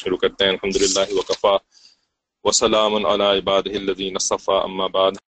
شروع 0.00 0.16
کرتے 0.18 0.44
ہیں 0.44 0.52
الحمد 0.52 0.76
للہ 0.82 1.12
وقفا 1.14 1.56
وسلام 2.44 2.94
علی 3.06 3.24
عباد 3.38 3.66
الذین 3.74 4.18
صفا 4.24 4.58
اما 4.60 4.86
بعد 4.92 5.18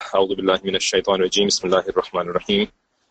اعوذ 0.00 0.34
باللہ 0.36 0.64
من 0.64 0.74
الشیطان 0.74 1.20
الرجیم 1.20 1.46
بسم 1.46 1.66
اللہ 1.68 1.92
الرحمن 1.92 2.28
الرحیم 2.28 2.64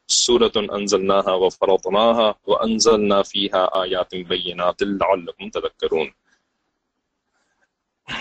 سورة 0.10 0.52
انزلناها 0.58 1.34
وفرضناها 1.34 2.36
وانزلنا 2.48 3.22
فيها 3.24 3.84
آیات 3.84 4.16
بینات 4.28 4.84
لعلکم 4.84 5.50
تذکرون 5.50 6.12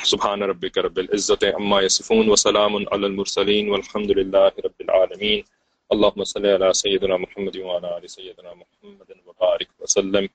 سبحان 0.05 0.43
ربک 0.43 0.79
رب 0.79 0.99
العزت 0.99 1.45
اما 1.51 1.83
یصفون 1.83 2.29
وسلام 2.29 2.77
علی 2.77 3.05
المرسلین 3.05 3.69
والحمد 3.71 4.11
للہ 4.11 4.47
رب 4.65 4.87
العالمین 4.87 5.43
اللهم 5.91 6.25
صل 6.25 6.47
على 6.47 6.73
سيدنا 6.75 7.17
محمد 7.17 7.57
وعلى 7.59 7.97
ال 7.97 8.09
سيدنا 8.09 8.55
محمد 8.55 9.11
وبارك 9.27 9.69
وسلم. 9.81 10.29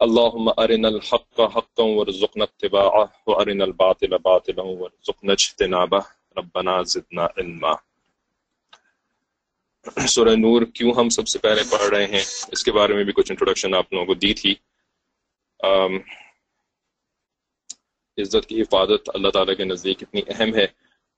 اللهم 0.00 0.48
ارنا 0.56 0.88
الحق 0.88 1.40
حقا 1.56 1.84
وارزقنا 1.84 2.44
اتباعه 2.44 3.04
وارنا 3.26 3.64
الباطل 3.64 4.18
باطلا 4.18 4.62
وارزقنا 4.62 5.32
اجتنابه. 5.32 6.00
ربنا 6.36 6.82
زدنا 6.82 7.24
علما. 7.24 7.72
سورہ 10.08 10.28
نور 10.28 10.62
کیوں 10.62 10.92
ہم 10.92 11.08
سب 11.08 11.28
سے 11.28 11.38
پہلے 11.38 11.62
پڑھ 11.70 11.82
رہے 11.82 12.06
ہیں؟ 12.06 12.20
اس 12.48 12.64
کے 12.64 12.72
بارے 12.72 12.94
میں 12.94 13.04
بھی 13.04 13.12
کچھ 13.12 13.32
انٹروڈکشن 13.32 13.74
آپ 13.74 13.92
لوگوں 13.92 14.06
کو 14.06 14.14
دی 14.14 14.34
تھی۔ 14.34 14.54
عزت 18.22 18.46
کی 18.46 18.62
حفاظت 18.62 19.10
اللہ 19.14 19.28
تعالیٰ 19.28 19.56
کے 19.56 19.64
نزدیک 19.64 20.02
اتنی 20.02 20.20
اہم 20.28 20.54
ہے۔ 20.54 20.64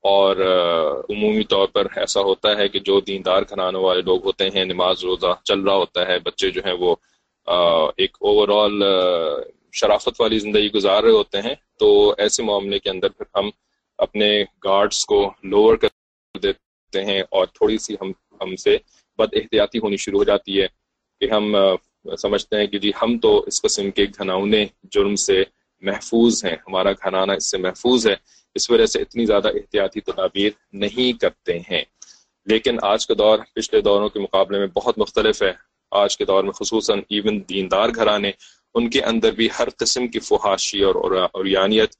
اور 0.02 0.36
عمومی 1.10 1.44
طور 1.44 1.68
پر 1.68 1.86
ایسا 1.96 2.20
ہوتا 2.20 2.56
ہے 2.56 2.68
کہ 2.68 2.78
جو 2.78 3.00
دیندار 3.00 3.42
کھنانے 3.42 3.78
والے 3.78 4.02
لوگ 4.02 4.24
ہوتے 4.24 4.48
ہیں، 4.48 4.64
نماز 4.64 5.04
روزہ 5.04 5.34
چل 5.44 5.60
رہا 5.60 5.74
ہوتا 5.74 6.06
ہے، 6.06 6.18
بچے 6.18 6.50
جو 6.50 6.60
ہیں 6.64 6.72
وہ 6.72 6.96
ایک 7.96 8.16
اوور 8.20 8.48
آل 8.48 8.82
شرافت 9.72 10.20
والی 10.20 10.38
زندگی 10.38 10.72
گزار 10.72 11.02
رہے 11.02 11.10
ہوتے 11.10 11.38
ہیں، 11.38 11.54
تو 11.78 12.14
ایسے 12.18 12.42
معاملے 12.42 12.78
کے 12.78 12.90
اندر 12.90 13.08
پھر 13.08 13.38
ہم 13.38 13.50
اپنے 13.98 14.44
گارڈز 14.64 15.04
کو 15.04 15.32
لوور 15.42 15.76
کر 15.76 15.88
دیتے 16.42 17.04
ہیں 17.04 17.20
اور 17.20 17.46
تھوڑی 17.46 17.78
سی 17.78 17.94
ہم 18.02 18.12
ہم 18.40 18.56
سے 18.56 18.76
بد 19.18 19.28
احتیاطی 19.32 19.78
ہونی 19.78 19.96
شروع 19.96 20.18
ہو 20.18 20.24
جاتی 20.24 20.62
ہے 20.62 20.66
کہ 21.20 21.30
ہم 21.30 21.56
سمجھتے 22.18 22.56
ہیں 22.56 22.66
کہ 22.66 22.78
جی 22.78 22.90
ہم 23.02 23.18
تو 23.18 23.44
اس 23.46 23.62
قسم 23.62 23.90
کے 23.90 24.04
گھناؤنے 24.04 24.66
جرم 24.90 25.16
سے 25.16 25.44
محفوظ 25.82 26.44
ہیں، 26.44 26.56
ہمارا 26.66 26.92
گھنانا 26.92 27.32
اس 27.32 27.50
سے 27.50 27.58
محفوظ 27.58 28.08
ہے، 28.08 28.14
اس 28.54 28.70
وجہ 28.70 28.86
سے 28.86 29.02
اتنی 29.02 29.24
زیادہ 29.24 29.48
احتیاطی 29.48 30.00
تدابیر 30.00 30.50
نہیں 30.72 31.20
کرتے 31.20 31.58
ہیں۔ 31.58 31.82
لیکن 32.46 32.78
آج 32.82 33.06
کا 33.06 33.14
دور 33.18 33.38
پچھلے 33.54 33.80
دوروں 33.80 34.08
کے 34.08 34.20
مقابلے 34.20 34.58
میں 34.58 34.66
بہت 34.66 34.98
مختلف 34.98 35.42
ہے۔ 35.42 35.67
آج 35.92 36.16
کے 36.18 36.24
دور 36.24 36.44
میں 36.44 36.52
خصوصاً 36.52 37.00
ایون 37.08 37.40
دیندار 37.48 37.88
گھرانے، 37.88 38.30
ان 38.74 38.88
کے 38.90 39.00
اندر 39.02 39.32
بھی 39.32 39.48
ہر 39.58 39.68
قسم 39.76 40.06
کی 40.08 40.20
فحاشی 40.20 40.82
اور 40.82 40.94
اوریانیت 41.22 41.94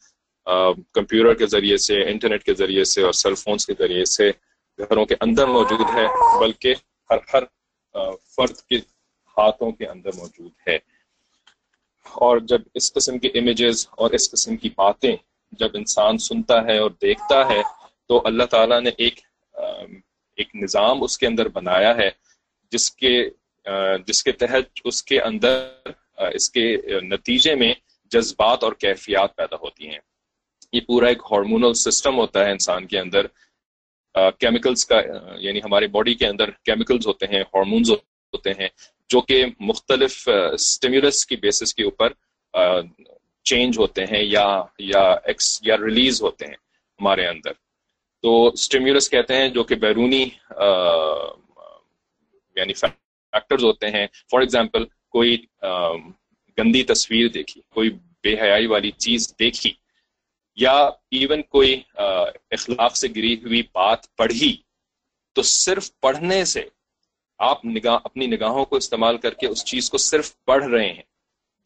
کمپیوٹر 0.95 1.35
کے 1.35 1.47
ذریعے 1.47 1.77
سے، 1.77 2.03
انٹرنیٹ 2.11 2.45
کے 2.45 2.55
ذریعے 2.55 2.85
سے 2.85 3.03
اور 3.03 3.13
سیل 3.13 3.35
فونس 3.35 3.67
کے 3.67 3.75
ذریعے 3.79 4.05
سے 4.05 4.31
گھروں 4.79 5.05
کے 5.07 5.15
اندر 5.21 5.47
موجود 5.47 5.87
ہے، 5.95 6.07
بلکہ 6.41 6.75
ہر 7.11 7.19
ہر 7.35 7.45
فرد 8.37 8.57
کے 8.69 8.77
ہاتھوں 9.37 9.71
کے 9.71 9.87
اندر 9.87 10.17
موجود 10.17 10.69
ہے۔ 10.69 10.77
اور 12.07 12.39
جب 12.41 12.61
اس 12.75 12.93
قسم 12.93 13.19
کے 13.19 13.29
امیجز 13.29 13.87
اور 13.91 14.11
اس 14.11 14.31
قسم 14.31 14.57
کی 14.57 14.69
باتیں 14.77 15.15
جب 15.53 15.71
انسان 15.75 16.19
سنتا 16.19 16.63
ہے 16.65 16.79
اور 16.79 16.91
دیکھتا 17.03 17.49
ہے، 17.49 17.63
تو 18.09 18.21
اللہ 18.25 18.45
تعالیٰ 18.45 18.81
نے 18.81 18.91
ایک 18.99 19.21
ایک 20.39 20.55
نظام 20.55 21.03
اس 21.03 21.19
کے 21.19 21.27
اندر 21.27 21.49
بنایا 21.49 21.97
ہے، 21.97 22.09
جس 22.73 22.91
کے 22.93 23.13
جس 24.07 24.23
کے 24.25 24.33
تحت 24.33 24.81
اس 24.85 25.03
کے 25.03 25.21
اندر 25.21 25.91
اس 26.35 26.51
کے 26.51 26.77
نتیجے 27.03 27.55
میں 27.55 27.73
جذبات 28.13 28.65
اور 28.65 28.73
کیفیات 28.73 29.37
پیدا 29.37 29.57
ہوتی 29.57 29.89
ہیں۔ 29.89 29.99
یہ 30.73 30.81
پورا 30.87 31.09
ایک 31.09 31.23
ہارمونل 31.31 31.75
سسٹم 31.75 32.17
ہوتا 32.19 32.45
ہے 32.45 32.51
انسان 32.51 32.87
کے 32.87 32.99
اندر۔ 32.99 33.27
کیمیکلز 34.41 34.85
کا 34.87 35.01
یعنی 35.41 35.61
ہمارے 35.65 35.87
باڈی 35.87 36.15
کے 36.15 36.27
اندر 36.27 36.51
کیمیکلز 36.65 37.07
ہوتے 37.07 37.27
ہیں 37.27 37.41
ہارمونز 37.55 37.91
ہوتے 37.91 38.51
ہیں، 38.59 38.69
جو 39.11 39.21
کہ 39.21 39.45
مختلف 39.61 40.29
اسٹیمولس 40.29 41.25
کی 41.27 41.37
بیسس 41.37 41.75
کے 41.75 41.85
اوپر 41.85 42.13
چینج 43.47 43.79
ہوتے 43.79 44.05
ہیں 44.05 44.23
یا 44.23 44.47
یا 44.79 45.03
ایکس 45.25 45.59
یا 45.63 45.77
ریلیز 45.77 46.23
ہوتے 46.23 46.47
ہیں 46.47 46.57
ہمارے 47.01 47.27
اندر۔ 47.29 47.53
تو 48.25 48.47
اسٹیمولس 48.47 49.09
کہتے 49.11 49.37
ہیں 49.37 49.49
جو 49.49 49.63
کہ 49.65 49.75
بیرونی 49.75 50.23
یعنی 52.57 52.73
فیکٹرز 53.33 53.65
ہوتے 53.65 53.91
ہیں. 53.91 54.07
فار 54.31 54.41
ایگزامپل 54.41 54.85
کوئی 55.11 55.37
گندی 56.59 56.83
تصویر 56.83 57.29
دیکھی، 57.29 57.61
کوئی 57.71 57.91
بے 58.23 58.35
حیائی 58.41 58.67
والی 58.67 58.91
چیز 58.99 59.35
دیکھی، 59.39 59.73
یا 60.59 60.77
ایون 61.11 61.43
کوئی 61.43 61.81
اخلاق 61.95 62.97
سے 62.97 63.09
گری 63.17 63.35
ہوئی 63.35 63.63
بات 63.73 64.17
پڑھی، 64.17 64.57
تو 65.37 65.43
صرف 65.43 65.91
پڑھنے 66.01 66.45
سے 66.45 66.63
آپ 67.39 67.65
نگاہ، 67.65 67.99
اپنی 68.05 68.27
نگاہوں 68.27 68.65
کو 68.65 68.77
استعمال 68.77 69.19
کر 69.19 69.35
کے 69.35 69.47
اس 69.47 69.65
چیز 69.65 69.91
کو 69.91 69.99
صرف 69.99 70.33
پڑھ 70.45 70.65
رہے 70.65 70.87
ہیں، 70.87 71.03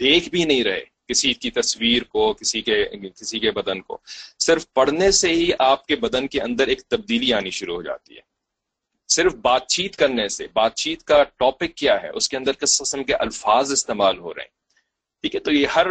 دیکھ 0.00 0.29
بھی 0.29 0.44
نہیں 0.44 0.65
رہے 0.65 0.84
کسی 1.09 1.33
کی 1.34 1.50
تصویر 1.50 2.03
کو، 2.05 2.33
کسی 2.33 2.61
کے 2.62 2.84
کسی 3.15 3.39
کے 3.39 3.50
بدن 3.50 3.81
کو۔ 3.83 3.99
صرف 4.39 4.67
پڑھنے 4.73 5.11
سے 5.11 5.29
ہی 5.29 5.50
آپ 5.59 5.87
کے 5.87 5.97
بدن 5.97 6.29
کے 6.29 6.41
اندر 6.41 6.67
ایک 6.67 6.83
تبدیلی 6.83 7.33
آنی 7.33 7.50
شروع 7.50 7.75
ہو 7.77 7.83
جاتی 7.83 8.17
ہے۔ 8.17 8.31
صرف 9.15 9.34
بات 9.34 9.67
چیت 9.67 9.97
کرنے 9.97 10.28
سے، 10.28 10.47
بات 10.53 10.75
چیت 10.75 11.03
کا 11.03 11.23
ٹاپک 11.23 11.75
کیا 11.77 12.03
ہے، 12.03 12.09
اس 12.15 12.28
کے 12.28 12.37
اندر 12.37 12.53
کس 12.53 12.78
قسم 12.78 13.05
کے 13.05 13.15
الفاظ 13.15 13.73
استعمال 13.73 14.19
ہو 14.19 14.34
رہے 14.34 14.43
ہیں۔ 14.43 14.62
ٹھیک 15.21 15.34
ہے؟ 15.34 15.41
تو 15.41 15.53
یہ 15.53 15.67
ہر 15.67 15.87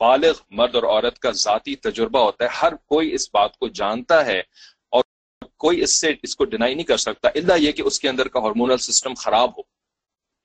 بالغ 0.00 0.32
مرد 0.50 0.74
اور 0.74 0.82
عورت 0.82 1.18
کا 1.18 1.30
ذاتی 1.30 1.76
تجربہ 1.76 2.20
ہوتا 2.20 2.44
ہے۔ 2.44 2.48
ہر 2.62 2.74
کوئی 2.74 3.14
اس 3.14 3.28
بات 3.32 3.56
کو 3.58 3.68
جانتا 3.68 4.26
ہے 4.26 4.40
اور 4.90 5.04
کوئی 5.56 5.82
اس 5.82 6.00
سے 6.00 6.12
اس 6.22 6.36
کو 6.36 6.44
ڈینائی 6.44 6.74
نہیں 6.74 6.86
کر 6.86 6.96
سکتا۔ 6.96 7.28
اللہ 7.28 7.52
یہ 7.58 7.72
کہ 7.72 7.82
اس 7.82 8.00
کے 8.00 8.08
اندر 8.08 8.28
کا 8.28 8.40
ہارمونل 8.40 8.76
سسٹم 8.76 9.14
خراب 9.14 9.50
ہو۔ 9.50 9.62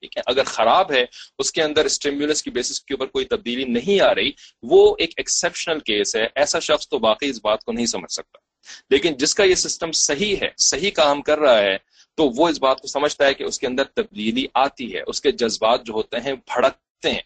ٹھیک 0.02 0.18
ہے؟ 0.18 0.22
اگر 0.26 0.44
خراب 0.44 0.92
ہے، 0.92 1.06
اس 1.40 1.52
کے 1.52 1.64
اندر 1.64 1.86
اسٹیمولس 1.86 2.44
کی 2.44 2.52
بیسس 2.52 2.82
کے 2.82 2.94
اوپر 2.94 3.06
کوئی 3.06 3.26
تبدیلی 3.26 3.64
نہیں 3.64 4.02
آ 4.02 4.16
رہی، 4.16 4.32
وہ 4.64 4.96
ایک 5.00 5.12
ایکسیپشنل 5.18 5.80
کیس 5.80 6.16
ہے۔ 6.16 6.28
ایسا 6.36 6.60
شخص 6.60 6.88
تو 6.90 7.00
باقی 7.00 7.30
اس 7.30 7.40
بات 7.44 7.64
کو 7.64 7.72
نہیں 7.72 7.86
سمجھ 7.86 8.12
سکتا۔ 8.12 8.49
لیکن 8.90 9.14
جس 9.18 9.36
کا 9.36 9.44
یہ 9.44 9.56
سسٹم 9.56 9.92
صحیح 9.92 10.36
ہے، 10.42 10.50
صحیح 10.58 10.92
کام 10.92 11.22
کر 11.22 11.40
رہا 11.40 11.60
ہے، 11.60 11.78
تو 12.18 12.30
وہ 12.30 12.48
اس 12.50 12.60
بات 12.60 12.82
کو 12.82 12.88
سمجھتا 12.88 13.26
ہے 13.26 13.34
کہ 13.34 13.44
اس 13.44 13.60
کے 13.60 13.68
اندر 13.68 13.84
تبدیلی 13.84 14.46
آتی 14.54 14.94
ہے، 14.96 15.02
اس 15.08 15.22
کے 15.22 15.32
جذبات 15.32 15.86
جو 15.86 15.94
ہوتے 15.94 16.18
ہیں 16.18 16.34
بھڑکتے 16.34 17.12
ہیں۔ 17.12 17.22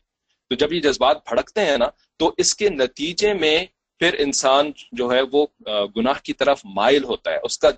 تو 0.51 0.55
جب 0.55 0.73
یہ 0.73 0.81
جذبات 0.81 1.17
بھڑکتے 1.29 1.61
ہیں 1.61 1.77
نا، 1.77 1.85
تو 2.17 2.33
اس 2.37 2.55
کے 2.55 2.69
نتیجے 2.69 3.33
میں 3.33 3.65
پھر 4.01 4.15
انسان 4.19 4.71
جو 4.91 5.11
ہے 5.11 5.21
وہ 5.31 5.45
گناہ 5.95 6.19
کی 6.23 6.33
طرف 6.33 6.61
مائل 6.65 7.03
ہوتا 7.03 7.31
ہے۔ 7.31 7.37
اس 7.43 7.57
کا 7.57 7.69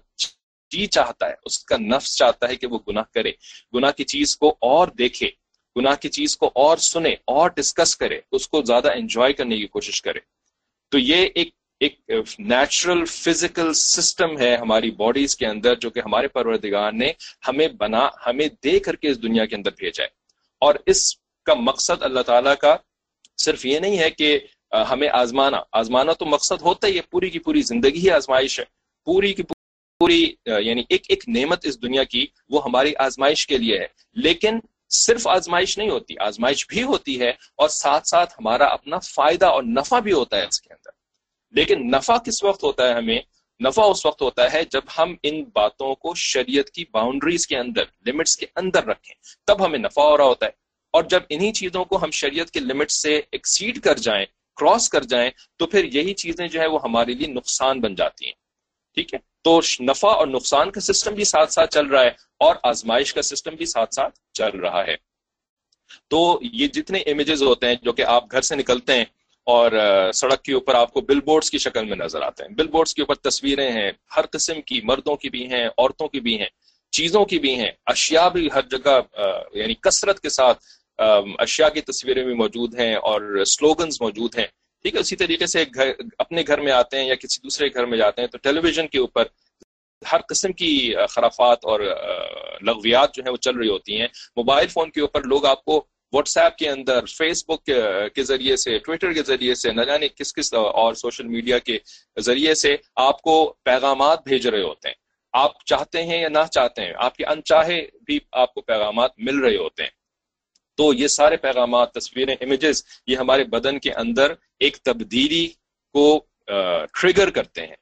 جی 0.72 0.86
چاہتا 0.86 1.30
ہے، 1.30 1.34
اس 1.46 1.64
کا 1.66 1.78
نفس 1.78 2.16
چاہتا 2.18 2.50
ہے 2.50 2.56
کہ 2.56 2.68
وہ 2.68 2.80
گناہ 2.88 3.04
کرے۔ 3.14 3.32
گناہ 3.74 3.92
کی 3.92 4.04
چیز 4.04 4.38
کو 4.38 4.56
اور 4.62 4.88
دیکھے، 4.88 5.30
گناہ 5.76 5.96
کی 5.96 6.10
چیز 6.10 6.38
کو 6.38 6.52
اور 6.56 6.78
سنے 6.78 7.14
اور 7.26 7.50
ڈسکس 7.50 7.96
کرے، 7.98 8.20
اس 8.32 8.48
کو 8.48 8.62
زیادہ 8.62 8.92
انجوائے 8.92 9.34
کرنے 9.34 9.58
کی 9.58 9.68
کوشش 9.68 10.02
کرے۔ 10.02 10.20
تو 10.92 10.98
یہ 11.00 11.28
ایک 11.36 11.50
ایک 11.80 12.00
نیچرل 12.40 13.06
فزیکل 13.06 13.74
سسٹم 13.74 14.40
ہے 14.40 14.56
ہماری 14.56 14.92
باڈیز 14.92 15.36
کے 15.36 15.46
اندر 15.46 15.76
جو 15.76 15.90
کہ 15.90 16.00
ہمارے 16.06 16.28
پروردگار 16.28 16.92
نے 16.92 17.12
ہمیں 17.48 17.68
بنا، 17.68 18.10
ہمیں 18.26 18.48
دے 18.64 18.80
کر 18.80 18.96
کے 18.96 19.10
اس 19.10 19.24
دنیا 19.24 19.46
کے 19.46 19.56
اندر 19.56 19.72
بھیجا 19.78 20.04
ہے۔ 20.04 20.10
اور 20.60 20.76
اس 20.86 21.16
کا 21.46 21.54
مقصد 21.54 22.04
اللہ 22.04 22.22
تعالیٰ 22.22 22.56
کا 22.56 22.76
صرف 23.38 23.66
یہ 23.66 23.80
نہیں 23.80 24.00
ہے 24.00 24.10
کہ 24.10 24.40
ہمیں 24.90 25.08
آزمانا۔ 25.14 25.58
آزمانا 25.72 26.14
تو 26.14 26.26
مقصد 26.26 26.62
ہوتا 26.62 26.88
ہے 26.88 26.92
یہ 26.92 27.02
پوری 27.10 27.30
کی 27.30 27.40
پوری 27.40 27.62
زندگی 27.62 28.00
ہی 28.00 28.10
آزمائش 28.10 28.60
ہے۔ 28.60 28.66
پوری 29.06 29.34
کی 29.34 29.44
پوری 29.44 30.34
یعنی 30.46 30.84
ایک 30.90 31.06
ایک 31.10 31.24
نعمت 31.28 31.66
اس 31.66 31.82
دنیا 31.82 32.04
کی 32.04 32.26
وہ 32.50 32.64
ہماری 32.66 32.96
آزمائش 32.96 33.48
کے 33.48 33.58
لیے 33.58 33.80
ہے۔ 33.80 33.88
لیکن 34.14 34.60
صرف 34.90 35.28
آزمائش 35.28 35.78
نہیں 35.78 35.90
ہوتی، 35.90 36.16
آزمائش 36.20 36.68
بھی 36.68 36.84
ہوتی 36.84 37.22
ہے 37.22 37.30
اور 37.30 37.70
ساتھ 37.70 38.08
ساتھ 38.08 38.34
ہمارا 38.34 38.66
اپنا 38.66 39.00
فائدہ 39.00 39.46
اور 39.46 39.64
نفع 39.64 40.00
بھی 40.00 40.12
ہوتا 40.12 40.38
ہے 40.38 40.46
اس 40.46 40.62
کے 40.62 40.74
اندر۔ 40.74 41.05
لیکن 41.56 41.92
نفع 41.92 42.18
کس 42.18 42.44
وقت 42.44 42.64
ہوتا 42.64 42.88
ہے 42.88 42.94
ہمیں؟ 42.94 43.20
نفع 43.64 43.84
اس 43.84 44.06
وقت 44.06 44.22
ہوتا 44.22 44.54
ہے 44.54 44.64
جب 44.64 44.82
ہم 44.98 45.16
ان 45.24 45.44
باتوں 45.54 45.96
کو 45.96 46.16
شریعت 46.16 46.70
کی 46.70 46.86
باؤنڈریز 46.92 47.48
کے 47.48 47.58
اندر 47.58 47.84
لمٹس 48.06 48.38
کے 48.38 48.46
اندر 48.56 48.86
رکھیں۔ 48.86 49.16
تب 49.48 49.66
ہمیں 49.66 49.80
نفع 49.80 50.02
ہو 50.02 50.18
رہا 50.18 50.24
ہوتا 50.24 50.46
ہے۔ 50.46 50.52
اور 50.92 51.04
جب 51.04 51.20
انہی 51.30 51.52
چیزوں 51.52 51.86
کو 51.86 52.04
ہم 52.04 52.12
شریعت 52.12 52.52
کے 52.52 52.60
لمٹ 52.60 52.92
سے 52.92 53.22
ایکسیڈ 53.32 53.80
کر 53.80 53.98
جائیں 53.98 54.26
کراس 54.56 54.90
کر 54.90 55.04
جائیں، 55.04 55.32
تو 55.58 55.66
پھر 55.66 55.84
یہی 55.84 56.14
چیزیں 56.14 56.48
جو 56.48 56.62
ہے 56.62 56.68
وہ 56.68 56.80
ہمارے 56.84 57.14
لیے 57.14 57.28
نقصان 57.28 57.82
بن 57.82 57.96
جاتی 57.96 58.26
ہیں۔ 58.26 58.34
ٹھیک 58.94 59.14
ہے؟ 59.14 59.20
تو 59.42 59.60
نفع 59.80 60.08
اور 60.08 60.28
نقصان 60.28 60.72
کا 60.72 60.82
سسٹم 60.82 61.14
بھی 61.14 61.24
ساتھ 61.24 61.54
ساتھ 61.54 61.74
چل 61.74 61.88
رہا 61.88 62.02
ہے 62.02 62.12
اور 62.40 62.56
آزمائش 62.64 63.14
کا 63.14 63.22
سسٹم 63.22 63.56
بھی 63.56 63.66
ساتھ 63.66 63.94
ساتھ 63.94 64.20
چل 64.34 64.50
رہا 64.50 64.86
ہے۔ 64.88 64.96
تو 66.08 66.40
یہ 66.42 66.68
جتنے 66.68 67.00
امیجز 67.00 67.44
ہوتے 67.44 67.68
ہیں 67.68 67.76
جو 67.82 67.92
کہ 67.92 68.02
آپ 68.02 68.32
گھر 68.32 68.42
سے 68.42 68.56
نکلتے 68.56 68.94
ہیں 68.94 69.06
اور 69.46 69.72
سڑک 70.14 70.44
کے 70.44 70.54
اوپر 70.54 70.76
آپ 70.76 70.94
کو 70.94 71.02
بل 71.02 71.20
بورڈز 71.22 71.50
کی 71.52 71.58
شکل 71.58 71.86
میں 71.86 71.98
نظر 71.98 72.22
آتے 72.22 72.44
ہیں۔ 72.44 72.54
بل 72.56 72.68
بورڈز 72.68 72.94
کے 72.94 73.02
اوپر 73.02 73.16
تصویریں 73.30 73.72
ہیں، 73.72 73.92
ہر 74.18 74.26
قسم 74.32 74.62
کی 74.62 74.80
مردوں 74.84 75.16
کی 75.16 75.30
بھی 75.30 75.46
ہیں، 75.52 75.66
عورتوں 75.68 76.08
کی 76.08 76.20
بھی 76.20 76.40
ہیں، 76.40 76.50
چیزوں 76.94 77.24
کی 77.26 77.40
بھی 77.40 77.54
ہیں، 77.56 77.72
اشیاء 77.86 78.28
بھی 78.30 78.48
ہر 78.56 78.62
جگہ 78.72 79.00
یعنی 79.54 79.74
کثرت 79.82 80.20
کے 80.20 80.30
ساتھ 80.30 80.64
اشیاء 81.40 81.70
کی 81.70 81.82
تصویریں 81.82 82.24
بھی 82.24 82.34
موجود 82.34 82.80
ہیں 82.80 82.94
اور 82.96 83.44
سلوگنز 83.48 84.02
موجود 84.02 84.38
ہیں۔ 84.38 84.46
ٹھیک 84.86 84.96
ہے، 84.96 85.00
اسی 85.00 85.16
طریقے 85.16 85.46
سے 85.46 85.64
گھر، 85.76 85.92
اپنے 86.20 86.44
گھر 86.48 86.62
میں 86.62 86.72
آتے 86.72 87.00
ہیں 87.00 87.08
یا 87.08 87.16
کسی 87.16 87.40
دوسرے 87.44 87.68
گھر 87.68 87.86
میں 87.86 87.98
جاتے 87.98 88.22
ہیں 88.22 88.28
تو 88.28 88.38
ٹیلی 88.38 88.60
ویژن 88.60 88.88
کے 88.88 89.00
اوپر 89.00 89.24
ہر 90.02 90.22
قسم 90.30 90.52
کی 90.54 90.94
خرافات 91.10 91.66
اور 91.66 91.80
لغویات 92.62 93.14
جو 93.16 93.24
ہیں 93.24 93.32
وہ 93.32 93.38
چل 93.38 93.56
رہی 93.58 93.70
ہوتی 93.70 94.00
ہیں۔ 94.00 94.08
موبائل 94.36 94.68
فون 94.68 94.92
کے 94.92 95.02
اوپر 95.02 95.24
لوگ 95.24 95.46
آپ 95.46 95.64
کو 95.66 95.84
واٹس 96.14 96.38
ایپ 96.38 96.58
کے 96.58 96.70
اندر، 96.70 97.06
فیس 97.06 97.44
بک 97.48 97.64
کے 98.16 98.24
ذریعے 98.24 98.56
سے، 98.56 98.78
ٹویٹر 98.78 99.14
کے 99.14 99.24
ذریعے 99.24 99.56
سے، 99.56 99.72
نہ 99.72 99.82
جانے 99.82 100.08
کس 100.08 100.34
کس 100.34 100.54
اور 100.54 100.94
سوشل 100.94 101.28
میڈیا 101.28 101.58
کے 101.58 101.78
ذریعے 102.20 102.56
سے 102.56 102.76
آپ 102.96 103.22
کو 103.22 103.56
پیغامات 103.64 104.28
بھیج 104.28 104.48
رہے 104.48 104.62
ہوتے 104.62 104.88
ہیں۔ 104.88 104.96
آپ 105.34 105.66
چاہتے 105.66 106.04
ہیں 106.04 106.22
یا 106.22 106.30
نہ 106.30 106.46
چاہتے 106.52 106.82
ہیں، 106.82 106.94
آپ 106.98 107.16
کے 107.16 107.26
انچاہے 107.26 107.86
بھی 108.06 108.20
آپ 108.32 108.54
کو 108.54 108.62
پیغامات 108.62 109.12
مل 109.18 109.40
رہے 109.40 109.56
ہوتے 109.56 109.84
ہیں۔ 109.84 109.90
تو 110.78 110.94
یہ 110.94 111.08
سارے 111.08 111.38
پیغامات، 111.38 111.94
تصویریں 111.94 112.36
امیجز 112.42 112.84
یہ 113.08 113.18
ہمارے 113.18 113.44
بدن 113.44 113.80
کے 113.80 113.92
اندر 113.92 114.34
ایک 114.60 114.78
تبدیلی 114.78 115.48
کو 115.94 116.26
ٹریگر 116.92 117.30
کرتے 117.30 117.62
ہیں۔ 117.62 117.76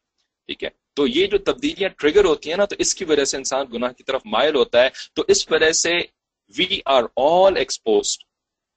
ٹھیک 0.48 0.64
ہے؟ 0.64 0.70
تو 0.94 1.08
یہ 1.08 1.28
جو 1.28 1.38
تبدیلیاں 1.38 1.90
ٹریگر 1.90 2.26
ہوتی 2.26 2.50
ہیں 2.50 2.58
نا، 2.58 2.66
تو 2.66 2.76
اس 2.80 2.96
کی 2.96 3.06
وجہ 3.06 3.26
سے 3.26 3.38
انسان 3.38 3.66
گناہ 3.74 3.92
کی 3.92 4.04
طرف 4.04 4.22
مائل 4.26 4.56
ہوتا 4.56 4.84
ہے۔ 4.84 4.90
تو 5.14 5.24
اس 5.28 5.52
وجہ 5.52 5.72
سے 5.72 5.92
we 6.56 6.80
are 6.86 7.04
all 7.18 7.58
exposed 7.58 8.18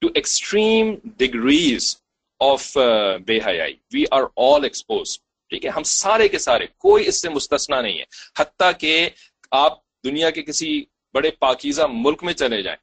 to 0.01 0.07
extreme 0.15 0.93
degrees 1.17 1.95
of 2.41 2.77
بے 3.25 3.37
حیائی. 3.45 3.73
وی 3.93 4.03
آر 4.11 4.23
آل 4.37 4.63
ایکسپوز 4.63 5.17
ٹھیک 5.51 5.65
ہے؟ 5.65 5.69
ہم 5.69 5.83
سارے 5.83 6.27
کے 6.27 6.39
سارے، 6.39 6.65
کوئی 6.77 7.07
اس 7.07 7.21
سے 7.21 7.29
مستثنا 7.29 7.81
نہیں 7.81 7.97
ہے. 7.97 8.03
حتیٰ 8.39 8.71
کہ 8.79 9.09
آپ 9.51 9.79
دنیا 10.05 10.29
کے 10.29 10.41
کسی 10.43 10.83
بڑے 11.15 11.31
پاکیزہ 11.39 11.85
ملک 11.89 12.23
میں 12.23 12.33
چلے 12.33 12.61
جائیں. 12.61 12.77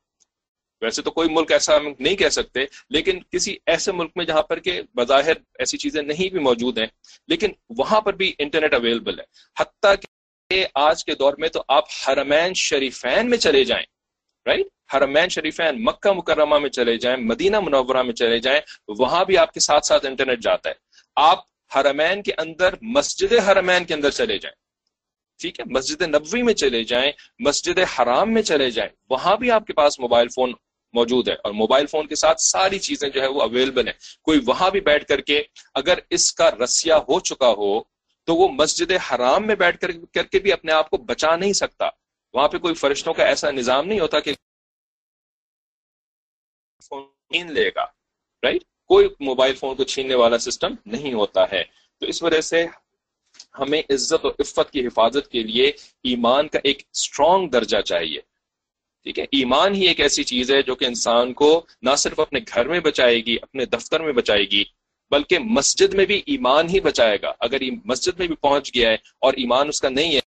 ویسے 0.82 1.02
تو 1.02 1.10
کوئی 1.10 1.28
ملک 1.30 1.52
ایسا 1.52 1.76
ہم 1.76 1.86
نہیں 1.98 2.16
کہہ 2.16 2.28
سکتے، 2.28 2.64
لیکن 2.90 3.18
کسی 3.32 3.56
ایسے 3.66 3.92
ملک 3.92 4.10
میں 4.16 4.24
جہاں 4.24 4.42
پر 4.42 4.58
کہ 4.58 4.80
بظاہر 4.94 5.36
ایسی 5.58 5.78
چیزیں 5.78 6.00
نہیں 6.02 6.30
بھی 6.30 6.40
موجود 6.40 6.78
ہیں، 6.78 6.86
لیکن 7.28 7.52
وہاں 7.78 8.00
پر 8.00 8.12
بھی 8.12 8.32
انٹرنیٹ 8.38 8.74
اویلیبل 8.74 9.18
ہے. 9.20 9.24
حتیٰ 9.56 9.94
کہ 10.50 10.66
آج 10.74 11.04
کے 11.04 11.14
دور 11.14 11.34
میں 11.38 11.48
تو 11.48 11.62
آپ 11.68 11.84
حرمین 12.08 12.54
شریفین 12.54 13.30
میں 13.30 13.38
چلے 13.38 13.64
جائیں. 13.64 13.84
رائٹ 14.46 14.94
حرمین 14.94 15.28
شریفین 15.28 15.84
مکہ 15.84 16.12
مکرمہ 16.12 16.58
میں 16.58 16.70
چلے 16.70 16.98
جائیں 16.98 17.16
مدینہ 17.16 17.60
منورہ 17.60 18.02
میں 18.02 18.14
چلے 18.14 18.38
جائیں، 18.38 18.60
وہاں 18.88 19.24
بھی 19.24 19.38
آپ 19.38 19.52
کے 19.52 19.60
ساتھ 19.60 19.86
ساتھ 19.86 20.06
انٹرنیٹ 20.06 20.40
جاتا 20.40 20.68
ہے۔ 20.70 20.74
آپ 21.16 21.38
حرمین 21.76 22.22
کے 22.22 22.32
اندر، 22.38 22.74
مسجد 22.82 23.32
حرمین 23.32 23.84
کے 23.84 23.94
اندر 23.94 24.10
چلے 24.10 24.38
جائیں۔ 24.38 24.54
ٹھیک 25.38 25.60
ہے؟ 25.60 25.64
مسجد 25.70 26.02
نبوی 26.02 26.42
میں 26.42 26.54
چلے 26.54 26.84
جائیں، 26.84 27.12
مسجد 27.38 27.78
حرام 27.78 28.34
میں 28.34 28.42
چلے 28.42 28.70
جائیں۔ 28.70 28.90
وہاں 29.10 29.36
بھی 29.36 29.50
آپ 29.50 29.66
کے 29.66 29.72
پاس 29.72 30.00
موبائل 30.00 30.28
فون 30.28 30.52
موجود 30.92 31.28
ہے 31.28 31.34
اور 31.34 31.52
موبائل 31.52 31.86
فون 31.86 32.06
کے 32.06 32.14
ساتھ 32.14 32.40
ساری 32.40 32.78
چیزیں 32.78 33.08
جو 33.08 33.22
ہے 33.22 33.26
وہ 33.26 33.42
اویلیبل 33.42 33.86
ہیں۔ 33.86 33.94
کوئی 34.22 34.40
وہاں 34.46 34.70
بھی 34.70 34.80
بیٹھ 34.80 35.04
کر 35.04 35.20
کے 35.20 35.42
اگر 35.74 35.98
اس 36.10 36.32
کا 36.32 36.50
رسیا 36.50 36.96
ہو 36.96 37.20
چکا 37.20 37.48
ہو، 37.48 37.80
تو 38.24 38.36
وہ 38.36 38.48
مسجد 38.48 38.92
حرام 39.10 39.46
میں 39.46 39.54
بیٹھ 39.54 39.78
کر 39.78 39.90
کر 40.12 40.22
کے 40.22 40.38
بھی 40.38 40.52
اپنے 40.52 40.72
آپ 40.72 40.90
کو 40.90 40.96
بچا 40.96 41.36
نہیں 41.36 41.52
سکتا۔ 41.52 41.88
وہاں 42.34 42.48
پہ 42.48 42.58
کوئی 42.58 42.74
فرشتوں 42.74 43.14
کا 43.14 43.24
ایسا 43.24 43.50
نظام 43.50 43.86
نہیں 43.86 44.00
ہوتا 44.00 44.20
کہ 44.20 44.34
فون 46.84 47.52
لے 47.52 47.68
گا 47.68 47.84
رائٹ 48.42 48.62
کوئی 48.84 49.08
موبائل 49.20 49.54
فون 49.54 49.76
کو 49.76 49.84
چھیننے 49.84 50.14
والا 50.14 50.38
سسٹم 50.38 50.74
نہیں 50.86 51.12
ہوتا 51.12 51.44
ہے۔ 51.52 51.64
تو 51.98 52.06
اس 52.06 52.22
وجہ 52.22 52.40
سے 52.40 52.66
ہمیں 53.58 53.82
عزت 53.90 54.24
اور 54.24 54.32
عفت 54.38 54.70
کی 54.70 54.86
حفاظت 54.86 55.30
کے 55.30 55.42
لیے 55.42 55.66
ایمان 56.02 56.48
کا 56.48 56.58
ایک 56.64 56.82
اسٹرانگ 56.92 57.48
درجہ 57.48 57.80
چاہیے۔ 57.80 58.20
ٹھیک 59.02 59.18
ہے؟ 59.18 59.24
ایمان 59.24 59.74
ہی 59.74 59.88
ایک 59.88 60.00
ایسی 60.00 60.24
چیز 60.24 60.50
ہے 60.50 60.62
جو 60.62 60.74
کہ 60.74 60.84
انسان 60.84 61.32
کو 61.32 61.66
نہ 61.82 61.94
صرف 61.98 62.20
اپنے 62.20 62.40
گھر 62.54 62.68
میں 62.68 62.80
بچائے 62.80 63.16
گی، 63.16 63.36
اپنے 63.42 63.64
دفتر 63.64 64.00
میں 64.00 64.12
بچائے 64.12 64.44
گی، 64.44 64.64
بلکہ 65.10 65.38
مسجد 65.38 65.94
میں 65.94 66.06
بھی 66.06 66.22
ایمان 66.26 66.68
ہی 66.68 66.80
بچائے 66.80 67.18
گا۔ 67.22 67.32
اگر 67.40 67.58
مسجد 67.84 68.18
میں 68.18 68.26
بھی 68.26 68.36
پہنچ 68.36 68.74
گیا 68.74 68.88
ہے 68.88 68.94
اور 68.94 69.32
ایمان 69.32 69.68
اس 69.68 69.80
کا 69.80 69.88
نہیں 69.88 70.14
ہے 70.14 70.20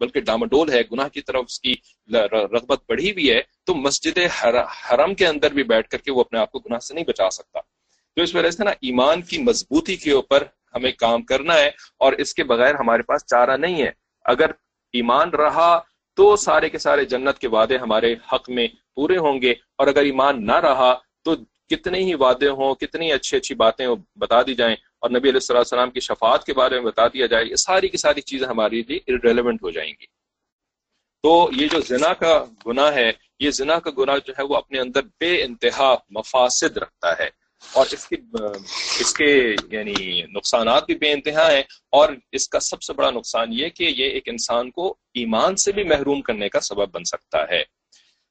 بلکہ 0.00 0.20
ڈامڈول 0.20 0.72
ہے، 0.72 0.80
گناہ 0.92 1.08
کی 1.08 1.20
طرف 1.20 1.44
اس 1.48 1.60
کی 1.60 1.74
رغبت 2.12 2.80
بڑھی 2.88 3.10
ہوئی 3.10 3.30
ہے، 3.30 3.40
تو 3.64 3.74
مسجد 3.74 4.18
حرم 4.92 5.14
کے 5.14 5.26
اندر 5.26 5.52
بھی 5.52 5.62
بیٹھ 5.62 5.88
کر 5.88 5.98
کے 5.98 6.12
وہ 6.12 6.20
اپنے 6.20 6.38
آپ 6.38 6.52
کو 6.52 6.58
گناہ 6.58 6.78
سے 6.78 6.94
نہیں 6.94 7.04
بچا 7.04 7.30
سکتا۔ 7.30 7.60
تو 8.16 8.22
اس 8.22 8.34
وجہ 8.34 8.50
سے 8.50 8.64
نا، 8.64 8.70
ایمان 8.70 9.22
کی 9.22 9.38
مضبوطی 9.38 9.96
کے 9.96 10.10
اوپر 10.10 10.42
ہمیں 10.74 10.92
کام 10.92 11.22
کرنا 11.22 11.54
ہے 11.54 11.70
اور 11.98 12.12
اس 12.12 12.34
کے 12.34 12.44
بغیر 12.44 12.74
ہمارے 12.74 13.02
پاس 13.02 13.26
چارہ 13.26 13.56
نہیں 13.56 13.82
ہے۔ 13.82 13.90
اگر 14.24 14.50
ایمان 14.92 15.30
رہا 15.30 15.80
تو 16.14 16.36
سارے 16.36 16.68
کے 16.68 16.78
سارے 16.78 17.04
جنت 17.04 17.38
کے 17.38 17.48
وعدے 17.48 17.76
ہمارے 17.76 18.14
حق 18.32 18.50
میں 18.50 18.68
پورے 18.94 19.16
ہوں 19.16 19.42
گے۔ 19.42 19.50
اور 19.50 19.86
اگر 19.86 20.02
ایمان 20.02 20.46
نہ 20.46 20.56
رہا 20.56 20.94
تو 21.24 21.36
کتنے 21.70 21.98
ہی 21.98 22.14
وعدے 22.14 22.48
ہوں، 22.48 22.74
کتنی 22.74 23.12
اچھی 23.12 23.36
اچھی 23.36 23.54
باتیں 23.54 23.86
بتا 24.16 24.42
دی 24.42 24.54
جائیں۔ 24.54 24.76
اور 25.02 25.10
نبی 25.10 25.28
علیہ 25.28 25.42
السلام 25.42 25.58
السلام 25.58 25.90
کی 25.90 26.00
شفاعت 26.00 26.44
کے 26.44 26.52
بارے 26.52 26.80
میں 26.80 26.86
بتا 26.86 27.06
دیا 27.06 27.26
جائے، 27.26 27.44
یہ 27.44 27.56
ساری 27.56 27.88
کی 27.88 27.96
ساری 27.96 28.20
چیزیں 28.20 28.46
ہمارے 28.48 28.82
لیے 28.88 29.16
ریلیونٹ 29.24 29.62
ہو 29.62 29.70
جائیں 29.70 29.90
گی۔ 29.90 30.06
تو 31.24 31.48
یہ 31.52 31.68
جو 31.72 31.80
زنا 31.80 32.12
کا 32.14 32.44
گناہ 32.66 32.94
ہے، 32.94 33.12
یہ 33.40 33.50
زنا 33.50 33.78
کا 33.78 33.90
گناہ 33.98 34.16
جو 34.24 34.32
ہے 34.38 34.44
وہ 34.44 34.56
اپنے 34.56 34.78
اندر 34.78 35.02
بے 35.20 35.42
انتہا 35.42 35.94
مفاسد 36.10 36.76
رکھتا 36.76 37.12
ہے 37.18 37.28
اور 37.74 37.86
اس 37.92 38.08
کی، 38.08 38.16
اس 39.00 39.14
کے 39.14 39.54
یعنی 39.70 40.22
نقصانات 40.22 40.86
بھی 40.86 40.94
بے 40.94 41.12
انتہا 41.12 41.52
ہیں 41.52 41.62
اور 41.90 42.08
اس 42.32 42.48
کا 42.48 42.60
سب 42.60 42.82
سے 42.82 42.92
بڑا 42.92 43.10
نقصان 43.10 43.52
یہ 43.52 43.68
کہ 43.68 43.84
یہ 43.84 44.04
ایک 44.04 44.28
انسان 44.28 44.70
کو 44.70 44.88
ایمان 45.14 45.56
سے 45.56 45.72
بھی 45.72 45.84
محروم 45.84 46.20
کرنے 46.22 46.48
کا 46.48 46.60
سبب 46.60 46.94
بن 46.94 47.04
سکتا 47.04 47.42
ہے۔ 47.50 47.62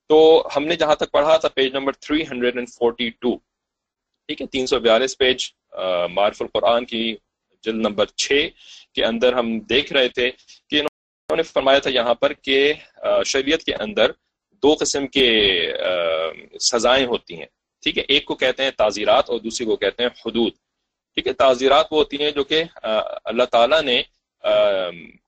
تو 0.09 0.47
ہم 0.55 0.65
نے 0.65 0.75
جہاں 0.75 0.95
تک 0.95 1.11
پڑھا 1.11 1.37
تھا، 1.37 1.49
پیج 1.49 1.75
نمبر 1.75 1.91
342 1.91 3.37
ٹھیک 4.29 4.41
ہے، 4.41 4.47
تین 4.47 4.67
سو 4.67 4.79
بیالیس 4.79 5.17
پیج۔ 5.17 5.45
معرف 6.09 6.41
القرآن 6.41 6.85
کی 6.85 7.15
جلد 7.63 7.75
نمبر 7.75 8.05
چھ 8.05 8.47
کے 8.95 9.05
اندر 9.05 9.33
ہم 9.33 9.59
دیکھ 9.59 9.93
رہے 9.93 10.07
تھے 10.07 10.31
کہ 10.69 10.75
انہوں 10.75 11.35
نے 11.35 11.43
فرمایا 11.43 11.79
تھا 11.79 11.89
یہاں 11.89 12.13
پر 12.13 12.33
کہ 12.33 12.73
شریعت 13.25 13.63
کے 13.63 13.73
اندر 13.75 14.11
دو 14.63 14.75
قسم 14.79 15.07
کے 15.07 15.27
سزائیں 16.59 17.05
ہوتی 17.05 17.37
ہیں۔ 17.37 17.45
ٹھیک 17.83 17.97
ہے؟ 17.97 18.03
ایک 18.07 18.25
کو 18.25 18.35
کہتے 18.35 18.63
ہیں 18.63 18.71
تعزیرات 18.71 19.29
اور 19.29 19.39
دوسری 19.39 19.65
کو 19.65 19.75
کہتے 19.75 20.03
ہیں 20.03 20.09
حدود۔ 20.25 20.53
ٹھیک 21.13 21.27
ہے؟ 21.27 21.33
تعزیرات 21.33 21.85
وہ 21.91 21.97
ہوتی 21.97 22.23
ہیں 22.23 22.31
جو 22.31 22.43
کہ 22.43 22.63
اللہ 23.25 23.43
تعالیٰ 23.43 23.81
نے 23.81 24.01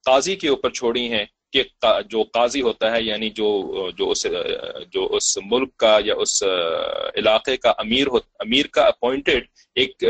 قاضی 0.05 0.35
کے 0.35 0.49
اوپر 0.49 0.69
چھوڑی 0.69 1.11
ہیں۔ 1.13 1.25
کہ 1.53 1.63
جو 2.09 2.23
قاضی 2.23 2.61
ہوتا 2.61 2.91
ہے 2.91 3.01
یعنی 3.01 3.29
جو 3.29 3.49
جو 3.97 4.09
اس 4.11 4.25
جو 4.91 5.07
اس 5.11 5.38
ملک 5.45 5.75
کا 5.77 5.97
یا 6.05 6.15
اس 6.15 6.44
علاقے 7.15 7.57
کا 7.57 7.69
امیر 7.77 8.07
امیر 8.39 8.67
کا 8.67 8.81
اپوائنٹڈ 8.81 9.45
ایک 9.75 10.03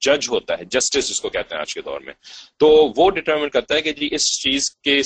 جج 0.00 0.28
ہوتا 0.28 0.54
ہے 0.58 0.64
جسٹس 0.64 1.08
جس 1.08 1.20
کو 1.20 1.28
کہتے 1.28 1.54
ہیں 1.54 1.60
آج 1.60 1.74
کے 1.74 1.82
دور 1.82 2.00
میں۔ 2.00 2.12
تو 2.56 2.92
وہ 2.96 3.10
ڈٹرمن 3.10 3.48
کرتا 3.48 3.74
ہے 3.74 3.82
کہ 3.82 3.92
جی 3.92 4.08
اس 4.12 4.40
چیز 4.40 4.70
کے، 4.70 5.02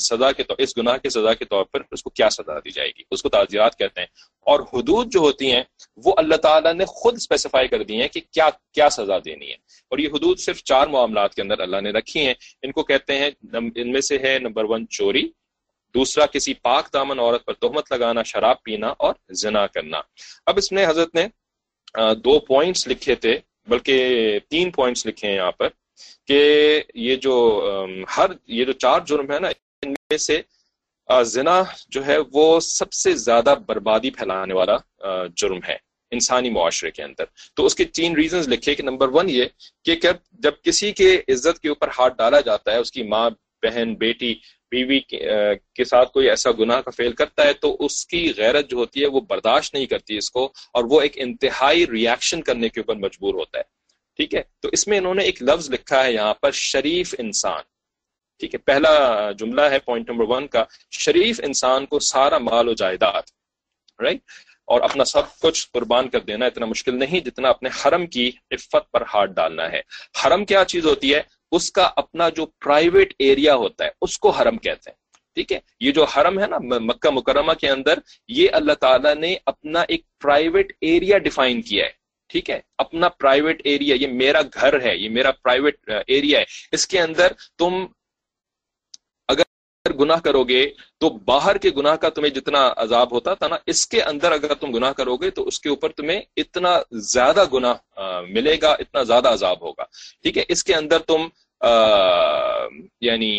سزا 0.00 0.32
کے 0.32 0.42
طور 0.42 0.56
اس 0.58 0.78
گناہ 0.78 0.96
کے 0.96 1.10
سزا 1.10 1.34
کے 1.34 1.44
طور 1.44 1.64
پر 1.64 1.80
اس 1.90 2.02
کو 2.02 2.10
کیا 2.10 2.30
سزا 2.30 2.58
دی 2.58 2.70
جائے 2.70 2.88
گی؟ 2.88 3.02
اس 3.10 3.22
کو 3.22 3.28
تعزیرات 3.28 3.78
کہتے 3.78 4.00
ہیں۔ 4.00 4.06
اور 4.40 4.60
حدود 4.60 5.12
جو 5.12 5.20
ہوتی 5.20 5.52
ہیں، 5.52 5.62
وہ 5.96 6.12
اللہ 6.16 6.36
تعالیٰ 6.36 6.74
نے 6.74 6.84
خود 6.84 7.14
اسپیسیفائی 7.14 7.68
کر 7.68 7.82
دی 7.82 8.00
ہیں 8.00 8.08
کہ 8.08 8.20
کیا 8.30 8.48
کیا 8.74 8.90
سزا 8.90 9.18
دینی 9.24 9.48
ہے۔ 9.48 9.56
اور 9.88 9.98
یہ 9.98 10.08
حدود 10.08 10.38
صرف 10.38 10.62
چار 10.62 10.86
معاملات 10.86 11.34
کے 11.34 11.42
اندر 11.42 11.58
اللہ 11.58 11.80
نے 11.80 11.90
رکھی 11.90 12.26
ہیں۔ 12.26 12.34
ان 12.62 12.72
کو 12.72 12.82
کہتے 12.82 13.18
ہیں 13.18 13.30
ان 13.52 13.92
میں 13.92 14.00
سے 14.00 14.18
ہے 14.18 14.38
نمبر 14.38 14.64
ون، 14.64 14.88
چوری۔ 14.88 15.28
دوسرا، 15.94 16.26
کسی 16.26 16.54
پاک 16.54 16.92
دامن 16.92 17.20
عورت 17.20 17.44
پر 17.44 17.52
تہمت 17.52 17.92
لگانا، 17.92 18.22
شراب 18.22 18.62
پینا 18.62 18.86
اور 18.98 19.14
زنا 19.30 19.66
کرنا۔ 19.66 20.00
اب 20.46 20.58
اس 20.58 20.72
میں 20.72 20.86
حضرت 20.86 21.14
نے 21.14 21.26
دو 22.14 22.38
پوائنٹس 22.38 22.88
لکھے 22.88 23.14
تھے۔ 23.14 23.38
بلکہ 23.68 24.38
تین 24.48 24.70
پوائنٹس 24.70 25.06
لکھے 25.06 25.28
ہیں 25.28 25.34
یہاں 25.36 25.52
پر 25.52 25.68
کہ 26.28 26.40
یہ 26.94 27.16
جو 27.16 27.34
ہر 28.16 28.30
یہ 28.46 28.64
جو 28.64 28.72
چار 28.72 29.00
جرم 29.06 29.32
ہے 29.32 29.38
نا، 29.38 29.48
ان 29.82 29.92
میں 29.92 30.18
سے 30.18 30.40
زنا 31.26 31.62
جو 31.88 32.04
ہے 32.06 32.16
وہ 32.32 32.60
سب 32.60 32.92
سے 32.92 33.12
زیادہ 33.16 33.54
بربادی 33.66 34.10
پھیلانے 34.10 34.54
والا 34.54 34.76
جرم 35.36 35.58
ہے 35.68 35.76
انسانی 36.12 36.50
معاشرے 36.50 36.90
کے 36.90 37.02
اندر۔ 37.02 37.24
تو 37.54 37.66
اس 37.66 37.74
کے 37.74 37.84
تین 37.84 38.16
ریزنز 38.16 38.48
لکھے 38.48 38.74
کہ 38.74 38.82
نمبر 38.82 39.08
ون 39.12 39.28
یہ 39.30 39.44
کہ 39.84 39.96
جب 40.38 40.52
کسی 40.62 40.92
کے 40.92 41.20
عزت 41.28 41.58
کے 41.62 41.68
اوپر 41.68 41.88
ہاتھ 41.98 42.16
ڈالا 42.18 42.40
جاتا 42.40 42.72
ہے، 42.72 42.76
اس 42.76 42.92
کی 42.92 43.02
ماں، 43.02 43.28
بہن، 43.62 43.94
بیٹی 43.94 44.34
بیوی 44.70 45.00
کے 45.00 45.84
ساتھ 45.84 46.12
کوئی 46.12 46.30
ایسا 46.30 46.50
گناہ 46.52 46.80
کا 46.80 46.90
فیل 46.90 47.12
کرتا 47.12 47.44
ہے 47.44 47.52
تو 47.52 47.76
اس 47.80 48.06
کی 48.06 48.32
غیرت 48.36 48.70
جو 48.70 48.76
ہوتی 48.76 49.02
ہے 49.02 49.06
وہ 49.06 49.20
برداشت 49.20 49.74
نہیں 49.74 49.86
کرتی 49.86 50.16
اس 50.16 50.30
کو 50.30 50.52
اور 50.72 50.84
وہ 50.84 51.00
ایک 51.00 51.12
انتہائی 51.16 51.86
ریاکشن 51.86 52.42
کرنے 52.42 52.68
کے 52.68 52.80
اوپر 52.80 52.94
مجبور 52.94 53.34
ہوتا 53.34 53.58
ہے۔ 53.58 53.62
ٹھیک 54.16 54.34
ہے؟ 54.34 54.42
تو 54.60 54.68
اس 54.72 54.88
میں 54.88 54.98
انہوں 54.98 55.14
نے 55.14 55.24
ایک 55.24 55.42
لفظ 55.42 55.70
لکھا 55.70 56.04
ہے 56.04 56.12
یہاں 56.12 56.34
پر، 56.34 56.50
شریف 56.50 57.14
انسان۔ 57.18 57.62
ٹھیک 58.40 58.54
ہے؟ 58.54 58.58
پہلا 58.58 59.30
جملہ 59.30 59.60
ہے 59.60 59.78
پوائنٹ 59.78 60.10
نمبر 60.10 60.24
ون 60.28 60.46
کا۔ 60.46 60.64
شریف 60.90 61.40
انسان 61.44 61.86
کو 61.86 61.98
سارا 61.98 62.38
مال 62.38 62.68
و 62.68 62.72
جائیداد 62.72 63.22
رائٹ 64.02 64.20
اور 64.64 64.80
اپنا 64.80 65.04
سب 65.04 65.22
کچھ 65.40 65.68
قربان 65.72 66.08
کر 66.08 66.20
دینا 66.20 66.46
اتنا 66.46 66.66
مشکل 66.66 66.98
نہیں 66.98 67.20
جتنا 67.20 67.48
اپنے 67.48 67.68
حرم 67.68 68.06
کی 68.06 68.30
عفت 68.50 68.90
پر 68.92 69.02
ہاتھ 69.14 69.30
ڈالنا 69.30 69.70
ہے۔ 69.72 69.80
حرم 70.24 70.44
کیا 70.44 70.64
چیز 70.64 70.86
ہوتی 70.86 71.14
ہے؟ 71.14 71.37
اس 71.52 71.72
کا 71.72 71.90
اپنا 71.96 72.28
جو 72.28 72.46
پرائیویٹ 72.46 73.14
ایریا 73.18 73.54
ہوتا 73.54 73.84
ہے، 73.84 73.90
اس 74.00 74.18
کو 74.18 74.30
حرم 74.30 74.56
کہتے 74.56 74.90
ہیں۔ 74.90 74.96
ٹھیک 75.34 75.52
ہے؟ 75.52 75.58
یہ 75.80 75.92
جو 75.92 76.04
حرم 76.04 76.40
ہے 76.40 76.46
نا 76.46 76.58
مکہ 76.60 77.10
مکرمہ 77.10 77.52
کے 77.52 77.68
اندر، 77.68 77.98
یہ 78.28 78.48
اللہ 78.52 78.72
تعالیٰ 78.72 79.14
نے 79.14 79.36
اپنا 79.46 79.84
ایک 79.88 80.02
پرائیویٹ 80.20 80.72
ایریا 80.80 81.18
ڈیفائن 81.18 81.62
کیا 81.62 81.84
ہے۔ 81.84 81.90
ٹھیک 82.28 82.50
ہے؟ 82.50 82.60
اپنا 82.78 83.08
پرائیویٹ 83.08 83.60
ایریا 83.64 83.94
یہ 83.94 84.06
میرا 84.06 84.40
گھر 84.54 84.80
ہے، 84.86 84.96
یہ 84.96 85.08
میرا 85.08 85.30
پرائیویٹ 85.30 85.90
ایریا 86.06 86.38
ہے۔ 86.38 86.44
اس 86.72 86.86
کے 86.86 87.00
اندر 87.00 87.32
تم 87.58 87.86
اندر 89.88 90.04
گناہ 90.04 90.20
کرو 90.20 90.44
گے 90.44 90.70
تو 90.98 91.10
باہر 91.10 91.58
کے 91.58 91.70
گناہ 91.70 91.96
کا 91.96 92.08
تمہیں 92.08 92.34
جتنا 92.34 92.72
عذاب 92.76 93.12
ہوتا 93.12 93.34
تھا 93.34 93.48
نا 93.48 93.56
اس 93.66 93.86
کے 93.86 94.02
اندر 94.02 94.32
اگر 94.32 94.54
تم 94.54 94.72
گناہ 94.72 94.92
کرو 94.92 95.16
گے 95.16 95.30
تو 95.30 95.46
اس 95.46 95.60
کے 95.60 95.68
اوپر 95.68 95.88
تمہیں 95.88 96.20
اتنا 96.36 96.78
زیادہ 96.92 97.44
گناہ 97.52 97.74
ملے 98.28 98.56
گا، 98.62 98.70
اتنا 98.70 99.02
زیادہ 99.02 99.28
عذاب 99.28 99.62
ہوگا۔ 99.62 99.84
ٹھیک 100.22 100.38
ہے؟ 100.38 100.44
اس 100.48 100.64
کے 100.64 100.74
اندر 100.74 100.98
تم 100.98 101.26
یعنی 103.00 103.32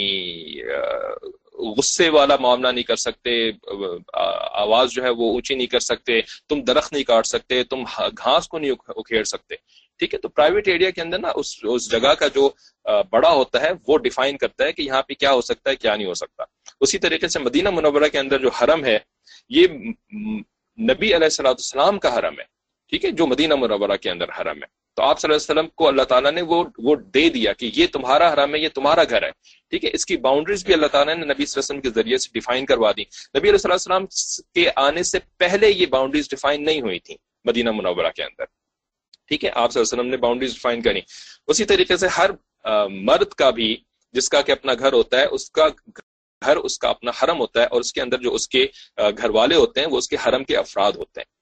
غصے 1.60 2.10
والا 2.10 2.36
معاملہ 2.39 2.68
نہیں 2.68 2.84
کر 2.84 2.96
سکتے 2.96 3.51
آواز 4.54 4.92
جو 4.92 5.04
ہے 5.04 5.10
وہ 5.10 5.32
اونچی 5.32 5.56
نہیں 5.56 5.68
کر 5.68 5.80
سکتے، 5.80 6.22
تم 6.50 6.62
درخت 6.62 6.94
نہیں 6.94 7.04
کاٹ 7.04 7.25
سکتے، 7.25 7.63
تم 7.63 7.84
گھاس 8.18 8.48
کو 8.48 8.60
نہیں 8.60 8.72
اکھیڑ 8.88 9.24
سکتے۔ 9.24 9.56
ٹھیک 9.98 10.13
ہے؟ 10.13 10.20
تو 10.20 10.30
پرائیویٹ 10.30 10.68
ایریا 10.68 10.89
کے 10.89 11.01
اندر 11.01 11.20
نا، 11.20 11.28
اس 11.36 11.60
اس 11.63 11.92
جگہ 11.92 12.13
کا 12.13 12.28
جو 12.28 12.50
بڑا 13.10 13.30
ہوتا 13.30 13.62
ہے، 13.62 13.70
وہ 13.88 13.98
ڈیفائن 13.98 14.38
کرتا 14.38 14.63
ہے 14.63 14.74
کہ 14.74 14.82
یہاں 14.82 15.01
پہ 15.01 15.13
کیا 15.13 15.32
ہو 15.32 15.42
سکتا 15.42 15.70
ہے، 15.70 15.75
کیا 15.75 15.96
نہیں 15.96 16.08
ہو 16.08 16.13
سکتا۔ 16.13 16.44
اسی 16.82 16.98
طریقے 17.00 17.28
سے 17.28 17.39
مدینہ 17.39 17.70
منورہ 17.70 18.08
کے 18.08 18.20
اندر 18.20 18.39
جو 18.39 18.50
حرم 18.50 18.86
ہے، 18.86 19.00
یہ 19.50 19.68
نبی 20.82 21.16
علیہ 21.16 21.48
السلام 21.48 22.00
کا 22.00 22.18
حرم 22.18 22.39
ہے۔ 22.39 22.44
ٹھیک 22.89 23.06
ہے؟ 23.06 23.12
جو 23.12 23.28
مدینہ 23.28 23.56
منورہ 23.56 23.98
کے 23.98 24.10
اندر 24.10 24.25
حرم 24.30 24.58
ہے۔ 24.58 24.68
تو 25.00 25.03
آپ 25.03 25.20
صلی 25.20 25.27
اللہ 25.27 25.38
علیہ 25.38 25.60
وسلم 25.60 25.70
کو 25.75 25.88
اللہ 25.88 26.03
تعالیٰ 26.03 26.32
نے 26.32 26.41
وہ 26.41 26.63
وہ 26.77 26.96
دے 26.96 27.29
دیا 27.29 27.53
کہ 27.53 27.70
یہ 27.75 27.88
تمہارا 27.88 28.34
حرم 28.34 28.56
ہے، 28.56 28.60
یہ 28.60 28.70
تمہارا 28.70 29.03
گھر 29.03 29.24
ہے۔ 29.24 29.29
ٹھیک 29.70 29.86
ہے؟ 29.86 29.89
اس 29.94 30.06
کی 30.06 30.18
باؤنڈریز 30.18 30.65
بھی 30.65 30.74
اللہ 30.74 30.88
تعالیٰ 30.88 31.15
نے 31.15 31.25
نبی 31.25 31.46
صلی 31.46 31.60
اللہ 31.60 31.60
علیہ 31.60 31.70
وسلم 31.70 31.82
کے 31.82 31.89
ذریعے 31.89 32.18
سے 32.18 32.29
ڈیفائن 32.34 32.65
کروا 32.65 32.91
دی۔ 32.91 33.03
نبی 33.38 33.50
علیہ 33.50 33.72
السلام 33.72 34.06
کے 34.53 34.70
آنے 34.75 35.03
سے 35.03 35.20
پہلے 35.38 35.70
یہ 35.70 35.86
باؤنڈریز 35.86 36.29
ڈیفائن 36.29 36.65
نہیں 36.65 36.82
ہوئی 36.82 37.00
تھی 37.00 37.15
مدینہ 37.46 37.72
منورہ 37.72 38.12
کے 38.15 38.24
اندر۔ 38.24 38.46
ٹھیک 39.27 39.46
ہے؟ 39.46 39.50
آپ 39.50 39.72
صلی 39.72 39.79
اللہ 39.79 39.94
علیہ 39.94 40.00
وسلم 40.00 40.12
نے 40.12 40.18
باؤنڈریز 40.18 40.53
ڈیفائن 40.53 40.82
کری۔ 40.82 41.01
اسی 41.48 41.65
طریقے 41.65 41.98
سے 41.98 42.08
ہر 42.08 42.29
مرد 42.89 43.34
کا 43.34 43.50
بھی 43.50 43.77
جس 44.12 44.29
کا 44.29 44.41
کہ 44.41 44.51
اپنا 44.51 44.74
گھر 44.74 44.94
ہوتا 44.94 45.20
ہے، 45.20 45.25
اس 45.25 45.51
کا 45.51 45.68
گھر، 46.46 46.58
اس 46.58 46.79
کا 46.79 46.89
اپنا 46.89 47.12
حرم 47.24 47.39
ہوتا 47.39 47.62
ہے 47.62 47.65
اور 47.65 47.82
اس 47.82 47.94
کے 47.94 48.01
اندر 48.01 48.18
جو 48.18 48.34
اس 48.34 48.48
کے 48.48 48.68
گھر 48.98 49.29
والے 49.29 49.56
ہوتے 49.56 49.79
ہیں، 49.79 49.88
وہ 49.88 49.98
اس 49.98 50.08
کے 50.08 50.18
حرم 50.25 50.44
کے 50.44 50.58
افراد 50.58 50.91
ہوتے 50.91 51.22
ہیں۔ 51.22 51.38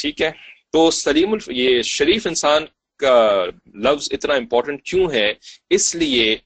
ٹھیک 0.00 0.22
ہے؟ 0.22 0.30
تو 0.72 0.90
سلیم 0.90 1.32
الف، 1.32 1.48
یہ 1.48 1.82
شریف 1.82 2.26
انسان 2.26 2.64
کا 2.96 3.44
لفظ 3.74 4.08
اتنا 4.10 4.34
امپورٹنٹ 4.34 4.82
کیوں 4.82 5.12
ہے؟ 5.12 5.32
اس 5.70 5.94
لیے 5.94 6.36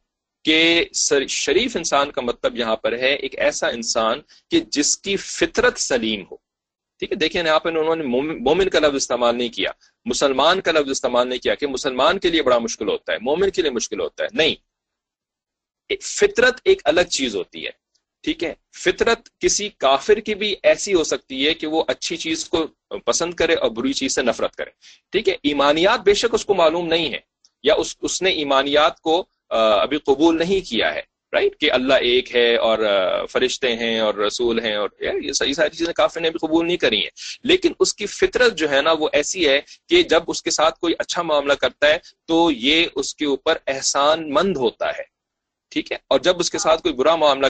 کہ 0.45 0.85
شریف 1.29 1.77
انسان 1.77 2.11
کا 2.11 2.21
مطلب 2.21 2.57
یہاں 2.57 2.77
پر 2.77 2.93
ہے 2.93 3.15
ایک 3.15 3.39
ایسا 3.39 3.69
انسان 3.69 4.21
کہ 4.51 4.61
جس 4.61 4.99
کی 4.99 5.17
فطرت 5.17 5.79
سلیم 5.79 6.23
ہو۔ 6.31 6.37
ٹھیک 6.99 7.13
ہے؟ 7.13 7.17
دیکھیں 7.17 7.43
یہاں 7.45 7.61
پہ 7.61 7.69
انہوں 7.69 7.97
نے 7.97 8.03
مومن 8.39 8.69
کا 8.69 8.79
لفظ 8.79 8.95
استعمال 8.95 9.39
نہیں 9.39 9.49
کیا۔ 9.49 9.71
مسلمان 10.05 10.61
کا 10.61 10.73
لفظ 10.73 10.91
استعمال 10.91 11.29
نہیں 11.29 11.39
کیا 11.39 11.55
کہ 11.55 11.67
مسلمان 11.67 12.19
کے 12.19 12.29
لیے 12.31 12.43
بڑا 12.43 12.59
مشکل 12.59 12.89
ہوتا 12.89 13.13
ہے، 13.13 13.19
مومن 13.21 13.51
کے 13.51 13.63
لیے 13.63 13.71
مشکل 13.71 14.01
ہوتا 14.01 14.25
ہے۔ 14.25 14.29
نہیں، 14.33 14.55
فطرت 16.03 16.61
ایک 16.65 16.83
الگ 16.85 17.01
چیز 17.01 17.37
ہوتی 17.37 17.67
ہے۔ 17.67 17.88
ٹھیک 18.25 18.43
ہے، 18.45 18.53
فطرت 18.77 19.29
کسی 19.41 19.69
کافر 19.79 20.21
کی 20.21 20.35
بھی 20.35 20.55
ایسی 20.63 20.95
ہو 20.95 21.05
سکتی 21.05 21.47
ہے 21.47 21.53
کہ 21.55 21.67
وہ 21.67 21.83
اچھی 21.89 22.17
چیز 22.17 22.45
کو 22.49 22.67
پسند 23.07 23.35
کرے 23.35 23.55
اور 23.55 23.71
بری 23.71 23.93
چیز 23.93 24.15
سے 24.15 24.23
نفرت 24.23 24.57
کرے۔ 24.57 24.71
ٹھیک 25.13 25.29
ہے، 25.29 25.37
ایمانیات 25.43 26.01
بے 26.05 26.15
شک 26.15 26.35
اس 26.35 26.45
کو 26.45 26.55
معلوم 26.55 26.89
نہیں 26.89 27.13
ہے، 27.13 27.21
یا 27.65 27.75
اس 27.75 27.97
اس 28.01 28.21
نے 28.23 28.31
ایمانیات 28.43 29.01
کو 29.01 29.25
ابھی 29.51 29.99
قبول 30.07 30.39
نہیں 30.39 30.61
کیا 30.69 30.95
ہے 30.95 31.03
رائٹ 31.33 31.59
کہ 31.61 31.71
اللہ 31.73 31.95
ایک 32.03 32.35
ہے 32.35 32.55
اور 32.57 32.79
فرشتے 33.31 33.75
ہیں 33.77 33.99
اور 34.01 34.15
رسول 34.17 34.59
ہیں 34.65 34.75
اور 34.77 34.89
یہ 35.03 35.33
صحیح 35.33 35.53
ساری 35.53 35.77
چیزیں 35.77 35.93
کافی 35.93 36.21
نے 36.21 36.31
بھی 36.31 36.39
قبول 36.39 36.67
نہیں 36.67 36.77
کری 36.77 37.01
ہیں۔ 37.03 37.11
لیکن 37.45 37.73
اس 37.81 37.95
کی 37.95 38.07
فطرت 38.07 38.57
جو 38.59 38.71
ہے 38.71 38.81
نا، 38.83 38.93
وہ 38.99 39.09
ایسی 39.13 39.49
ہے 39.49 39.61
کہ 39.89 40.03
جب 40.05 40.23
اس 40.29 40.43
کے 40.43 40.51
ساتھ 40.51 40.79
کوئی 40.81 40.95
اچھا 40.99 41.23
معاملہ 41.23 41.53
کرتا 41.61 41.89
ہے 41.89 41.99
تو 42.29 42.51
یہ 42.53 42.87
اس 42.95 43.15
کے 43.15 43.27
اوپر 43.27 43.59
احسان 43.67 44.29
مند 44.35 44.57
ہوتا 44.57 44.89
ہے۔ 44.89 45.03
ٹھیک 45.73 45.93
ہے، 45.93 45.97
اور 46.09 46.21
جب 46.21 46.39
اس 46.41 46.51
کے 46.51 46.59
ساتھ 46.59 46.83
کوئی 46.83 46.95
برا 46.95 47.15
معاملہ 47.17 47.47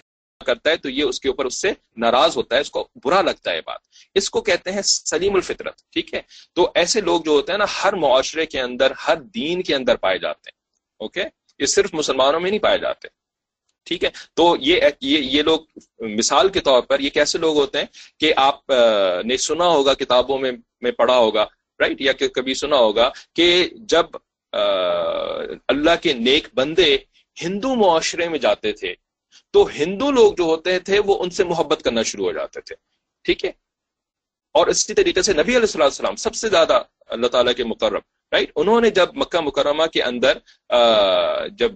کرتا 0.48 0.70
ہے 0.70 0.76
تو 0.76 0.88
یہ 0.90 1.04
اس 1.04 1.20
کے 1.20 1.28
اوپر 1.28 1.44
اس 1.44 1.60
سے 1.60 1.72
ناراض 1.96 2.36
ہوتا 2.36 2.56
ہے 2.56 2.60
اس 2.60 2.70
کو 2.70 2.86
برا 3.04 3.20
لگتا 3.22 3.50
ہے 3.50 3.60
بات۔ 3.60 3.80
اس 4.14 4.30
کو 4.30 4.40
کہتے 4.40 4.72
ہیں 4.72 4.82
سلیم 4.82 5.34
الفطرت 5.34 5.82
ٹھیک 5.92 6.14
ہے؟ 6.14 6.20
تو 6.54 6.70
ایسے 6.74 7.00
لوگ 7.00 7.20
جو 7.20 7.30
ہوتے 7.30 7.52
ہیں 7.52 7.58
نا 7.58 7.66
ہر 7.82 7.92
معاشرے 7.96 8.46
کے 8.46 8.60
اندر 8.60 8.92
ہر 9.06 9.16
دین 9.34 9.62
کے 9.62 9.74
اندر 9.74 9.96
پائے 9.96 10.18
جاتے 10.18 10.50
ہیں 10.50 10.56
اوکے؟ 11.00 11.24
یہ 11.60 11.66
صرف 11.66 11.94
مسلمانوں 11.94 12.40
میں 12.40 12.50
نہیں 12.50 12.60
پائے 12.60 12.78
جاتے 12.78 13.08
ٹھیک 13.86 14.04
ہے؟ 14.04 14.10
تو 14.34 14.54
یہ 14.60 14.80
یہ, 15.00 15.18
یہ 15.18 15.42
لوگ 15.42 15.60
مثال 16.16 16.48
کے 16.48 16.60
طور 16.60 16.82
پر 16.82 17.00
یہ 17.00 17.10
کیسے 17.10 17.38
لوگ 17.38 17.56
ہوتے 17.56 17.78
ہیں 17.78 17.86
کہ 18.20 18.32
آپ 18.36 18.70
نے 19.24 19.36
سنا 19.36 19.68
ہوگا 19.68 19.94
کتابوں 19.94 20.38
میں 20.38 20.52
میں 20.80 20.92
پڑھا 20.92 21.16
ہوگا 21.16 21.46
رائٹ؟ 21.80 22.00
یا 22.00 22.12
کہ 22.12 22.28
کبھی 22.28 22.54
سنا 22.54 22.76
ہوگا 22.76 23.10
کہ 23.34 23.68
جب 23.88 24.16
اللہ 25.68 26.02
کے 26.02 26.12
نیک 26.12 26.48
بندے 26.54 26.96
ہندو 27.36 27.74
معاشرے 27.74 28.28
میں 28.28 28.38
جاتے 28.38 28.72
تھے 28.72 28.94
تو 29.50 29.68
ہندو 29.78 30.10
لوگ 30.10 30.32
جو 30.32 30.44
ہوتے 30.44 30.78
تھے 30.78 30.98
وہ 30.98 31.22
ان 31.22 31.30
سے 31.30 31.44
محبت 31.44 31.82
کرنا 31.82 32.02
شروع 32.02 32.26
ہو 32.26 32.32
جاتے 32.32 32.60
تھے۔ 32.60 32.74
ٹھیک 33.24 33.44
ہے؟ 33.44 33.50
اور 34.54 34.66
اسی 34.66 34.94
طریقے 34.94 35.22
سے 35.22 35.32
نبی 35.32 35.56
علیہ 35.56 35.82
السلام 35.82 36.16
سب 36.16 36.34
سے 36.34 36.48
زیادہ 36.48 36.82
اللہ 37.06 37.26
تعالیٰ 37.26 37.54
کے 37.54 37.64
مقرب 37.64 38.02
رائٹ 38.32 38.52
انہوں 38.56 38.80
نے 38.80 38.90
جب 38.90 39.16
مکہ 39.16 39.40
مکرمہ 39.40 39.86
کے 39.86 40.02
اندر 40.02 40.38
جب 41.48 41.72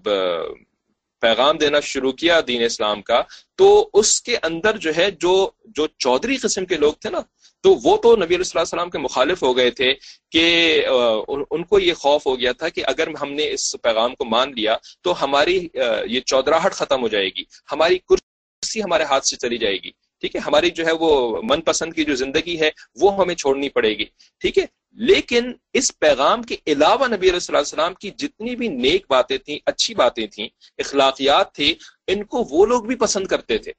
پیغام 1.23 1.57
دینا 1.57 1.81
شروع 1.81 2.13
کیا 2.13 2.41
دین 2.47 2.63
اسلام 2.65 3.03
کا، 3.03 3.23
تو 3.57 3.91
اس 3.93 4.23
کے 4.23 4.37
اندر 4.43 4.77
جو 4.77 4.91
ہے 4.97 5.11
جو 5.11 5.51
جو 5.65 5.87
چودھری 5.99 6.37
قسم 6.37 6.65
کے 6.65 6.77
لوگ 6.77 6.93
تھے 6.93 7.11
نا 7.11 7.21
تو 7.65 7.75
وہ 7.83 7.97
تو 7.97 8.15
نبی 8.17 8.35
علیہ 8.35 8.59
السلام 8.59 8.91
کے 8.91 8.99
مخالف 8.99 9.43
ہو 9.43 9.57
گئے 9.57 9.71
تھے 9.71 9.93
کہ 10.33 10.45
ان 10.87 11.65
کو 11.65 11.79
یہ 11.81 11.95
خوف 11.95 12.27
ہو 12.27 12.39
گیا 12.39 12.53
تھا 12.53 12.69
کہ 12.69 12.83
اگر 12.87 13.09
ہم 13.23 13.33
نے 13.33 13.51
اس 13.51 13.75
پیغام 13.83 14.15
کو 14.15 14.25
مان 14.25 14.53
لیا 14.57 14.77
تو 15.03 15.23
ہماری 15.23 15.57
یہ 15.75 16.21
چودراہٹ 16.23 16.73
ختم 16.75 17.03
ہو 17.03 17.09
جائے 17.09 17.29
گی، 17.37 17.45
ہماری 17.73 17.99
کرسی 18.09 18.83
ہمارے 18.83 19.05
ہاتھ 19.05 19.27
سے 19.27 19.37
چلی 19.37 19.59
جائے 19.59 19.77
گی، 19.85 19.91
ٹھیک 20.23 20.37
ہے؟ 20.37 20.41
ہماری 20.41 20.71
جو 20.71 20.87
ہے 20.87 20.93
وہ 21.01 21.43
من 21.43 21.61
پسند 21.63 21.93
کی 21.93 22.05
جو 22.05 22.15
زندگی 22.15 22.59
ہے 22.61 22.71
وہ 23.01 23.15
ہمیں 23.17 23.35
چھوڑنی 23.35 23.69
پڑے 23.69 23.97
گی، 23.99 24.05
ٹھیک 24.43 24.59
ہے؟ 24.59 24.67
لیکن 24.99 25.53
اس 25.73 25.91
پیغام 25.99 26.43
کے 26.43 26.57
علاوہ 26.67 27.07
نبی 27.09 27.31
علیہ 27.31 27.57
السلام 27.57 27.95
کی 27.95 28.11
جتنی 28.19 28.57
بھی 28.57 28.69
نیک 28.69 29.07
باتیں 29.11 29.37
تھیں، 29.39 29.59
اچھی 29.67 29.95
باتیں 29.95 30.27
تھیں، 30.27 30.49
اخلاقیات 30.79 31.55
تھی 31.55 31.75
ان 32.09 32.25
کو 32.25 32.45
وہ 32.51 32.67
لوگ 32.67 32.83
بھی 32.85 32.97
پسند 32.97 33.27
کرتے 33.27 33.59
تھے۔ 33.59 33.73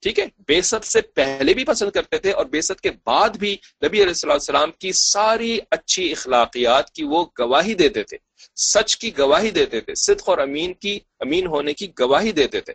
ٹھیک 0.00 0.18
ہے؟ 0.18 0.26
بے 0.48 0.62
ست 0.62 0.84
سے 0.84 1.00
پہلے 1.00 1.54
بھی 1.54 1.64
پسند 1.64 1.90
کرتے 1.90 2.18
تھے 2.18 2.32
اور 2.32 2.46
بے 2.46 2.60
ست 2.60 2.80
کے 2.80 2.90
بعد 3.06 3.28
بھی 3.28 3.56
نبی 3.84 4.02
علیہ 4.02 4.30
السلام 4.30 4.72
کی 4.72 4.92
ساری 4.92 5.58
اچھی 5.70 6.12
اخلاقیات 6.12 6.90
کی 6.90 7.04
وہ 7.04 7.24
گواہی 7.38 7.74
دیتے 7.74 8.02
تھے۔ 8.02 8.16
سچ 8.56 8.96
کی 8.96 9.18
گواہی 9.18 9.50
دیتے 9.50 9.80
تھے، 9.80 9.94
صدق 9.94 10.28
اور 10.28 10.38
امین 10.38 10.74
کی، 10.74 11.00
امین 11.20 11.46
ہونے 11.46 11.74
کی 11.74 11.88
گواہی 12.00 12.32
دیتے 12.32 12.60
تھے۔ 12.60 12.72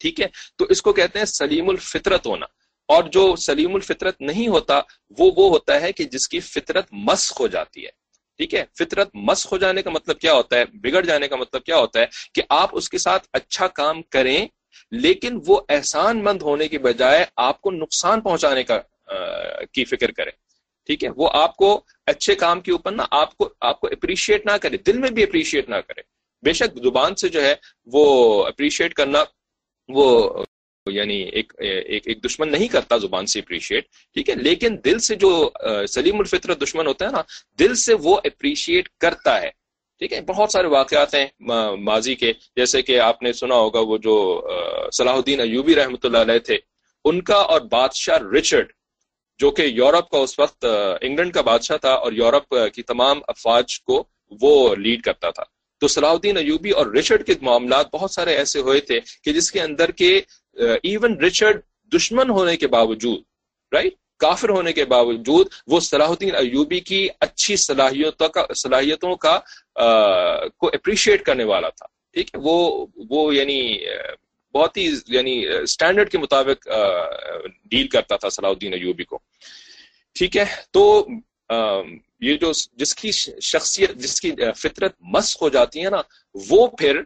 ٹھیک 0.00 0.20
ہے؟ 0.20 0.26
تو 0.56 0.64
اس 0.68 0.82
کو 0.82 0.92
کہتے 0.92 1.18
ہیں 1.18 1.26
سلیم 1.26 1.68
الفطرت 1.68 2.26
ہونا۔ 2.26 2.46
اور 2.88 3.04
جو 3.04 3.36
سلیم 3.36 3.74
الفطرت 3.74 4.20
نہیں 4.20 4.48
ہوتا، 4.48 4.80
وہ 5.18 5.30
وہ 5.36 5.48
ہوتا 5.48 5.80
ہے 5.80 5.92
کہ 5.92 6.04
جس 6.04 6.28
کی 6.28 6.40
فطرت 6.40 6.86
مسخ 6.92 7.40
ہو 7.40 7.46
جاتی 7.46 7.86
ہے۔ 7.86 7.90
ٹھیک 8.36 8.54
ہے؟ 8.54 8.64
فطرت 8.78 9.08
مسخ 9.14 9.52
ہو 9.52 9.58
جانے 9.58 9.82
کا 9.82 9.90
مطلب 9.90 10.18
کیا 10.18 10.34
ہوتا 10.34 10.56
ہے؟ 10.56 10.64
بگڑ 10.64 11.04
جانے 11.04 11.28
کا 11.28 11.36
مطلب 11.36 11.64
کیا 11.64 11.76
ہوتا 11.76 12.00
ہے؟ 12.00 12.06
کہ 12.34 12.42
آپ 12.48 12.70
اس 12.72 12.88
کے 12.88 12.98
ساتھ 12.98 13.28
اچھا 13.32 13.66
کام 13.66 14.02
کریں 14.02 14.46
لیکن 14.92 15.38
وہ 15.46 15.60
احسان 15.68 16.22
مند 16.24 16.42
ہونے 16.42 16.68
کی 16.68 16.78
بجائے 16.78 17.24
آپ 17.36 17.60
کو 17.60 17.70
نقصان 17.70 18.20
پہنچانے 18.20 18.62
کا 18.62 18.78
کی 19.72 19.84
فکر 19.84 20.10
کرے، 20.10 20.30
ٹھیک 20.88 21.04
ہے؟ 21.04 21.08
وہ 21.16 21.28
آپ 21.34 21.56
کو 21.56 21.80
اچھے 22.06 22.34
کام 22.34 22.60
کے 22.60 22.72
اوپر 22.72 22.92
نا 22.92 23.04
آپ 23.10 23.36
کو 23.36 23.48
آپ 23.60 23.80
کو 23.80 23.86
اپریشیٹ 23.86 24.46
نہ 24.46 24.56
کرے، 24.56 24.76
دل 24.76 24.98
میں 24.98 25.10
بھی 25.10 25.22
اپریشیٹ 25.22 25.68
نہ 25.68 25.76
کرے۔ 25.88 26.02
بے 26.42 26.52
شک 26.52 26.76
زبان 26.84 27.14
سے 27.14 27.28
جو 27.28 27.42
ہے 27.42 27.54
وہ 27.86 28.04
اپریشیٹ 28.46 28.94
کرنا 28.94 29.22
وہ 29.88 30.44
یعنی 30.86 31.16
ایک 31.16 31.52
ایک 31.58 32.06
ایک 32.08 32.24
دشمن 32.24 32.50
نہیں 32.50 32.68
کرتا 32.68 32.96
زبان 32.96 33.26
سے 33.26 33.40
اپریشیٹ 33.40 33.86
ٹھیک 34.14 34.28
ہے؟ 34.30 34.34
لیکن 34.34 34.76
دل 34.84 34.98
سے 34.98 35.14
جو 35.14 35.50
سلیم 35.88 36.18
الفطرت 36.18 36.62
دشمن 36.62 36.86
ہوتا 36.86 37.06
ہے 37.06 37.10
نا، 37.10 37.22
دل 37.58 37.74
سے 37.74 37.94
وہ 37.94 38.16
اپریشیٹ 38.24 38.88
کرتا 39.00 39.40
ہے۔ 39.42 39.50
ٹھیک 40.00 40.12
ہے، 40.12 40.20
بہت 40.26 40.52
سارے 40.52 40.66
واقعات 40.68 41.14
ہیں 41.14 41.26
ماضی 41.82 42.14
کے۔ 42.14 42.32
جیسے 42.56 42.82
کہ 42.82 42.98
آپ 43.00 43.22
نے 43.22 43.32
سنا 43.32 43.54
ہوگا، 43.54 43.80
وہ 43.80 43.98
جو 43.98 44.16
صلاح 44.92 45.14
الدین 45.14 45.40
ایوبی 45.40 45.74
رحمۃ 45.74 46.04
اللہ 46.04 46.18
علیہ 46.18 46.38
تھے، 46.38 46.58
ان 47.04 47.20
کا 47.22 47.40
اور 47.52 47.60
بادشاہ 47.70 48.18
رچرڈ، 48.36 48.72
جو 49.40 49.50
کہ 49.50 49.62
یورپ 49.62 50.08
کا 50.10 50.18
اس 50.18 50.38
وقت 50.38 50.64
انگلینڈ 51.00 51.32
کا 51.34 51.42
بادشاہ 51.42 51.76
تھا 51.76 51.92
اور 51.94 52.12
یورپ 52.12 52.54
کی 52.74 52.82
تمام 52.82 53.20
افواج 53.28 53.80
کو 53.80 54.02
وہ 54.40 54.74
لیڈ 54.76 55.02
کرتا 55.02 55.30
تھا۔ 55.30 55.44
تو 55.82 55.88
صلاح 55.88 56.10
الدین 56.10 56.36
ایوبی 56.36 56.70
اور 56.70 56.86
رچرڈ 56.86 57.26
کے 57.26 57.34
معاملات 57.42 57.86
بہت 57.92 58.10
سارے 58.10 58.34
ایسے 58.36 58.60
ہوئے 58.60 58.80
تھے 58.80 59.00
کہ 59.24 59.32
جس 59.32 59.50
کے 59.52 59.60
اندر 59.60 59.90
کے 59.90 60.20
ایون 60.56 61.16
رچرڈ 61.20 61.60
دشمن 61.92 62.30
ہونے 62.30 62.56
کے 62.56 62.66
باوجود 62.68 63.20
رائٹ 63.72 63.94
کافر 64.20 64.48
ہونے 64.48 64.72
کے 64.72 64.84
باوجود، 64.84 65.46
وہ 65.66 65.80
صلاح 65.80 66.08
الدین 66.08 66.34
ایوبی 66.34 66.80
کی 66.80 67.08
اچھی 67.20 67.56
صلاحیتوں 67.56 68.28
کا 68.28 68.42
صلاحیتوں 68.56 69.14
کا 69.16 69.38
کو 70.58 70.66
اپریشیٹ 70.66 71.22
کرنے 71.22 71.44
والا 71.44 71.68
تھا۔ 71.68 71.86
ٹھیک 72.12 72.34
ہے، 72.34 72.40
وہ 72.44 72.86
وہ 73.10 73.34
یعنی 73.34 73.60
بہت 74.54 74.76
ہی 74.76 74.86
یعنی 75.06 75.34
اسٹینڈرڈ 75.62 76.10
کے 76.10 76.18
مطابق 76.18 76.68
ڈیل 77.64 77.88
کرتا 77.88 78.16
تھا 78.16 78.28
صلاح 78.28 78.50
الدین 78.50 78.72
ایوبی 78.72 79.04
کو۔ 79.04 79.18
ٹھیک 80.16 80.36
ہے، 80.36 80.44
تو 80.70 81.06
یہ 82.20 82.36
جو 82.36 82.52
جس 82.72 82.94
کی 82.94 83.10
شخصیت، 83.10 83.94
جس 83.94 84.20
کی 84.20 84.30
فطرت 84.56 84.94
مسق 85.14 85.42
ہو 85.42 85.48
جاتی 85.48 85.84
ہے 85.84 85.90
نا، 85.90 86.00
وہ 86.48 86.66
پھر 86.78 87.00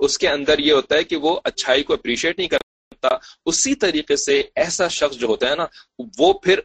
اس 0.00 0.18
کے 0.18 0.28
اندر 0.28 0.58
یہ 0.58 0.72
ہوتا 0.72 0.96
ہے 0.96 1.04
کہ 1.04 1.16
وہ 1.16 1.40
اچھائی 1.44 1.82
کو 1.82 1.94
اپریشیٹ 1.94 2.38
نہیں 2.38 2.48
کرتا۔ 2.48 3.08
اسی 3.46 3.74
طریقے 3.74 4.16
سے 4.16 4.42
ایسا 4.54 4.88
شخص 4.88 5.16
جو 5.16 5.26
ہوتا 5.26 5.50
ہے 5.50 5.56
نا، 5.56 5.66
وہ 6.18 6.32
پھر 6.32 6.60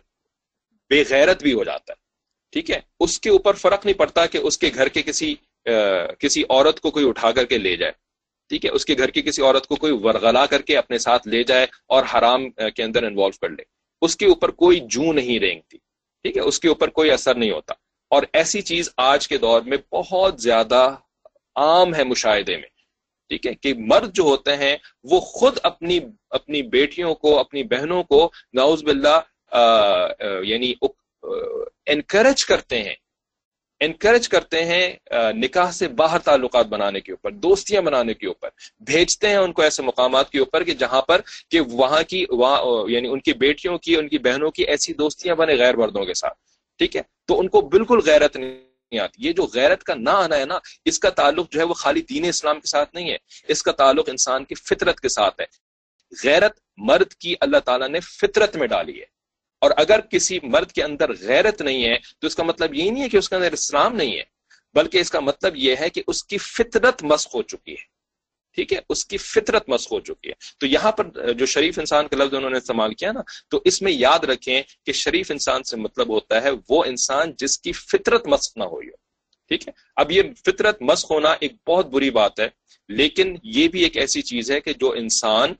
بے 0.90 1.04
غیرت 1.10 1.42
بھی 1.44 1.54
ہو 1.54 1.64
جاتا 1.64 1.94
ہے۔ 1.94 2.05
ٹھیک 2.56 2.72
ہے؟ 2.72 2.80
اس 3.00 3.20
کے 3.20 3.30
اوپر 3.30 3.54
فرق 3.54 3.86
نہیں 3.86 3.98
پڑتا 3.98 4.26
کہ 4.26 4.38
اس 4.38 4.58
کے 4.58 4.70
گھر 4.76 4.88
کے 4.88 5.02
کسی 5.02 5.36
کسی 6.20 6.44
عورت 6.50 6.80
کو 6.80 6.92
کوئی 6.92 7.10
اٹھا 7.10 7.32
کر 7.32 7.46
کے 7.46 7.58
لے 7.58 7.76
جائے۔ 7.76 7.92
ٹھیک 8.50 8.66
ہے؟ 8.66 8.70
اس 8.70 8.86
کے 8.86 8.96
گھر 8.98 9.10
کی 9.10 9.22
کسی 9.22 9.42
عورت 9.42 9.68
کو 9.68 9.76
کوئی 9.76 9.94
ورغلا 10.04 10.46
کر 10.46 10.62
کے 10.62 10.78
اپنے 10.78 10.98
ساتھ 10.98 11.28
لے 11.28 11.44
جائے 11.44 11.68
اور 11.88 12.04
حرام 12.14 12.50
کے 12.50 12.84
اندر 12.84 13.04
انوالو 13.04 13.40
کر 13.42 13.50
لے۔ 13.50 13.64
اس 14.02 14.16
کے 14.16 14.26
اوپر 14.26 14.52
کوئی 14.52 14.80
جو 14.80 15.14
نہیں 15.14 15.40
رینگتی۔ 15.40 15.78
ٹھیک 16.22 16.38
ہے؟ 16.38 16.42
اس 16.42 16.60
کے 16.60 16.68
اوپر 16.68 16.88
کوئی 16.88 17.12
اثر 17.12 17.36
نہیں 17.36 17.52
ہوتا۔ 17.52 17.74
اور 18.10 18.24
ایسی 18.34 18.62
چیز 18.62 18.90
آج 18.98 19.28
کے 19.28 19.38
دور 19.38 19.62
میں 19.62 19.78
بہت 19.92 20.42
زیادہ 20.42 20.96
عام 21.56 21.96
ہے 21.96 22.04
مشاہدے 22.04 22.58
میں۔ 22.58 22.70
ٹھیک 23.28 23.48
ہے؟ 23.48 23.54
کہ 23.54 23.74
مرد 23.78 24.14
جو 24.14 24.24
ہوتے 24.24 24.56
ہیں، 24.56 24.78
وہ 25.04 25.20
خود 25.20 25.58
اپنی 25.64 26.00
اپنی 26.30 26.62
بیٹیوں 26.62 27.16
کو، 27.16 27.40
اپنی 27.40 27.64
بہنوں 27.64 28.04
کو 28.04 28.32
ناؤز 28.54 28.84
باللہ 28.84 29.20
یعنی 30.44 30.74
انکریج 31.86 32.46
کرتے 32.46 32.82
ہیں 32.84 32.96
انکریج 33.80 34.30
کرتے 34.30 34.66
ہیں 34.66 34.94
نکاح 35.34 35.72
سے 35.72 35.88
باہر 35.88 36.20
تعلقات 36.20 36.66
بنانے 36.66 37.00
کے 37.02 37.12
اوپر، 37.12 37.32
دوستیاں 37.32 37.82
بنانے 37.82 38.14
کے 38.14 38.28
اوپر، 38.28 38.50
بھیجتے 38.80 39.30
ہیں 39.30 39.36
ان 39.36 39.54
کو 39.54 39.62
ایسے 39.62 39.84
مقامات 39.84 40.30
کے 40.30 40.40
اوپر 40.40 40.64
کہ 40.64 40.74
جہاں 40.74 41.02
پر 41.02 41.22
کہ 41.50 41.60
وہاں 41.62 42.04
کی، 42.04 42.26
وہاں 42.30 42.92
یعنی 42.92 43.08
ان 43.08 43.20
کی 43.20 43.34
بیٹیوں 43.34 43.78
کی، 43.78 43.96
ان 43.96 44.08
کی 44.08 44.18
بہنوں 44.18 44.52
کی 44.52 44.64
ایسی 44.64 44.94
دوستیاں 44.94 45.36
بنے 45.36 45.56
غیر 45.56 45.76
مردوں 45.76 46.06
کے 46.06 46.14
ساتھ، 46.14 46.38
ٹھیک 46.78 46.96
ہے؟ 46.96 47.02
تو 47.28 47.40
ان 47.40 47.48
کو 47.48 47.62
بالکل 47.62 48.00
غیرت 48.06 48.36
نہیں 48.36 49.00
آتی۔ 49.00 49.28
یہ 49.28 49.34
جو 49.34 49.48
غیرت 49.54 49.84
کا 49.84 49.94
نہ 49.96 50.10
آنا 50.10 50.38
ہے 50.38 50.46
نا، 50.46 50.60
اس 50.86 51.00
کا 51.00 51.10
تعلق 51.10 51.52
جو 51.52 51.60
ہے 51.60 51.66
وہ 51.66 51.74
خالی 51.74 52.02
دین 52.02 52.26
اسلام 52.26 52.60
کے 52.60 52.68
ساتھ 52.68 52.96
نہیں 52.96 53.12
ہے، 53.12 53.18
اس 53.48 53.64
کا 53.64 53.72
تعلق 53.72 54.10
انسان 54.10 54.46
کی 54.46 54.56
فطرت 54.56 55.00
کے 55.00 55.10
ساتھ 55.10 55.42
ہے۔ 55.42 55.46
غیرت 56.24 56.60
مرد 56.78 57.14
کی 57.14 57.36
اللہ 57.42 57.58
تعالیٰ 57.58 57.90
نے 57.90 58.00
فطرت 58.00 58.56
میں 58.56 58.68
ڈالی 58.68 59.00
ہے۔ 59.00 59.15
اور 59.62 59.72
اگر 59.78 60.00
کسی 60.00 60.40
مرد 60.44 60.72
کے 60.72 60.84
اندر 60.84 61.12
غیرت 61.20 61.62
نہیں 61.62 61.86
ہے، 61.86 61.98
تو 62.20 62.28
اس 62.28 62.36
کا 62.36 62.44
مطلب 62.44 62.74
یہ 62.74 62.92
نہیں 62.92 63.04
ہے 63.04 63.10
کہ 63.10 63.18
اس 63.18 63.30
کے 63.30 63.36
اندر 63.36 63.52
اسلام 63.52 63.96
نہیں 63.96 64.18
ہے، 64.18 64.24
بلکہ 64.74 64.98
اس 64.98 65.12
کا 65.12 65.20
مطلب 65.20 65.56
یہ 65.56 65.76
ہے 65.80 65.90
کہ 65.90 66.04
اس 66.08 66.24
کی 66.24 66.38
فطرت 66.38 67.04
مسخ 67.04 67.36
ہو 67.36 67.42
چکی 67.42 67.72
ہے۔ 67.72 67.96
ٹھیک 68.54 68.74
ہے؟ 68.74 68.80
اس 68.90 69.06
کی 69.06 69.18
فطرت 69.18 69.70
مسخ 69.70 69.92
ہو 69.92 70.00
چکی 70.00 70.30
ہے۔ 70.30 70.34
تو 70.58 70.68
یہاں 70.68 70.92
پر 70.92 71.34
جو 71.34 71.46
شریف 71.46 71.80
انسان 71.80 72.08
کا 72.08 72.16
لفظ 72.16 72.34
انہوں 72.34 72.50
نے 72.50 72.58
استعمال 72.58 72.94
کیا 72.94 73.12
نا، 73.12 73.22
تو 73.50 73.62
اس 73.66 73.82
میں 73.82 73.92
یاد 73.92 74.20
رکھیں 74.20 74.62
کہ 74.86 74.92
شریف 74.92 75.32
انسان 75.32 75.64
سے 75.64 75.78
مطلب 75.78 76.10
ہوتا 76.10 76.44
ہے 76.44 76.50
وہ 76.70 76.84
انسان 76.86 77.32
جس 77.38 77.60
کی 77.60 77.72
فطرت 77.72 78.28
مسخ 78.28 78.58
نہ 78.58 78.64
ہوئی 78.64 78.88
ہو۔ 78.88 78.96
ٹھیک 79.48 79.68
ہے؟ 79.68 79.74
اب 79.96 80.12
یہ 80.12 80.22
فطرت 80.46 80.82
مسخ 80.82 81.12
ہونا 81.12 81.36
ایک 81.40 81.54
بہت 81.68 81.86
بری 81.86 82.10
بات 82.10 82.40
ہے، 82.40 82.50
لیکن 82.90 83.36
یہ 83.44 83.68
بھی 83.68 83.84
ایک 83.84 83.98
ایسی 83.98 84.22
چیز 84.22 84.52
ہے 84.52 84.62
کہ 84.62 84.74
جو 84.74 84.92
انسان 84.92 85.54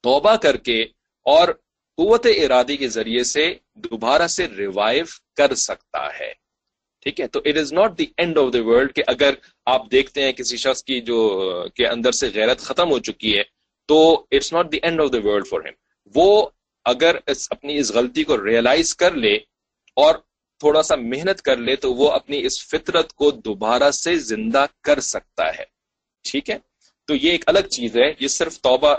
توبہ 0.00 0.36
کر 0.36 0.56
کے 0.56 0.82
اور 1.26 1.48
قوت 1.96 2.26
ارادی 2.26 2.76
کے 2.76 2.88
ذریعے 2.88 3.24
سے 3.24 3.54
دوبارہ 3.74 4.26
سے 4.26 4.46
ریوائو 4.58 5.04
کر 5.36 5.54
سکتا 5.54 6.06
ہے۔ 6.20 6.32
ٹھیک 7.00 7.20
ہے؟ 7.20 7.26
تو 7.26 7.40
it 7.44 7.56
is 7.56 7.72
not 7.72 7.98
the 7.98 8.06
end 8.16 8.38
of 8.38 8.52
the 8.52 8.62
world 8.64 8.94
کہ 8.94 9.02
اگر 9.06 9.34
آپ 9.66 9.90
دیکھتے 9.90 10.22
ہیں 10.22 10.32
کسی 10.32 10.56
شخص 10.56 10.84
کی 10.84 11.00
جو، 11.00 11.18
کے 11.74 11.86
اندر 11.86 12.12
سے 12.12 12.28
غیرت 12.34 12.60
ختم 12.60 12.90
ہو 12.90 12.98
چکی 12.98 13.38
ہے، 13.38 13.42
تو 13.86 14.26
it's 14.30 14.52
not 14.52 14.72
the 14.72 14.78
end 14.82 15.00
of 15.00 15.12
the 15.12 15.18
world 15.24 15.46
for 15.46 15.60
ہم 15.60 15.74
وہ 16.14 16.48
اگر 16.84 17.16
اس، 17.26 17.46
اپنی 17.50 17.78
اس 17.78 17.92
غلطی 17.92 18.24
کو 18.24 18.44
ریئلائز 18.44 18.96
کر 18.96 19.14
لے 19.14 19.34
اور 19.96 20.14
تھوڑا 20.60 20.82
سا 20.82 20.96
محنت 20.96 21.42
کر 21.42 21.56
لے، 21.56 21.76
تو 21.76 21.94
وہ 21.94 22.10
اپنی 22.10 22.44
اس 22.44 22.66
فطرت 22.66 23.12
کو 23.12 23.30
دوبارہ 23.30 23.90
سے 23.90 24.18
زندہ 24.18 24.66
کر 24.84 25.00
سکتا 25.00 25.48
ہے۔ 25.48 25.64
ٹھیک 26.30 26.50
ہے؟ 26.50 26.58
تو 27.06 27.14
یہ 27.14 27.30
ایک 27.30 27.44
الگ 27.46 27.58
چیز 27.58 27.96
ہے، 27.96 28.12
یہ 28.20 28.28
صرف 28.28 28.60
توبہ 28.60 28.94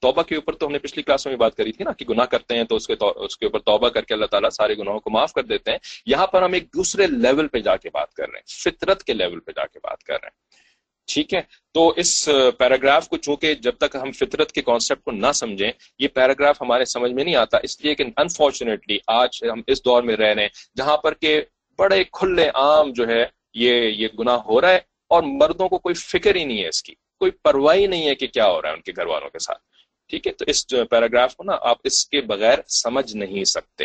توبہ 0.00 0.22
کے 0.22 0.34
اوپر 0.34 0.52
تو 0.52 0.66
ہم 0.66 0.72
نے 0.72 0.78
پچھلی 0.78 1.02
کلاس 1.02 1.26
میں 1.26 1.36
بات 1.36 1.56
کری 1.56 1.72
تھی 1.72 1.84
نا 1.84 1.92
کہ 1.92 2.04
گناہ 2.08 2.24
کرتے 2.24 2.56
ہیں 2.56 2.64
تو 2.64 2.76
اس 2.76 2.86
کے 2.86 2.94
اس 3.16 3.36
کے 3.36 3.46
اوپر 3.46 3.58
توبہ 3.58 3.88
کر 3.88 4.02
کے 4.02 4.14
اللہ 4.14 4.26
تعالیٰ 4.26 4.50
سارے 4.50 4.76
گناہوں 4.76 5.00
کو 5.00 5.10
معاف 5.10 5.32
کر 5.32 5.42
دیتے 5.42 5.70
ہیں۔ 5.70 5.78
یہاں 6.06 6.26
پر 6.26 6.42
ہم 6.42 6.52
ایک 6.52 6.64
دوسرے 6.64 7.06
لیول 7.06 7.48
پہ 7.48 7.58
جا 7.58 7.76
کے 7.76 7.90
بات 7.92 8.14
کر 8.14 8.28
رہے 8.28 8.38
ہیں۔ 8.38 8.46
فطرت 8.46 9.04
کے 9.04 9.12
لیول 9.12 9.40
پہ 9.40 9.52
جا 9.52 9.66
کے 9.66 9.78
بات 9.82 10.02
کر 10.02 10.12
رہے 10.12 10.26
ہیں۔ 10.26 10.66
ٹھیک 11.14 11.34
ہے؟ 11.34 11.40
تو 11.74 11.88
اس 11.96 12.28
پیراگراف 12.58 13.08
کو 13.08 13.16
چونکہ 13.16 13.54
جب 13.54 13.72
تک 13.78 13.96
ہم 14.02 14.12
فطرت 14.12 14.52
کے 14.52 14.62
کانسیپٹ 14.62 15.02
کو 15.02 15.10
نہ 15.10 15.32
سمجھیں، 15.34 15.72
یہ 15.98 16.08
پیراگراف 16.08 16.62
ہمارے 16.62 16.84
سمجھ 16.84 17.12
میں 17.12 17.24
نہیں 17.24 17.36
آتا، 17.36 17.58
اس 17.62 17.84
لیے 17.84 17.94
کہ 17.94 18.04
انفارچونیٹلی 18.16 18.98
آج 19.06 19.44
ہم 19.52 19.60
اس 19.66 19.84
دور 19.84 20.02
میں 20.02 20.16
رہ 20.16 20.34
رہے 20.34 20.42
ہیں 20.42 20.48
جہاں 20.76 20.96
پر 20.96 21.14
کہ 21.14 21.42
بڑے 21.78 22.04
کھلے 22.12 22.48
عام 22.48 22.92
جو 22.92 23.08
ہے 23.08 23.24
یہ 23.54 23.74
یہ 23.82 24.08
گناہ 24.18 24.36
ہو 24.36 24.60
رہا 24.60 24.70
ہے 24.70 24.78
اور 25.08 25.22
مردوں 25.22 25.68
کو 25.68 25.78
کوئی 25.78 25.94
فکر 25.94 26.34
ہی 26.34 26.44
نہیں 26.44 26.62
ہے 26.62 26.68
اس 26.68 26.82
کی۔ 26.82 26.94
کوئی 26.94 27.30
پرواہی 27.30 27.86
نہیں 27.86 28.08
ہے 28.08 28.14
کہ 28.14 28.26
کیا 28.26 28.46
ہو 28.46 28.62
رہا 28.62 28.68
ہے 28.68 28.74
ان 28.74 28.80
کے 28.80 28.92
گھر 28.96 29.06
والوں 29.06 29.30
کے 29.30 29.38
ساتھ۔ 29.38 29.75
ٹھیک 30.10 30.26
ہے؟ 30.26 30.32
تو 30.32 30.44
اس 30.48 30.66
پیراگراف 30.90 31.34
کو 31.36 31.44
نا 31.44 31.56
آپ 31.70 31.78
اس 31.84 32.04
کے 32.08 32.20
بغیر 32.26 32.58
سمجھ 32.74 33.14
نہیں 33.16 33.44
سکتے، 33.46 33.84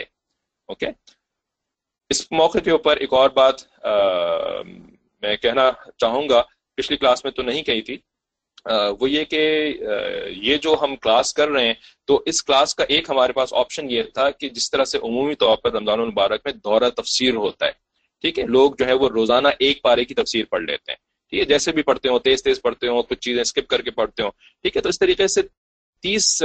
اوکے؟ 0.70 0.88
اس 2.12 2.32
موقع 2.32 2.60
کے 2.66 2.72
اوپر 2.72 2.98
ایک 2.98 3.14
اور 3.14 3.30
بات 3.36 3.62
میں 5.24 5.36
کہنا 5.38 5.70
چاہوں 5.98 6.28
گا، 6.30 6.42
پچھلی 6.78 6.98
کلاس 6.98 7.24
میں 7.24 7.32
تو 7.32 7.44
نہیں 7.44 7.64
کہی 7.64 7.82
تھی 7.82 7.98
وہ 9.00 9.10
یہ 9.10 9.24
کہ 9.26 9.40
یہ 10.38 10.58
جو 10.64 10.76
ہم 10.82 10.96
کلاس 10.96 11.34
کر 11.34 11.50
رہے 11.50 11.68
ہیں، 11.68 11.74
تو 12.08 12.22
اس 12.26 12.44
کلاس 12.44 12.76
کا 12.76 12.84
ایک 12.90 13.10
ہمارے 13.10 13.34
پاس 13.34 13.54
آپشن 13.62 13.90
یہ 13.92 14.04
تھا 14.14 14.30
کہ 14.32 14.50
جس 14.50 14.70
طرح 14.72 14.86
سے 14.86 14.98
عمومی 15.04 15.36
طور 15.36 15.58
پر 15.58 15.72
رمضان 15.74 16.00
المبارک 16.00 16.42
میں 16.46 16.54
دورہ 16.54 16.90
تفسیر 16.98 17.36
ہوتا 17.36 17.66
ہے، 17.66 17.72
ٹھیک 18.24 18.40
ہے؟ 18.40 18.46
لوگ 18.48 18.72
جو 18.80 18.86
ہے 18.86 18.94
وہ 18.94 19.10
روزانہ 19.10 19.48
ایک 19.60 19.82
پارے 19.84 20.06
کی 20.06 20.16
تفسیر 20.16 20.46
پڑھ 20.50 20.64
لیتے 20.64 20.92
ہیں، 20.92 20.98
ٹھیک 21.34 21.40
ہے؟ 21.40 21.46
جیسے 21.46 21.72
بھی 21.72 21.84
پڑھتے 21.84 22.10
ہوں، 22.10 22.20
تیز 22.20 22.44
تیز 22.44 22.62
پڑھتے 22.62 22.88
ہوں، 22.88 23.02
کچھ 23.04 23.20
چیزیں 23.20 23.42
اسکپ 23.42 23.68
کر 23.70 23.82
کے 23.82 23.92
پڑھتے 23.92 24.24
ہوں، 24.24 24.32
ٹھیک 24.64 24.78
ہے؟ 24.78 24.82
تو 24.82 24.90
اس 24.90 25.00
طریقے 25.00 25.28
سے 25.28 25.42
تیس 26.04 26.42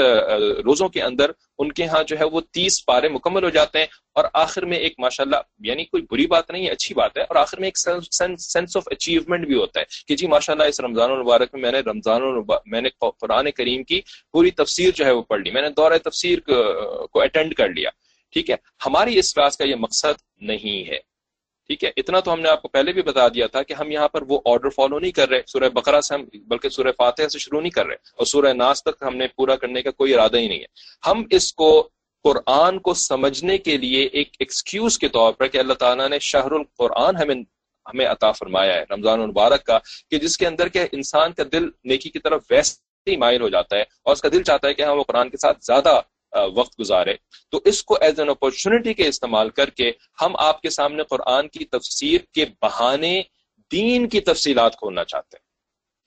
روزوں 0.64 0.88
کے 0.88 1.02
اندر 1.02 1.30
ان 1.58 1.72
کے 1.72 1.86
ہاں 1.86 2.02
جو 2.02 2.18
ہے 2.18 2.24
وہ 2.24 2.40
تیس 2.50 2.84
پارے 2.86 3.08
مکمل 3.08 3.44
ہو 3.44 3.50
جاتے 3.50 3.78
ہیں 3.78 3.86
اور 4.12 4.24
آخر 4.34 4.64
میں 4.64 4.78
ایک 4.78 4.94
ماشاءاللہ 4.98 5.36
یعنی 5.60 5.84
کوئی 5.84 6.02
بری 6.10 6.26
بات 6.26 6.50
نہیں 6.50 6.66
ہے، 6.66 6.70
اچھی 6.70 6.94
بات 6.94 7.16
ہے 7.16 7.22
اور 7.22 7.36
آخر 7.36 7.60
میں 7.60 7.68
ایک 7.68 7.78
سینس 7.78 8.76
آف 8.76 8.88
اچیومنٹ 8.90 9.46
بھی 9.46 9.54
ہوتا 9.54 9.80
ہے 9.80 9.84
کہ 10.08 10.16
جی 10.16 10.26
ماشاءاللہ 10.26 10.64
اس 10.64 10.80
رمضان 10.80 11.10
المبارک 11.10 11.54
میں 11.54 11.62
میں 11.62 11.72
نے 11.72 11.80
رمضان 11.80 12.22
میں 12.66 12.80
نے 12.80 12.88
قرآن 13.00 13.50
کریم 13.50 13.82
کی 13.84 14.00
پوری 14.32 14.50
تفسیر 14.52 14.90
جو 14.94 15.04
ہے 15.04 15.10
وہ 15.10 15.22
پڑھ 15.22 15.40
لی، 15.40 15.50
میں 15.50 15.62
نے 15.62 15.70
دورہ 15.76 15.98
تفسیر 16.04 16.40
کو 16.40 17.20
اٹینڈ 17.22 17.54
کر 17.54 17.68
لیا، 17.68 17.90
ٹھیک 18.34 18.50
ہے؟ 18.50 18.56
ہماری 18.86 19.18
اس 19.18 19.34
کلاس 19.34 19.56
کا 19.56 19.64
یہ 19.64 19.76
مقصد 19.78 20.22
نہیں 20.42 20.88
ہے۔ 20.88 20.98
ٹھیک 21.70 21.84
ہے؟ 21.84 21.90
اتنا 21.96 22.20
تو 22.20 22.32
ہم 22.32 22.40
نے 22.40 22.48
آپ 22.48 22.62
کو 22.62 22.68
پہلے 22.68 22.92
بھی 22.92 23.02
بتا 23.02 23.26
دیا 23.28 23.46
تھا 23.46 23.62
کہ 23.62 23.72
ہم 23.72 23.90
یہاں 23.90 24.08
پر 24.08 24.22
وہ 24.28 24.40
آرڈر 24.44 24.70
فالو 24.70 24.98
نہیں 24.98 25.12
کر 25.12 25.28
رہے، 25.28 25.40
سورہ 25.46 25.68
بقرہ 25.68 26.00
سے 26.00 26.14
ہم 26.14 26.24
بلکہ 26.48 26.68
سورہ 26.68 26.92
فاتحہ 26.96 27.28
سے 27.28 27.38
شروع 27.38 27.60
نہیں 27.60 27.70
کر 27.70 27.86
رہے 27.86 27.94
اور 27.94 28.26
سورہ 28.26 28.52
ناس 28.52 28.82
تک 28.82 29.02
ہم 29.02 29.16
نے 29.16 29.26
پورا 29.36 29.56
کرنے 29.56 29.82
کا 29.82 29.90
کوئی 29.90 30.14
ارادہ 30.14 30.36
ہی 30.36 30.48
نہیں 30.48 30.60
ہے۔ 30.60 31.08
ہم 31.08 31.24
اس 31.30 31.52
کو 31.52 31.88
قرآن 32.24 32.78
کو 32.78 32.94
سمجھنے 32.94 33.58
کے 33.58 33.76
لیے 33.76 34.04
ایک 34.12 34.28
ایکسکیوز 34.38 34.98
کے 34.98 35.08
طور 35.08 35.32
پر 35.32 35.46
کہ 35.46 35.58
اللہ 35.58 35.74
تعالیٰ 35.74 36.08
نے 36.08 36.18
شہر 36.18 36.52
القرآن 36.52 37.16
ہمیں 37.16 37.34
ہمیں 37.86 38.06
عطا 38.06 38.30
فرمایا 38.32 38.74
ہے، 38.74 38.84
رمضان 38.90 39.20
المبارک 39.20 39.64
کا، 39.64 39.78
کہ 40.10 40.18
جس 40.18 40.38
کے 40.38 40.46
اندر 40.46 40.68
کہ 40.68 40.86
انسان 40.92 41.32
کا 41.32 41.42
دل 41.52 41.68
نیکی 41.84 42.10
کی 42.10 42.18
طرف 42.18 42.42
ویسے 42.50 43.10
ہی 43.10 43.16
مائل 43.16 43.42
ہو 43.42 43.48
جاتا 43.48 43.76
ہے 43.76 43.82
اور 43.82 44.12
اس 44.12 44.22
کا 44.22 44.28
دل 44.32 44.42
چاہتا 44.42 44.68
ہے 44.68 44.74
کہ 44.74 44.82
ہم 44.82 44.98
وہ 44.98 45.04
قرآن 45.04 45.30
کے 45.30 45.36
ساتھ 45.36 45.58
زیادہ 45.64 46.00
وقت 46.44 46.80
گزارے۔ 46.80 47.14
تو 47.50 47.60
اس 47.64 47.82
کو 47.82 47.96
ایز 48.00 48.20
این 48.20 48.28
اپرچونٹی 48.28 48.94
کے 48.94 49.08
استعمال 49.08 49.50
کر 49.50 49.70
کے 49.70 49.92
ہم 50.20 50.36
آپ 50.38 50.62
کے 50.62 50.70
سامنے 50.70 51.02
قرآن 51.02 51.48
کی 51.48 51.64
تفسیر 51.64 52.18
کے 52.34 52.44
بہانے 52.62 53.22
دین 53.72 54.08
کی 54.08 54.20
تفصیلات 54.20 54.76
کھولنا 54.76 55.04
چاہتے 55.04 55.36
ہیں۔ 55.36 55.46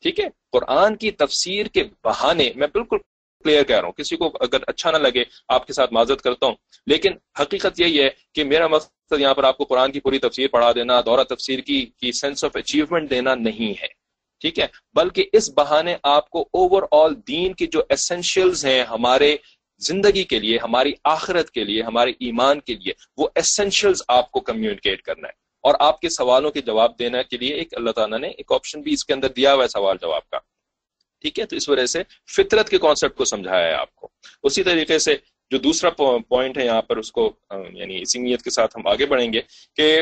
ٹھیک 0.01 0.19
ہے؟ 0.19 0.29
قرآن 0.51 0.95
کی 0.95 1.11
تفسیر 1.11 1.65
کے 1.65 1.83
بہانے، 2.03 2.51
میں 2.55 2.67
بالکل 2.73 2.97
کلیئر 3.43 3.63
کہہ 3.63 3.75
رہا 3.75 3.85
ہوں، 3.85 3.91
کسی 3.91 4.17
کو 4.17 4.31
اگر 4.39 4.57
اچھا 4.67 4.91
نہ 4.91 4.97
لگے، 4.97 5.23
آپ 5.47 5.67
کے 5.67 5.73
ساتھ 5.73 5.93
معذرت 5.93 6.21
کرتا 6.21 6.45
ہوں۔ 6.45 6.55
لیکن 6.87 7.11
حقیقت 7.39 7.79
یہی 7.79 8.03
ہے 8.03 8.09
کہ 8.35 8.43
میرا 8.43 8.67
مقصد 8.67 9.19
یہاں 9.19 9.33
پر 9.33 9.43
آپ 9.43 9.57
کو 9.57 9.63
قرآن 9.63 9.91
کی 9.91 9.99
پوری 9.99 10.19
تفسیر 10.19 10.47
پڑھا 10.47 10.71
دینا، 10.71 11.01
دورہ 11.01 11.23
تفسیر 11.23 11.59
کی 11.59 11.85
کی 11.85 12.11
سینس 12.11 12.43
آف 12.43 12.51
اچیومنٹ 12.55 13.09
دینا 13.09 13.35
نہیں 13.35 13.81
ہے۔ 13.81 13.99
ٹھیک 14.39 14.59
ہے؟ 14.59 14.67
بلکہ 14.93 15.25
اس 15.33 15.49
بہانے 15.49 15.95
آپ 16.03 16.29
کو 16.29 16.41
اوور 16.41 16.83
آل 16.91 17.15
دین 17.27 17.53
کی 17.53 17.67
جو 17.67 17.81
اسینشیلز 17.89 18.65
ہیں، 18.65 18.83
ہمارے 18.83 19.37
زندگی 19.79 20.23
کے 20.23 20.39
لیے، 20.39 20.57
ہماری 20.57 20.93
آخرت 21.03 21.51
کے 21.51 21.63
لیے، 21.63 21.83
ہمارے 21.83 22.11
ایمان 22.11 22.59
کے 22.59 22.73
لیے 22.73 22.93
وہ 23.17 23.27
اسینشلز 23.35 24.01
آپ 24.07 24.31
کو 24.31 24.39
کمیونیکیٹ 24.39 25.01
کرنا 25.01 25.27
ہے۔ 25.27 25.49
اور 25.63 25.73
آپ 25.79 26.01
کے 26.01 26.09
سوالوں 26.09 26.51
کے 26.51 26.61
جواب 26.61 26.99
دینے 26.99 27.23
کے 27.23 27.37
لیے 27.37 27.53
ایک 27.55 27.67
اللہ 27.71 27.91
تعالیٰ 27.91 28.19
نے 28.19 28.27
ایک 28.27 28.51
آپشن 28.51 28.81
بھی 28.81 28.93
اس 28.93 29.05
کے 29.05 29.13
اندر 29.13 29.29
دیا 29.29 29.53
ہوا 29.53 29.63
ہے 29.63 29.67
سوال 29.67 29.97
جواب 30.01 30.29
کا۔ 30.29 30.37
ٹھیک 31.21 31.39
ہے؟ 31.39 31.45
تو 31.45 31.55
اس 31.55 31.69
وجہ 31.69 31.85
سے 31.85 32.03
فطرت 32.37 32.69
کے 32.69 32.77
کانسیپٹ 32.77 33.17
کو 33.17 33.25
سمجھایا 33.25 33.67
ہے 33.67 33.73
آپ 33.73 33.95
کو۔ 33.95 34.07
اسی 34.43 34.63
طریقے 34.63 34.99
سے 34.99 35.15
جو 35.49 35.57
دوسرا 35.57 35.89
پوائنٹ 36.21 36.57
ہے 36.57 36.65
یہاں 36.65 36.81
پر، 36.81 36.97
اس 36.97 37.11
کو 37.11 37.33
یعنی 37.73 38.01
اسی 38.01 38.19
نیت 38.19 38.41
کے 38.41 38.49
ساتھ 38.49 38.77
ہم 38.77 38.87
آگے 38.87 39.05
بڑھیں 39.05 39.33
گے 39.33 39.41
کہ 39.75 40.01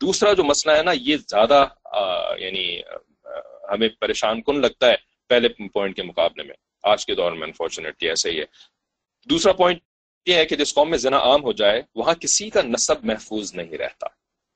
دوسرا 0.00 0.32
جو 0.32 0.44
مسئلہ 0.44 0.76
ہے 0.76 0.82
نا، 0.82 0.92
یہ 1.00 1.16
زیادہ 1.16 1.66
یعنی 2.38 2.80
ہمیں 3.70 3.88
پریشان 3.88 4.42
کن 4.42 4.60
لگتا 4.60 4.90
ہے 4.90 4.96
پہلے 5.28 5.48
پوائنٹ 5.48 5.96
کے 5.96 6.02
مقابلے 6.02 6.42
میں۔ 6.42 6.54
آج 6.82 7.06
کے 7.06 7.14
دور 7.14 7.32
میں 7.32 7.46
انفارچونیٹلی 7.46 8.08
ایسا 8.08 8.30
ہی 8.30 8.40
ہے۔ 8.40 8.75
دوسرا 9.30 9.52
پوائنٹ 9.52 9.80
یہ 10.26 10.34
ہے 10.34 10.44
کہ 10.46 10.56
جس 10.56 10.74
قوم 10.74 10.90
میں 10.90 10.98
زنا 10.98 11.18
عام 11.18 11.42
ہو 11.44 11.52
جائے، 11.52 11.82
وہاں 11.94 12.14
کسی 12.14 12.48
کا 12.50 12.62
نصب 12.62 13.04
محفوظ 13.04 13.54
نہیں 13.54 13.78
رہتا۔ 13.78 14.06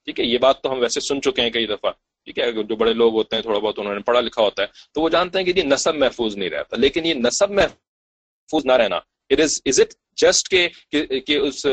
ٹھیک 0.04 0.20
ہے، 0.20 0.24
یہ 0.24 0.38
بات 0.38 0.62
تو 0.62 0.72
ہم 0.72 0.78
ویسے 0.78 1.00
سن 1.00 1.20
چکے 1.22 1.42
ہیں 1.42 1.50
کئی 1.50 1.66
دفعہ۔ 1.66 1.90
ٹھیک 2.24 2.38
ہے 2.38 2.52
جو 2.52 2.76
بڑے 2.76 2.92
لوگ 2.92 3.12
ہوتے 3.14 3.36
ہیں، 3.36 3.42
تھوڑا 3.42 3.58
بہت 3.58 3.78
انہوں 3.78 3.94
نے 3.94 4.00
پڑھا 4.00 4.20
لکھا 4.20 4.42
ہوتا 4.42 4.62
ہے، 4.62 4.66
تو 4.94 5.00
وہ 5.00 5.08
جانتے 5.08 5.38
ہیں 5.38 5.46
کہ 5.46 5.52
یہ 5.56 5.62
نصب 5.62 5.94
محفوظ 5.94 6.36
نہیں 6.36 6.50
رہتا۔ 6.50 6.76
لیکن 6.76 7.06
یہ 7.06 7.14
نصب 7.14 7.50
محفوظ 7.50 8.66
نہ 8.66 8.72
رہنا 8.72 8.96
it 9.30 9.40
is 9.40 9.60
is 9.66 9.80
it 9.80 9.94
just 10.16 10.48
کہ 10.50 11.36
اس 11.36 11.66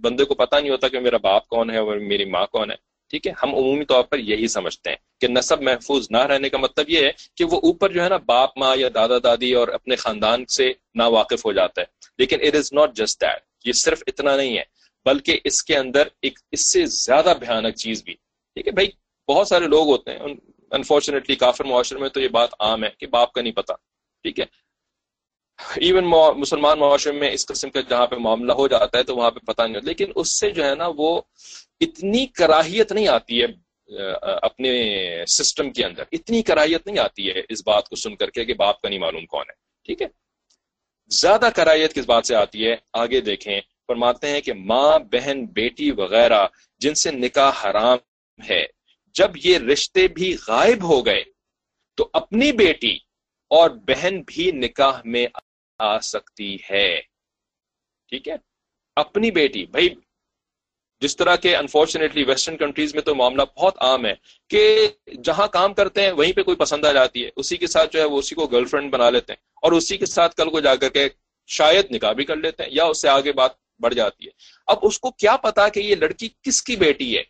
بندے 0.00 0.24
کو 0.24 0.34
پتہ 0.34 0.56
نہیں 0.56 0.70
ہوتا 0.70 0.88
کہ 0.88 1.00
میرا 1.00 1.16
باپ 1.16 1.48
کون 1.48 1.70
ہے 1.70 1.78
اور 1.78 1.96
میری 1.96 2.24
ماں 2.24 2.46
کون 2.46 2.70
ہے۔ 2.70 2.76
ٹھیک 3.10 3.26
ہے؟ 3.26 3.32
ہم 3.42 3.54
عمومی 3.54 3.84
طور 3.84 4.02
پر 4.02 4.18
یہی 4.18 4.48
سمجھتے 4.48 4.90
ہیں 4.90 4.96
کہ 5.20 5.28
نصب 5.28 5.62
محفوظ 5.62 6.06
نہ 6.10 6.18
رہنے 6.18 6.48
کا 6.48 6.58
مطلب 6.58 6.90
یہ 6.90 7.04
ہے 7.06 7.10
کہ 7.36 7.44
وہ 7.44 7.56
اوپر 7.56 7.92
جو 7.92 8.02
ہے 8.04 8.08
نا 8.08 8.16
باپ 8.16 8.58
ماں 8.58 8.76
یا 8.76 8.88
دادا 8.94 9.18
دادی 9.24 9.52
اور 9.52 9.68
اپنے 9.68 9.96
خاندان 9.96 10.44
سے 10.46 10.72
نا 10.94 11.06
واقف 11.06 11.44
ہو 11.46 11.52
جاتا 11.52 11.80
ہے۔ 11.80 11.86
لیکن 12.18 12.36
it 12.40 12.54
is 12.54 12.72
not 12.72 12.94
just 12.96 13.20
that 13.20 13.42
یہ 13.64 13.72
صرف 13.72 14.02
اتنا 14.06 14.36
نہیں 14.36 14.58
ہے، 14.58 14.62
بلکہ 15.06 15.40
اس 15.44 15.62
کے 15.62 15.76
اندر 15.76 16.08
ایک 16.22 16.38
اس 16.52 16.72
سے 16.72 16.84
زیادہ 16.86 17.32
بھیانک 17.38 17.76
چیز 17.76 18.02
بھی۔ 18.04 18.14
ٹھیک 18.56 18.66
ہے 18.66 18.72
بھائی، 18.72 18.88
بہت 19.28 19.48
سارے 19.48 19.66
لوگ 19.66 19.86
ہوتے 19.86 20.10
ہیں 20.10 20.34
انفارچونیٹلی 20.70 21.36
کافر 21.36 21.64
معاشرے 21.64 21.98
میں 21.98 22.08
تو 22.08 22.20
یہ 22.20 22.28
بات 22.28 22.50
عام 22.58 22.84
ہے 22.84 22.90
کہ 22.98 23.06
باپ 23.06 23.32
کا 23.32 23.42
نہیں 23.42 23.52
پتا۔ 23.52 23.74
ٹھیک 24.24 24.40
ہے؟ 24.40 24.44
ایون 25.76 26.04
مسلمان 26.36 26.78
معاشرے 26.78 27.12
میں 27.12 27.30
اس 27.30 27.46
قسم 27.46 27.70
کا 27.70 27.80
جہاں 27.80 28.06
پہ 28.06 28.16
معاملہ 28.16 28.52
ہو 28.52 28.68
جاتا 28.68 28.98
ہے 28.98 29.02
تو 29.02 29.16
وہاں 29.16 29.30
پہ 29.30 29.38
پتہ 29.38 29.62
نہیں 29.62 29.74
ہوتا، 29.74 29.86
لیکن 29.86 30.12
اس 30.14 30.38
سے 30.40 30.50
جو 30.50 30.64
ہے 30.64 30.74
نا 30.74 30.88
وہ 30.96 31.20
اتنی 31.80 32.26
کراہیت 32.34 32.92
نہیں 32.92 33.08
آتی 33.08 33.42
ہے 33.42 33.46
اپنے 34.42 34.70
سسٹم 35.28 35.70
کے 35.72 35.84
اندر، 35.84 36.04
اتنی 36.12 36.42
کراہیت 36.42 36.86
نہیں 36.86 36.98
آتی 36.98 37.28
ہے 37.28 37.40
اس 37.48 37.62
بات 37.66 37.88
کو 37.88 37.96
سن 37.96 38.16
کر 38.16 38.30
کے 38.30 38.44
کہ 38.44 38.54
باپ 38.54 38.80
کا 38.80 38.88
نہیں 38.88 38.98
معلوم 38.98 39.26
کون 39.26 39.44
ہے، 39.48 39.54
ٹھیک 39.86 40.02
ہے؟ 40.02 40.06
زیادہ 41.10 41.48
کراہیت 41.56 41.94
کس 41.94 42.06
بات 42.06 42.26
سے 42.26 42.34
آتی 42.34 42.66
ہے؟ 42.66 42.74
آگے 42.94 43.20
دیکھیں، 43.20 43.60
فرماتے 43.88 44.28
ہیں 44.28 44.40
کہ 44.40 44.52
ماں، 44.54 44.98
بہن، 45.12 45.44
بیٹی 45.52 45.90
وغیرہ 45.92 46.46
جن 46.80 46.94
سے 46.94 47.10
نکاح 47.12 47.64
حرام 47.64 47.98
ہے، 48.40 48.64
جب 49.14 49.36
یہ 49.44 49.58
رشتے 49.70 50.06
بھی 50.08 50.34
غائب 50.48 50.84
ہو 50.84 51.04
گئے 51.06 51.22
تو 51.98 52.08
اپنی 52.12 52.50
بیٹی 52.56 52.94
اور 53.50 53.70
بہن 53.86 54.20
بھی 54.26 54.50
نکاح 54.54 55.00
میں 55.04 55.26
آ 55.80 55.98
سکتی 56.02 56.56
ہے، 56.70 56.88
ٹھیک 58.12 58.28
ہے؟ 58.28 58.36
اپنی 58.96 59.30
بیٹی، 59.30 59.64
بھائی 59.66 59.88
جس 61.00 61.16
طرح 61.16 61.36
کے 61.36 61.56
انفارچونیٹلی 61.56 62.24
ویسٹرن 62.24 62.56
کنٹریز 62.56 62.94
میں 62.94 63.02
تو 63.02 63.14
معاملہ 63.14 63.42
بہت 63.56 63.74
عام 63.80 64.06
ہے 64.06 64.14
کہ 64.48 64.88
جہاں 65.24 65.46
کام 65.46 65.74
کرتے 65.74 66.02
ہیں 66.02 66.12
وہیں 66.12 66.32
پہ 66.32 66.42
کوئی 66.42 66.56
پسند 66.56 66.84
آ 66.84 66.92
جاتی 66.92 67.24
ہے، 67.24 67.30
اسی 67.36 67.56
کے 67.56 67.66
ساتھ 67.66 67.92
جو 67.92 68.00
ہے 68.00 68.04
وہ 68.04 68.18
اسی 68.18 68.34
کو 68.34 68.46
گرل 68.46 68.64
فرینڈ 68.64 68.92
بنا 68.92 69.10
لیتے 69.10 69.32
ہیں 69.32 69.40
اور 69.62 69.72
اسی 69.72 69.96
کے 69.96 70.06
ساتھ 70.06 70.34
کل 70.34 70.50
کو 70.50 70.60
جا 70.60 70.76
کر 70.76 70.88
کے 70.88 71.08
شاید 71.46 71.86
نکاح 71.90 72.12
بھی 72.12 72.24
کر 72.24 72.36
لیتے 72.36 72.62
ہیں 72.62 72.70
یا 72.72 72.84
اس 72.84 73.00
سے 73.02 73.08
آگے 73.08 73.32
بات 73.32 73.50
بڑھ 73.80 73.94
جاتی 73.94 74.24
ہے۔ 74.24 74.30
اب 74.66 74.78
اس 74.82 74.98
کو 74.98 75.10
کیا 75.10 75.36
پتا 75.36 75.68
کہ 75.68 75.80
یہ 75.80 75.94
لڑکی 75.94 76.28
کس 76.42 76.62
کی 76.62 76.76
بیٹی 76.76 77.18
ہے؟ 77.18 77.22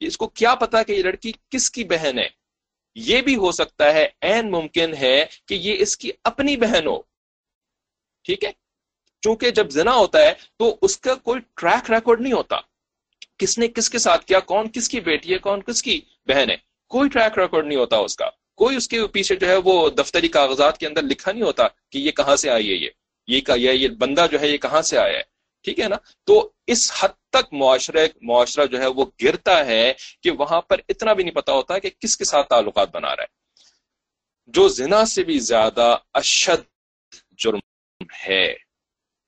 اس 0.00 0.16
کو 0.16 0.26
کیا 0.26 0.54
پتا 0.54 0.82
کہ 0.82 0.92
یہ 0.92 1.02
لڑکی 1.02 1.32
کس 1.50 1.70
کی 1.70 1.84
بہن 1.84 2.18
ہے؟ 2.18 2.28
یہ 2.94 3.20
بھی 3.20 3.36
ہو 3.36 3.52
سکتا 3.52 3.94
ہے، 3.94 4.08
این 4.20 4.50
ممکن 4.50 4.94
ہے 4.94 5.26
کہ 5.46 5.54
یہ 5.54 5.76
اس 5.78 5.96
کی 5.96 6.10
اپنی 6.24 6.56
بہن 6.56 6.86
ہو۔ 6.86 7.02
ٹھیک 8.24 8.44
ہے؟ 8.44 8.52
چونکہ 9.22 9.50
جب 9.50 9.70
زنا 9.70 9.94
ہوتا 9.94 10.18
ہے 10.18 10.32
تو 10.58 10.76
اس 10.82 10.98
کا 10.98 11.14
کوئی 11.14 11.40
ٹریک 11.54 11.90
ریکارڈ 11.90 12.20
نہیں 12.20 12.32
ہوتا۔ 12.32 12.56
کس 13.42 13.58
نے 13.58 13.68
کس 13.68 13.90
کے 13.90 13.98
ساتھ 13.98 14.24
کیا، 14.24 14.40
کون 14.40 14.72
کس 14.72 14.88
کی 14.88 15.00
بیٹی 15.00 15.32
ہے، 15.32 15.38
کون 15.38 15.62
کس 15.62 15.82
کی 15.82 16.00
بہن 16.26 16.50
ہے؟ 16.50 16.56
کوئی 16.88 17.08
ٹریک 17.08 17.38
ریکارڈ 17.38 17.66
نہیں 17.66 17.78
ہوتا 17.78 17.96
اس 17.96 18.16
کا۔ 18.16 18.30
کوئی 18.54 18.76
اس 18.76 18.88
کے 18.88 19.06
پیچھے 19.06 19.36
جو 19.36 19.48
ہے 19.48 19.56
وہ 19.56 19.90
دفتری 19.90 20.28
کاغذات 20.28 20.78
کے 20.78 20.86
اندر 20.86 21.02
لکھا 21.02 21.32
نہیں 21.32 21.42
ہوتا 21.42 21.68
کہ 21.90 21.98
یہ 21.98 22.10
کہاں 22.10 22.36
سے 22.36 22.50
آئی 22.50 22.68
ہے 22.70 22.74
یہ۔ 22.74 22.90
یہ 23.26 23.40
یہ 23.56 23.88
بندہ 23.88 24.26
جو 24.32 24.40
ہے 24.40 24.48
یہ 24.48 24.56
کہاں 24.56 24.82
سے 24.82 24.98
آیا 24.98 25.18
ہے؟ 25.18 25.22
ٹھیک 25.64 25.80
ہے 25.80 25.88
نا؟ 25.88 25.96
تو 26.24 26.50
اس 26.66 26.92
حد 27.00 27.08
تک 27.30 27.54
معاشرے 27.54 28.08
معاشرہ 28.22 28.66
جو 28.66 28.80
ہے 28.80 28.86
وہ 28.86 29.04
گرتا 29.22 29.66
ہے 29.66 29.92
کہ 30.22 30.30
وہاں 30.30 30.60
پر 30.60 30.80
اتنا 30.88 31.12
بھی 31.12 31.24
نہیں 31.24 31.34
پتا 31.34 31.52
ہوتا 31.52 31.78
کہ 31.78 31.90
کس 32.00 32.16
کے 32.16 32.24
ساتھ 32.24 32.48
تعلقات 32.48 32.94
بنا 32.94 33.16
رہا 33.16 33.22
ہے۔ 33.22 33.28
جو 34.46 34.68
زنا 34.68 35.04
سے 35.04 35.22
بھی 35.22 35.38
زیادہ 35.38 35.96
اشد 36.14 36.64
جرم 37.38 37.58
ہے۔ 38.28 38.54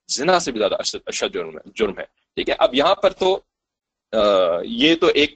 زنا 0.09 0.41
سے 0.41 0.53
بھی 0.53 0.59
زیادہ 0.59 0.75
اشد 1.07 1.35
جرم 1.35 1.57
ہے 1.57 1.71
جرم 1.75 1.99
ہے۔ 1.99 2.05
ٹھیک 2.05 2.49
ہے؟ 2.49 2.55
اب 2.59 2.75
یہاں 2.75 2.95
پر 2.95 3.13
تو 3.13 3.41
یہ 4.65 4.95
تو 4.95 5.07
ایک 5.07 5.35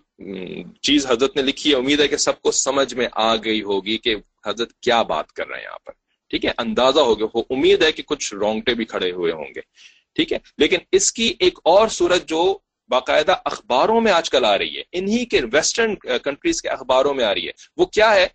چیز 0.83 1.07
حضرت 1.07 1.37
نے 1.37 1.43
لکھی 1.43 1.71
ہے، 1.71 1.77
امید 1.77 2.01
ہے 2.01 2.09
کہ 2.09 2.17
سب 2.17 2.43
کو 2.43 2.51
سمجھ 2.51 2.95
میں 2.95 3.09
آ 3.13 3.37
گئی 3.37 3.63
ہوگی 3.63 3.99
کہ 3.99 4.15
حضرت 4.47 4.73
کیا 4.81 5.03
بات 5.03 5.33
کر 5.33 5.49
رہے 5.49 5.57
ہیں 5.57 5.65
یہاں 5.65 5.79
پر۔ 5.87 5.93
ٹھیک 6.31 6.45
ہے؟ 6.45 6.51
اندازہ 6.59 7.01
ہو 7.01 7.19
گیا 7.19 7.41
امید 7.51 7.83
ہے 7.83 7.93
کہ 7.93 8.03
کچھ 8.03 8.35
رونگٹے 8.35 8.75
بھی 8.75 8.85
کھڑے 8.85 9.11
ہوئے 9.11 9.33
ہوں 9.33 9.47
گے۔ 9.55 9.61
ٹھیک 10.15 10.33
ہے؟ 10.33 10.39
لیکن 10.59 10.77
اس 10.93 11.13
کی 11.13 11.35
ایک 11.39 11.59
اور 11.65 11.89
صورت 11.89 12.29
جو 12.29 12.59
باقاعدہ 12.89 13.35
اخباروں 13.45 14.01
میں 14.01 14.13
آج 14.13 14.31
کل 14.31 14.45
آ 14.45 14.59
رہی 14.59 14.77
ہے، 14.77 14.83
انہی 14.93 15.25
کے 15.25 15.41
ویسٹرن 15.53 15.95
کنٹریز 15.97 16.63
کے 16.63 16.69
اخباروں 16.69 17.15
میں 17.15 17.25
آ 17.25 17.35
رہی 17.35 17.47
ہے۔ 17.47 17.53
وہ 17.77 17.87
کیا 17.87 18.15
ہے؟ 18.15 18.27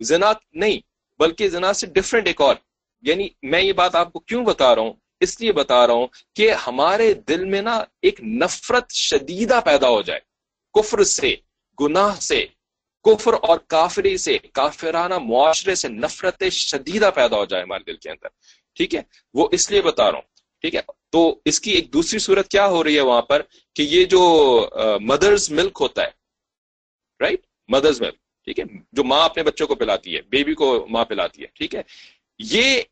زنا، 0.00 0.32
نہیں، 0.52 0.78
بلکہ 1.18 1.48
زنا 1.48 1.72
سے 1.72 1.86
ڈفرینٹ 1.86 2.26
ایک 2.26 2.40
اور۔ 2.40 2.54
یعنی 3.02 3.28
میں 3.42 3.62
یہ 3.62 3.72
بات 3.72 3.94
آپ 3.94 4.12
کو 4.12 4.18
کیوں 4.20 4.44
بتا 4.44 4.74
رہا 4.74 4.82
ہوں؟ 4.82 4.92
اس 5.22 5.40
لیے 5.40 5.52
بتا 5.52 5.86
رہا 5.86 5.94
ہوں 5.94 6.06
کہ 6.36 6.52
ہمارے 6.66 7.14
دل 7.14 7.44
میں 7.44 7.62
نا 7.62 7.76
ایک 8.02 8.20
نفرت 8.20 8.92
شدیدہ 8.92 9.60
پیدا 9.64 9.88
ہو 9.88 10.02
جائے۔ 10.02 10.20
کفر 10.74 11.02
سے، 11.04 11.36
گناہ 11.80 12.20
سے، 12.20 12.46
کفر 13.04 13.32
اور 13.32 13.58
کافری 13.58 14.16
سے، 14.16 14.38
کافرانہ 14.38 15.18
معاشرے 15.18 15.74
سے 15.74 15.88
نفرت 15.88 16.42
شدیدہ 16.52 17.10
پیدا 17.14 17.36
ہو 17.36 17.44
جائے 17.44 17.62
ہمارے 17.62 17.84
دل 17.84 17.96
کے 17.96 18.10
اندر۔ 18.10 18.28
ٹھیک 18.74 18.94
ہے؟ 18.94 19.02
وہ 19.34 19.48
اس 19.52 19.70
لیے 19.70 19.82
بتا 19.82 20.10
رہا 20.10 20.18
ہوں۔ 20.18 20.28
ٹھیک 20.60 20.74
ہے؟ 20.74 20.80
تو 21.10 21.40
اس 21.44 21.60
کی 21.60 21.70
ایک 21.70 21.92
دوسری 21.92 22.18
صورت 22.18 22.48
کیا 22.48 22.66
ہو 22.66 22.84
رہی 22.84 22.96
ہے 22.96 23.00
وہاں 23.00 23.22
پر 23.22 23.42
کہ 23.74 23.82
یہ 23.82 24.04
جو 24.04 24.22
مدرز 25.00 25.50
ملک 25.50 25.78
ہوتا 25.80 26.02
ہے 26.02 26.10
رائٹ 27.20 27.40
مدرز 27.68 28.00
ملک 28.00 28.14
ٹھیک 28.44 28.58
ہے؟ 28.58 28.64
جو 28.92 29.04
ماں 29.04 29.24
اپنے 29.24 29.42
بچوں 29.42 29.66
کو 29.66 29.74
پلاتی 29.74 30.16
ہے 30.16 30.22
بیبی 30.22 30.54
کو 30.54 30.86
ماں 30.90 31.04
پلاتی 31.04 31.42
ہے۔ 31.42 31.46
ٹھیک 31.46 31.74
ہے؟ 31.74 31.82
یہ 32.38 32.82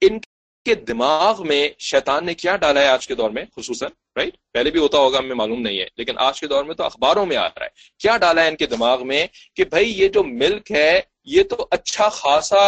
ان 0.00 0.18
کے 0.64 0.74
دماغ 0.88 1.46
میں 1.46 1.68
شیطان 1.78 2.26
نے 2.26 2.34
کیا 2.34 2.56
ڈالا 2.56 2.80
ہے 2.80 2.88
آج 2.88 3.06
کے 3.06 3.14
دور 3.14 3.30
میں 3.30 3.44
خصوصاً 3.56 3.90
رائٹ 4.16 4.36
پہلے 4.54 4.70
بھی 4.70 4.80
ہوتا 4.80 4.98
ہوگا، 4.98 5.18
ہمیں 5.18 5.34
معلوم 5.34 5.60
نہیں 5.62 5.78
ہے، 5.80 5.86
لیکن 5.96 6.18
آج 6.18 6.40
کے 6.40 6.46
دور 6.46 6.64
میں 6.64 6.74
تو 6.74 6.84
اخباروں 6.84 7.24
میں 7.26 7.36
آ 7.36 7.46
رہا 7.48 7.64
ہے۔ 7.64 7.70
کیا 8.00 8.16
ڈالا 8.16 8.42
ہے 8.42 8.48
ان 8.48 8.56
کے 8.56 8.66
دماغ 8.66 9.06
میں 9.06 9.26
کہ 9.56 9.64
بھائی 9.64 9.92
یہ 10.00 10.08
جو 10.08 10.22
ملک 10.24 10.70
ہے، 10.72 11.00
یہ 11.34 11.42
تو 11.42 11.66
اچھا 11.70 12.08
خاصا 12.08 12.64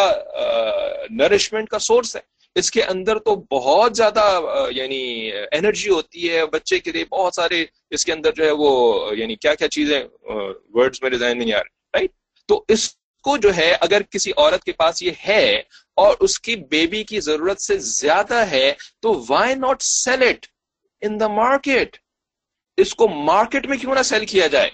نرشمنٹ 1.11 1.69
کا 1.69 1.79
سورس 1.79 2.17
ہے۔ 2.17 2.21
اس 2.57 2.71
کے 2.71 2.83
اندر 2.83 3.19
تو 3.19 3.35
بہت 3.51 3.97
زیادہ 3.97 4.25
یعنی 4.71 5.31
انرجی 5.53 5.91
ہوتی 5.91 6.31
ہے، 6.31 6.45
بچے 6.47 6.79
کے 6.79 6.93
لیے 6.93 7.05
بہت 7.11 7.35
سارے 7.35 7.65
اس 7.91 8.05
کے 8.05 8.13
اندر 8.13 8.33
جو 8.33 8.45
ہے 8.45 8.51
وہ 8.51 8.71
یعنی 9.17 9.37
کیا 9.37 9.55
کیا 9.55 9.69
چیزیں 9.69 9.99
ورڈز 10.75 11.03
میرے 11.03 11.19
ذہن 11.19 11.39
میں 11.39 11.47
نہیں 11.47 11.55
آ 11.55 11.59
رہے 11.59 11.99
رائٹ 11.99 12.11
تو 12.49 12.65
اس 12.69 12.89
کو 13.27 13.37
جو 13.37 13.55
ہے 13.57 13.71
اگر 13.81 14.03
کسی 14.03 14.31
عورت 14.37 14.65
کے 14.65 14.73
پاس 14.73 15.03
یہ 15.03 15.11
ہے 15.29 15.63
اور 15.97 16.17
اس 16.21 16.39
کی 16.41 16.57
بیبی 16.71 17.05
کی 17.05 17.21
ضرورت 17.21 17.61
سے 17.61 17.79
زیادہ 17.79 18.45
ہے، 18.51 18.73
تو 19.03 19.25
why 19.29 19.55
not 19.55 19.83
sell 19.83 20.23
it 20.23 20.47
in 21.03 21.21
the 21.21 21.29
market 21.29 21.97
اس 22.79 22.95
کو 22.95 23.09
مارکیٹ 23.09 23.67
میں 23.67 23.79
کیوں 23.79 23.95
نہ 23.95 24.03
سیل 24.03 24.27
کیا 24.27 24.47
جائے؟ 24.47 24.71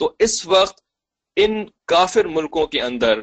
تو 0.00 0.14
اس 0.18 0.46
وقت 0.46 0.80
ان 1.36 1.64
کافر 1.86 2.24
ملکوں 2.28 2.66
کے 2.66 2.80
اندر 2.80 3.20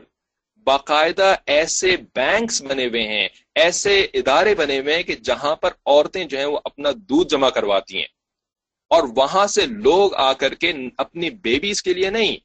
باقاعدہ 0.68 1.36
ایسے 1.46 1.96
بینکس 2.16 2.62
بنے 2.62 2.86
ہوئے 2.86 3.04
ہیں، 3.08 3.28
ایسے 3.56 4.00
ادارے 4.14 4.56
بنے 4.56 4.80
ہوئے 4.80 4.96
ہیں 4.96 5.04
کہ 5.04 5.16
جہاں 5.16 5.56
پر 5.56 5.72
عورتیں 5.86 6.24
جو 6.24 6.38
ہیں 6.38 6.46
وہ 6.46 6.60
اپنا 6.64 6.90
دودھ 7.10 7.30
جمع 7.30 7.50
کرواتی 7.50 7.98
ہیں۔ 7.98 8.12
اور 8.92 9.04
وہاں 9.16 9.48
سے 9.48 9.66
لوگ 9.66 10.16
آ 10.16 10.32
کر 10.34 10.54
کے 10.54 10.74
اپنی 10.98 11.30
بیبیز 11.30 11.82
کے 11.84 11.94
لیے 11.94 12.10
نہیں، 12.10 12.36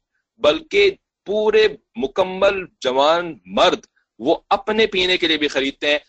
بلکہ 0.41 0.91
پورے 1.25 1.67
مکمل 1.95 2.65
جوان 2.81 3.39
مرد 3.45 3.85
وہ 4.19 4.35
اپنے 4.49 4.87
پینے 4.87 5.17
کے 5.17 5.27
لیے 5.27 5.37
بھی 5.37 5.47
خریدتے 5.47 5.91
ہیں 5.91 5.99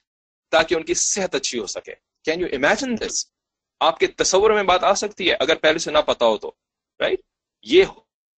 تاکہ 0.50 0.74
ان 0.74 0.82
کی 0.82 0.94
صحت 0.94 1.34
اچھی 1.34 1.58
ہو 1.58 1.66
سکے۔ 1.66 1.92
کین 2.24 2.40
یو 2.40 2.46
امیجن 2.52 2.94
دس 3.00 3.26
آپ 3.80 3.98
کے 3.98 4.06
تصور 4.06 4.50
میں 4.50 4.62
بات 4.62 4.84
آ 4.84 4.94
سکتی 4.94 5.30
ہے، 5.30 5.34
اگر 5.34 5.54
پہلے 5.54 5.78
سے 5.78 5.90
نہ 5.90 5.98
پتا 5.98 6.26
ہو 6.26 6.38
تو 6.38 6.52
رائٹ 7.00 7.20
یہ 7.62 7.84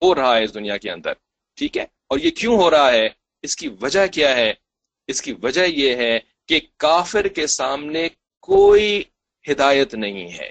ہو 0.02 0.14
رہا 0.14 0.36
ہے 0.36 0.44
اس 0.44 0.54
دنیا 0.54 0.76
کے 0.76 0.90
اندر، 0.90 1.12
ٹھیک 1.56 1.78
ہے؟ 1.78 1.82
اور 1.82 2.18
یہ 2.18 2.30
کیوں 2.30 2.56
ہو 2.56 2.70
رہا 2.70 2.92
ہے؟ 2.92 3.08
اس 3.42 3.56
کی 3.56 3.68
وجہ 3.68 4.06
کیا 4.06 4.36
ہے؟ 4.36 4.54
اس 5.06 5.22
کی 5.22 5.34
وجہ 5.42 5.60
یہ 5.60 5.94
ہے 5.94 6.18
کہ 6.46 6.60
کافر 6.76 7.28
کے 7.28 7.46
سامنے 7.46 8.08
کوئی 8.40 9.02
ہدایت 9.50 9.94
نہیں 9.94 10.32
ہے۔ 10.32 10.50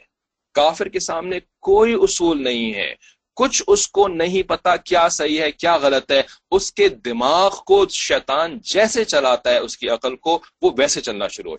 کافر 0.54 0.88
کے 0.88 1.00
سامنے 1.00 1.40
کوئی 1.60 1.94
اصول 1.94 2.44
نہیں 2.44 2.74
ہے۔ 2.74 2.96
کچھ 3.38 3.63
اس 3.67 3.88
کو 3.88 4.08
نہیں 4.08 4.43
پتا 4.43 4.76
کیا 4.76 5.10
صحیح 5.10 5.41
ہے، 5.41 5.52
کیا 5.52 5.76
غلط 5.76 6.12
ہے۔ 6.12 6.21
اس 6.52 6.73
کے 6.73 6.89
دماغ 6.89 7.56
کو 7.65 7.86
شیطان 7.88 8.60
جیسے 8.60 9.06
چلاتا 9.06 9.50
ہے، 9.50 9.58
اس 9.58 9.78
کی 9.78 9.89
عقل 9.89 10.15
کو 10.15 10.41
وہ 10.62 10.71
ویسے 10.78 11.02
چلنا 11.02 11.28
شروع 11.28 11.54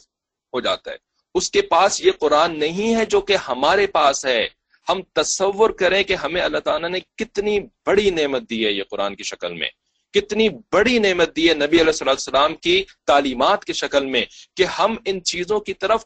ہو 0.52 0.60
جاتا 0.60 0.90
ہے۔ 0.90 0.96
اس 1.34 1.50
کے 1.50 1.62
پاس 1.62 2.04
یہ 2.04 2.10
قرآن 2.20 2.58
نہیں 2.58 2.94
ہے 2.94 3.04
جو 3.04 3.20
کہ 3.20 3.36
ہمارے 3.36 3.86
پاس 3.86 4.26
ہے۔ 4.26 4.48
ہم 4.88 5.02
تصور 5.02 5.70
کریں 5.70 6.02
کہ 6.02 6.14
ہمیں 6.14 6.42
اللہ 6.42 6.58
تعالیٰ 6.58 6.90
نے 6.90 7.00
کتنی 7.16 7.60
بڑی 7.86 8.10
نعمت 8.10 8.50
دی 8.50 8.66
ہے 8.66 8.72
یہ 8.72 8.82
قرآن 8.90 9.14
کی 9.14 9.22
شکل 9.22 9.54
میں۔ 9.54 9.68
کتنی 10.12 10.48
بڑی 10.48 10.98
نعمت 10.98 11.36
دی 11.36 11.48
ہے 11.48 11.54
نبی 11.54 11.80
علیہ 11.80 12.08
السلام 12.08 12.56
کی 12.56 12.84
تعلیمات 13.06 13.64
کی 13.64 13.72
شکل 13.72 14.06
میں 14.06 14.24
کہ 14.56 14.64
ہم 14.64 14.96
ان 15.04 15.24
چیزوں 15.24 15.60
کی 15.60 15.74
طرف 15.74 16.04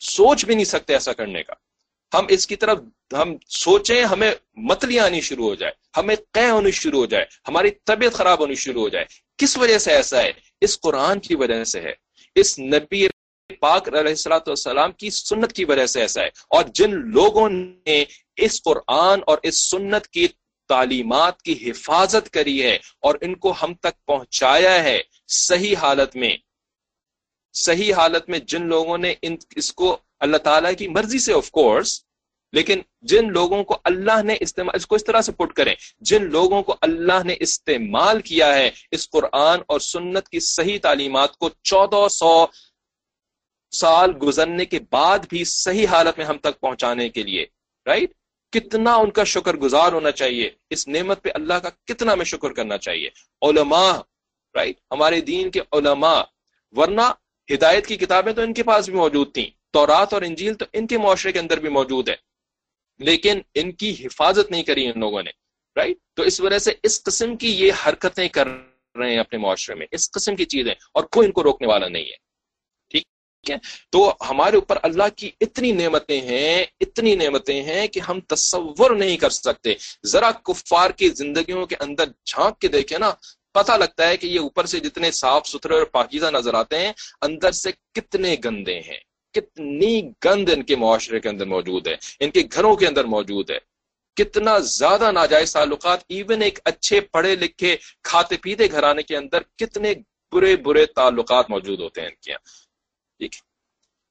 سوچ 0.00 0.44
بھی 0.44 0.54
نہیں 0.54 0.64
سکتے 0.64 0.92
ایسا 0.92 1.12
کرنے 1.12 1.42
کا۔ 1.42 1.63
ہم 2.14 2.26
اس 2.28 2.46
کی 2.46 2.56
طرف 2.56 2.78
ہم 3.12 3.36
سوچیں، 3.48 4.04
ہمیں 4.04 4.32
متلیاں 4.56 5.04
آنی 5.04 5.20
شروع 5.20 5.48
ہو 5.48 5.54
جائے 5.54 5.72
ہمیں 5.96 6.16
قے 6.30 6.50
ہونی 6.50 6.70
شروع 6.70 6.98
ہو 6.98 7.06
جائے 7.06 7.24
ہماری 7.48 7.70
طبیعت 7.70 8.12
خراب 8.12 8.40
ہونی 8.40 8.54
شروع 8.54 8.82
ہو 8.82 8.88
جائے۔ 8.88 9.04
کس 9.36 9.58
وجہ 9.58 9.78
سے 9.78 9.92
ایسا 9.92 10.22
ہے؟ 10.22 10.32
اس 10.60 10.80
قرآن 10.80 11.20
کی 11.20 11.34
وجہ 11.34 11.64
سے 11.64 11.80
ہے۔ 11.80 11.92
اس 12.34 12.58
نبی 12.58 13.08
پاک 13.60 13.88
علیہ 13.88 14.00
السلاۃ 14.00 14.40
والسلام 14.46 14.92
کی 14.92 15.10
سنت 15.10 15.52
کی 15.52 15.64
وجہ 15.64 15.86
سے 15.86 16.00
ایسا 16.00 16.22
ہے۔ 16.22 16.26
اور 16.26 16.64
جن 16.74 16.90
لوگوں 16.90 17.48
نے 17.86 18.04
اس 18.36 18.62
قرآن 18.62 19.20
اور 19.26 19.38
اس 19.42 19.70
سنت 19.70 20.06
کی 20.06 20.28
تعلیمات 20.68 21.42
کی 21.42 21.70
حفاظت 21.70 22.30
کری 22.30 22.62
ہے 22.62 22.78
اور 23.00 23.14
ان 23.20 23.34
کو 23.34 23.54
ہم 23.62 23.74
تک 23.74 24.06
پہنچایا 24.06 24.84
ہے، 24.84 25.02
صحیح 25.28 25.76
حالت 25.76 26.16
میں، 26.16 26.36
صحیح 27.54 27.94
حالت 27.94 28.28
میں 28.28 28.38
جن 28.38 28.66
لوگوں 28.66 28.98
نے 28.98 29.14
ان، 29.22 29.36
اس 29.56 29.72
کو 29.72 29.96
اللہ 30.20 30.36
تعالیٰ 30.36 30.72
کی 30.78 30.88
مرضی 30.88 31.18
سے 31.18 31.32
آف 31.32 31.50
کورس 31.50 32.04
لیکن 32.52 32.80
جن 33.02 33.32
لوگوں 33.32 33.64
کو 33.64 33.78
اللہ 33.84 34.22
نے 34.22 34.36
استعمال 34.40 34.74
اس 34.74 34.86
کو 34.86 34.96
اس 34.96 35.04
طرح 35.04 35.20
سے 35.20 35.32
پٹ 35.32 35.52
کریں. 35.52 35.74
جن 36.00 36.24
لوگوں 36.24 36.62
کو 36.62 36.76
اللہ 36.80 37.24
نے 37.24 37.34
استعمال 37.40 38.20
کیا 38.20 38.54
ہے، 38.54 38.70
اس 38.90 39.10
قرآن 39.10 39.60
اور 39.68 39.80
سنت 39.80 40.28
کی 40.28 40.40
صحیح 40.40 40.78
تعلیمات 40.82 41.36
کو 41.36 41.50
چودہ 41.62 42.08
سو 42.08 42.46
سال 43.70 44.12
گزرنے 44.22 44.64
کے 44.64 44.78
بعد 44.90 45.18
بھی 45.28 45.44
صحیح 45.44 45.86
حالت 45.86 46.18
میں 46.18 46.26
ہم 46.26 46.38
تک 46.38 46.60
پہنچانے 46.60 47.08
کے 47.08 47.22
لیے 47.22 47.46
رائٹ 47.86 48.12
کتنا 48.52 48.94
ان 48.94 49.10
کا 49.10 49.24
شکر 49.24 49.56
گزار 49.56 49.92
ہونا 49.92 50.10
چاہیے، 50.10 50.50
اس 50.70 50.88
نعمت 50.88 51.22
پہ 51.22 51.28
اللہ 51.34 51.54
کا 51.54 51.68
کتنا 51.84 52.14
میں 52.14 52.24
شکر 52.24 52.52
کرنا 52.52 52.78
چاہیے۔ 52.78 53.10
علماء 53.42 53.92
رائٹ 54.54 54.80
ہمارے 54.90 55.20
دین 55.20 55.50
کے 55.50 55.60
علماء، 55.72 56.22
ورنہ 56.72 57.12
ہدایت 57.54 57.86
کی 57.86 57.96
کتابیں 57.96 58.32
تو 58.32 58.42
ان 58.42 58.54
کے 58.54 58.62
پاس 58.62 58.88
بھی 58.88 58.98
موجود 58.98 59.34
تھیں۔ 59.34 59.50
تورات 59.74 60.12
اور 60.12 60.22
انجیل 60.22 60.54
تو 60.54 60.64
ان 60.72 60.86
کے 60.86 60.98
معاشرے 60.98 61.32
کے 61.32 61.38
اندر 61.38 61.60
بھی 61.60 61.68
موجود 61.68 62.08
ہے 62.08 62.16
لیکن 63.00 63.40
ان 63.54 63.72
کی 63.72 63.90
حفاظت 64.04 64.50
نہیں 64.50 64.62
کری 64.62 64.86
ان 64.86 65.00
لوگوں 65.00 65.22
نے 65.22 65.30
رائٹ 65.76 65.98
تو 66.16 66.22
اس 66.22 66.40
وجہ 66.40 66.58
سے 66.58 66.72
اس 66.82 67.02
قسم 67.02 67.36
کی 67.36 67.50
یہ 67.60 67.72
حرکتیں 67.86 68.28
کر 68.28 68.46
رہے 68.94 69.10
ہیں 69.10 69.18
اپنے 69.18 69.38
معاشرے 69.38 69.74
میں۔ 69.74 69.86
اس 69.90 70.10
قسم 70.10 70.36
کی 70.36 70.44
چیزیں، 70.44 70.74
اور 70.92 71.04
کوئی 71.04 71.26
ان 71.26 71.32
کو 71.32 71.42
روکنے 71.42 71.68
والا 71.68 71.88
نہیں 71.88 72.04
ہے۔ 72.04 72.16
ٹھیک 72.90 73.50
ہے؟ 73.50 73.56
تو 73.90 74.14
ہمارے 74.30 74.56
اوپر 74.56 74.78
اللہ 74.82 75.08
کی 75.16 75.30
اتنی 75.40 75.72
نعمتیں 75.72 76.20
ہیں، 76.20 76.64
اتنی 76.80 77.14
نعمتیں 77.14 77.62
ہیں 77.62 77.86
کہ 77.88 78.00
ہم 78.00 78.20
تصور 78.20 78.90
نہیں 78.96 79.16
کر 79.16 79.30
سکتے۔ 79.30 79.74
ذرا 80.06 80.30
کفار 80.44 80.90
کی 80.90 81.08
زندگیوں 81.08 81.66
کے 81.66 81.76
اندر 81.80 82.04
جھانک 82.26 82.58
کے 82.58 82.68
دیکھیں 82.68 82.98
نا 82.98 83.10
پتا 83.52 83.76
لگتا 83.76 84.08
ہے 84.08 84.16
کہ 84.16 84.26
یہ 84.26 84.40
اوپر 84.40 84.66
سے 84.66 84.78
جتنے 84.80 85.10
صاف 85.10 85.48
ستھرے 85.48 85.74
اور 85.74 85.86
پاکیزہ 85.92 86.26
نظر 86.26 86.54
آتے 86.54 86.78
ہیں، 86.78 86.92
اندر 87.22 87.52
سے 87.52 87.70
کتنے 87.92 88.36
گندے 88.44 88.78
ہیں۔ 88.80 89.00
کتنی 89.34 90.00
گند 90.24 90.50
ان 90.50 90.62
کے 90.62 90.76
معاشرے 90.76 91.20
کے 91.20 91.28
اندر 91.28 91.46
موجود 91.46 91.86
ہے، 91.86 91.94
ان 92.20 92.30
کے 92.30 92.42
گھروں 92.52 92.76
کے 92.76 92.86
اندر 92.86 93.04
موجود 93.04 93.50
ہے۔ 93.50 93.58
کتنا 94.16 94.58
زیادہ 94.58 95.10
ناجائز 95.12 95.52
تعلقات 95.52 96.00
ایون 96.08 96.42
ایک 96.42 96.58
اچھے 96.64 97.00
پڑھے 97.00 97.34
لکھے، 97.36 97.76
کھاتے 98.02 98.36
پیتے 98.36 98.70
گھرانے 98.70 99.02
کے 99.02 99.16
اندر 99.16 99.42
کتنے 99.56 99.94
برے 100.32 100.56
برے 100.56 100.84
تعلقات 100.86 101.50
موجود 101.50 101.80
ہوتے 101.80 102.00
ہیں 102.00 102.08
ان 102.08 102.14
کے 102.14 102.32
ٹھیک 103.20 103.34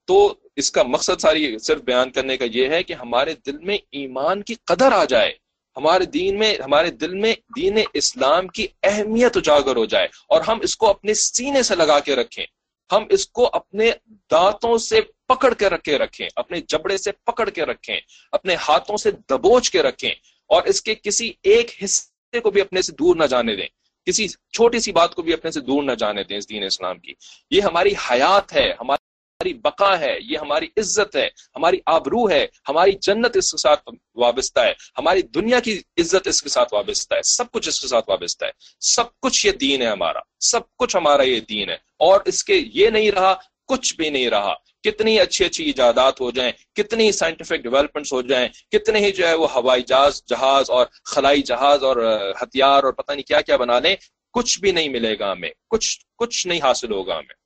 تو 0.08 0.34
اس 0.56 0.70
کا 0.70 0.82
مقصد 0.82 1.20
ساری 1.20 1.58
صرف 1.58 1.80
بیان 1.80 2.10
کرنے 2.10 2.36
کا 2.36 2.44
یہ 2.50 2.68
ہے 2.68 2.82
کہ 2.82 2.92
ہمارے 2.92 3.34
دل 3.46 3.58
میں 3.58 3.78
ایمان 3.90 4.42
کی 4.42 4.54
قدر 4.64 4.92
آ 4.92 5.04
جائے، 5.04 5.32
ہمارے 5.76 6.04
دین 6.04 6.38
میں، 6.38 6.54
ہمارے 6.64 6.90
دل 6.90 7.14
میں 7.14 7.34
دین 7.56 7.78
اسلام 7.92 8.48
کی 8.48 8.66
اہمیت 8.82 9.36
اجاگر 9.36 9.76
ہو 9.76 9.84
جائے 9.84 10.08
اور 10.28 10.40
ہم 10.40 10.58
اس 10.62 10.76
کو 10.76 10.90
اپنے 10.90 11.14
سینے 11.14 11.62
سے 11.62 11.74
لگا 11.74 11.98
کے 12.00 12.14
رکھیں۔ 12.16 12.44
ہم 12.92 13.04
اس 13.10 13.26
کو 13.26 13.50
اپنے 13.52 13.90
دانتوں 14.30 14.78
سے 14.78 15.00
پکڑ 15.28 15.54
کے 15.54 15.68
رکھے 15.68 15.98
رکھیں، 15.98 16.28
اپنے 16.36 16.60
جبڑے 16.60 16.96
سے 16.96 17.12
پکڑ 17.12 17.50
کے 17.50 17.62
رکھیں، 17.62 18.00
اپنے 18.32 18.54
ہاتھوں 18.54 18.96
سے 18.96 19.10
دبوچ 19.10 19.70
کے 19.70 19.82
رکھیں 19.82 20.14
اور 20.48 20.62
اس 20.62 20.82
کے 20.82 20.94
کسی 20.94 21.32
ایک 21.42 21.84
حصے 21.84 22.40
کو 22.40 22.50
بھی 22.50 22.60
اپنے 22.60 22.82
سے 22.82 22.92
دور 22.92 23.16
نہ 23.16 23.24
جانے 23.24 23.56
دیں۔ 23.56 23.68
کسی 24.06 24.28
چھوٹی 24.28 24.78
سی 24.78 24.92
بات 24.92 25.14
کو 25.14 25.22
بھی 25.22 25.32
اپنے 25.32 25.50
سے 25.50 25.60
دور 25.60 25.82
نہ 25.82 25.92
جانے 25.92 26.24
دیں 26.24 26.36
اس 26.36 26.48
دین 26.48 26.64
اسلام 26.64 26.98
کی۔ 26.98 27.12
یہ 27.50 27.60
ہماری 27.60 27.92
حیات 28.10 28.52
ہے، 28.52 28.72
ہماری 28.80 29.03
ہماری 29.34 29.52
بقا 29.60 29.98
ہے، 30.00 30.16
یہ 30.20 30.38
ہماری 30.38 30.66
عزت 30.76 31.16
ہے، 31.16 31.28
ہماری 31.56 31.78
آبرو 31.86 32.28
ہے، 32.30 32.46
ہماری 32.68 32.92
جنت 33.02 33.36
اس 33.36 33.50
کے 33.50 33.56
ساتھ 33.58 33.88
وابستہ 34.16 34.60
ہے، 34.60 34.72
ہماری 34.98 35.22
دنیا 35.34 35.60
کی 35.60 35.72
عزت 36.00 36.26
اس 36.28 36.42
کے 36.42 36.48
ساتھ 36.48 36.74
وابستہ 36.74 37.14
ہے، 37.14 37.22
سب 37.28 37.50
کچھ 37.52 37.68
اس 37.68 37.80
کے 37.80 37.88
ساتھ 37.88 38.08
وابستہ 38.08 38.44
ہے، 38.44 38.50
سب 38.80 39.06
کچھ 39.20 39.44
یہ 39.46 39.52
دین 39.60 39.82
ہے 39.82 39.86
ہمارا، 39.86 40.20
سب 40.40 40.60
کچھ 40.76 40.96
ہمارا 40.96 41.22
یہ 41.22 41.40
دین 41.48 41.68
ہے، 41.68 41.76
اور 41.98 42.20
اس 42.24 42.44
کے 42.44 42.60
یہ 42.74 42.90
نہیں 42.90 43.10
رہا، 43.10 43.34
کچھ 43.68 43.94
بھی 43.96 44.10
نہیں 44.10 44.28
رہا، 44.30 44.54
کتنی 44.84 45.18
اچھی 45.20 45.44
اچھی 45.44 45.64
ایجادات 45.64 46.20
ہو 46.20 46.30
جائیں، 46.30 46.52
کتنی 46.76 47.10
سائنٹیفک 47.12 47.62
ڈیولپمنٹس 47.62 48.12
ہو 48.12 48.20
جائیں، 48.22 48.48
کتنے 48.72 49.00
ہی 49.00 49.10
جو 49.12 49.26
ہے 49.28 49.34
وہ 49.34 49.48
ہوائی 49.54 49.82
جہاز 49.82 50.22
جہاز 50.26 50.70
اور 50.70 50.86
خلائی 51.04 51.42
جہاز 51.42 51.84
اور 51.84 51.96
ہتھیار 52.42 52.84
اور 52.84 52.92
پتہ 52.92 53.12
نہیں 53.12 53.26
کیا 53.28 53.40
کیا 53.40 53.56
بنا 53.56 53.78
لیں، 53.78 53.94
کچھ 54.34 54.58
بھی 54.60 54.72
نہیں 54.72 54.88
ملے 54.88 55.18
گا 55.18 55.32
ہمیں، 55.32 55.50
کچھ 55.68 55.88
کچھ 56.16 56.46
نہیں 56.46 56.60
حاصل 56.62 56.92
ہوگا 56.92 57.18
ہمیں۔ 57.18 57.42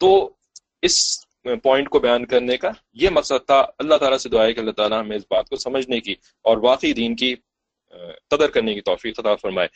تو 0.00 0.10
اس 0.84 1.26
پوائنٹ 1.62 1.88
کو 1.88 1.98
بیان 1.98 2.26
کرنے 2.26 2.56
کا 2.56 2.70
یہ 2.92 3.08
مقصد 3.10 3.46
تھا 3.46 3.66
اللہ 3.78 3.94
تعالیٰ 3.94 4.18
سے 4.18 4.28
دعائے 4.28 4.52
کہ 4.52 4.60
اللہ 4.60 4.70
تعالیٰ 4.70 5.00
ہمیں 5.00 5.16
اس 5.16 5.22
بات 5.30 5.48
کو 5.48 5.56
سمجھنے 5.56 6.00
کی 6.00 6.14
اور 6.42 6.56
واقعی 6.56 6.92
دین 6.92 7.16
کی 7.16 7.34
قدر 8.30 8.50
کرنے 8.50 8.74
کی 8.74 8.80
توفیق 8.80 9.20
عطا 9.20 9.34
فرمائے۔ 9.34 9.68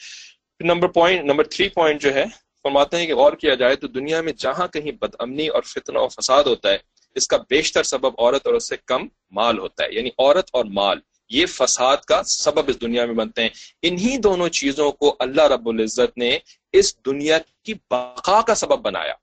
Number 0.61 0.89
point 0.89 1.25
number 1.25 1.45
three 1.45 1.69
point 1.69 2.01
جو 2.01 2.15
ہے، 2.15 2.25
فرماتے 2.63 2.97
ہیں 2.97 3.07
کہ 3.07 3.15
غور 3.15 3.33
کیا 3.33 3.55
جائے 3.55 3.77
تو 3.77 3.89
دنیا 3.89 4.21
میں 4.21 4.33
جہاں 4.33 4.69
کہیں 4.69 4.93
بد 4.93 5.15
امنی 5.19 5.49
اور 5.49 5.63
فتنہ 5.63 5.99
و 5.99 6.09
فساد 6.09 6.45
ہوتا 6.45 6.71
ہے، 6.71 6.79
اس 7.15 7.29
کا 7.29 7.37
بیشتر 7.51 7.83
سبب 7.83 8.21
عورت 8.21 8.47
اور 8.47 8.55
اس 8.55 8.69
سے 8.69 8.77
کم 8.87 9.09
مال 9.31 9.59
ہوتا 9.59 9.85
ہے۔ 9.85 9.89
یعنی 9.93 10.09
عورت 10.19 10.51
اور 10.53 10.65
مال، 10.65 10.99
یہ 11.31 11.47
فساد 11.47 11.97
کا 11.97 12.23
سبب 12.23 12.69
اس 12.69 12.81
دنیا 12.81 13.07
میں 13.07 13.15
بنتے 13.15 13.43
ہیں۔ 13.43 13.49
انہی 13.83 14.17
دونوں 14.17 14.49
چیزوں 14.49 14.93
کو 14.93 15.17
اللہ 15.19 15.43
رب 15.43 15.69
العزت 15.69 16.19
نے 16.19 16.39
اس 16.73 17.05
دنیا 17.07 17.39
کی 17.63 17.75
بقا 17.75 18.41
کا 18.41 18.55
سبب 18.55 18.79
بنایا۔ 18.79 19.15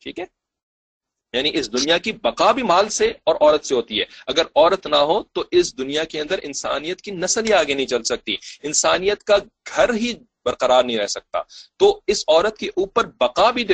ٹھیک 0.00 0.18
ہے؟ 0.18 0.41
یعنی 1.32 1.50
اس 1.54 1.72
دنیا 1.72 1.98
کی 1.98 2.12
بقا 2.12 2.52
بھی 2.52 2.62
مال 2.62 2.88
سے 2.88 3.12
اور 3.24 3.34
عورت 3.34 3.64
سے 3.64 3.74
ہوتی 3.74 4.00
ہے۔ 4.00 4.04
اگر 4.26 4.42
عورت 4.54 4.86
نہ 4.86 4.96
ہو 4.96 5.22
تو 5.22 5.44
اس 5.50 5.78
دنیا 5.78 6.04
کے 6.04 6.20
اندر 6.20 6.38
انسانیت 6.42 7.00
کی 7.00 7.10
نسل 7.10 7.46
ہی 7.46 7.52
آگے 7.52 7.74
نہیں 7.74 7.86
چل 7.86 8.02
سکتی۔ 8.02 8.36
انسانیت 8.62 9.24
کا 9.24 9.36
گھر 9.76 9.94
ہی 9.94 10.14
برقرار 10.44 10.84
نہیں 10.84 10.98
رہ 10.98 11.06
سکتا۔ 11.06 11.42
تو 11.76 12.00
اس 12.06 12.24
عورت 12.28 12.56
کے 12.56 12.66
اوپر 12.66 13.06
بقا 13.20 13.50
بھی 13.50 13.64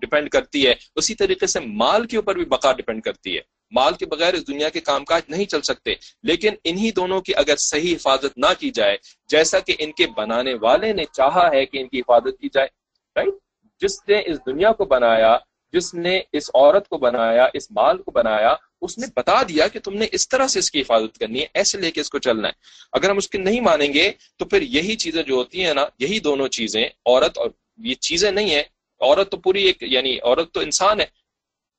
ڈپینڈ 0.00 0.30
کرتی 0.30 0.66
ہے۔ 0.66 0.74
اسی 0.96 1.14
طریقے 1.14 1.46
سے 1.46 1.60
مال 1.60 2.06
کے 2.06 2.16
اوپر 2.16 2.34
بھی 2.34 2.44
بقا 2.44 2.72
ڈپینڈ 2.72 3.02
کرتی 3.02 3.36
ہے۔ 3.36 3.40
مال 3.70 3.94
کے 3.94 4.06
بغیر 4.06 4.34
اس 4.34 4.48
دنیا 4.48 4.68
کے 4.68 4.80
کام 4.80 5.04
کاج 5.04 5.22
نہیں 5.28 5.44
چل 5.44 5.62
سکتے۔ 5.62 5.94
لیکن 6.22 6.54
انہی 6.64 6.90
دونوں 6.90 7.20
کی 7.20 7.32
اگر 7.34 7.56
صحیح 7.56 7.94
حفاظت 7.94 8.38
نہ 8.38 8.52
کی 8.58 8.70
جائے، 8.70 8.96
جیسا 9.28 9.58
کہ 9.58 9.74
ان 9.78 9.92
کے 9.92 10.06
بنانے 10.16 10.54
والے 10.54 10.92
نے 10.92 11.04
چاہا 11.12 11.50
ہے 11.52 11.66
کہ 11.66 11.78
ان 11.78 11.88
کی 11.88 12.00
حفاظت 12.00 12.40
کی 12.40 12.48
جائے 12.54 12.68
رائٹ 13.16 13.34
جس 13.80 14.08
نے 14.08 14.22
اس 14.26 14.38
دنیا 14.46 14.72
کو 14.72 14.84
بنایا 14.84 15.36
جس 15.76 15.94
نے 15.94 16.20
اس 16.32 16.50
عورت 16.54 16.88
کو 16.88 16.98
بنایا، 16.98 17.46
اس 17.54 17.70
مال 17.70 18.02
کو 18.02 18.10
بنایا، 18.10 18.54
اس 18.80 18.98
نے 18.98 19.06
بتا 19.16 19.42
دیا 19.42 19.68
کہ 19.68 19.78
تم 19.80 19.94
نے 19.94 20.06
اس 20.12 20.28
طرح 20.28 20.46
سے 20.46 20.58
اس 20.58 20.70
کی 20.70 20.80
حفاظت 20.80 21.18
کرنی 21.18 21.40
ہے، 21.40 21.46
ایسے 21.54 21.78
لے 21.78 21.90
کے 21.90 22.00
اس 22.00 22.10
کو 22.10 22.18
چلنا 22.18 22.48
ہے۔ 22.48 22.52
اگر 22.92 23.10
ہم 23.10 23.16
اس 23.16 23.28
کے 23.28 23.38
نہیں 23.38 23.60
مانیں 23.60 23.94
گے 23.94 24.12
تو 24.36 24.44
پھر 24.44 24.62
یہی 24.62 24.96
چیزیں 24.96 25.22
جو 25.22 25.34
ہوتی 25.34 25.64
ہیں 25.64 25.74
نا، 25.74 25.84
یہی 25.98 26.18
دونوں 26.18 26.48
چیزیں، 26.48 26.84
عورت 27.06 27.38
اور 27.38 27.50
یہ 27.76 27.94
چیزیں 27.94 28.30
نہیں 28.30 28.50
ہیں۔ 28.50 28.62
عورت 29.00 29.30
تو 29.30 29.36
پوری 29.36 29.62
ایک 29.62 29.76
یعنی 29.80 30.18
عورت 30.22 30.52
تو 30.52 30.60
انسان 30.60 31.00
ہے۔ 31.00 31.06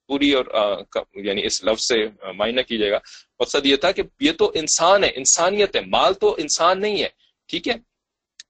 پوری 0.07 0.31
اور 0.33 0.45
یعنی 1.15 1.45
اس 1.45 1.63
لفظ 1.63 1.83
سے 1.83 1.95
معنی 2.33 2.63
کیجیے 2.63 2.91
گا۔ 2.91 2.99
مقصد 3.39 3.65
یہ 3.65 3.75
تھا 3.75 3.91
کہ 3.91 4.03
یہ 4.19 4.31
تو 4.31 4.51
انسان 4.53 5.03
ہے، 5.03 5.09
انسانیت 5.15 5.75
ہے۔ 5.75 5.81
مال 5.81 6.13
تو 6.13 6.35
انسان 6.37 6.81
نہیں 6.81 7.03
ہے، 7.03 7.09
ٹھیک 7.47 7.67
ہے؟ 7.67 7.73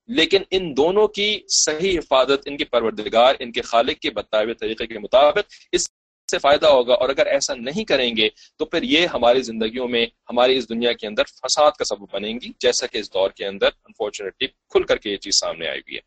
لیکن 0.08 0.44
ان 0.52 0.78
دونوں 0.78 1.08
کی 1.08 1.40
صحیح 1.48 2.00
حفاظت 2.00 2.40
ان 2.46 2.58
کے 2.58 2.66
پروردگار، 2.66 3.36
ان 3.40 3.52
کے 3.52 3.62
خالق 3.62 4.00
کے 4.00 4.12
بتائے 4.12 4.44
ہوئے 4.44 4.54
طریقے 4.54 4.88
کے 4.88 5.00
مطابق 5.00 5.54
اس 5.72 5.90
سے 6.32 6.38
فائدہ 6.38 6.68
ہوگا 6.68 6.94
اور 6.94 7.10
اگر 7.10 7.26
ایسا 7.26 7.54
نہیں 7.54 7.84
کریں 7.84 8.16
گے 8.18 8.30
تو 8.58 8.66
پھر 8.66 8.84
یہ 8.84 9.06
ہماری 9.06 9.42
زندگیوں 9.42 9.88
میں، 9.88 10.06
ہماری 10.30 10.58
اس 10.58 10.70
دنیا 10.70 10.94
کے 10.94 11.08
اندر 11.08 11.24
فساد 11.24 11.72
کا 11.72 11.84
سبب 11.84 12.06
بنیں 12.14 12.34
گی، 12.34 12.52
جیسا 12.60 12.88
کہ 12.88 12.98
اس 12.98 13.14
دور 13.14 13.30
کے 13.30 13.46
اندر 13.46 13.68
انفارچونیٹلی 13.68 14.48
کھل 14.48 14.84
کر 14.84 14.98
کے 14.98 15.10
یہ 15.10 15.18
چیز 15.18 15.36
سامنے 15.36 15.68
آئی 15.68 15.80
ہوئی 15.80 15.96
ہے۔ 15.96 16.02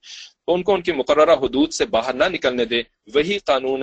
تو 0.46 0.54
ان 0.54 0.62
کو 0.62 0.74
ان 0.74 0.82
کی 0.82 0.92
مقررہ 0.92 1.34
حدود 1.34 1.72
سے 1.72 1.86
باہر 1.86 2.14
نہ 2.14 2.24
نکلنے 2.24 2.64
دے، 2.64 2.82
وہی 3.14 3.38
قانون 3.38 3.82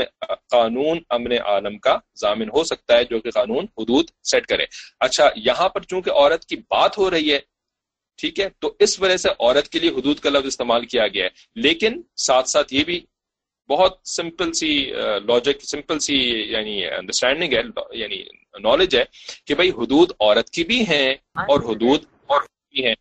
قانون 0.50 1.00
امن 1.10 1.32
عالم 1.46 1.78
کا 1.78 1.98
ضامن 2.16 2.50
ہو 2.50 2.64
سکتا 2.64 2.98
ہے 2.98 3.04
جو 3.04 3.20
کہ 3.20 3.32
قانون 3.32 3.66
حدود 3.78 4.10
سیٹ 4.24 4.48
کرے۔ 4.48 4.66
اچھا 5.00 5.30
یہاں 5.36 5.70
پر 5.70 5.82
چونکہ 5.82 6.10
عورت 6.10 6.46
کی 6.46 6.56
بات 6.56 6.98
ہو 6.98 7.12
رہی 7.12 7.34
ہے 7.34 7.40
ٹھیک 8.18 8.40
ہے؟ 8.40 8.48
تو 8.60 8.74
اس 8.80 9.02
وجہ 9.02 9.18
سے 9.18 9.30
عورت 9.30 9.70
کے 9.70 9.80
لیے 9.80 9.90
حدود 9.90 10.20
کا 10.20 10.30
لفظ 10.30 10.46
استعمال 10.46 10.86
کیا 10.86 11.08
گیا 11.08 11.24
ہے۔ 11.24 11.30
لیکن 11.56 12.02
ساتھ 12.18 12.50
ساتھ 12.50 12.74
یہ 12.74 12.84
بھی 12.84 13.00
بہت 13.70 13.98
سمپل 14.06 14.54
سی 14.54 14.92
لاجک 15.28 15.64
سمپل 15.64 16.00
سی 16.00 16.18
یعنی 16.50 16.86
انڈرسٹینڈنگ 16.86 17.54
ہے 17.54 17.62
یعنی 17.92 18.24
نالج 18.60 18.96
ہے 18.96 19.04
کہ 19.46 19.56
بھائی 19.56 19.70
حدود 19.70 20.12
عورت 20.20 20.50
کی 20.50 20.64
بھی 20.64 20.82
ہیں 20.82 21.10
اور 21.34 21.60
حدود 21.60 22.06
اور 22.28 22.42
بھی 22.72 22.86
ہیں۔ 22.86 22.96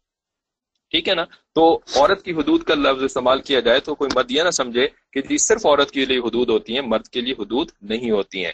ٹھیک 0.91 1.09
ہے 1.09 1.15
نا؟ 1.15 1.25
تو 1.55 1.81
عورت 1.95 2.25
کی 2.25 2.33
حدود 2.33 2.63
کا 2.63 2.75
لفظ 2.75 3.03
استعمال 3.05 3.41
کیا 3.41 3.61
جائے 3.61 3.81
تو 3.81 3.95
کوئی 3.95 4.11
مرد 4.15 4.31
یہ 4.31 4.43
نہ 4.43 4.51
سمجھے 4.51 4.89
کہ 5.13 5.21
جی 5.21 5.39
صرف 5.39 5.67
عورت 5.67 5.91
کے 5.91 6.05
لیے 6.05 6.19
حدود 6.19 6.49
ہوتی 6.49 6.75
ہیں، 6.75 6.81
مرد 6.81 7.07
کے 7.07 7.21
لیے 7.21 7.35
حدود 7.39 7.71
نہیں 7.83 8.11
ہوتی 8.11 8.45
ہیں۔ 8.45 8.53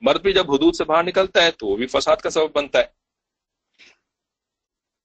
مرد 0.00 0.22
بھی 0.22 0.32
جب 0.32 0.50
حدود 0.54 0.74
سے 0.74 0.84
باہر 0.84 1.02
نکلتا 1.02 1.44
ہے 1.44 1.50
تو 1.50 1.66
وہ 1.66 1.76
بھی 1.76 1.86
فساد 1.86 2.16
کا 2.16 2.30
سبب 2.30 2.52
بنتا 2.52 2.78
ہے۔ 2.78 3.03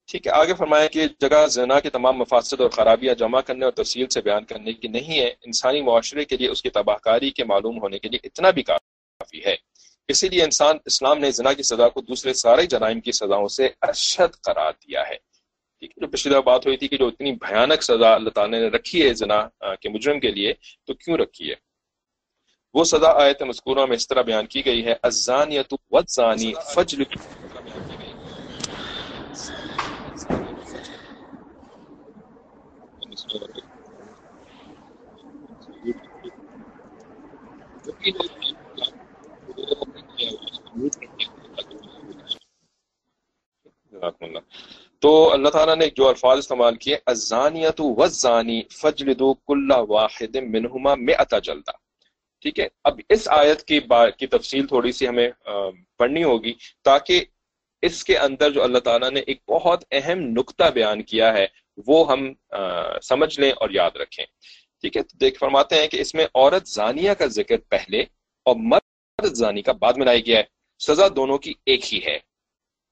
ٹھیک 0.09 0.27
ہے، 0.27 0.31
آگے 0.31 0.53
فرمایا 0.57 0.87
کہ 0.93 1.05
جگہ 1.19 1.45
زنا 1.51 1.79
کے 1.79 1.89
تمام 1.89 2.17
مفاصد 2.17 2.61
اور 2.61 2.69
خرابیاں 2.69 3.13
جمع 3.15 3.41
کرنے 3.47 3.65
اور 3.65 3.73
تفصیل 3.73 4.07
سے 4.09 4.21
بیان 4.21 4.45
کرنے 4.45 4.73
کی 4.73 4.87
نہیں 4.87 5.19
ہے۔ 5.19 5.27
انسانی 5.45 5.81
معاشرے 5.81 6.25
کے 6.25 6.37
لیے 6.37 6.47
اس 6.49 6.61
کی 6.61 6.69
تباہ 6.69 6.97
کاری 7.03 7.29
کے 7.31 7.43
معلوم 7.43 7.81
ہونے 7.81 7.99
کے 7.99 8.09
لیے 8.09 8.19
اتنا 8.27 8.49
بھی 8.49 8.63
کافی 8.69 9.43
ہے۔ 9.45 9.55
اسی 10.09 10.29
لیے 10.29 10.43
انسان 10.43 10.77
اسلام 10.85 11.17
نے 11.19 11.31
زنا 11.31 11.53
کی 11.53 11.63
سزا 11.63 11.87
کو 11.89 12.01
دوسرے 12.01 12.33
سارے 12.33 12.65
جرائم 12.65 12.99
کی 13.01 13.11
سزاؤں 13.11 13.47
سے 13.57 13.65
ارشد 13.81 14.41
قرار 14.43 14.71
دیا 14.83 15.01
ہے۔ 15.09 15.17
ٹھیک 15.81 15.91
ہے، 15.91 16.01
جو 16.01 16.07
پچھلی 16.11 16.31
دفعہ 16.31 16.41
بات 16.41 16.65
ہوئی 16.65 16.77
تھی 16.77 16.87
کہ 16.87 16.97
جو 16.97 17.07
اتنی 17.07 17.31
بھیانک 17.45 17.83
سزا 17.83 18.13
اللہ 18.13 18.29
تعالیٰ 18.29 18.59
نے 18.59 18.67
رکھی 18.67 19.07
ہے 19.07 19.13
زنا 19.13 19.39
کے 19.81 19.89
مجرم 19.89 20.19
کے 20.19 20.31
لیے، 20.31 20.53
تو 20.85 20.93
کیوں 20.93 21.17
رکھی 21.17 21.49
ہے؟ 21.49 21.55
وہ 22.75 22.83
سزا 22.83 23.11
آیت 23.23 23.41
مذکورہ 23.43 23.85
میں 23.85 23.95
اس 23.95 24.07
طرح 24.07 24.21
بیان 24.21 24.45
کی 24.47 24.65
گئی 24.65 24.85
ہے 24.85 24.95
الزانیت 25.03 25.73
والزانی 25.91 26.53
فجل 26.73 27.03
اللہ 33.01 33.08
تو 44.99 45.31
اللہ 45.33 45.49
تعالیٰ 45.49 45.75
نے 45.75 45.87
جو 45.95 46.07
الفاظ 46.07 46.37
استعمال 46.37 46.75
کیے 46.75 46.97
ازانیت 47.05 47.81
وزانی 47.97 48.61
فجلدو 48.71 49.33
کل 49.33 49.71
واحد 49.89 50.35
منہما 50.35 50.95
میں 50.95 51.13
اتا 51.13 51.39
جلدا 51.39 51.71
ٹھیک 52.41 52.59
ہے؟ 52.59 52.67
اب 52.83 52.99
اس 53.09 53.27
آیت 53.27 53.63
کی 53.63 53.79
با... 53.79 54.09
کی 54.09 54.27
تفصیل 54.27 54.67
تھوڑی 54.67 54.91
سی 54.91 55.07
ہمیں 55.07 55.29
پڑھنی 55.97 56.23
ہوگی 56.23 56.53
تاکہ 56.83 57.25
اس 57.81 58.03
کے 58.03 58.17
اندر 58.17 58.51
جو 58.51 58.63
اللہ 58.63 58.79
تعالیٰ 58.79 59.11
نے 59.11 59.19
ایک 59.19 59.41
بہت 59.47 59.83
اہم 59.91 60.19
نقطہ 60.19 60.69
بیان 60.73 61.03
کیا 61.03 61.33
ہے 61.33 61.45
وہ 61.87 62.11
ہم 62.11 62.33
سمجھ 63.03 63.39
لیں 63.39 63.51
اور 63.51 63.69
یاد 63.69 63.91
رکھیں۔ 63.95 64.25
ٹھیک 64.81 64.97
ہے؟ 64.97 65.01
دیکھ، 65.19 65.37
فرماتے 65.39 65.75
ہیں 65.75 65.87
کہ 65.87 66.01
اس 66.01 66.15
میں 66.15 66.25
عورت 66.25 66.67
زانیہ 66.67 67.11
کا 67.11 67.25
ذکر 67.25 67.57
پہلے 67.57 68.01
اور 68.45 68.55
مرد 68.55 69.35
زانی 69.35 69.61
کا 69.61 69.71
بعد 69.71 69.93
میں 69.97 70.05
لایا 70.05 70.19
گیا 70.25 70.37
ہے۔ 70.39 70.43
سزا 70.79 71.07
دونوں 71.15 71.37
کی 71.37 71.53
ایک 71.65 71.93
ہی 71.93 71.99
ہے۔ 72.07 72.17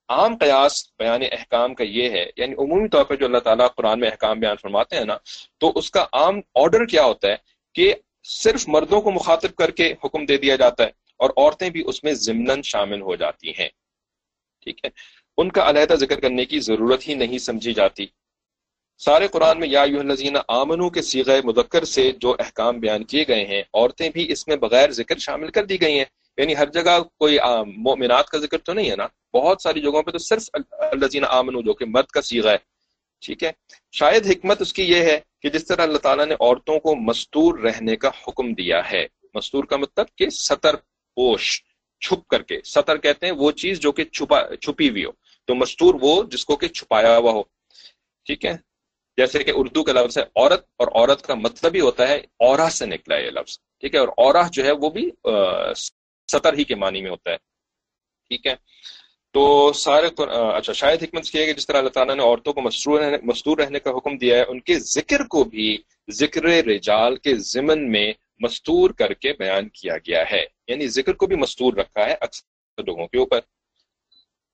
عام 0.10 0.38
قیاس 0.38 0.84
بیان 1.00 1.22
احکام 1.32 1.74
کا 1.76 1.84
یہ 1.84 2.10
ہے 2.10 2.26
یعنی 2.38 2.54
عمومی 2.54 2.90
طور 2.90 3.04
پہ 3.06 3.16
جو 3.16 3.26
اللہ 3.26 3.38
تعالیٰ 3.38 3.68
قرآن 3.76 4.00
میں 4.00 4.10
احکام 4.10 4.40
بیان 4.40 4.56
فرماتے 4.62 4.96
ہیں 4.96 5.06
نا، 5.06 5.18
تو 5.58 5.72
اس 5.76 5.92
کا 5.92 6.06
عام 6.13 6.40
آرڈر 6.56 6.86
کیا 6.86 7.04
ہوتا 7.04 7.28
ہے 7.28 7.36
کہ 7.74 7.94
صرف 8.24 8.63
مردوں 8.68 9.02
کو 9.02 9.12
مخاطب 9.12 9.56
کر 9.56 9.72
کے 9.72 9.94
حکم 10.04 10.26
دے 10.26 10.38
دیا 10.38 10.56
جاتا 10.56 10.84
ہے 10.84 10.90
اور 11.18 11.30
عورتیں 11.30 11.70
بھی 11.70 11.84
اس 11.86 12.04
میں 12.04 12.13
ضمن 12.13 12.62
شامل 12.62 13.02
ہو 13.02 13.16
جاتی 13.16 13.50
ہیں۔ 13.50 13.70
ٹھیک 14.63 14.86
ہے؟ 14.86 14.90
ان 15.38 15.52
کا 15.52 15.70
علیحدہ 15.70 15.94
ذکر 15.94 16.20
کرنے 16.20 16.46
کی 16.46 16.60
ضرورت 16.60 17.08
ہی 17.08 17.13
نہیں 17.13 17.38
سمجھی 17.38 17.74
جاتی۔ 17.74 18.06
سارے 18.98 19.28
قرآن 19.28 19.60
میں 19.60 19.68
یا 19.68 19.82
الذین 19.82 20.38
آمنو 20.48 20.90
کے 20.90 21.02
سیغہ 21.02 21.42
مذکر 21.44 21.84
سے 21.84 22.12
جو 22.12 22.36
احکام 22.40 22.80
بیان 22.80 23.04
کیے 23.04 23.26
گئے 23.28 23.46
ہیں، 23.46 23.64
عورتیں 23.74 24.10
بھی 24.10 24.32
اس 24.32 24.48
میں 24.48 24.56
بغیر 24.56 24.92
ذکر 24.92 25.18
شامل 25.18 25.52
کر 25.52 25.66
دی 25.66 25.82
گئی 25.82 25.98
ہیں۔ 25.98 26.06
یعنی 26.38 26.56
ہر 26.56 26.66
جگہ 26.66 27.00
کوئی 27.18 27.38
مومنات 27.66 28.30
کا 28.30 28.38
ذکر 28.38 28.58
تو 28.58 28.74
نہیں 28.74 28.92
ہے 28.92 28.96
نا؟ 28.96 29.08
بہت 29.34 29.62
ساری 29.62 29.82
جگہوں 29.82 30.04
پہ 30.04 30.12
تو 30.12 30.18
صرف 30.18 30.50
الزین 30.72 31.26
آمن 31.26 31.66
جو 31.66 31.74
کہ 31.74 31.86
مرد 31.86 32.06
کا 32.06 32.22
سیغہ 32.22 32.50
ہے۔ 32.50 32.58
ٹھیک 33.26 33.44
ہے؟ 33.44 33.52
شاید 33.92 34.28
حکمت 34.28 34.62
اس 34.62 34.74
کی 34.74 34.84
یہ 34.84 34.96
ہے 34.96 35.20
کہ 35.42 35.50
جس 35.50 35.66
طرح 35.66 35.82
اللہ 35.82 35.98
تعالیٰ 35.98 36.26
نے 36.26 36.34
عورتوں 36.34 36.80
کو 36.80 36.96
مستور 36.96 37.60
رہنے 37.60 37.96
کا 37.96 38.10
حکم 38.28 38.54
دیا 38.54 38.92
ہے۔ 38.92 39.08
مستور 39.34 39.64
کا 39.64 39.78
مطلب 39.78 40.06
کہ 40.18 40.30
سطر 40.30 40.76
پوش، 41.16 41.64
چھپ 42.02 42.28
کر 42.28 42.42
کے۔ 42.42 42.60
سطر 42.66 42.98
کہتے 42.98 43.26
ہیں 43.26 43.34
وہ 43.34 43.52
چیز 43.52 43.80
جو 43.80 43.92
کہ 43.92 44.04
چھپا، 44.04 44.56
چھپی 44.56 44.90
ہوئی 44.90 45.06
ہو۔ 45.06 45.12
تو 45.46 45.56
مستور 45.56 45.96
وہ 46.02 46.24
جس 46.24 46.46
کو 46.46 46.56
کہ 46.56 46.68
چھپایا 46.68 47.18
ہوا 47.18 47.32
ہو۔ 47.32 47.44
ٹھیک 48.26 48.46
ہے؟ 48.46 48.68
جیسے 49.18 49.44
کہ 49.44 49.52
اردو 49.56 49.84
کا 49.84 49.92
لفظ 49.94 50.18
ہے 50.18 50.24
عورت 50.24 50.66
اور 50.78 50.88
عورت 50.88 51.22
کا 51.22 51.34
مطلب 51.36 51.76
ہی 51.76 51.80
ہوتا 51.80 52.08
ہے 52.08 52.16
اورا 52.16 52.70
سے 52.70 52.86
نکلا 52.86 53.16
ہے 53.16 53.26
یہ 53.26 53.30
لفظ، 53.30 53.60
ٹھیک 53.80 53.96
ہے؟ 53.96 54.00
اور 54.00 54.08
اورا 54.08 54.42
جو 54.52 54.66
ہے 54.66 54.72
وہ 54.72 54.90
بھی 54.90 55.10
سطر 56.32 56.54
ہی 56.54 56.64
کے 56.64 56.76
معنی 56.76 57.02
میں 57.02 57.12
ہوتا 57.12 57.32
ہے، 57.32 57.38
ٹھیک 58.30 58.48
ہے؟ 58.48 58.56
تو 59.34 59.74
سارے 59.74 60.10
اچھا 60.56 60.74
شاید 60.74 61.04
حکمت 61.04 61.26
کی 61.26 61.40
ہے 61.40 61.46
کہ 61.46 61.54
جس 61.54 61.68
طرح 61.68 61.78
اللہ 61.78 61.90
تعالیٰ 61.90 62.16
نے 62.16 62.24
عورتوں 62.24 62.54
کو 62.54 62.62
مستور 62.62 63.00
رہنے 63.00 63.18
مستور 63.24 63.58
رہنے 63.58 63.80
کا 63.80 63.90
حکم 63.90 64.18
دیا 64.18 64.38
ہے، 64.38 64.44
ان 64.44 64.60
کے 64.60 64.80
ذکر 64.80 65.24
کو 65.28 65.44
بھی 65.44 65.78
ذکر 66.12 66.44
رجال 66.44 67.16
کے 67.16 67.36
ضمن 67.36 67.92
میں 67.92 68.14
مستور 68.40 68.90
کر 68.90 69.14
کے 69.14 69.34
بیان 69.34 69.70
کیا 69.70 69.98
گیا 69.98 70.24
ہے۔ 70.32 70.44
یعنی 70.68 70.88
ذکر 70.88 71.14
کو 71.14 71.28
بھی 71.28 71.36
مستور 71.36 71.74
رکھا 71.74 72.06
ہے 72.06 72.16
اکثر 72.22 72.84
لوگوں 72.84 73.08
کے 73.08 73.18
اوپر۔ 73.18 73.40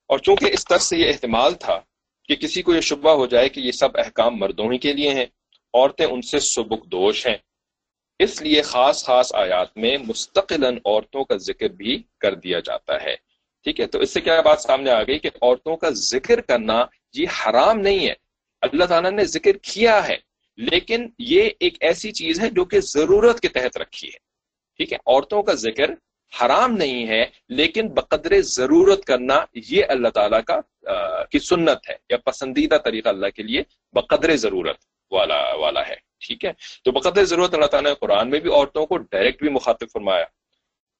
اور 0.09 0.19
چونکہ 0.19 0.45
اس 0.45 0.65
طرح 0.65 0.77
سے 0.77 0.97
یہ 0.97 1.07
احتمال 1.07 1.53
تھا 1.53 1.79
کہ 2.27 2.35
کسی 2.35 2.61
کو 2.61 2.75
یہ 2.75 2.81
شبہ 2.81 3.11
ہو 3.11 3.25
جائے 3.25 3.49
کہ 3.49 3.59
یہ 3.59 3.71
سب 3.71 3.89
احکام 3.97 4.37
مردوں 4.37 4.73
ہی 4.73 4.77
کے 4.77 4.93
لیے 4.93 5.09
ہیں، 5.09 5.25
عورتیں 5.73 6.05
ان 6.05 6.21
سے 6.21 6.39
سبک 6.39 6.85
دوش 6.85 7.27
ہیں۔ 7.27 7.37
اس 8.19 8.41
لیے 8.41 8.61
خاص 8.61 9.05
خاص 9.05 9.35
آیات 9.35 9.77
میں 9.77 9.97
مستقل 9.97 10.63
عورتوں 10.63 11.23
کا 11.25 11.37
ذکر 11.37 11.67
بھی 11.67 12.03
کر 12.19 12.35
دیا 12.35 12.59
جاتا 12.59 13.03
ہے۔ 13.03 13.15
ٹھیک 13.63 13.79
ہے، 13.79 13.85
تو 13.85 13.99
اس 13.99 14.13
سے 14.13 14.21
کیا 14.21 14.41
بات 14.41 14.61
سامنے 14.61 14.91
آ 14.91 15.03
گئی 15.03 15.19
کہ 15.19 15.29
عورتوں 15.41 15.77
کا 15.77 15.89
ذکر 15.89 16.41
کرنا 16.41 16.85
یہ 17.13 17.25
حرام 17.29 17.79
نہیں 17.79 18.07
ہے۔ 18.07 18.13
اللہ 18.61 18.83
تعالیٰ 18.83 19.11
نے 19.11 19.25
ذکر 19.25 19.57
کیا 19.57 20.07
ہے، 20.07 20.17
لیکن 20.57 21.09
یہ 21.19 21.49
ایک 21.59 21.77
ایسی 21.79 22.11
چیز 22.11 22.39
ہے 22.39 22.49
جو 22.49 22.65
کہ 22.65 22.79
ضرورت 22.79 23.39
کے 23.39 23.47
تحت 23.47 23.77
رکھی 23.77 24.07
ہے۔ 24.07 24.17
ٹھیک 24.77 24.93
ہے، 24.93 24.97
عورتوں 25.05 25.43
کا 25.43 25.53
ذکر 25.53 25.91
حرام 26.31 26.75
نہیں 26.77 27.07
ہے، 27.07 27.25
لیکن 27.49 27.87
بقدر 27.93 28.39
ضرورت 28.41 29.05
کرنا 29.05 29.39
یہ 29.69 29.83
اللہ 29.89 30.09
تعالیٰ 30.13 30.39
کا 30.47 30.59
کی 31.31 31.39
سنت 31.39 31.89
ہے 31.89 31.95
یا 32.09 32.17
پسندیدہ 32.25 32.77
طریقہ 32.85 33.09
اللہ 33.09 33.29
کے 33.35 33.43
لیے 33.43 33.63
بقدر 33.95 34.35
ضرورت 34.35 34.77
والا 35.11 35.41
والا 35.55 35.87
ہے، 35.87 35.95
ٹھیک 36.27 36.45
ہے؟ 36.45 36.51
تو 36.85 36.91
بقدر 36.91 37.23
ضرورت 37.25 37.53
اللہ 37.53 37.65
تعالیٰ 37.65 37.91
نے 37.91 37.95
قرآن 37.99 38.29
میں 38.29 38.39
بھی 38.39 38.51
عورتوں 38.51 38.85
کو 38.85 38.97
ڈائریکٹ 38.97 39.41
بھی 39.41 39.49
مخاطب 39.49 39.91
فرمایا، 39.93 40.25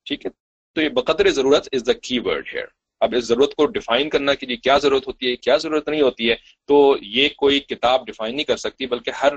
ٹھیک 0.08 0.26
ہے؟ 0.26 0.32
تو 0.76 0.82
یہ 0.82 0.90
بقدر 0.92 1.30
ضرورت 1.32 1.68
از 1.74 1.86
دا 1.88 1.94
کی 1.94 2.20
ورڈ 2.26 2.48
ہیئر 2.54 2.66
اب 3.02 3.14
اس 3.18 3.24
ضرورت 3.26 3.54
کو 3.56 3.66
ڈیفائن 3.68 4.10
کرنا 4.10 4.34
کہ 4.34 4.56
کیا 4.56 4.78
ضرورت 4.78 5.08
ہوتی 5.08 5.30
ہے 5.30 5.36
کیا 5.36 5.56
ضرورت 5.58 5.88
نہیں 5.90 6.02
ہوتی 6.02 6.30
ہے، 6.30 6.36
تو 6.70 6.96
یہ 7.02 7.30
کوئی 7.38 7.60
کتاب 7.60 8.06
ڈیفائن 8.06 8.36
نہیں 8.36 8.46
کر 8.46 8.58
سکتی، 8.58 8.86
بلکہ 8.88 9.12
ہر 9.24 9.34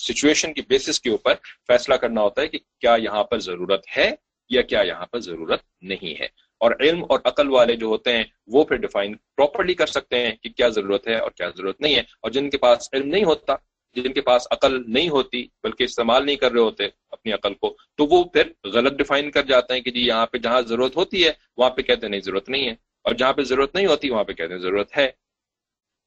سچویشن 0.00 0.52
کی 0.52 0.62
بیسس 0.68 1.00
کے 1.00 1.10
اوپر 1.10 1.34
فیصلہ 1.68 1.94
کرنا 1.94 2.20
ہوتا 2.20 2.42
ہے 2.42 2.48
کہ 2.48 2.58
کیا 2.80 2.96
یہاں 3.00 3.22
پر 3.24 3.38
ضرورت 3.40 3.86
ہے 3.96 4.10
یا 4.48 4.62
کیا 4.62 4.80
یہاں 4.80 5.06
پر 5.06 5.20
ضرورت 5.20 5.62
نہیں 5.82 6.20
ہے۔ 6.20 6.26
اور 6.58 6.70
علم 6.80 7.04
اور 7.08 7.20
عقل 7.24 7.50
والے 7.50 7.76
جو 7.76 7.86
ہوتے 7.86 8.16
ہیں، 8.16 8.24
وہ 8.46 8.64
پھر 8.64 8.76
ڈیفائن 8.76 9.16
پراپرلی 9.36 9.74
کر 9.74 9.86
سکتے 9.86 10.26
ہیں 10.26 10.36
کہ 10.36 10.50
کیا 10.50 10.68
ضرورت 10.68 11.08
ہے 11.08 11.18
اور 11.18 11.30
کیا 11.30 11.50
ضرورت 11.56 11.80
نہیں 11.80 11.94
ہے۔ 11.94 12.00
اور 12.00 12.30
جن 12.30 12.50
کے 12.50 12.58
پاس 12.58 12.88
علم 12.92 13.08
نہیں 13.08 13.24
ہوتا، 13.24 13.54
جن 13.92 14.12
کے 14.12 14.20
پاس 14.20 14.46
عقل 14.50 14.92
نہیں 14.92 15.08
ہوتی، 15.08 15.46
بلکہ 15.62 15.84
استعمال 15.84 16.26
نہیں 16.26 16.36
کر 16.36 16.52
رہے 16.52 16.60
ہوتے 16.60 16.88
اپنی 17.10 17.32
عقل 17.32 17.54
کو، 17.54 17.76
تو 17.94 18.06
وہ 18.06 18.24
پھر 18.24 18.52
غلط 18.64 18.92
ڈیفائن 18.92 19.30
کر 19.30 19.42
جاتے 19.42 19.74
ہیں 19.74 19.80
کہ 19.80 19.90
جی 19.90 20.00
یہاں 20.00 20.26
پہ 20.26 20.38
جہاں 20.38 20.62
ضرورت 20.62 20.96
ہوتی 20.96 21.26
ہے، 21.26 21.32
وہاں 21.56 21.70
پہ 21.70 21.82
کہتے 21.82 22.00
ہیں 22.00 22.10
نہیں، 22.10 22.20
ضرورت 22.20 22.48
نہیں 22.48 22.66
ہے۔ 22.66 22.74
اور 23.02 23.14
جہاں 23.14 23.32
پہ 23.32 23.42
ضرورت 23.42 23.74
نہیں 23.74 23.86
ہوتی، 23.86 24.10
وہاں 24.10 24.24
پہ 24.24 24.32
کہتے 24.32 24.52
ہیں 24.52 24.60
ضرورت 24.60 24.96
ہے۔ 24.96 25.10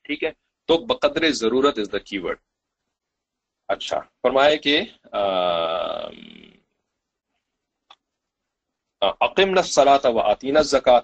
ٹھیک 0.04 0.24
ہے؟ 0.24 0.32
تو 0.66 0.78
بقدر 0.78 1.30
ضرورت 1.30 1.80
از 1.80 1.90
دا 1.92 1.98
کی 1.98 2.18
ورڈ 2.18 2.38
اچھا 3.68 4.00
فرمائے 4.00 4.58
کہ 4.58 4.82
عقیم 9.02 9.62
سلاط 9.62 10.06
و 10.06 10.20
آتین 10.20 10.62
زکات۔ 10.62 11.04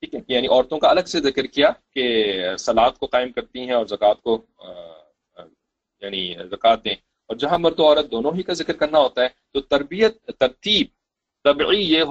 ٹھیک 0.00 0.14
ہے 0.14 0.20
یعنی 0.28 0.48
عورتوں 0.48 0.78
کا 0.78 0.88
الگ 0.88 1.00
سے 1.00 1.20
ذکر 1.20 1.46
کیا 1.46 1.70
کہ 1.94 2.04
سلاد 2.58 2.90
کو 2.90 3.06
قائم 3.06 3.32
کرتی 3.32 3.60
ہیں 3.60 3.72
اور 3.72 3.86
زکوٰۃ 3.86 4.14
کو 4.22 4.46
یعنی 6.02 6.34
زکوٰۃ 6.50 6.76
دیں۔ 6.84 6.94
اور 7.28 7.36
جہاں 7.36 7.58
مرد 7.58 7.80
و 7.80 7.86
عورت 7.86 8.10
دونوں 8.10 8.32
ہی 8.34 8.42
کا 8.42 8.52
ذکر 8.52 8.72
کرنا 8.72 8.98
ہوتا 8.98 9.22
ہے، 9.22 9.28
تو 9.52 9.60
تربیت، 9.60 10.24
ترتیب 10.38 10.86
طبعی 11.44 11.80
یہ 11.80 12.02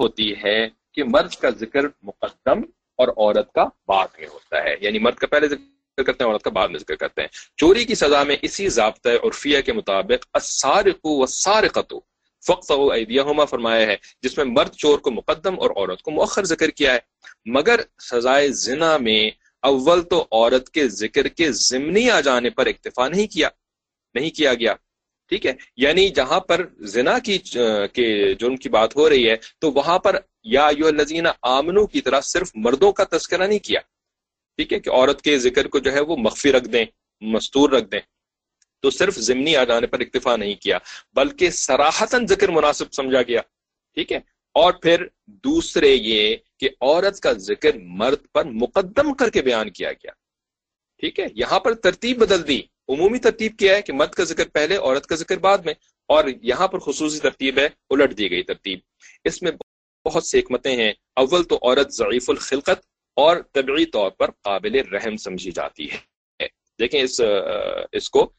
ہوتی 0.00 0.32
ہے 0.44 0.68
کہ 0.92 1.04
مرد 1.04 1.34
کا 1.34 1.50
ذکر 1.50 1.80
مقدم 2.02 2.60
اور 2.98 3.08
عورت 3.08 3.52
کا 3.52 3.64
بعد 3.86 4.08
میں 4.18 4.26
ہوتا 4.26 4.64
ہے۔ 4.64 4.74
یعنی 4.80 4.98
مرد 4.98 5.14
کا 5.14 5.26
پہلے 5.26 5.48
ذکر 5.48 6.02
کرتے 6.02 6.24
ہیں، 6.24 6.30
عورت 6.30 6.42
کا 6.42 6.50
بعد 6.50 6.68
میں 6.68 6.78
ذکر 6.78 6.96
کرتے 6.96 7.20
ہیں۔ 7.20 7.28
چوری 7.56 7.84
کی 7.84 7.94
سزا 7.94 8.22
میں 8.22 8.36
اسی 8.42 8.68
ضابطۂ 8.68 9.10
عرفیہ 9.22 9.60
کے 9.60 9.72
مطابق 9.72 10.26
السارق 10.32 11.06
والسارقۃ 11.06 11.94
فقط 12.46 12.70
ایدیہما، 12.70 13.44
فرمایا 13.44 13.86
ہے، 13.86 13.96
جس 14.22 14.36
میں 14.36 14.44
مرد 14.44 14.74
چور 14.74 14.98
کو 14.98 15.10
مقدم 15.10 15.60
اور 15.60 15.70
عورت 15.70 16.02
کو 16.02 16.10
مؤخر 16.10 16.44
ذکر 16.44 16.68
کیا 16.68 16.94
ہے۔ 16.94 16.98
مگر 17.46 17.80
سزائے 18.10 18.48
زنا 18.48 18.96
میں 18.96 19.30
اول 19.62 20.02
تو 20.02 20.26
عورت 20.32 20.70
کے 20.70 20.88
ذکر 20.88 21.28
کے 21.28 21.52
ضمنی 21.52 22.10
آ 22.10 22.20
جانے 22.20 22.50
پر 22.50 22.66
اکتفا 22.66 23.08
نہیں 23.08 23.26
کیا 23.26 23.48
نہیں 24.14 24.30
کیا 24.30 24.54
گیا۔ 24.54 24.74
ٹھیک 25.28 25.46
ہے؟ 25.46 25.52
یعنی 25.76 26.08
جہاں 26.08 26.40
پر 26.40 26.66
زنا 26.78 27.18
کی 27.18 27.38
کے 27.92 28.34
جرم 28.34 28.56
کی 28.56 28.68
بات 28.68 28.96
ہو 28.96 29.08
رہی 29.08 29.30
ہے، 29.30 29.36
تو 29.58 29.70
وہاں 29.70 29.98
پر 29.98 30.16
یا 30.44 30.68
یو 30.78 30.86
الزین 30.86 31.26
آمنو 31.42 31.86
کی 31.86 32.00
طرح 32.00 32.20
صرف 32.20 32.50
مردوں 32.54 32.92
کا 32.92 33.04
تذکرہ 33.04 33.46
نہیں 33.46 33.58
کیا۔ 33.58 33.80
ٹھیک 34.56 34.72
ہے؟ 34.72 34.80
کہ 34.80 34.90
عورت 34.90 35.22
کے 35.22 35.38
ذکر 35.38 35.68
کو 35.68 35.78
جو 35.78 35.92
ہے 35.92 36.00
وہ 36.00 36.16
مخفی 36.16 36.52
رکھ 36.52 36.68
دیں، 36.68 36.84
مستور 37.20 37.70
رکھ 37.70 37.84
دیں۔ 37.84 38.00
تو 38.80 38.90
صرف 38.90 39.16
ضمنی 39.16 39.56
آ 39.56 39.64
جانے 39.64 39.86
پر 39.86 40.00
اکتفا 40.00 40.36
نہیں 40.36 40.54
کیا، 40.54 40.78
بلکہ 41.12 41.50
سراہتاً 41.50 42.26
ذکر 42.26 42.48
مناسب 42.48 42.92
سمجھا 42.92 43.22
گیا۔ 43.22 43.40
ٹھیک 43.94 44.12
ہے؟ 44.12 44.16
اور 44.54 44.72
پھر 44.72 45.06
دوسرے 45.26 45.88
یہ 45.88 46.36
کہ 46.58 46.68
عورت 46.80 47.20
کا 47.20 47.32
ذکر 47.32 47.70
مرد 47.82 48.32
پر 48.32 48.44
مقدم 48.44 49.14
کر 49.14 49.30
کے 49.30 49.42
بیان 49.42 49.70
کیا 49.70 49.92
گیا۔ 49.92 50.10
ٹھیک 50.98 51.20
ہے؟ 51.20 51.26
یہاں 51.34 51.60
پر 51.60 51.74
ترتیب 51.74 52.18
بدل 52.18 52.48
دی۔ 52.48 52.60
عمومی 52.88 53.18
ترتیب 53.18 53.58
کیا 53.58 53.76
ہے 53.76 53.82
کہ 53.82 53.92
مرد 53.92 54.10
کا 54.10 54.24
ذکر 54.24 54.48
پہلے، 54.48 54.76
عورت 54.76 55.06
کا 55.06 55.16
ذکر 55.16 55.36
بعد 55.36 55.58
میں، 55.58 55.74
اور 56.08 56.24
یہاں 56.42 56.68
پر 56.68 56.78
خصوصی 56.78 57.18
ترتیب 57.18 57.58
ہے، 57.58 57.68
الٹ 57.90 58.18
دی 58.18 58.30
گئی 58.30 58.42
ترتیب۔ 58.42 58.78
اس 59.24 59.42
میں 59.42 59.52
بہت 60.04 60.24
سی 60.24 60.38
حکمتیں 60.38 60.76
ہیں۔ 60.76 60.92
اول 61.16 61.44
تو 61.44 61.56
عورت 61.56 61.92
ضعیف 61.92 62.30
الخلقت، 62.30 62.86
اور 63.16 63.36
طبعی 63.52 63.86
طور 63.86 64.10
پر 64.10 64.30
قابل 64.30 64.88
رحم 64.88 65.16
سمجھی 65.16 65.50
جاتی 65.50 65.90
ہے۔ 65.90 66.07
دیکھیں 66.78 67.00
اس 67.02 67.20
اس 67.92 68.10
کو 68.10 68.30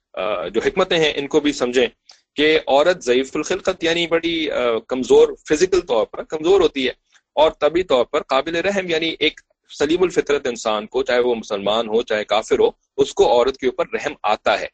جو 0.54 0.62
حکمتیں 0.66 0.98
ہیں، 0.98 1.12
ان 1.16 1.28
کو 1.28 1.40
بھی 1.40 1.52
سمجھیں 1.54 1.88
کہ 2.36 2.58
عورت 2.68 3.04
ضعیف 3.04 3.36
الخلقت 3.36 3.84
یعنی 3.84 4.06
بڑی 4.08 4.48
کمزور 4.88 5.28
فزیکل 5.50 5.82
طور 5.82 6.06
پر، 6.06 6.24
کمزور 6.24 6.62
ہوتی 6.62 6.86
ہے 6.88 6.92
اور 7.36 7.52
طبی 7.60 7.84
طور 7.84 8.06
پر 8.06 8.24
قابل 8.30 8.56
رحم 8.66 8.90
یعنی 8.90 9.16
ایک 9.20 9.40
سلیم 9.70 10.04
الفطرت 10.04 10.48
انسان 10.48 10.86
کو، 10.88 11.04
چاہے 11.04 11.20
وہ 11.20 11.36
مسلمان 11.36 11.88
ہو، 11.90 12.02
چاہے 12.02 12.24
کافر 12.26 12.60
ہو، 12.60 12.70
اس 12.98 13.14
کو 13.14 13.28
عورت 13.32 13.58
کے 13.58 13.68
اوپر 13.68 13.90
رحم 13.94 14.14
آتا 14.24 14.60
ہے۔ 14.60 14.68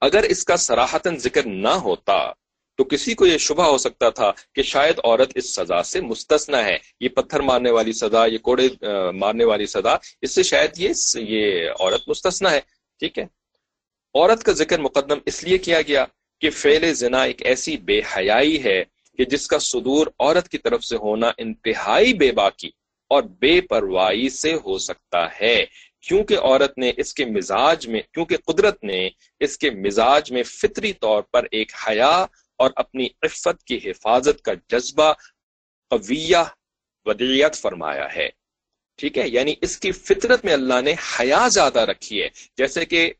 اگر 0.00 0.22
اس 0.28 0.44
کا 0.44 0.56
سراہتاً 0.56 1.16
ذکر 1.18 1.46
نہ 1.46 1.74
ہوتا 1.84 2.18
تو 2.76 2.84
کسی 2.84 3.14
کو 3.14 3.26
یہ 3.26 3.38
شبہ 3.38 3.64
ہو 3.64 3.78
سکتا 3.78 4.10
تھا 4.10 4.32
کہ 4.54 4.62
شاید 4.62 5.00
عورت 5.04 5.32
اس 5.34 5.54
سزا 5.54 5.82
سے 5.82 6.00
مستثنا 6.00 6.64
ہے۔ 6.64 6.76
یہ 7.00 7.08
پتھر 7.08 7.40
مارنے 7.40 7.70
والی 7.70 7.92
سزا، 7.92 8.24
یہ 8.26 8.38
کوڑے 8.38 8.68
مارنے 9.14 9.44
والی 9.44 9.66
سزا، 9.66 9.96
اس 10.22 10.34
سے 10.34 10.42
شاید 10.42 10.70
یہ 10.76 10.92
یہ 11.14 11.70
عورت 11.80 12.08
مستثنا 12.08 12.50
ہے۔ 12.50 12.60
ٹھیک 12.98 13.18
ہے؟ 13.18 13.24
عورت 14.14 14.42
کا 14.44 14.52
ذکر 14.52 14.78
مقدم 14.78 15.18
اس 15.26 15.44
لیے 15.44 15.58
کیا 15.58 15.82
گیا 15.82 16.04
کہ 16.40 16.50
فعل 16.50 16.94
زنا 16.94 17.22
ایک 17.22 17.46
ایسی 17.46 17.76
بے 17.76 18.00
حیائی 18.16 18.64
ہے 18.64 18.82
کہ 19.18 19.24
جس 19.24 19.46
کا 19.46 19.58
صدور 19.58 20.06
عورت 20.18 20.48
کی 20.48 20.58
طرف 20.58 20.84
سے 20.84 20.96
ہونا 20.96 21.30
انتہائی 21.38 22.12
بے 22.14 22.32
باکی 22.32 22.70
اور 23.10 23.22
بے 23.22 23.60
پرواہی 23.60 24.28
سے 24.28 24.54
ہو 24.54 24.78
سکتا 24.78 25.26
ہے۔ 25.40 25.64
کیونکہ 26.08 26.38
عورت 26.38 26.78
نے 26.78 26.92
اس 26.96 27.14
کے 27.14 27.24
مزاج 27.24 27.86
میں، 27.88 28.00
کیونکہ 28.14 28.36
قدرت 28.46 28.84
نے 28.84 29.08
اس 29.40 29.58
کے 29.58 29.70
مزاج 29.70 30.32
میں 30.32 30.42
فطری 30.42 30.92
طور 30.92 31.22
پر 31.22 31.46
ایک 31.50 31.72
حیا 31.88 32.26
اور 32.62 32.70
اپنی 32.76 33.06
عفت 33.22 33.64
کی 33.64 33.90
حفاظت 33.90 34.42
کا 34.42 34.52
جذبہ 34.68 35.12
قویہ 35.90 36.36
ودیت 37.04 37.54
فرمایا 37.54 38.14
ہے۔ 38.16 38.28
ٹھیک 38.96 39.18
ہے؟ 39.18 39.28
یعنی 39.28 39.54
اس 39.60 39.78
کی 39.78 39.92
فطرت 39.92 40.44
میں 40.44 40.52
اللہ 40.52 40.80
نے 40.80 40.94
حیا 41.20 41.48
زیادہ 41.48 41.80
رکھی 41.80 42.22
ہے۔ 42.22 42.28
جیسے 42.56 42.84
کہ 42.84 43.12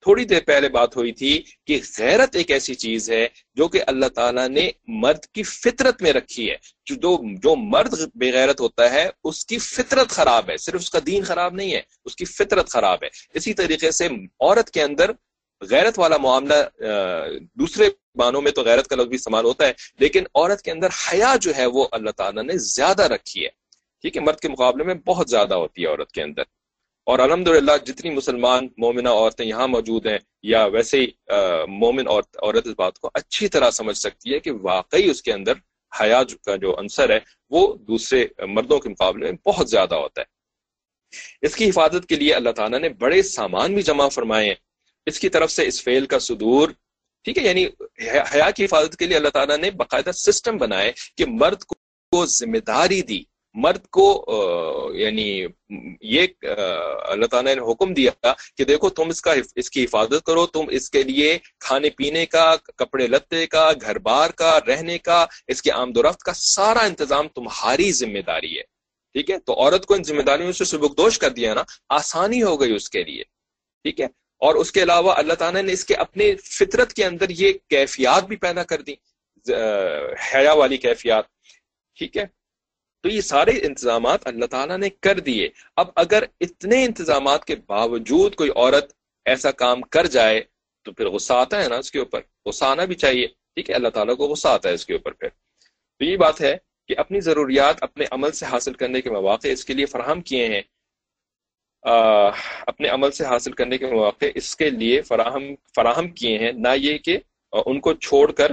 تھوڑی 0.00 0.24
دیر 0.24 0.40
پہلے 0.46 0.68
بات 0.68 0.96
ہوئی 0.96 1.12
تھی 1.12 1.42
کہ 1.66 1.80
غیرت 1.98 2.36
ایک 2.36 2.50
ایسی 2.50 2.74
چیز 2.74 3.10
ہے 3.10 3.28
جو 3.54 3.68
کہ 3.68 3.80
اللہ 3.86 4.06
تعالیٰ 4.06 4.48
نے 4.48 4.70
مرد 4.86 5.24
کی 5.26 5.42
فطرت 5.42 6.02
میں 6.02 6.12
رکھی 6.12 6.50
ہے۔ 6.50 6.56
جو 6.86 7.20
جو 7.42 7.56
مرد 7.56 7.94
بے 8.14 8.32
غیرت 8.32 8.60
ہوتا 8.60 8.92
ہے، 8.92 9.08
اس 9.24 9.46
کی 9.46 9.58
فطرت 9.58 10.08
خراب 10.08 10.50
ہے۔ 10.50 10.56
صرف 10.56 10.80
اس 10.80 10.90
کا 10.90 10.98
دین 11.06 11.24
خراب 11.24 11.54
نہیں 11.54 11.74
ہے، 11.74 11.82
اس 12.04 12.16
کی 12.16 12.24
فطرت 12.24 12.68
خراب 12.68 12.98
ہے۔ 13.02 13.08
اسی 13.34 13.54
طریقے 13.54 13.90
سے 13.90 14.06
عورت 14.40 14.70
کے 14.70 14.82
اندر 14.82 15.10
غیرت 15.60 15.98
والا 15.98 16.16
معاملہ 16.16 16.54
دوسرے 17.54 17.90
معنوں 18.16 18.40
میں 18.40 18.52
تو 18.52 18.62
غیرت 18.62 18.88
کا 18.88 18.96
لفظ 18.96 19.06
بھی 19.06 19.16
استعمال 19.16 19.44
ہوتا 19.44 19.66
ہے، 19.66 19.72
لیکن 19.98 20.24
عورت 20.34 20.62
کے 20.62 20.70
اندر 20.70 20.88
حیا 20.88 21.36
جو 21.40 21.56
ہے 21.56 21.66
وہ 21.66 21.88
اللہ 21.92 22.10
تعالیٰ 22.10 22.42
نے 22.42 22.56
زیادہ 22.56 23.02
رکھی 23.02 23.44
ہے۔ 23.44 23.50
ٹھیک 24.00 24.16
ہے، 24.16 24.22
مرد 24.22 24.38
کے 24.38 24.48
مقابلے 24.48 24.84
میں 24.84 24.94
بہت 24.94 25.30
زیادہ 25.30 25.54
ہوتی 25.54 25.82
ہے 25.82 25.86
عورت 25.86 26.12
کے 26.12 26.22
اندر۔ 26.22 26.42
اور 27.04 27.18
الحمد 27.18 27.48
جتنی 27.84 28.10
مسلمان 28.10 28.68
مومنہ 28.78 29.08
عورتیں 29.08 29.46
یہاں 29.46 29.68
موجود 29.68 30.06
ہیں، 30.06 30.18
یا 30.42 30.64
ویسے 30.64 31.00
ہی 31.00 31.06
مومن 31.68 32.08
عورت 32.08 32.36
عورت 32.42 32.66
اس 32.66 32.74
بات 32.78 32.98
کو 32.98 33.10
اچھی 33.14 33.48
طرح 33.48 33.70
سمجھ 33.70 33.98
سکتی 33.98 34.34
ہے 34.34 34.40
کہ 34.40 34.50
واقعی 34.62 35.10
اس 35.10 35.22
کے 35.22 35.32
اندر 35.32 35.52
حیا 36.00 36.22
کا 36.44 36.56
جو 36.56 36.80
عنصر 36.80 37.10
ہے، 37.10 37.18
وہ 37.50 37.74
دوسرے 37.74 38.26
مردوں 38.46 38.78
کے 38.78 38.88
مقابلے 38.88 39.30
میں 39.30 39.48
بہت 39.48 39.70
زیادہ 39.70 39.94
ہوتا 39.94 40.20
ہے۔ 40.20 40.26
اس 41.42 41.56
کی 41.56 41.70
حفاظت 41.70 42.06
کے 42.08 42.16
لیے 42.16 42.34
اللہ 42.34 42.50
تعالیٰ 42.50 42.78
نے 42.78 42.88
بڑے 42.88 43.22
سامان 43.22 43.74
بھی 43.74 43.82
جمع 43.82 44.08
فرمائے 44.08 44.46
ہیں۔ 44.46 44.54
اس 45.06 45.20
کی 45.20 45.28
طرف 45.28 45.50
سے 45.50 45.66
اس 45.66 45.82
فعل 45.82 46.06
کا 46.06 46.18
صدور 46.18 46.68
ٹھیک 47.26 47.38
ہے؟ 47.38 47.44
یعنی 47.44 47.64
حیا 48.34 48.50
کی 48.50 48.64
حفاظت 48.64 48.96
کے 48.96 49.06
لیے 49.06 49.16
اللہ 49.16 49.28
تعالیٰ 49.28 49.56
نے 49.58 49.70
باقاعدہ 49.70 50.10
سسٹم 50.10 50.56
بنائے 50.58 50.92
کہ 51.16 51.24
مرد 51.26 51.62
کو 51.64 52.26
ذمہ 52.26 52.58
داری 52.66 53.00
دی، 53.02 53.22
مرد 53.54 53.86
کو 53.86 54.06
یعنی 54.94 55.26
یہ 56.00 56.26
اللہ 57.08 57.26
تعالیٰ 57.26 57.54
نے 57.54 57.72
حکم 57.72 57.94
دیا 57.94 58.32
کہ 58.56 58.64
دیکھو 58.64 58.90
تم 58.90 59.08
اس 59.08 59.20
کا 59.20 59.34
اس 59.56 59.70
کی 59.70 59.84
حفاظت 59.84 60.24
کرو، 60.26 60.46
تم 60.46 60.64
اس 60.70 60.90
کے 60.90 61.02
لیے 61.02 61.38
کھانے 61.60 61.90
پینے 61.90 62.26
کا، 62.26 62.46
کپڑے 62.76 63.06
لتے 63.06 63.46
کا، 63.46 63.70
گھر 63.80 63.98
بار 63.98 64.30
کا، 64.30 64.58
رہنے 64.66 64.98
کا، 64.98 65.24
اس 65.48 65.62
کے 65.62 65.72
آمد 65.72 65.96
و 65.96 66.02
رفت 66.02 66.22
کا 66.22 66.32
سارا 66.32 66.84
انتظام 66.84 67.28
تمہاری 67.28 67.90
ذمہ 67.92 68.22
داری 68.26 68.56
ہے۔ 68.58 68.62
ٹھیک 69.14 69.30
ہے؟ 69.30 69.38
تو 69.38 69.52
عورت 69.54 69.86
کو 69.86 69.94
ان 69.94 70.02
ذمہ 70.02 70.22
داریوں 70.22 70.52
سے 70.52 70.64
سبکدوش 70.64 71.18
کر 71.18 71.30
دیا 71.30 71.54
نا، 71.54 71.62
آسانی 71.88 72.42
ہو 72.42 72.60
گئی 72.60 72.74
اس 72.74 72.88
کے 72.90 73.02
لیے۔ 73.04 73.22
ٹھیک 73.82 74.00
ہے؟ 74.00 74.06
اور 74.40 74.54
اس 74.54 74.72
کے 74.72 74.82
علاوہ 74.82 75.12
اللہ 75.12 75.34
تعالیٰ 75.34 75.62
نے 75.62 75.72
اس 75.72 75.84
کے 75.84 75.94
اپنے 75.94 76.34
فطرت 76.36 76.92
کے 76.92 77.04
اندر 77.04 77.30
یہ 77.30 77.52
کیفیات 77.70 78.24
بھی 78.24 78.36
پیدا 78.36 78.62
کر 78.62 78.80
دی 78.82 78.94
حیا 80.34 80.52
والی 80.52 80.76
کیفیات، 80.76 81.24
ٹھیک 81.98 82.16
ہے؟ 82.16 82.24
تو 83.04 83.08
یہ 83.08 83.20
سارے 83.20 83.50
انتظامات 83.66 84.26
اللہ 84.26 84.44
تعالیٰ 84.44 84.78
نے 84.78 84.88
کر 85.00 85.20
دیے۔ 85.20 85.48
اب 85.76 85.88
اگر 85.96 86.22
اتنے 86.40 86.84
انتظامات 86.84 87.44
کے 87.44 87.56
باوجود 87.66 88.34
کوئی 88.34 88.50
عورت 88.56 88.92
ایسا 89.24 89.50
کام 89.50 89.80
کر 89.80 90.06
جائے 90.06 90.40
تو 90.84 90.92
پھر 90.92 91.08
غصہ 91.08 91.32
آتا 91.32 91.62
ہے 91.62 91.68
نا 91.68 91.76
اس 91.76 91.90
کے 91.90 91.98
اوپر۔ 91.98 92.20
غصہ 92.46 92.64
آنا 92.64 92.84
بھی 92.84 92.94
چاہیے، 92.94 93.26
ٹھیک 93.26 93.70
ہے؟ 93.70 93.74
اللہ 93.74 93.88
تعالیٰ 93.88 94.16
کو 94.16 94.26
غصہ 94.28 94.48
آتا 94.48 94.68
ہے 94.68 94.74
اس 94.74 94.86
کے 94.86 94.92
اوپر 94.92 95.12
پھر۔ 95.12 95.28
تو 95.98 96.04
یہ 96.04 96.16
بات 96.16 96.40
ہے 96.40 96.56
کہ 96.88 96.94
اپنی 96.98 97.20
ضروریات 97.20 97.82
اپنے 97.82 98.04
عمل 98.10 98.32
سے 98.32 98.46
حاصل 98.46 98.72
کرنے 98.72 99.00
کے 99.00 99.10
مواقع 99.10 99.48
اس 99.48 99.64
کے 99.64 99.74
لیے 99.74 99.86
فراہم 99.86 100.20
کیے 100.20 100.46
ہیں۔ 100.48 100.62
اپنے 101.86 102.88
عمل 102.88 103.10
سے 103.10 103.24
حاصل 103.24 103.52
کرنے 103.52 103.78
کے 103.78 103.86
مواقع 103.86 104.24
اس 104.34 104.54
کے 104.56 104.70
لیے 104.70 105.00
فراہم 105.02 105.44
فراہم 105.74 106.08
کیے 106.08 106.38
ہیں، 106.38 106.52
نہ 106.52 106.68
یہ 106.76 106.98
کہ 106.98 107.18
ان 107.52 107.80
کو 107.80 107.92
چھوڑ 107.92 108.30
کر 108.32 108.52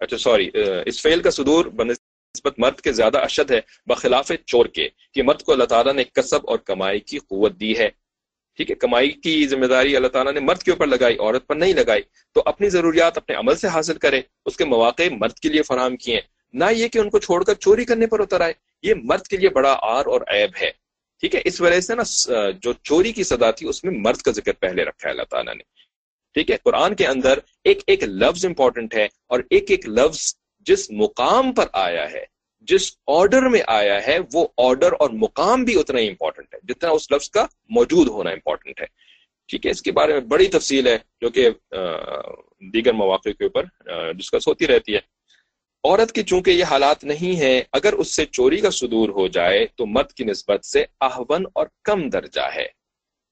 اچھا 0.00 0.18
سوری 0.18 0.48
اس 0.86 1.00
فیل 1.02 1.22
کا 1.22 1.30
صدور 1.30 1.66
نسبت 1.84 2.58
مرد 2.58 2.80
کے 2.80 2.92
زیادہ 2.92 3.18
اشد 3.18 3.50
ہے، 3.50 3.60
بخلاف 3.86 4.30
چور 4.46 4.66
کے، 4.66 4.88
کہ 5.14 5.22
مرد 5.22 5.42
کو 5.42 5.52
اللہ 5.52 5.64
تعالیٰ 5.64 5.92
نے 5.94 6.04
کسب 6.04 6.48
اور 6.50 6.58
کمائی 6.70 7.00
کی 7.00 7.18
قوت 7.18 7.60
دی 7.60 7.78
ہے۔ 7.78 7.88
ٹھیک 8.58 8.70
ہے، 8.70 8.74
کمائی 8.76 9.10
کی 9.22 9.46
ذمہ 9.48 9.66
داری 9.66 9.96
اللہ 9.96 10.08
تعالیٰ 10.08 10.32
نے 10.32 10.40
مرد 10.40 10.62
کے 10.62 10.70
اوپر 10.70 10.86
لگائی، 10.86 11.16
عورت 11.20 11.46
پر 11.46 11.56
نہیں 11.56 11.72
لگائی۔ 11.72 12.02
تو 12.34 12.42
اپنی 12.46 12.68
ضروریات 12.68 13.16
اپنے 13.18 13.36
عمل 13.36 13.56
سے 13.56 13.68
حاصل 13.68 13.98
کرے 13.98 14.20
اس 14.46 14.56
کے 14.56 14.64
مواقع 14.64 15.02
مرد 15.10 15.34
کے 15.42 15.48
لیے 15.48 15.62
فراہم 15.62 15.96
کیے۔ 15.96 16.20
نہ 16.52 16.64
یہ 16.76 16.88
کہ 16.88 16.98
ان 16.98 17.10
کو 17.10 17.18
چھوڑ 17.18 17.42
کر 17.44 17.54
چوری 17.54 17.84
کرنے 17.84 18.06
پر 18.06 18.20
اتر 18.20 18.40
آئے، 18.40 18.52
یہ 18.82 18.94
مرد 19.02 19.26
کے 19.26 19.36
لیے 19.36 19.48
بڑا 19.48 19.76
آر 19.82 20.06
اور 20.06 20.20
عیب 20.34 20.50
ہے۔ 20.62 20.70
ٹھیک 21.22 21.34
ہے؟ 21.34 21.40
اس 21.44 21.60
وجہ 21.60 21.80
سے 21.80 21.94
نا 21.94 22.02
جو 22.62 22.72
چوری 22.82 23.12
کی 23.12 23.24
سزا 23.24 23.50
تھی، 23.50 23.68
اس 23.68 23.82
میں 23.84 23.92
مرد 23.98 24.20
کا 24.22 24.30
ذکر 24.32 24.52
پہلے 24.52 24.84
رکھا 24.84 25.08
ہے 25.08 25.12
اللہ 25.12 25.30
تعالیٰ 25.30 25.54
نے۔ 25.54 25.62
ٹھیک 26.34 26.50
ہے؟ 26.50 26.56
قرآن 26.64 26.94
کے 26.94 27.06
اندر 27.06 27.38
ایک 27.64 27.82
ایک 27.86 28.04
لفظ 28.04 28.44
امپورٹنٹ 28.46 28.94
ہے 28.94 29.04
اور 29.04 29.40
ایک 29.50 29.70
ایک 29.70 29.88
لفظ 29.88 30.20
جس 30.66 30.90
مقام 30.90 31.52
پر 31.52 31.66
آیا 31.72 32.10
ہے، 32.12 32.24
جس 32.68 32.90
آرڈر 33.06 33.48
میں 33.48 33.60
آیا 33.66 34.06
ہے، 34.06 34.18
وہ 34.32 34.46
آرڈر 34.64 34.92
اور 34.98 35.10
مقام 35.22 35.64
بھی 35.64 35.78
اتنا 35.80 36.00
ہی 36.00 36.08
امپورٹنٹ 36.08 36.54
ہے، 36.54 36.58
جتنا 36.68 36.90
اس 36.90 37.10
لفظ 37.12 37.30
کا 37.30 37.46
موجود 37.70 38.08
ہونا 38.08 38.30
امپورٹنٹ 38.30 38.80
ہے۔ 38.80 38.86
ٹھیک 39.48 39.66
ہے؟ 39.66 39.70
اس 39.70 39.82
کے 39.82 39.92
بارے 39.92 40.12
میں 40.12 40.20
بڑی 40.28 40.46
تفصیل 40.48 40.86
ہے 40.88 40.96
جو 41.20 41.30
کہ 41.30 41.48
دیگر 42.72 42.92
مواقع 42.92 43.28
کے 43.38 43.44
اوپر 43.44 43.64
ڈسکس 44.12 44.48
ہوتی 44.48 44.66
رہتی 44.66 44.94
ہے۔ 44.94 45.00
عورت 45.84 46.12
کی 46.12 46.22
چونکہ 46.22 46.50
یہ 46.50 46.64
حالات 46.64 47.04
نہیں 47.04 47.40
ہے 47.40 47.62
اگر 47.72 47.92
اس 47.92 48.14
سے 48.16 48.26
چوری 48.26 48.60
کا 48.60 48.70
صدور 48.70 49.08
ہو 49.08 49.28
جائے 49.28 49.66
تو 49.76 49.86
مرد 49.86 50.12
کی 50.12 50.24
نسبت 50.24 50.64
سے 50.64 50.84
احون 51.00 51.44
اور 51.54 51.66
کم 51.82 52.08
درجہ 52.08 52.50
ہے۔ 52.54 52.66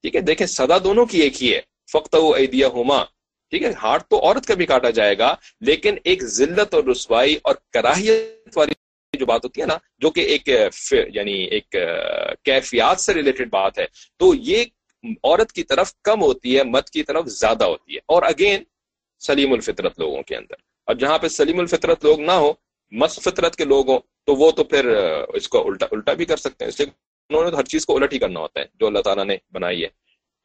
ٹھیک 0.01 0.15
ہے، 0.15 0.21
دیکھیں 0.21 0.47
سدا 0.47 0.77
دونوں 0.83 1.05
کی 1.05 1.19
ایک 1.19 1.43
ہی 1.43 1.55
ہے۔ 1.55 1.61
فخت 1.91 2.15
و 2.15 2.37
عیدیہ 2.37 2.65
ہوما 2.65 3.03
ٹھیک 3.49 3.63
ہے، 3.63 3.71
ہاتھ 3.83 4.03
تو 4.03 4.19
عورت 4.19 4.45
کا 4.45 4.53
بھی 4.53 4.65
کاٹا 4.65 4.89
جائے 4.89 5.17
گا، 5.17 5.35
لیکن 5.61 5.95
ایک 6.03 6.23
ذلت 6.23 6.73
اور 6.73 6.83
رسوائی 6.83 7.37
اور 7.43 7.55
کراہیت 7.73 8.57
والی 8.57 8.73
جو 9.19 9.25
بات 9.25 9.43
ہوتی 9.43 9.61
ہے 9.61 9.65
نا، 9.65 9.77
جو 9.99 10.11
کہ 10.11 10.21
ایک 10.21 10.47
یعنی 11.15 11.33
ایک 11.33 11.75
کیفیات 12.43 12.99
سے 12.99 13.13
ریلیٹڈ 13.13 13.49
بات 13.49 13.79
ہے۔ 13.79 13.85
تو 14.17 14.35
یہ 14.35 14.63
عورت 15.23 15.51
کی 15.51 15.63
طرف 15.63 15.93
کم 16.03 16.21
ہوتی 16.21 16.57
ہے 16.57 16.63
مرد 16.63 16.89
کی 16.89 17.03
طرف 17.03 17.25
زیادہ 17.25 17.63
ہوتی 17.63 17.93
ہے۔ 17.93 17.97
اور 17.97 18.23
اگین 18.23 18.63
سلیم 19.19 19.53
الفطرت 19.53 19.99
لوگوں 19.99 20.23
کے 20.23 20.35
اندر۔ 20.35 20.72
اب 20.87 20.99
جہاں 20.99 21.17
پہ 21.17 21.27
سلیم 21.27 21.59
الفطرت 21.59 22.05
لوگ 22.05 22.19
نہ 22.19 22.31
ہو 22.31 22.51
مس 22.91 23.19
فطرت 23.23 23.55
کے 23.55 23.65
لوگ 23.65 23.89
ہوں، 23.89 23.99
تو 24.25 24.35
وہ 24.35 24.49
تو 24.51 24.63
پھر 24.63 24.85
اس 25.35 25.47
کو 25.49 25.65
الٹا 25.67 25.85
الٹا 25.91 26.13
بھی 26.13 26.25
کر 26.25 26.37
سکتے 26.37 26.65
ہیں۔ 26.65 26.69
اس 26.69 26.79
لیے 26.79 26.89
انہوں 27.29 27.49
نے 27.49 27.55
ہر 27.55 27.65
چیز 27.65 27.85
کو 27.85 27.95
الٹ 27.95 28.13
ہی 28.13 28.19
کرنا 28.19 28.39
ہوتا 28.39 28.59
ہے، 28.59 28.65
جو 28.79 28.87
اللہ 28.87 29.01
تعالیٰ 29.01 29.25
نے 29.25 29.37
بنائی 29.53 29.83
ہے۔ 29.83 29.87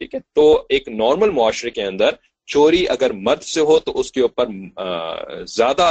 ٹھیک 0.00 0.14
ہے؟ 0.14 0.20
تو 0.34 0.44
ایک 0.68 0.88
نارمل 0.88 1.30
معاشرے 1.30 1.70
کے 1.70 1.84
اندر 1.84 2.14
چوری 2.48 2.86
اگر 2.88 3.12
مرد 3.26 3.42
سے 3.42 3.60
ہو 3.60 3.78
تو 3.78 3.98
اس 4.00 4.10
کے 4.12 4.20
اوپر 4.20 4.46
زیادہ 5.56 5.88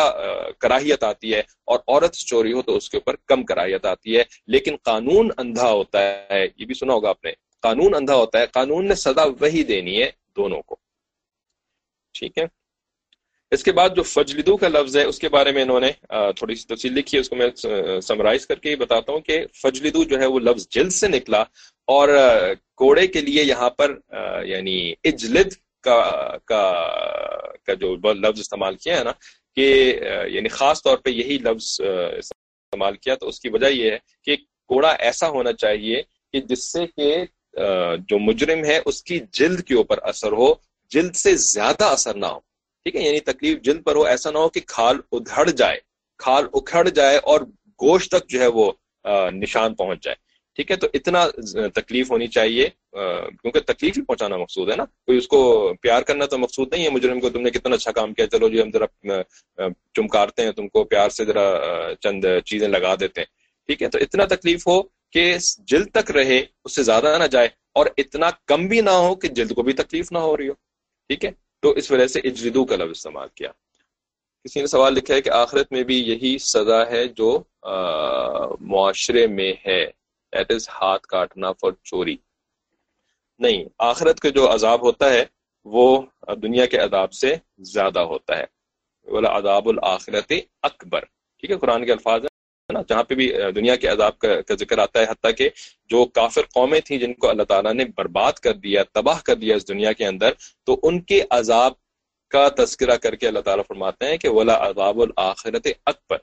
کراہیت 0.60 1.04
آتی 1.04 1.34
ہے، 1.34 1.40
اور 1.64 1.80
عورت 1.88 2.16
سے 2.16 2.26
چوری 2.26 2.54
ہو 2.54 2.62
تو 2.62 2.76
اس 2.76 2.90
کے 2.90 2.98
اوپر 2.98 3.16
کم 3.28 3.44
کراہیت 3.44 3.86
آتی 3.86 4.18
ہے۔ 4.18 4.24
لیکن 4.48 4.76
قانون 4.84 5.30
اندھا 5.38 5.70
ہوتا 5.72 6.00
ہے، 6.02 6.44
یہ 6.58 6.66
بھی 6.66 6.76
سنا 6.76 6.94
ہوگا 6.94 7.10
آپ 7.10 7.24
نے، 7.26 7.32
قانون 7.62 7.96
اندھا 7.96 8.16
ہوتا 8.16 8.40
ہے، 8.40 8.48
قانون 8.54 8.88
نے 8.88 8.96
سزا 8.96 9.24
وہی 9.42 9.64
دینی 9.64 10.02
ہے 10.02 10.10
دونوں 10.36 10.62
کو۔ 10.62 10.76
ٹھیک 12.16 12.38
ہے؟ 12.38 12.46
اس 13.52 13.64
کے 13.64 13.72
بعد 13.72 13.90
جو 13.96 14.04
فجلدو 14.04 14.56
کا 14.58 14.68
لفظ 14.68 14.96
ہے، 14.98 15.04
اس 15.04 15.20
کے 15.20 15.30
بارے 15.30 15.52
میں 15.52 15.62
انہوں 15.64 15.80
نے 15.80 15.92
تھوڑی 16.38 16.56
سی 16.56 16.66
تفصیل 16.74 16.94
لکھی 16.94 17.18
ہے، 17.18 17.22
اس 17.22 17.30
کو 17.30 17.36
میں 17.36 17.50
سمرائز 18.08 18.48
کر 18.48 18.60
کے 18.60 18.70
ہی 18.70 18.76
بتاتا 18.76 19.12
ہوں 19.12 19.20
کہ 19.28 19.40
فجلدو 19.62 20.04
جو 20.04 20.20
ہے 20.20 20.26
وہ 20.26 20.40
لفظ 20.40 20.68
جلد 20.76 20.92
سے 20.94 21.08
نکلا 21.08 21.42
اور 21.88 22.10
کوڑے 22.82 23.06
کے 23.08 23.22
لیے 23.22 23.44
یہاں 23.44 23.70
پر 23.78 23.98
یعنی 24.46 24.78
اجلد 25.04 25.54
کا 25.84 26.02
کا 26.46 26.64
کا 27.66 27.74
جو 27.74 27.96
لفظ 28.14 28.40
استعمال 28.40 28.76
کیا 28.76 28.98
ہے 28.98 29.04
نا، 29.04 29.12
کہ 29.58 29.68
یعنی 30.32 30.50
خاص 30.50 30.84
طور 30.84 30.98
پہ 31.04 31.10
یہی 31.10 31.38
لفظ 31.44 31.70
استعمال 31.82 32.96
کیا، 32.96 33.16
تو 33.16 33.28
اس 33.28 33.40
کی 33.40 33.50
وجہ 33.50 33.68
یہ 33.68 33.92
ہے 33.92 33.98
کہ 34.26 34.36
کوڑا 34.70 34.92
ایسا 35.08 35.28
ہونا 35.30 35.54
چاہیے 35.54 36.02
کہ 36.34 36.42
جس 36.50 36.72
سے 36.72 36.86
کہ 36.88 37.16
جو 38.10 38.20
مجرم 38.20 38.64
ہے، 38.66 38.80
اس 38.86 39.02
کی 39.04 39.20
جلد 39.32 39.62
کے 39.68 39.76
اوپر 39.76 39.98
اثر 40.12 40.32
ہو، 40.32 40.54
جلد 40.92 41.16
سے 41.16 41.36
زیادہ 41.36 41.86
اثر 41.86 42.16
نہ 42.16 42.26
ہو۔ 42.26 42.40
ٹھیک 42.88 42.96
ہے؟ 42.96 43.08
یعنی 43.08 43.20
تکلیف 43.20 43.62
جلد 43.62 43.84
پر 43.84 43.96
ہو، 43.96 44.04
ایسا 44.04 44.32
نہ 44.32 44.38
ہو 44.38 44.50
کہ 44.50 44.62
کھال 44.68 44.98
ادھڑ 45.12 45.50
جائے، 45.50 45.80
کھال 46.18 46.46
اکھڑ 46.54 46.90
جائے 46.90 47.18
اور 47.18 47.42
گوشت 47.82 48.12
تک 48.12 48.30
جو 48.30 48.40
ہے 48.42 48.48
وہ 48.48 48.72
نشان 49.32 49.76
پہنچ 49.76 50.04
جائے۔ 50.04 50.16
ٹھیک 50.56 50.72
ہے؟ 50.72 50.76
تو 50.76 50.88
اتنا 50.94 51.28
تکلیف 51.76 52.12
ہونی 52.12 52.28
چاہیے 52.28 52.70
کیونکہ 53.42 53.60
تکلیف 53.60 53.98
ہی 53.98 54.04
پہنچانا 54.04 54.38
مقصود 54.38 54.70
ہے 54.70 54.76
نا۔ 54.76 54.86
کوئی 54.86 55.18
اس 55.18 55.28
کو 55.28 55.74
پیار 55.82 56.02
کرنا 56.02 56.26
تو 56.26 56.38
مقصود 56.38 56.68
نہیں 56.72 56.84
ہے۔ 56.84 56.90
مجرم 56.90 57.20
کو 57.20 57.30
تم 57.30 57.42
نے 57.42 57.50
کتنا 57.50 57.76
اچھا 57.76 57.92
کام 57.92 58.14
کیا، 58.14 58.28
چلو 58.28 58.50
جی 58.50 58.62
ہم 58.62 58.70
ذرا 58.74 58.86
چمکارتے 59.96 60.44
ہیں، 60.44 60.52
تم 60.52 60.68
کو 60.68 60.84
پیار 60.84 61.10
سے 61.10 61.26
ذرا 61.26 61.60
چند 62.02 62.24
چیزیں 62.46 62.68
لگا 62.68 62.96
دیتے 63.00 63.22
ہیں۔ 63.22 63.28
ٹھیک 63.68 63.84
ہے؟ 63.84 63.88
تو 63.88 63.98
اتنا 64.02 64.26
تکلیف 64.26 64.68
ہو 64.68 64.82
کہ 65.12 65.38
جلد 65.58 65.92
تک 65.94 66.12
رہے، 66.12 66.46
اس 66.66 66.76
سے 66.76 66.84
زیادہ 66.84 67.18
نہ 67.20 67.28
جائے 67.28 67.48
اور 67.74 67.86
اتنا 67.98 68.30
کم 68.46 68.68
بھی 68.68 68.82
نہ 68.82 68.90
ہو 68.90 69.16
کہ 69.16 69.28
جلد 69.28 69.54
کو 69.54 69.64
بھی 69.64 69.74
تکلیف 69.74 70.12
نہ 70.12 70.18
ہو 70.18 70.38
رہی 70.38 70.48
ہو۔ 70.48 70.54
ٹھیک 71.08 71.26
ہے؟ 71.26 71.47
تو 71.60 71.70
اس 71.72 71.92
وجہ 71.92 72.08
سے 72.08 72.20
اجردو 72.20 72.66
کا 72.66 72.76
لفظ 72.76 72.90
استعمال 72.90 73.28
کیا۔ 73.36 73.52
کسی 74.44 74.62
نے 74.62 74.68
سوال 74.68 74.94
لکھا 74.94 75.14
ہے 75.14 75.22
کہ 75.22 75.30
آخرت 75.30 75.72
میں 75.72 75.84
بھی 75.84 76.10
یہی 76.10 76.38
سزا 76.38 76.88
ہے 76.88 77.08
جو 77.08 77.44
معاشرے 78.60 79.28
میں 79.28 79.54
ہے۔ 79.68 79.86
دیٹ 80.34 80.52
از 80.52 80.70
ہاتھ 80.70 81.08
کاٹنا 81.08 81.52
فار 81.52 81.72
چوری۔ 81.84 82.18
نہیں، 83.40 83.66
آخرت 83.80 84.20
کا 84.20 84.30
جو 84.30 84.54
عذاب 84.54 84.82
ہوتا 84.82 85.10
ہے، 85.10 85.26
وہ 85.66 86.02
دنیا 86.44 86.66
کے 86.66 86.78
عذاب 86.78 87.14
سے 87.14 87.36
زیادہ 87.58 88.00
ہوتا 88.00 88.38
ہے۔ 88.38 88.46
بولا 89.10 89.38
عذاب 89.38 89.70
الآخرت 89.70 90.32
اکبر۔ 90.62 91.06
ٹھیک 91.40 91.52
ہے، 91.52 91.58
قرآن 91.58 91.86
کے 91.86 91.92
الفاظ 91.92 92.22
ہیں۔ 92.22 92.37
نا، 92.74 92.82
جہاں 92.88 93.04
پہ 93.04 93.16
بھی 93.16 93.32
دنیا 93.56 93.76
کے 93.76 93.88
عذاب 93.88 94.18
کا 94.20 94.56
ذکر 94.60 94.78
آتا 94.78 95.00
ہے، 95.00 95.06
حتیٰ 95.06 95.32
کہ 95.38 95.50
جو 95.90 96.06
کافر 96.06 96.42
قومیں 96.54 96.80
تھیں 96.80 96.98
جن 96.98 97.14
کو 97.14 97.30
اللہ 97.30 97.44
تعالیٰ 97.44 97.74
نے 97.74 97.86
برباد 97.86 98.34
کر 98.34 98.54
دیا، 98.54 98.84
تباہ 98.92 99.22
کر 99.22 99.36
دیا 99.36 99.56
اس 99.56 99.68
دنیا 99.68 99.92
کے 99.92 100.06
اندر، 100.06 100.32
تو 100.64 100.80
ان 100.84 101.00
کے 101.02 101.22
عذاب 101.30 101.74
کا 102.32 102.48
تذکرہ 102.58 102.96
کر 102.96 103.16
کے 103.16 103.28
اللہ 103.28 103.40
تعالیٰ 103.40 103.64
فرماتے 103.68 104.06
ہیں 104.06 104.18
کہ 104.18 104.30
ولا 104.30 104.58
عذاب 104.70 105.02
الآخرت 105.02 105.68
اکبر 105.86 106.18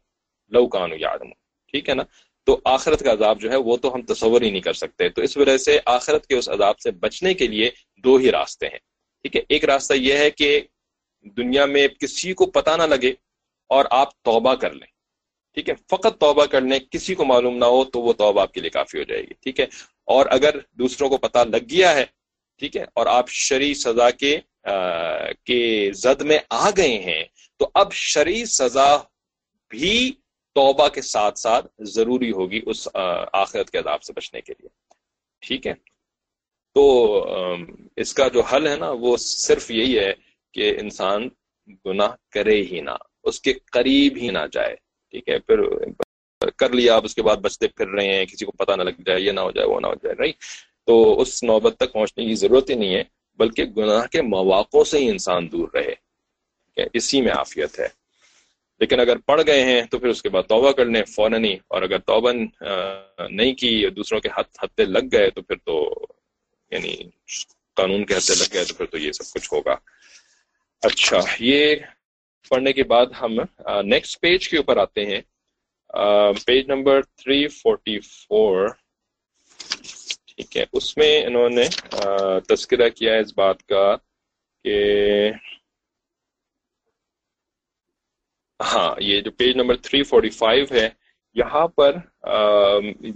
لو 0.52 0.66
کانو 0.66 0.94
یادم 0.98 1.30
ٹھیک 1.72 1.88
ہے 1.88 1.94
نا؟ 1.94 2.02
تو 2.46 2.60
آخرت 2.64 3.00
کا 3.00 3.12
عذاب 3.12 3.40
جو 3.40 3.50
ہے 3.50 3.56
وہ 3.56 3.76
تو 3.76 3.94
ہم 3.94 4.02
تصور 4.02 4.42
ہی 4.42 4.50
نہیں 4.50 4.60
کر 4.60 4.72
سکتے۔ 4.72 5.08
تو 5.08 5.22
اس 5.22 5.36
وجہ 5.36 5.56
سے 5.56 5.78
آخرت 5.86 6.26
کے 6.26 6.36
اس 6.36 6.48
عذاب 6.48 6.78
سے 6.78 6.90
بچنے 6.90 7.34
کے 7.34 7.46
لیے 7.46 7.70
دو 8.04 8.16
ہی 8.16 8.30
راستے 8.30 8.66
ہیں۔ 8.66 8.78
ٹھیک 9.24 9.36
ہے؟ 9.36 9.40
ایک 9.48 9.64
راستہ 9.64 9.94
یہ 9.94 10.14
ہے 10.14 10.30
کہ 10.30 10.60
دنیا 11.36 11.64
میں 11.64 11.88
کسی 11.88 12.32
کو 12.32 12.46
پتہ 12.46 12.70
نہ 12.70 12.82
لگے 12.82 13.12
اور 13.70 13.84
آپ 13.90 14.22
توبہ 14.22 14.54
کر 14.54 14.72
لیں۔ 14.72 14.93
ٹھیک 15.56 15.68
ہے، 15.68 15.74
فقط 15.90 16.18
توبہ 16.20 16.44
کرنے، 16.46 16.78
کسی 16.90 17.14
کو 17.14 17.24
معلوم 17.24 17.56
نہ 17.56 17.64
ہو 17.64 17.84
تو 17.84 18.00
وہ 18.00 18.12
توبہ 18.12 18.42
آپ 18.42 18.52
کے 18.52 18.60
لیے 18.60 18.70
کافی 18.70 18.98
ہو 18.98 19.02
جائے 19.02 19.22
گی، 19.22 19.34
ٹھیک 19.42 19.60
ہے؟ 19.60 19.66
اور 20.08 20.26
اگر 20.30 20.58
دوسروں 20.78 21.08
کو 21.08 21.16
پتہ 21.18 21.44
لگ 21.48 21.70
گیا 21.70 21.94
ہے، 21.94 22.04
ٹھیک 22.60 22.76
ہے، 22.76 22.84
اور 22.94 23.06
آپ 23.06 23.30
شرع 23.42 23.72
سزا 23.76 24.10
کے 24.10 24.38
کے 25.44 25.90
زد 25.94 26.20
میں 26.20 26.38
آ 26.50 26.70
گئے 26.76 26.98
ہیں، 26.98 27.22
تو 27.60 27.68
اب 27.74 27.92
شرع 27.92 28.44
سزا 28.48 28.96
بھی 29.70 30.10
توبہ 30.56 30.88
کے 30.88 31.02
ساتھ 31.02 31.38
ساتھ 31.38 31.66
ضروری 31.94 32.30
ہوگی 32.32 32.60
اس 32.66 32.86
آخرت 32.94 33.70
کے 33.70 33.78
عذاب 33.78 34.02
سے 34.02 34.12
بچنے 34.12 34.40
کے 34.40 34.52
لیے، 34.58 34.68
ٹھیک 35.42 35.66
ہے؟ 35.66 35.74
تو 36.76 36.84
اس 37.96 38.14
کا 38.14 38.28
جو 38.28 38.42
حل 38.42 38.66
ہے 38.66 38.76
نا، 38.76 38.90
وہ 39.00 39.16
صرف 39.16 39.70
یہی 39.70 39.98
ہے 39.98 40.12
کہ 40.54 40.74
انسان 40.80 41.28
گناہ 41.84 42.14
کرے 42.30 42.60
ہی 42.62 42.80
نہ، 42.80 42.96
اس 43.24 43.40
کے 43.40 43.52
قریب 43.72 44.16
ہی 44.16 44.30
نہ 44.30 44.46
جائے 44.52 44.74
ٹھیک 45.14 45.28
ہے، 45.28 45.38
پھر 45.38 45.58
کر 46.58 46.70
لیا 46.70 46.94
آپ 46.94 47.04
اس 47.04 47.14
کے 47.14 47.22
بعد 47.22 47.36
بچتے 47.42 47.68
پھر 47.68 47.88
رہے 47.88 48.06
ہیں، 48.08 48.24
کسی 48.26 48.44
کو 48.44 48.52
پتہ 48.52 48.72
نہ 48.76 48.82
لگ 48.82 49.00
جائے، 49.06 49.20
یہ 49.20 49.32
نہ 49.32 49.40
ہو 49.40 49.50
جائے، 49.50 49.66
وہ 49.68 49.80
نہ 49.80 49.86
ہو 49.86 49.94
جائے 50.02 50.14
رائٹ 50.18 50.36
تو 50.86 51.20
اس 51.20 51.42
نوبت 51.42 51.76
تک 51.76 51.92
پہنچنے 51.92 52.24
کی 52.26 52.34
ضرورت 52.34 52.70
ہی 52.70 52.74
نہیں 52.74 52.94
ہے، 52.94 53.02
بلکہ 53.38 53.64
گناہ 53.76 54.06
کے 54.12 54.22
مواقع 54.22 54.82
سے 54.90 54.98
ہی 54.98 55.08
انسان 55.10 55.50
دور 55.52 55.68
رہے 55.74 55.94
اسی 56.94 57.20
میں 57.22 57.32
عافیت 57.32 57.78
ہے۔ 57.78 57.88
لیکن 58.80 59.00
اگر 59.00 59.16
پڑ 59.26 59.40
گئے 59.46 59.62
ہیں 59.64 59.82
تو 59.90 59.98
پھر 59.98 60.08
اس 60.08 60.22
کے 60.22 60.28
بعد 60.28 60.42
توبہ 60.48 60.72
کر 60.72 60.86
لیں 60.86 61.02
فوراً 61.14 61.44
ہی، 61.44 61.54
اور 61.68 61.82
اگر 61.82 61.98
توبہ 62.06 62.32
نہیں 62.32 63.52
کی، 63.54 63.72
دوسروں 63.96 64.20
کے 64.20 64.28
ہاتھ 64.28 64.64
ہتھے 64.64 64.84
لگ 64.84 65.12
گئے 65.12 65.30
تو 65.30 65.42
پھر 65.42 65.56
تو 65.64 65.76
یعنی 66.72 66.96
قانون 67.76 68.04
کے 68.04 68.14
ہتھے 68.14 68.34
لگ 68.34 68.54
گئے 68.54 68.64
تو 68.64 68.74
پھر 68.74 68.86
تو 68.86 68.98
یہ 68.98 69.12
سب 69.12 69.32
کچھ 69.34 69.52
ہوگا۔ 69.52 69.76
اچھا 70.82 71.18
یہ 71.40 71.74
پڑھنے 72.54 72.72
کے 72.72 72.84
بعد 72.94 73.06
ہم 73.20 73.38
نیکسٹ 73.90 74.20
پیج 74.22 74.48
کے 74.48 74.56
اوپر 74.56 74.76
آتے 74.86 75.04
ہیں۔ 75.06 75.20
پیج 76.46 76.66
نمبر 76.68 77.00
344 77.22 78.68
ٹھیک 80.28 80.56
ہے، 80.56 80.64
اس 80.72 80.96
میں 80.96 81.12
انہوں 81.26 81.50
نے 81.50 81.66
تذکرہ 82.48 82.88
کیا 82.88 83.12
ہے 83.12 83.20
اس 83.20 83.32
بات 83.36 83.62
کا 83.68 83.84
کہ 84.64 84.76
ہاں 88.60 88.94
یہ 89.00 89.20
جو 89.20 89.30
پیج 89.38 89.56
نمبر 89.56 89.76
345 89.86 90.72
ہے، 90.72 90.88
یہاں 91.36 91.66
پر 91.76 91.96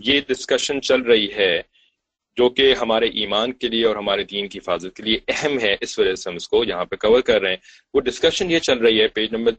یہ 0.07 0.20
ڈسکشن 0.28 0.80
چل 0.82 1.03
رہی 1.03 1.28
ہے۔ 1.34 1.53
جو 2.39 2.49
کہ 2.49 2.74
ہمارے 2.80 3.07
ایمان 3.20 3.53
کے 3.53 3.68
لیے 3.68 3.84
اور 3.86 3.97
ہمارے 3.97 4.24
دین 4.24 4.49
کی 4.49 4.59
حفاظت 4.59 4.97
کے 4.97 5.03
لیے 5.03 5.18
اہم 5.28 5.59
ہے، 5.61 5.74
اس 5.80 5.99
وجہ 5.99 6.14
سے 6.14 6.30
ہم 6.30 6.36
اس 6.36 6.49
کو 6.49 6.64
یہاں 6.64 6.84
پہ 6.84 6.97
کور 6.97 7.20
کر 7.20 7.41
رہے 7.41 7.51
ہیں۔ 7.51 7.62
وہ 7.95 8.01
ڈسکشن 8.01 8.51
یہ 8.51 8.59
چل 8.59 8.78
رہی 8.78 9.01
ہے 9.01 9.09
پیج 9.09 9.32
نمبر 9.32 9.53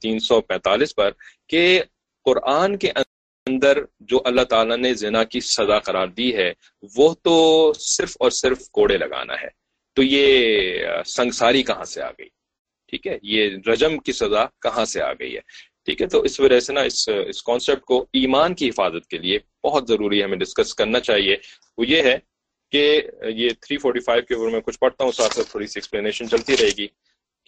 تین 0.00 0.18
سو 0.18 0.40
پینتالیس 0.40 0.94
پر 0.94 1.10
کہ 1.48 1.82
قرآن 2.24 2.76
کے 2.76 2.90
اندر 3.46 3.78
جو 4.00 4.20
اللہ 4.24 4.42
تعالیٰ 4.42 4.76
نے 4.76 4.94
زنا 4.94 5.24
کی 5.24 5.40
سزا 5.40 5.78
قرار 5.78 6.06
دی 6.06 6.36
ہے، 6.36 6.52
وہ 6.96 7.14
تو 7.22 7.72
صرف 7.78 8.16
اور 8.20 8.30
صرف 8.30 8.68
کوڑے 8.70 8.96
لگانا 8.96 9.34
ہے۔ 9.42 9.48
تو 9.94 10.02
یہ 10.02 10.24
سنگساری 11.06 11.62
کہاں 11.62 11.84
سے 11.84 12.02
آ 12.02 12.10
گئی؟ 12.10 12.28
ٹھیک 12.88 13.06
ہے، 13.06 13.18
یہ 13.22 13.50
رجم 13.66 13.98
کی 13.98 14.12
سزا 14.12 14.44
کہاں 14.62 14.84
سے 14.84 15.02
آ 15.02 15.12
گئی 15.12 15.34
ہے؟ 15.36 15.40
ٹھیک 15.86 16.00
ہے، 16.02 16.06
تو 16.06 16.20
اس 16.20 16.38
وجہ 16.40 16.58
سے 16.60 16.72
نا 16.72 16.80
اس 16.82 17.08
اس 17.28 17.42
کانسیپٹ 17.42 17.84
کو 17.84 18.04
ایمان 18.12 18.54
کی 18.54 18.68
حفاظت 18.68 19.06
کے 19.10 19.18
لیے 19.18 19.38
بہت 19.64 19.88
ضروری 19.88 20.18
ہے 20.18 20.24
ہمیں 20.24 20.36
ڈسکس 20.38 20.74
کرنا 20.74 21.00
چاہیے۔ 21.00 21.36
وہ 21.78 21.86
یہ 21.88 22.02
ہے 22.02 22.16
کہ 22.72 23.00
یہ 23.36 23.48
345 23.60 24.26
کے 24.28 24.34
اوپر 24.34 24.50
میں 24.52 24.60
کچھ 24.60 24.78
پڑھتا 24.78 25.04
ہوں، 25.04 25.12
ساتھ 25.12 25.34
ساتھ 25.34 25.50
تھوڑی 25.50 25.66
سی 25.66 25.78
ایکسپلینیشن 25.78 26.28
چلتی 26.28 26.56
رہے 26.56 26.70
گی 26.78 26.86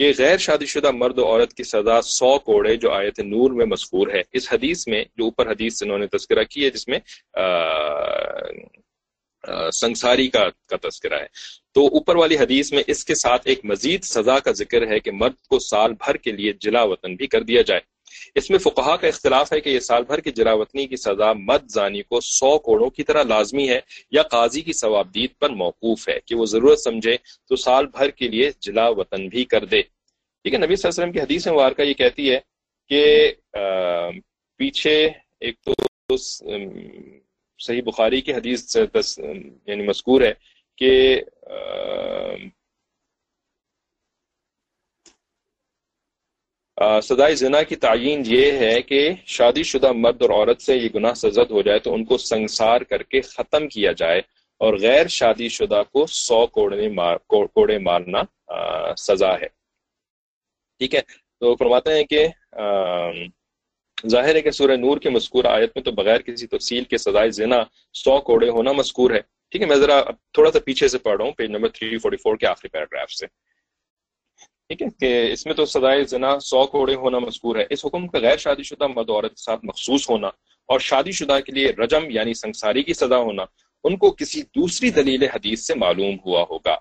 کہ 0.00 0.12
غیر 0.18 0.36
شادی 0.38 0.66
شدہ 0.66 0.90
مرد 0.94 1.18
و 1.18 1.24
عورت 1.26 1.54
کی 1.54 1.64
سزا 1.64 2.00
سو 2.02 2.38
کوڑے 2.38 2.74
جو 2.76 2.90
آیت 2.92 3.18
نور 3.20 3.50
میں 3.50 3.66
مذکور 3.66 4.08
ہے۔ 4.14 4.22
اس 4.32 4.52
حدیث 4.52 4.86
میں، 4.88 5.02
جو 5.16 5.24
اوپر 5.24 5.50
حدیث 5.50 5.82
انہوں 5.82 5.98
نے 5.98 6.06
تذکرہ 6.16 6.44
کی 6.50 6.64
ہے، 6.64 6.70
جس 6.70 6.88
میں 6.88 6.98
سنساری 9.72 10.28
کا 10.28 10.44
کا 10.70 10.76
تذکرہ 10.88 11.20
ہے۔ 11.20 11.26
تو 11.74 11.86
اوپر 11.86 12.16
والی 12.16 12.36
حدیث 12.38 12.72
میں 12.72 12.82
اس 12.86 13.04
کے 13.04 13.14
ساتھ 13.14 13.46
ایک 13.48 13.64
مزید 13.64 14.02
سزا 14.04 14.38
کا 14.38 14.52
ذکر 14.52 14.86
ہے 14.88 14.98
کہ 15.00 15.10
مرد 15.12 15.36
کو 15.50 15.58
سال 15.58 15.92
بھر 16.04 16.16
کے 16.16 16.32
لیے 16.32 16.52
جلا 16.60 16.82
وطن 16.82 17.14
بھی 17.16 17.26
کر 17.26 17.42
دیا 17.42 17.62
جائے۔ 17.62 17.80
اس 18.34 18.50
میں 18.50 18.58
فقہا 18.58 18.96
کا 18.96 19.08
اختلاف 19.08 19.52
ہے 19.52 19.60
کہ 19.60 19.68
یہ 19.68 19.80
سال 19.80 20.02
بھر 20.02 20.20
کی 20.20 20.30
جراوطنی 20.30 20.86
کی 20.86 20.96
سزا 20.96 21.32
مد 21.32 21.68
زانی 21.68 22.02
کو 22.02 22.20
سو 22.20 22.58
کوڑوں 22.58 22.90
کی 22.90 23.02
طرح 23.02 23.22
لازمی 23.22 23.68
ہے 23.68 23.80
یا 24.10 24.22
قاضی 24.22 24.60
کی 24.60 24.72
ثوابدید 24.72 25.38
پر 25.38 25.50
موقوف 25.50 26.08
ہے 26.08 26.18
کہ 26.20 26.34
وہ 26.34 26.46
ضرورت 26.46 26.80
سمجھے 26.80 27.16
تو 27.48 27.56
سال 27.56 27.86
بھر 27.86 28.10
کے 28.10 28.28
لیے 28.28 28.50
جلا 28.60 28.88
وطن 28.88 29.28
بھی 29.28 29.44
کر 29.44 29.64
دے۔ 29.64 29.82
ٹھیک 29.82 30.54
ہے، 30.54 30.58
نبی 30.58 30.76
صلی 30.76 30.88
اللہ 30.88 30.94
علیہ 30.94 31.02
وسلم 31.02 31.12
کی 31.12 31.20
حدیث 31.20 31.46
مبارکہ 31.48 31.82
یہ 31.82 31.94
کہتی 31.94 32.30
ہے 32.30 32.38
کہ 32.90 33.32
پیچھے 34.60 34.98
ایک 35.40 35.60
تو 35.60 36.16
صحیح 37.60 37.82
بخاری 37.82 38.20
کی 38.20 38.32
حدیث 38.32 38.76
یعنی 38.76 39.86
مذکور 39.86 40.20
ہے 40.20 40.32
کہ 40.78 41.20
سدائے 47.02 47.34
زنا 47.34 47.62
کی 47.62 47.76
تعین 47.76 48.22
یہ 48.26 48.52
ہے 48.52 48.82
کہ 48.82 49.12
شادی 49.26 49.62
شدہ 49.62 49.92
مرد 49.92 50.22
اور 50.22 50.30
عورت 50.30 50.62
سے 50.62 50.76
یہ 50.76 50.88
گناہ 50.94 51.14
سزد 51.14 51.50
ہو 51.50 51.62
جائے 51.62 51.78
تو 51.78 51.94
ان 51.94 52.04
کو 52.04 52.18
سنسار 52.18 52.80
کر 52.80 53.02
کے 53.02 53.20
ختم 53.20 53.68
کیا 53.68 53.92
جائے 53.92 54.20
اور 54.60 54.74
غیر 54.74 55.06
شادی 55.08 55.48
شدہ 55.48 55.82
کو 55.92 56.06
سو 56.06 56.46
کوڑے 56.46 56.88
مار 56.88 57.16
کوڑے 57.26 57.78
مارنا 57.78 58.22
سزا 58.96 59.32
ہے۔ 59.40 59.48
ٹھیک 60.80 60.94
ہے؟ 60.94 61.00
تو 61.40 61.54
فرماتے 61.56 61.94
ہیں 61.94 62.04
کہ 62.04 62.26
ظاہر 64.10 64.34
ہے 64.34 64.40
کہ 64.40 64.50
سورہ 64.50 64.76
نور 64.76 64.98
کے 64.98 65.10
مذکور 65.10 65.44
آیت 65.44 65.70
میں 65.76 65.82
تو 65.84 65.92
بغیر 65.92 66.20
کسی 66.20 66.46
تفصیل 66.46 66.84
کے 66.84 66.98
سزائے 66.98 67.30
زنا 67.30 67.62
سو 67.94 68.18
کوڑے 68.20 68.48
ہونا 68.48 68.72
مذکور 68.72 69.10
ہے۔ 69.10 69.20
ٹھیک 69.50 69.62
ہے؟ 69.62 69.66
میں 69.66 69.76
ذرا 69.76 70.00
تھوڑا 70.32 70.50
سا 70.52 70.58
پیچھے 70.58 70.88
سے 70.88 70.98
پڑھ 70.98 71.16
رہا 71.16 71.24
ہوں، 71.24 71.32
پیج 71.32 71.50
نمبر 71.50 71.68
344 71.68 72.36
کے 72.36 72.46
آخری 72.46 72.68
پیراگراف 72.68 73.10
سے۔ 73.12 73.26
ٹھیک 74.70 74.82
ہے 74.82 74.88
کہ 75.00 75.32
اس 75.32 75.44
میں 75.46 75.54
تو 75.54 75.64
سدائے 75.66 76.02
زنا 76.04 76.38
سو 76.40 76.64
کوڑے 76.66 76.94
ہونا 76.94 77.18
مذکور 77.18 77.56
ہے۔ 77.56 77.64
اس 77.70 77.84
حکم 77.84 78.06
کا 78.08 78.18
غیر 78.22 78.36
شادی 78.36 78.62
شدہ 78.62 78.86
مرد 78.86 79.10
عورت 79.10 79.30
کے 79.30 79.42
ساتھ 79.42 79.64
مخصوص 79.64 80.08
ہونا 80.10 80.28
اور 80.68 80.80
شادی 80.88 81.12
شدہ 81.18 81.38
کے 81.46 81.52
لیے 81.52 81.68
رجم 81.78 82.10
یعنی 82.10 82.34
سنساری 82.34 82.82
کی 82.82 82.94
سزا 82.94 83.18
ہونا، 83.18 83.44
ان 83.84 83.96
کو 83.96 84.10
کسی 84.10 84.42
دوسری 84.56 84.90
دلیل 84.90 85.22
حدیث 85.34 85.66
سے 85.66 85.74
معلوم 85.74 86.16
ہوا 86.26 86.44
ہوگا، 86.50 86.76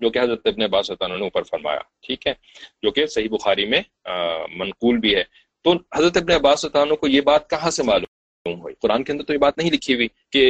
جو 0.00 0.10
کہ 0.10 0.18
حضرت 0.18 0.46
ابن 0.46 0.62
عباس 0.62 0.90
نے 0.90 1.22
اوپر 1.22 1.42
فرمایا، 1.50 1.80
ٹھیک 2.06 2.26
ہے؟ 2.26 2.32
جو 2.82 2.90
کہ 2.90 3.06
صحیح 3.06 3.28
بخاری 3.30 3.66
میں 3.66 3.82
منقول 4.56 4.98
بھی 4.98 5.14
ہے۔ 5.16 5.22
تو 5.64 5.72
حضرت 5.96 6.16
ابن 6.16 6.32
عباس 6.32 6.64
کو 7.00 7.08
یہ 7.08 7.20
بات 7.20 7.48
کہاں 7.50 7.70
سے 7.70 7.82
معلوم 7.82 8.60
ہوئی؟ 8.60 8.74
قرآن 8.82 9.04
کے 9.04 9.12
اندر 9.12 9.24
تو 9.24 9.32
یہ 9.32 9.38
بات 9.38 9.58
نہیں 9.58 9.70
لکھی 9.70 9.94
ہوئی 9.94 10.08
کہ 10.32 10.44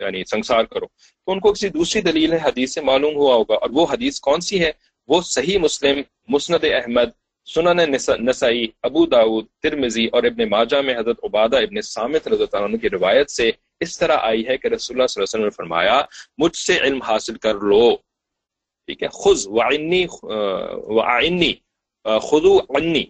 یعنی 0.00 0.22
سنسار 0.24 0.64
کرو۔ 0.64 0.86
تو 0.86 1.32
ان 1.32 1.40
کو 1.40 1.52
کسی 1.52 1.68
دوسری 1.68 2.00
دلیل 2.02 2.32
حدیث 2.44 2.74
سے 2.74 2.80
معلوم 2.80 3.16
ہوا 3.16 3.34
ہوگا، 3.34 3.54
اور 3.54 3.70
وہ 3.72 3.86
حدیث 3.90 4.20
کون 4.20 4.40
سی 4.40 4.60
ہے؟ 4.60 4.70
وہ 5.08 5.20
صحیح 5.22 5.58
مسلم، 5.58 6.00
مسند 6.28 6.64
احمد، 6.64 7.10
سنن 7.46 7.80
نسائی، 8.26 8.66
ابو 8.82 9.06
داود 9.06 9.46
ترمزی 9.62 10.06
اور 10.12 10.22
ابن 10.22 10.48
ماجہ 10.48 10.80
میں 10.84 10.94
حضرت 10.98 11.18
عبادہ 11.24 11.56
ابن 11.56 11.80
سامت 11.80 12.28
رضی 12.28 12.42
اللہ 12.42 12.64
عنہ 12.64 12.76
کی 12.76 12.90
روایت 12.90 13.30
سے 13.30 13.50
اس 13.80 13.98
طرح 13.98 14.16
آئی 14.20 14.46
ہے 14.46 14.56
کہ 14.56 14.68
رسول 14.68 14.96
اللہ 14.96 15.06
صلی 15.06 15.20
اللہ 15.20 15.28
علیہ 15.28 15.34
وسلم 15.34 15.44
نے 15.44 15.56
فرمایا، 15.56 16.00
مجھ 16.38 16.56
سے 16.56 16.78
علم 16.78 17.02
حاصل 17.02 17.36
کر 17.36 17.54
لو۔ 17.54 17.96
ٹھیک 18.88 19.02
ہے 19.02 19.08
خز 19.08 19.46
وعنی 19.46 20.06
وعنی 20.96 21.52
عنی۔ 22.76 23.04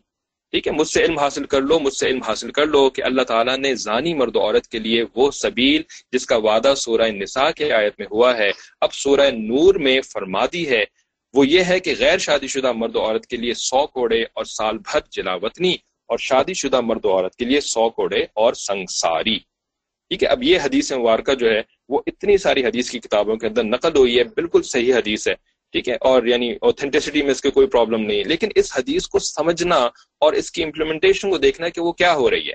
ٹھیک 0.52 0.66
ہے، 0.66 0.72
مجھ 0.72 0.88
سے 0.88 1.04
علم 1.04 1.18
حاصل 1.18 1.44
کر 1.44 1.60
لو، 1.60 1.78
مجھ 1.78 1.94
سے 1.94 2.06
علم 2.06 2.22
حاصل 2.22 2.50
کر 2.50 2.66
لو 2.66 2.88
کہ 2.90 3.02
اللہ 3.02 3.22
تعالیٰ 3.22 3.56
نے 3.58 3.74
زانی 3.74 4.14
مرد 4.14 4.36
و 4.36 4.40
عورت 4.40 4.66
کے 4.66 4.78
لیے 4.78 5.04
وہ 5.14 5.30
سبیل 5.30 5.82
جس 6.12 6.26
کا 6.26 6.36
وعدہ 6.36 6.72
سورہ 6.76 7.10
نساء 7.10 7.50
کے 7.56 7.72
آیت 7.72 7.98
میں 7.98 8.06
ہوا 8.10 8.36
ہے، 8.38 8.50
اب 8.80 8.94
سورہ 8.94 9.30
نور 9.30 9.74
میں 9.74 10.00
فرما 10.12 10.44
دی 10.52 10.68
ہے 10.70 10.84
وہ 11.34 11.46
یہ 11.46 11.64
ہے 11.64 11.80
کہ 11.80 11.94
غیر 11.98 12.18
شادی 12.18 12.46
شدہ 12.46 12.72
مرد 12.72 12.96
و 12.96 13.00
عورت 13.00 13.26
کے 13.26 13.36
لیے 13.36 13.54
سو 13.54 13.86
کوڑے 13.86 14.22
اور 14.22 14.44
سال 14.44 14.78
بھر 14.78 15.00
جلا 15.10 15.34
وطنی 15.34 15.76
اور 16.08 16.18
شادی 16.18 16.52
شدہ 16.52 16.80
مرد 16.80 17.04
و 17.04 17.12
عورت 17.12 17.34
کے 17.36 17.44
لیے 17.44 17.60
سو 17.60 17.88
کوڑے 17.90 18.22
اور 18.34 18.54
سنگساری۔ 18.54 19.38
ٹھیک 20.10 20.22
ہے، 20.22 20.28
اب 20.28 20.42
یہ 20.42 20.58
حدیث 20.64 20.92
مبارکہ 20.92 21.34
جو 21.34 21.50
ہے، 21.50 21.60
وہ 21.88 22.00
اتنی 22.06 22.36
ساری 22.36 22.64
حدیث 22.64 22.90
کی 22.90 22.98
کتابوں 22.98 23.36
کے 23.36 23.46
اندر 23.46 23.64
نقل 23.64 23.96
ہوئی 23.96 24.18
ہے، 24.18 24.24
بالکل 24.24 24.62
صحیح 24.62 24.94
حدیث 24.94 25.28
ہے۔ 25.28 25.34
ٹھیک 25.74 25.88
ہے، 25.88 25.94
اور 26.00 26.26
یعنی 26.26 26.50
اوتھینٹسٹی 26.60 27.22
میں 27.22 27.30
اس 27.30 27.40
کے 27.40 27.50
کوئی 27.50 27.66
پرابلم 27.66 28.00
نہیں 28.00 28.18
ہے۔ 28.18 28.24
لیکن 28.24 28.48
اس 28.54 28.76
حدیث 28.76 29.06
کو 29.06 29.18
سمجھنا 29.18 29.76
اور 30.20 30.32
اس 30.32 30.50
کی 30.50 30.62
امپلیمنٹیشن 30.62 31.30
کو 31.30 31.38
دیکھنا 31.38 31.68
کہ 31.68 31.80
وہ 31.80 31.92
کیا 31.92 32.14
ہو 32.14 32.30
رہی 32.30 32.48
ہے۔ 32.48 32.54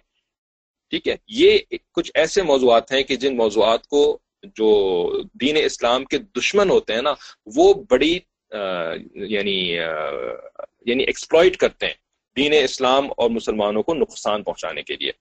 ٹھیک 0.91 1.07
ہے، 1.07 1.15
یہ 1.28 1.57
کچھ 1.91 2.11
ایسے 2.15 2.41
موضوعات 2.41 2.91
ہیں 2.91 3.03
کہ 3.03 3.15
جن 3.15 3.38
موضوعات 3.38 3.88
کو 3.88 4.17
جو 4.55 5.21
دین 5.41 5.57
اسلام 5.63 6.05
کے 6.05 6.17
دشمن 6.39 6.69
ہوتے 6.69 6.93
ہیں 6.93 7.01
نا، 7.01 7.13
وہ 7.55 7.74
بڑی 7.89 8.19
یعنی 9.16 9.70
یعنی 10.86 11.04
ایکسپلوئٹ 11.04 11.58
کرتے 11.58 11.86
ہیں 11.86 11.93
دین 12.36 12.54
اسلام 12.64 13.08
اور 13.18 13.30
مسلمانوں 13.30 13.84
کو 13.84 13.93
نقصان 13.93 14.43
پہنچانے 14.43 14.82
کے 14.82 14.95
لیے۔ 14.95 15.12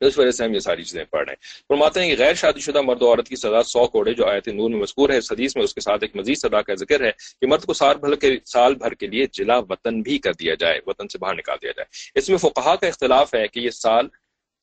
اس 0.00 0.18
وجہ 0.18 0.30
سے 0.30 0.44
ہم 0.44 0.54
یہ 0.54 0.58
ساری 0.58 0.82
چیزیں 0.82 1.04
پڑھ 1.04 1.24
رہے 1.26 1.32
ہیں۔ 1.32 1.64
فرماتے 1.68 2.00
ہیں 2.00 2.16
کہ 2.16 2.22
غیر 2.22 2.34
شادی 2.34 2.60
شدہ 2.60 2.80
مرد 2.80 3.02
و 3.02 3.08
عورت 3.08 3.28
کی 3.28 3.36
سزا 3.36 3.62
سو 3.62 3.86
کوڑے 3.86 4.14
جو 4.14 4.26
آیت 4.26 4.48
نور 4.48 4.70
میں 4.70 4.78
مذکور 4.78 5.10
ہے۔ 5.10 5.18
حدیث 5.18 5.56
میں 5.56 5.64
اس 5.64 5.74
کے 5.74 5.80
ساتھ 5.80 6.04
ایک 6.04 6.16
مزید 6.16 6.36
سزا 6.36 6.62
کا 6.62 6.74
ذکر 6.74 7.04
ہے 7.04 7.10
کہ 7.40 7.46
مرد 7.46 7.64
کو 7.64 7.74
سال 7.74 7.96
بھر 7.96 8.14
کے، 8.14 8.36
سال 8.46 8.74
بھر 8.74 8.94
کے 8.94 9.06
لیے 9.06 9.26
جلا 9.32 9.58
وطن 9.58 10.02
بھی 10.02 10.18
کر 10.18 10.32
دیا 10.32 10.54
جائے، 10.54 10.80
وطن 10.86 11.08
سے 11.08 11.18
باہر 11.18 11.34
نکال 11.34 11.58
دیا 11.62 11.70
جائے۔ 11.76 12.18
اس 12.18 12.28
میں 12.28 12.38
فقہا 12.38 12.76
کا 12.76 12.86
اختلاف 12.86 13.34
ہے 13.34 13.48
کہ 13.48 13.60
یہ 13.60 13.70
سال 13.70 14.08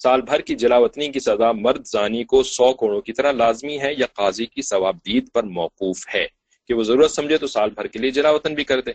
سال 0.04 0.22
بھر 0.22 0.40
کی 0.40 0.56
جلا 0.56 0.78
وطنی 0.78 1.12
کی 1.12 1.20
سزا 1.20 1.52
مرد 1.52 1.86
زانی 1.86 2.24
کو 2.24 2.44
سو 2.44 2.74
کوڑوں 2.74 3.02
کی 3.02 3.14
طرح 3.14 3.32
لازمی 3.32 3.80
ہے 3.80 3.94
یا 3.98 4.06
قاضی 4.14 4.46
کی 4.46 4.62
ثواب 4.62 4.98
دید 5.06 5.28
پر 5.34 5.44
موقوف 5.44 6.16
ہے۔ 6.16 6.43
کہ 6.68 6.74
وہ 6.74 6.84
ضرورت 6.84 7.12
سمجھے 7.12 7.38
تو 7.38 7.48
سال 7.48 7.70
بھر 7.70 7.88
کے 7.88 8.00
لیے 8.00 8.12
جلا 8.12 8.30
وطن 8.30 8.54
بھی 8.54 8.64
کر 8.64 8.82
دے۔ 8.82 8.92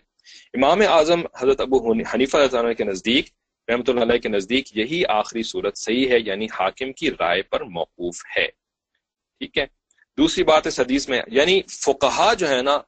امام 0.54 0.80
اعظم 0.88 1.20
حضرت 1.40 1.60
ابو 1.60 1.92
حنیفہ 1.92 2.72
کے 2.78 2.84
نزدیک 2.84 3.28
رحمۃ 3.68 3.88
اللہ 3.88 4.02
علیہ 4.02 4.18
کے 4.18 4.28
نزدیک 4.28 4.76
یہی 4.76 5.02
آخری 5.08 5.42
صورت 5.42 5.78
صحیح 5.78 6.08
ہے 6.10 6.18
یعنی 6.20 6.46
حاکم 6.52 6.92
کی 6.92 7.10
رائے 7.10 7.42
پر 7.42 7.64
موقوف 7.70 8.22
ہے۔ 8.36 8.46
ٹھیک 9.40 9.58
ہے؟ 9.58 9.66
دوسری 10.18 10.44
بات 10.44 10.66
اس 10.66 10.80
حدیث 10.80 11.08
میں 11.08 11.20
یعنی 11.26 11.60
فقہا 11.68 12.32
جو 12.34 12.48
ہے 12.48 12.62
نا 12.62 12.78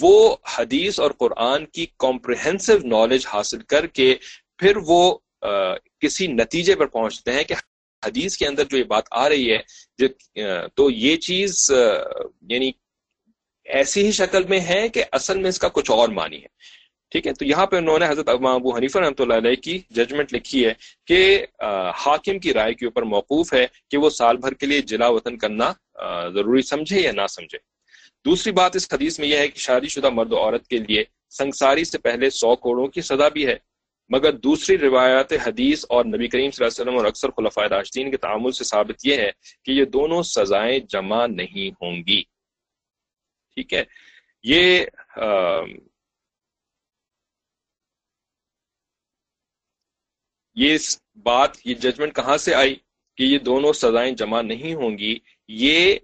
وہ 0.00 0.36
حدیث 0.58 1.00
اور 1.00 1.10
قرآن 1.10 1.66
کی 1.66 1.86
کمپریہنسو 1.98 2.78
نالج 2.84 3.26
حاصل 3.26 3.60
کر 3.62 3.86
کے 3.86 4.14
پھر 4.58 4.76
وہ 4.86 5.18
آ, 5.42 5.74
کسی 6.00 6.26
نتیجے 6.26 6.74
پر 6.74 6.86
پہنچتے 6.86 7.32
ہیں 7.32 7.44
کہ 7.44 7.54
حدیث 8.02 8.36
کے 8.36 8.46
اندر 8.46 8.64
جو 8.64 8.78
یہ 8.78 8.84
بات 8.84 9.04
آ 9.10 9.28
رہی 9.28 9.52
ہے 9.52 10.08
تو 10.74 10.90
یہ 10.90 11.16
چیز 11.16 11.70
یعنی 12.42 12.70
ایسی 13.78 14.04
ہی 14.06 14.12
شکل 14.12 14.44
میں 14.48 14.60
ہے 14.60 14.88
کہ 14.88 15.04
اصل 15.12 15.38
میں 15.38 15.48
اس 15.48 15.58
کا 15.58 15.68
کچھ 15.68 15.90
اور 15.90 16.08
معنی 16.08 16.42
ہے۔ 16.42 16.48
ٹھیک 17.12 17.26
ہے؟ 17.26 17.32
تو 17.32 17.44
یہاں 17.44 17.66
پہ 17.66 17.76
انہوں 17.76 17.98
نے 17.98 18.06
حضرت 18.08 18.28
ابو 18.28 18.76
حنیفہ 18.76 18.98
رحمۃ 18.98 19.18
اللہ 19.18 19.34
علیہ 19.34 19.54
کی 19.54 19.78
ججمنٹ 19.90 20.32
لکھی 20.34 20.64
ہے 20.66 20.72
کہ 21.06 21.46
حاکم 21.96 22.38
کی 22.38 22.52
رائے 22.54 22.74
کے 22.74 22.86
اوپر 22.86 23.02
موقوف 23.02 23.52
ہے 23.54 23.66
کہ 23.90 23.98
وہ 23.98 24.10
سال 24.10 24.36
بھر 24.36 24.54
کے 24.54 24.66
لیے 24.66 24.82
جلا 24.82 25.08
وطن 25.08 25.36
کرنا 25.38 25.72
ضروری 26.34 26.62
سمجھے 26.62 27.00
یا 27.00 27.12
نہ 27.12 27.26
سمجھے۔ 27.26 27.58
دوسری 28.24 28.52
بات 28.52 28.76
اس 28.76 28.88
حدیث 28.92 29.18
میں 29.18 29.28
یہ 29.28 29.36
ہے 29.36 29.48
کہ 29.48 29.58
شادی 29.58 29.88
شدہ 29.88 30.10
مرد 30.10 30.32
و 30.32 30.38
عورت 30.38 30.66
کے 30.66 30.78
لیے 30.78 31.04
سنگساری 31.38 31.84
سے 31.84 31.98
پہلے 31.98 32.30
سو 32.30 32.54
کوڑوں 32.56 32.86
کی 32.86 33.00
سزا 33.00 33.28
بھی 33.28 33.46
ہے۔ 33.46 33.56
مگر 34.10 34.32
دوسری 34.44 34.78
روایات 34.78 35.32
حدیث 35.46 35.84
اور 35.88 36.04
نبی 36.04 36.28
کریم 36.28 36.50
صلی 36.50 36.64
اللہ 36.64 36.72
علیہ 36.72 36.82
وسلم 36.82 36.96
اور 36.98 37.06
اکثر 37.06 37.30
خلفۂ 37.30 37.68
راشدین 37.70 38.10
کے 38.10 38.16
تعامل 38.16 38.52
سے 38.52 38.64
ثابت 38.64 39.06
یہ 39.06 39.16
ہے 39.16 39.30
کہ 39.64 39.72
یہ 39.72 39.84
دونوں 39.84 40.22
سزائیں 40.22 40.78
جمع 40.88 41.26
نہیں 41.26 41.70
ہوں 41.82 42.02
گی۔ 42.06 42.22
ٹھیک 43.54 43.74
ہے؟ 43.74 43.84
یہ 44.42 44.84
یہ 50.54 50.78
بات، 51.16 51.50
یہ 51.64 51.74
ججمنٹ 51.74 52.16
کہاں 52.16 52.36
سے 52.36 52.54
آئی 52.54 52.74
کہ 53.16 53.22
یہ 53.22 53.38
دونوں 53.38 53.72
سزائیں 53.72 54.14
جمع 54.14 54.42
نہیں 54.42 54.74
ہوں 54.74 54.98
گی؟ 54.98 55.18
یہ 55.48 55.98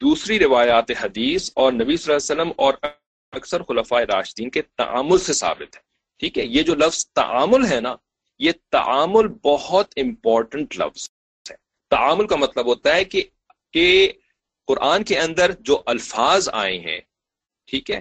دوسری 0.00 0.38
روایات 0.38 0.90
حدیث 0.90 1.50
اور 1.54 1.72
نبی 1.72 1.96
صلی 1.96 2.14
اللہ 2.14 2.32
علیہ 2.32 2.42
وسلم 2.42 2.52
اور 2.56 2.74
اکثر 3.32 3.62
خلفۂ 3.62 4.02
راشدین 4.02 4.50
کے 4.50 4.62
تعامل 4.62 5.18
سے 5.18 5.32
ثابت 5.32 5.76
ہے۔ 5.76 5.80
ٹھیک 6.18 6.38
ہے؟ 6.38 6.44
یہ 6.44 6.62
جو 6.62 6.74
لفظ 6.74 7.06
تعامل 7.06 7.66
ہے 7.72 7.80
نا، 7.80 7.96
یہ 8.38 8.52
تعامل 8.70 9.28
بہت 9.28 9.92
امپورٹنٹ 9.96 10.78
لفظ 10.78 11.08
ہے۔ 11.50 11.56
تعامل 11.90 12.26
کا 12.26 12.36
مطلب 12.36 12.66
ہوتا 12.66 12.94
ہے 12.94 13.04
کہ 13.04 13.22
کہ 13.72 14.12
قرآن 14.70 15.04
کے 15.04 15.18
اندر 15.18 15.50
جو 15.60 15.82
الفاظ 15.86 16.48
آئے 16.52 16.78
ہیں، 16.78 17.00
ٹھیک 17.66 17.90
ہے؟ 17.90 18.00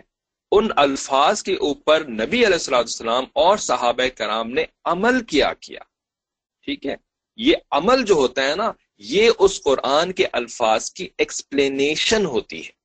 ان 0.52 0.68
الفاظ 0.76 1.44
کے 1.44 1.54
اوپر 1.54 2.08
نبی 2.08 2.38
علیہ 2.38 2.46
السلام 2.46 2.80
السلام 2.80 3.24
اور 3.34 3.58
صحابہ 3.58 4.08
کرام 4.18 4.52
نے 4.52 4.66
عمل 4.86 5.24
کیا 5.24 5.54
کیا۔ 5.54 5.80
ٹھیک 6.64 6.86
ہے؟ 6.86 6.96
یہ 7.38 7.56
عمل 7.72 8.04
جو 8.04 8.14
ہوتا 8.14 8.50
ہے 8.50 8.56
نا، 8.56 8.72
یہ 8.98 9.32
اس 9.40 9.64
قرآن 9.64 10.12
کے 10.12 10.28
الفاظ 10.32 10.92
کی 10.92 11.10
ایکسپلینیشن 11.18 12.26
ہوتی 12.26 12.66
ہے۔ 12.66 12.79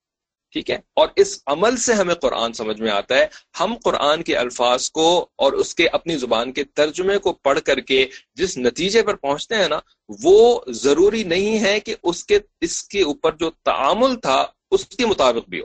ٹھیک 0.55 0.71
ہے؟ 0.71 0.79
اور 0.97 1.09
اس 1.17 1.41
عمل 1.47 1.77
سے 1.77 1.93
ہمیں 1.93 2.15
قرآن 2.15 2.53
سمجھ 2.53 2.81
میں 2.81 2.91
آتا 2.91 3.15
ہے۔ 3.15 3.27
ہم 3.61 3.77
قرآن 3.85 4.23
کے 4.23 4.37
الفاظ 4.37 4.91
کو 4.91 5.29
اور 5.37 5.53
اس 5.53 5.75
کے 5.75 5.89
اپنی 5.89 6.17
زبان 6.17 6.53
کے 6.53 6.65
ترجمے 6.65 7.19
کو 7.19 7.33
پڑھ 7.33 7.61
کر 7.61 7.81
کے 7.81 8.07
جس 8.35 8.59
نتیجے 8.59 9.03
پر 9.03 9.15
پہنچتے 9.15 9.55
ہیں 9.55 9.69
نا، 9.69 9.81
وہ 10.23 10.61
ضروری 10.69 11.25
نہیں 11.25 11.59
ہے 11.61 11.81
کہ 11.81 11.95
اس 12.03 12.25
کے 12.25 12.39
اس 12.61 12.85
کے 12.85 13.03
اوپر 13.03 13.33
جو 13.33 13.51
تعامل 13.51 14.17
تھا، 14.17 14.47
اس 14.71 14.87
کے 14.87 15.07
مطابق 15.07 15.49
بھی 15.49 15.61
ہو۔ 15.61 15.65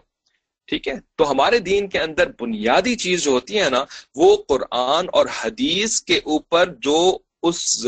ٹھیک 0.68 0.88
ہے؟ 0.88 0.94
تو 1.16 1.32
ہمارے 1.32 1.60
دین 1.60 1.88
کے 1.90 2.00
اندر 2.00 2.28
بنیادی 2.40 2.96
چیز 2.96 3.24
جو 3.24 3.32
ہوتی 3.32 3.60
ہے 3.60 3.70
نا، 3.70 3.86
وہ 4.16 4.38
قرآن 4.48 5.06
اور 5.14 5.26
حدیث 5.42 6.02
کے 6.02 6.18
اوپر 6.18 6.70
جو 6.78 7.18
اس 7.44 7.86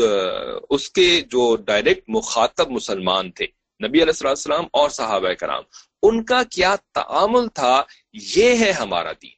اس 0.70 0.90
کے 0.90 1.20
جو 1.20 1.56
ڈائریکٹ 1.56 2.04
مخاطب 2.08 2.70
مسلمان 2.70 3.30
تھے، 3.30 3.46
نبی 3.88 4.02
علیہ 4.02 4.28
السلام 4.28 4.64
اور 4.72 4.90
صحابہ 4.90 5.32
کرام۔ 5.32 5.62
ان 6.02 6.24
کا 6.24 6.42
کیا 6.42 6.76
تعامل 6.76 7.48
تھا، 7.48 7.82
یہ 8.12 8.56
ہے 8.56 8.70
ہمارا 8.70 9.12
دین۔ 9.12 9.30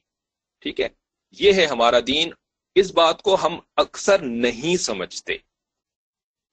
ٹھیک 0.61 0.81
ہے؟ 0.81 0.87
یہ 1.31 1.53
ہے 1.53 1.65
ہمارا 1.65 1.97
دین۔ 2.07 2.33
اس 2.75 2.91
بات 2.91 3.21
کو 3.21 3.37
ہم 3.43 3.59
اکثر 3.75 4.19
نہیں 4.19 4.77
سمجھتے۔ 4.77 5.37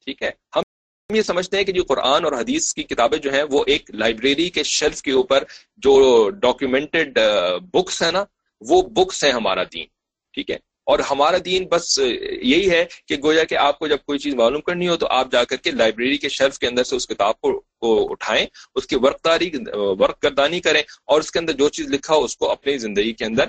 ٹھیک 0.05 0.23
ہے؟ 0.23 0.31
ہم 0.57 0.63
یہ 1.15 1.23
سمجھتے 1.23 1.57
ہیں 1.57 1.65
کہ 1.65 1.73
جو 1.73 1.85
قرآن 1.85 2.25
اور 2.25 2.33
حدیث 2.33 2.75
کی 2.75 2.83
کتابیں 2.83 3.19
جو 3.19 3.33
ہیں، 3.33 3.43
وہ 3.51 3.65
ایک 3.67 3.91
لائبریری 3.95 4.51
کے 4.51 4.63
شیلف 4.63 5.03
کے 5.03 5.13
اوپر 5.13 5.45
جو 5.77 6.31
ڈاکیومنٹڈ 6.31 7.19
بکس 7.73 8.03
ہیں 8.03 8.13
نا، 8.13 8.25
وہ 8.61 8.83
بکس 8.83 9.25
ہیں 9.25 9.33
ہمارا 9.33 9.63
دین۔ 9.73 9.87
ٹھیک 10.33 10.51
ہے؟ 10.51 10.59
اور 10.85 10.99
ہمارا 10.99 11.37
دین 11.45 11.65
بس 11.65 11.99
یہی 12.43 12.71
ہے 12.71 12.85
کہ 13.09 13.17
گویا 13.23 13.45
کہ 13.45 13.55
آپ 13.55 13.79
کو 13.79 13.87
جب 13.87 13.97
کوئی 14.07 14.19
چیز 14.19 14.35
معلوم 14.35 14.61
کرنی 14.61 14.89
ہو 14.89 14.97
تو 14.97 15.07
آپ 15.07 15.33
جا 15.33 15.45
کر 15.45 15.57
کے 15.57 15.71
لائبریری 15.71 16.17
کے 16.17 16.29
شیلف 16.29 16.59
کے 16.59 16.67
اندر 16.67 16.85
سے 16.85 16.97
اس 16.97 17.07
کتاب 17.07 17.41
کو 17.41 17.65
اٹھائیں، 18.11 18.47
اس 18.75 18.87
کی 18.87 18.97
ورق 18.97 19.25
داری 19.25 19.51
ورق 19.73 20.25
گردانی 20.25 20.61
کریں 20.61 20.83
اور 21.05 21.21
اس 21.21 21.31
کے 21.31 21.39
اندر 21.39 21.53
جو 21.53 21.69
چیز 21.69 21.87
لکھا 21.89 22.15
ہو 22.15 22.25
اس 22.25 22.37
کو 22.37 22.51
اپنی 22.51 22.79
زندگی 22.79 23.13
کے 23.13 23.25
اندر 23.25 23.45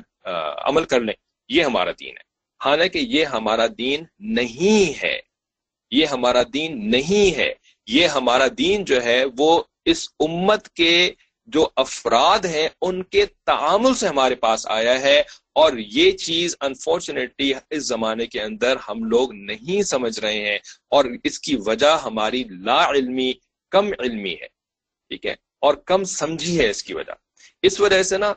عمل 0.57 0.83
کر 0.83 1.01
لیں۔ 1.01 1.13
یہ 1.49 1.63
ہمارا 1.63 1.91
دین 1.99 2.09
ہے۔ 2.09 2.33
حالانکہ 2.65 2.97
یہ 2.97 3.25
ہمارا 3.25 3.65
دین 3.77 4.03
نہیں 4.19 5.05
ہے۔ 5.05 5.19
یہ 5.91 6.05
ہمارا 6.05 6.43
دین 6.53 6.91
نہیں 6.91 7.37
ہے۔ 7.37 7.53
یہ 7.87 8.07
ہمارا 8.07 8.47
دین 8.57 8.85
جو 8.85 9.03
ہے 9.03 9.23
وہ 9.37 9.63
اس 9.85 10.09
امت 10.19 10.69
کے 10.69 11.11
جو 11.45 11.69
افراد 11.75 12.39
ہیں، 12.39 12.69
ان 12.81 13.03
کے 13.03 13.25
تعامل 13.25 13.93
سے 13.93 14.07
ہمارے 14.07 14.35
پاس 14.35 14.67
آیا 14.67 15.01
ہے۔ 15.01 15.23
اور 15.53 15.73
یہ 15.77 16.11
چیز 16.11 16.55
انفارچونیٹلی 16.61 17.53
اس 17.69 17.83
زمانے 17.87 18.25
کے 18.27 18.41
اندر 18.41 18.77
ہم 18.89 19.03
لوگ 19.03 19.33
نہیں 19.33 19.81
سمجھ 19.83 20.19
رہے 20.19 20.39
ہیں 20.45 20.57
اور 20.89 21.05
اس 21.23 21.39
کی 21.39 21.55
وجہ 21.65 21.97
ہماری 22.03 22.43
لا 22.49 22.89
علمی، 22.89 23.31
کم 23.71 23.87
علمی 23.99 24.33
ہے، 24.33 24.47
ٹھیک 25.11 25.25
ہے؟ 25.25 25.35
اور 25.61 25.73
کم 25.85 26.03
سمجھی 26.03 26.59
ہے 26.59 26.69
اس 26.69 26.83
کی 26.83 26.93
وجہ۔ 26.93 27.11
اس 27.61 27.79
وجہ 27.79 28.01
سے 28.03 28.17
نا 28.17 28.33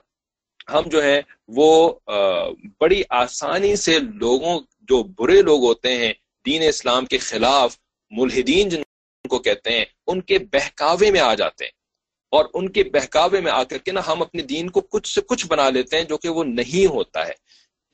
ہم 0.68 0.88
جو 0.88 1.02
ہے 1.02 1.20
وہ 1.48 1.98
بڑی 2.80 3.02
آسانی 3.10 3.74
سے 3.76 3.98
لوگوں، 3.98 4.60
جو 4.80 5.02
برے 5.18 5.42
لوگ 5.42 5.64
ہوتے 5.64 5.96
ہیں، 5.98 6.12
دین 6.46 6.62
اسلام 6.68 7.06
کے 7.06 7.18
خلاف 7.18 7.76
ملحدین 8.10 8.68
جن 8.68 8.82
کو 9.28 9.38
کہتے 9.38 9.70
ہیں، 9.70 9.84
ان 10.06 10.20
کے 10.20 10.38
بہکاوے 10.38 11.10
میں 11.10 11.20
آ 11.20 11.34
جاتے 11.34 11.64
ہیں۔ 11.64 11.72
اور 12.30 12.44
ان 12.54 12.68
کے 12.68 12.84
بہکاوے 12.84 13.40
میں 13.40 13.52
آ 13.52 13.64
کر 13.64 13.78
کے 13.78 13.92
نا 13.92 14.00
ہم 14.06 14.22
اپنے 14.22 14.42
دین 14.42 14.70
کو 14.70 14.80
کچھ 14.80 15.14
سے 15.14 15.20
کچھ 15.20 15.46
بنا 15.46 15.70
لیتے 15.70 15.96
ہیں 15.96 16.04
جو 16.04 16.18
کہ 16.18 16.28
وہ 16.28 16.44
نہیں 16.44 16.86
ہوتا 16.86 17.26
ہے۔ 17.26 17.32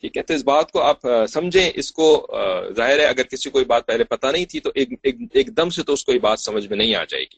ٹھیک 0.00 0.16
ہے؟ 0.16 0.22
تو 0.22 0.34
اس 0.34 0.44
بات 0.44 0.72
کو 0.72 0.82
آپ 0.82 0.98
سمجھیں۔ 1.28 1.70
اس 1.74 1.92
کو 1.92 2.26
ظاہر 2.76 2.98
ہے 2.98 3.04
اگر 3.04 3.22
کسی 3.22 3.50
کو 3.50 3.60
یہ 3.60 3.64
بات 3.64 3.86
پہلے 3.86 4.04
پتہ 4.04 4.26
نہیں 4.26 4.44
تھی 4.44 4.60
تو 4.60 4.70
ایک 4.74 4.88
ایک 5.32 5.56
دم 5.56 5.70
سے 5.70 5.82
تو 5.82 5.92
اس 5.92 6.04
کو 6.04 6.12
یہ 6.12 6.18
بات 6.18 6.40
سمجھ 6.40 6.66
میں 6.66 6.76
نہیں 6.76 6.94
آ 6.94 7.04
جائے 7.04 7.24
گی۔ 7.24 7.36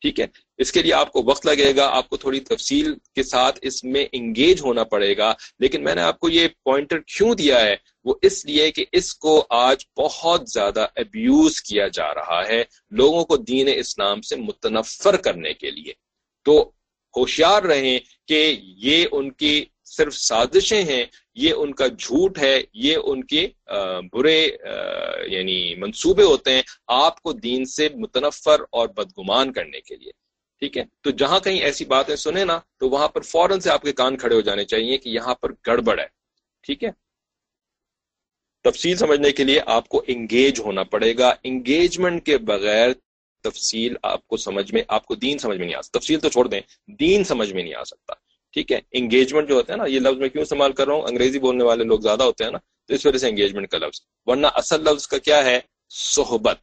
ٹھیک 0.00 0.20
ہے؟ 0.20 0.26
اس 0.58 0.72
کے 0.72 0.82
لیے 0.82 0.92
آپ 0.92 1.12
کو 1.12 1.22
وقت 1.26 1.46
لگے 1.46 1.76
گا۔ 1.76 1.88
آپ 1.88 2.08
کو 2.08 2.16
تھوڑی 2.16 2.40
تفصیل 2.40 2.94
کے 3.14 3.22
ساتھ 3.22 3.58
اس 3.62 3.84
میں 3.84 4.06
انگیج 4.12 4.60
ہونا 4.60 4.84
پڑے 4.84 5.16
گا۔ 5.16 5.34
لیکن 5.58 5.84
میں 5.84 5.94
نے 5.94 6.00
آپ 6.00 6.18
کو 6.18 6.28
یہ 6.30 6.48
پوائنٹر 6.64 6.98
کیوں 6.98 7.34
دیا 7.34 7.60
ہے؟ 7.60 7.76
وہ 8.04 8.14
اس 8.22 8.44
لیے 8.44 8.70
کہ 8.70 8.84
اس 8.92 9.14
کو 9.14 9.46
آج 9.50 9.84
بہت 9.96 10.42
زیادہ 10.46 10.86
ابیوز 10.96 11.62
کیا 11.62 11.88
جا 11.88 12.14
رہا 12.14 12.42
ہے 12.48 12.64
لوگوں 12.90 13.24
کو 13.24 13.36
دین 13.36 13.68
اسلام 13.74 14.20
سے 14.20 14.36
متنفر 14.36 15.16
کرنے 15.16 15.52
کے 15.52 15.70
لیے۔ 15.70 16.05
تو 16.46 16.58
ہوشیار 17.14 17.62
رہیں 17.62 17.98
کہ 18.28 18.40
یہ 18.84 19.06
ان 19.12 19.30
کی 19.32 19.64
صرف 19.86 20.14
سازشیں 20.14 20.82
ہیں، 20.82 21.04
یہ 21.34 21.52
ان 21.52 21.72
کا 21.74 21.86
جھوٹ 21.88 22.38
ہے، 22.38 22.56
یہ 22.74 22.96
ان 23.04 23.22
کے 23.24 23.46
برے 24.12 24.38
یعنی 25.26 25.74
منصوبے 25.78 26.22
ہوتے 26.22 26.52
ہیں 26.52 26.62
آپ 26.96 27.20
کو 27.22 27.32
دین 27.32 27.64
سے 27.66 27.88
متنفر 27.94 28.62
اور 28.70 28.88
بدگمان 28.88 29.52
کرنے 29.52 29.80
کے 29.80 29.96
لیے، 29.96 30.12
ٹھیک 30.62 30.76
ہے؟ 30.78 30.84
تو 31.02 31.10
جہاں 31.12 31.38
کہیں 31.40 31.58
ایسی 31.60 31.84
باتیں 31.84 32.14
سنیں 32.16 32.44
نا، 32.44 32.58
تو 32.78 32.88
وہاں 32.90 33.08
پر 33.08 33.22
فوراً 33.22 33.60
سے 33.60 33.70
آپ 33.70 33.82
کے 33.82 33.92
کان 33.92 34.16
کھڑے 34.16 34.34
ہو 34.34 34.40
جانے 34.40 34.64
چاہیے 34.64 34.98
کہ 34.98 35.08
یہاں 35.08 35.34
پر 35.34 35.52
گڑبڑ 35.66 35.98
ہے، 36.00 36.06
ٹھیک 36.64 36.84
ہے؟ 36.84 36.90
تفصیل 38.64 38.96
سمجھنے 38.96 39.30
کے 39.32 39.44
لیے 39.44 39.60
آپ 39.66 39.88
کو 39.88 40.02
انگیج 40.06 40.60
ہونا 40.60 40.82
پڑے 40.84 41.16
گا۔ 41.18 41.32
انگیجمنٹ 41.44 42.24
کے 42.26 42.38
بغیر 42.46 42.92
تفصیل 43.50 43.94
آپ 44.02 44.28
کو 44.28 44.36
سمجھ 44.36 44.74
میں 44.74 44.82
آپ 44.88 45.06
کو 45.06 45.14
دین 45.14 45.38
سمجھ 45.38 45.58
میں 45.58 45.66
نہیں 45.66 45.76
آ 45.76 45.82
سکتا۔ 45.82 45.98
تفصیل 45.98 46.20
تو 46.20 46.28
چھوڑ 46.28 46.48
دیں۔ 46.48 46.60
دین 46.86 47.24
سمجھ 47.24 47.52
میں 47.52 47.62
نہیں 47.62 47.74
آ 47.74 47.84
سکتا۔ 47.84 48.14
ٹھیک 48.52 48.72
ہے؟ 48.72 48.78
انگیجمنٹ 48.92 49.48
جو 49.48 49.54
ہوتا 49.54 49.72
ہے 49.72 49.78
نا 49.78 49.84
یہ 49.86 50.00
لفظ 50.00 50.18
میں 50.18 50.28
کیوں 50.28 50.42
استعمال 50.42 50.72
کر 50.72 50.86
رہا 50.86 50.94
ہوں؟ 50.94 51.02
انگریزی 51.02 51.38
بولنے 51.38 51.64
والے 51.64 51.84
لوگ 51.84 52.00
زیادہ 52.00 52.22
ہوتے 52.22 52.44
ہیں 52.44 52.50
نا 52.50 52.58
تو 52.88 52.94
اس 52.94 53.06
وجہ 53.06 53.18
سے 53.18 53.28
انگیجمنٹ 53.28 53.68
کا 53.68 53.78
لفظ۔ 53.78 54.00
ورنہ 54.26 54.46
اصل 54.54 54.84
لفظ 54.84 55.06
کا 55.08 55.18
کیا 55.18 55.44
ہے؟ 55.44 55.60
صحبت۔ 55.90 56.58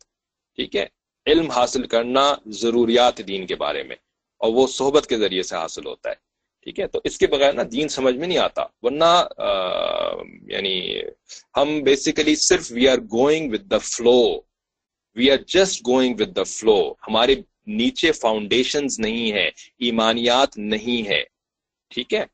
ٹھیک 0.56 0.76
ہے؟ 0.76 0.86
علم 1.28 1.52
حاصل 1.52 1.88
کرنا 1.88 2.36
ضروریات 2.46 3.28
دین 3.28 3.48
کے 3.48 3.56
بارے 3.56 3.84
میں 3.84 3.96
اور 4.38 4.54
وہ 4.54 4.68
صحبت 4.68 5.08
کے 5.08 5.18
ذریعے 5.18 5.44
سے 5.44 5.56
حاصل 5.56 5.86
ہوتا 5.86 6.10
ہے۔ 6.10 6.16
ٹھیک 6.64 6.80
ہے؟ 6.80 6.88
تو 6.88 7.02
اس 7.04 7.18
کے 7.18 7.28
بغیر 7.28 7.54
نا 7.54 7.64
دین 7.72 7.88
سمجھ 7.88 8.16
میں 8.16 8.28
نہیں 8.28 8.38
آتا۔ 8.38 8.64
ورنہ 8.82 9.24
آ, 9.38 9.48
یعنی 10.48 11.00
ہم 11.58 11.80
بیسیکلی 11.84 12.36
صرف 12.36 12.68
we 12.72 12.88
are 12.88 12.98
going 12.98 13.52
with 13.52 13.72
the 13.72 13.78
flow 13.78 14.42
we 15.16 15.32
are 15.32 15.38
just 15.38 15.88
going 15.88 16.16
with 16.20 16.36
the 16.36 16.44
flow 16.44 16.92
ہمارے 16.92 17.36
نیچے 17.68 18.12
فاؤنڈیشنز 18.12 19.00
نہیں 19.00 19.32
ہے 19.32 19.48
ایمانیات 19.80 20.58
نہیں 20.58 21.08
ہے 21.08 21.24
ٹھیک 21.90 22.14
ہے؟ 22.14 22.26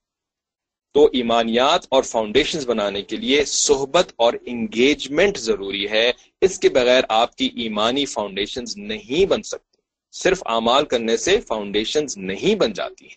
تو 0.94 1.10
ایمانیات 1.14 1.86
اور 1.92 2.04
فاؤنڈیشنز 2.04 2.68
بنانے 2.68 3.02
کے 3.02 3.18
لیے 3.18 3.46
صحبت 3.46 4.14
اور 4.16 4.34
انگیجمنٹ 4.46 5.38
ضروری 5.38 5.90
ہے۔ 5.90 6.12
اس 6.42 6.60
کے 6.60 6.70
بغیر 6.70 7.04
آپ 7.10 7.36
کی 7.36 7.50
ایمانی 7.56 8.06
فاؤنڈیشنز 8.06 8.78
نہیں 8.78 9.26
بن 9.26 9.44
سکتی۔ 9.44 9.78
صرف 10.12 10.44
اعمال 10.46 10.86
کرنے 10.86 11.18
سے 11.18 11.42
فاؤنڈیشنز 11.42 12.18
نہیں 12.18 12.56
بن 12.56 12.74
جاتی 12.74 13.06
ہیں۔ 13.06 13.16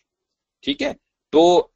ٹھیک 0.63 0.83
ہے؟ 0.83 0.93
تو 1.31 1.69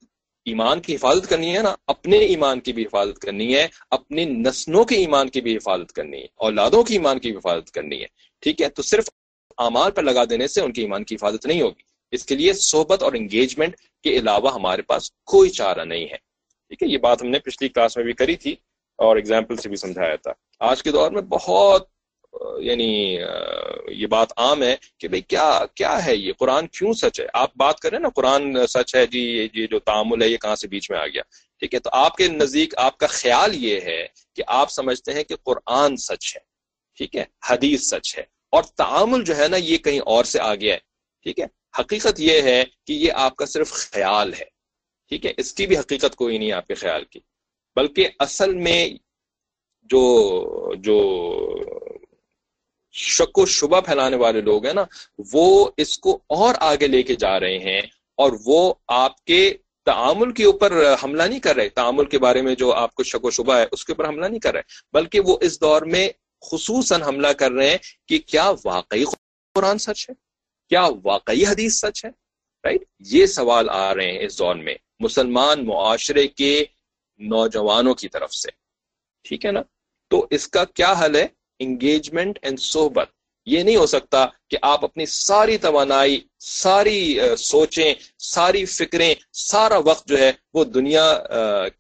ایمان 0.47 0.81
کی 0.81 0.95
حفاظت 0.95 1.29
کرنی 1.29 1.57
ہے 1.57 1.63
نا، 1.63 1.75
اپنے 1.87 2.19
ایمان 2.19 2.61
کی 2.61 2.73
بھی 2.73 2.83
حفاظت 2.83 3.19
کرنی 3.19 3.57
ہے 3.57 3.67
اپنے 3.91 4.25
نسلوں 4.25 4.85
کے 4.85 4.95
ایمان 4.95 5.29
کی 5.29 5.41
بھی 5.41 5.57
حفاظت 5.57 5.93
کرنی 5.93 6.21
ہے، 6.21 6.27
اولادوں 6.37 6.83
کی 6.83 6.95
ایمان 6.95 7.19
کی 7.19 7.31
بھی 7.31 7.39
حفاظت 7.39 7.71
کرنی 7.71 8.01
ہے، 8.01 8.07
ٹھیک 8.41 8.63
ہے؟ 8.63 8.69
تو 8.69 8.83
صرف 8.83 9.09
اعمال 9.59 9.91
پر 9.91 10.03
لگا 10.03 10.25
دینے 10.31 10.49
سے 10.49 10.61
ان 10.61 10.73
کی 10.73 10.83
ایمان 10.83 11.05
کی 11.05 11.15
حفاظت 11.15 11.47
نہیں 11.47 11.63
ہوگی۔ 11.63 11.83
اس 12.11 12.25
کے 12.27 12.35
لیے 12.35 12.53
صحبت 12.53 13.03
اور 13.03 13.13
انگیجمنٹ 13.13 13.77
کے 14.03 14.11
علاوہ 14.11 14.55
ہمارے 14.55 14.83
پاس 14.83 15.11
کوئی 15.11 15.51
چارہ 15.51 15.85
نہیں 15.85 16.05
ہے۔ 16.05 16.17
ٹھیک 16.69 16.83
ہے؟ 16.83 16.89
یہ 16.89 16.99
بات 16.99 17.23
ہم 17.23 17.29
نے 17.29 17.39
پچھلی 17.39 17.69
کلاس 17.69 17.97
میں 17.97 18.05
بھی 18.05 18.13
کری 18.13 18.37
تھی 18.37 18.53
اور 18.99 19.17
ایگزامپل 19.17 19.57
سے 19.57 19.69
بھی 19.69 19.77
سمجھایا 19.77 20.17
تھا۔ 20.17 20.33
آج 20.61 20.83
کے 20.83 20.93
دور 20.93 21.11
میں 21.11 21.23
بہت 21.23 21.96
یعنی 22.61 23.19
یہ 23.93 24.07
بات 24.07 24.33
عام 24.37 24.63
ہے 24.63 24.75
کہ 24.99 25.09
بھئی 25.09 25.21
کیا 25.23 25.49
کیا 25.75 26.05
ہے 26.05 26.15
یہ؟ 26.17 26.33
قرآن 26.39 26.67
کیوں 26.69 26.93
سچ 26.93 27.21
ہے؟ 27.21 27.27
آپ 27.35 27.57
بات 27.57 27.81
کریں 27.81 27.99
نا، 27.99 28.09
قرآن 28.17 28.67
سچ 28.67 28.95
ہے 28.95 29.07
جی 29.07 29.21
یہ 29.55 29.67
جو 29.67 29.79
تعامل 29.79 30.23
ہے، 30.23 30.29
یہ 30.29 30.37
کہاں 30.37 30.57
سے 30.57 30.69
بیچ 30.69 30.91
میں 30.91 30.99
آ 30.99 31.07
گیا؟ 31.07 31.23
ٹھیک 31.63 31.75
ہے، 31.75 31.79
تو 31.79 31.91
آپ 31.93 32.17
کے 32.17 32.29
نزدیک، 32.29 32.75
آپ 32.79 32.99
کا 32.99 33.07
خیال 33.07 33.55
یہ 33.55 33.81
ہے 33.81 34.07
کہ 34.37 34.43
آپ 34.47 34.71
سمجھتے 34.71 35.13
ہیں 35.13 35.23
کہ 35.25 35.37
قرآن 35.45 35.97
سچ 35.97 36.35
ہے، 36.37 36.41
ٹھیک 36.99 37.17
ہے، 37.17 37.25
حدیث 37.49 37.89
سچ 37.89 38.17
ہے، 38.19 38.25
اور 38.53 38.63
تعامل 38.77 39.25
جو 39.25 39.37
ہے 39.37 39.49
نا، 39.49 39.57
یہ 39.57 39.79
کہیں 39.79 40.01
اور 40.01 40.25
سے 40.25 40.41
آ 40.41 40.55
گیا 40.55 40.75
ہے، 40.75 40.79
ٹھیک 41.27 41.41
ہے؟ 41.41 41.47
حقیقت 41.79 42.21
یہ 42.21 42.43
ہے 42.43 42.63
کہ 42.87 42.93
یہ 42.93 43.13
آپ 43.17 43.37
کا 43.37 43.47
صرف 43.47 43.73
خیال 43.73 44.35
ہے، 44.35 44.45
ٹھیک 45.13 45.27
ہے؟ 45.27 45.33
اس 45.37 45.53
کی 45.53 45.67
بھی 45.67 45.79
حقیقت 45.79 46.17
کوئی 46.17 46.39
نہیں 46.39 46.53
آپ 46.53 46.67
کے 46.67 46.75
خیال 46.75 47.05
کی، 47.05 47.21
بلکہ 47.77 48.09
اصل 48.19 48.55
میں 48.57 48.89
جو 49.91 50.05
جو 50.75 50.99
شک 52.97 53.39
و 53.39 53.47
شبہ 53.47 53.81
پھیلانے 53.81 54.17
والے 54.17 54.41
لوگ 54.41 54.67
ہیں 54.67 54.75
نا، 54.75 54.85
وہ 55.33 55.71
اس 55.77 55.99
کو 55.99 56.21
اور 56.27 56.55
آگے 56.61 56.87
لے 56.87 57.03
کے 57.03 57.15
جا 57.15 57.41
رہے 57.41 57.59
ہیں 57.59 57.81
اور 58.15 58.33
وہ 58.45 58.75
آپ 58.89 59.25
کے 59.25 59.55
تعامل 59.85 60.33
کے 60.33 60.45
اوپر 60.45 60.95
حملہ 61.05 61.23
نہیں 61.23 61.41
کر 61.41 61.57
رہے۔ 61.57 61.69
تعامل 61.69 62.05
کے 62.05 62.19
بارے 62.19 62.43
میں 62.43 62.55
جو 62.55 62.73
آپ 62.73 62.95
کو 62.95 63.03
شک 63.03 63.25
و 63.25 63.31
شبہ 63.31 63.55
ہے، 63.55 63.67
اس 63.73 63.85
کے 63.85 63.93
اوپر 63.93 64.09
حملہ 64.09 64.27
نہیں 64.27 64.41
کر 64.41 64.53
رہے، 64.53 64.63
بلکہ 64.93 65.21
وہ 65.21 65.39
اس 65.41 65.61
دور 65.61 65.83
میں 65.83 66.09
خصوصاً 66.51 67.03
حملہ 67.03 67.29
کر 67.29 67.53
رہے 67.53 67.71
ہیں 67.71 67.79
کہ 68.09 68.19
کیا 68.19 68.53
واقعی 68.65 69.05
قرآن 69.55 69.79
سچ 69.79 70.11
ہے؟ 70.11 70.15
کیا 70.69 70.89
واقعی 71.05 71.47
حدیث 71.47 71.75
سچ 71.75 72.05
ہے؟ 72.05 72.11
رائٹ 72.65 72.83
یہ 72.99 73.27
سوال 73.27 73.71
آ 73.71 73.95
رہے 73.95 74.13
ہیں 74.13 74.27
اس 74.27 74.39
دور 74.39 74.55
میں 74.55 74.75
مسلمان 75.01 75.67
معاشرے 75.67 76.29
کے 76.29 76.65
نوجوانوں 77.19 77.95
کی 77.95 78.09
طرف 78.09 78.35
سے۔ 78.35 78.51
ٹھیک 79.23 79.47
ہے 79.47 79.53
نا؟ 79.53 79.61
تو 80.09 80.27
اس 80.31 80.49
کا 80.49 80.65
کیا 80.65 80.93
حل 80.93 81.17
ہے؟ 81.17 81.27
انگیجمنٹ 81.59 82.39
اینڈ 82.43 82.61
صحبت 82.61 83.09
یہ 83.47 83.63
نہیں 83.63 83.77
ہو 83.77 83.87
سکتا 83.87 84.27
کہ 84.51 84.57
آپ 84.63 84.85
اپنی 84.85 85.07
ساری 85.07 85.59
توانائی، 85.59 86.21
ساری 86.39 87.19
سوچیں، 87.39 87.95
ساری 88.19 88.65
فکریں، 88.65 89.15
سارا 89.33 89.79
وقت 89.79 90.09
جو 90.09 90.19
ہے 90.19 90.33
وہ 90.55 90.65
دنیا 90.65 91.19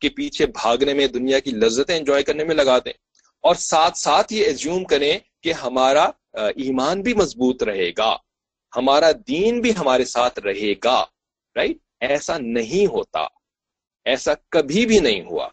کے 0.01 0.09
پیچھے 0.09 0.47
بھاگنے 0.47 0.95
میں، 0.95 1.07
دنیا 1.07 1.39
کی 1.39 1.51
لذتیں 1.51 1.97
انجوائے 1.97 2.23
کرنے 2.23 2.45
میں 2.45 2.55
لگا 2.55 2.79
دیں۔ 2.79 2.93
اور 3.43 3.55
ساتھ 3.55 3.99
ساتھ 3.99 4.33
یہ 4.33 4.45
ایزیوم 4.45 4.85
کریں 4.85 5.19
کہ 5.43 5.53
ہمارا 5.53 6.11
ایمان 6.33 7.03
بھی 7.03 7.15
مضبوط 7.15 7.63
رہے 7.63 7.91
گا۔ 7.99 8.17
ہمارا 8.77 9.11
دین 9.29 9.61
بھی 9.61 9.73
ہمارے 9.79 10.05
ساتھ 10.05 10.39
رہے 10.39 10.73
گا۔ 10.85 11.05
رائٹ 11.57 11.77
ایسا 12.01 12.39
نہیں 12.39 12.87
ہوتا۔ 12.87 13.21
ایسا 14.05 14.33
کبھی 14.49 14.87
بھی 14.87 14.99
نہیں 14.99 15.23
ہوا۔ 15.23 15.49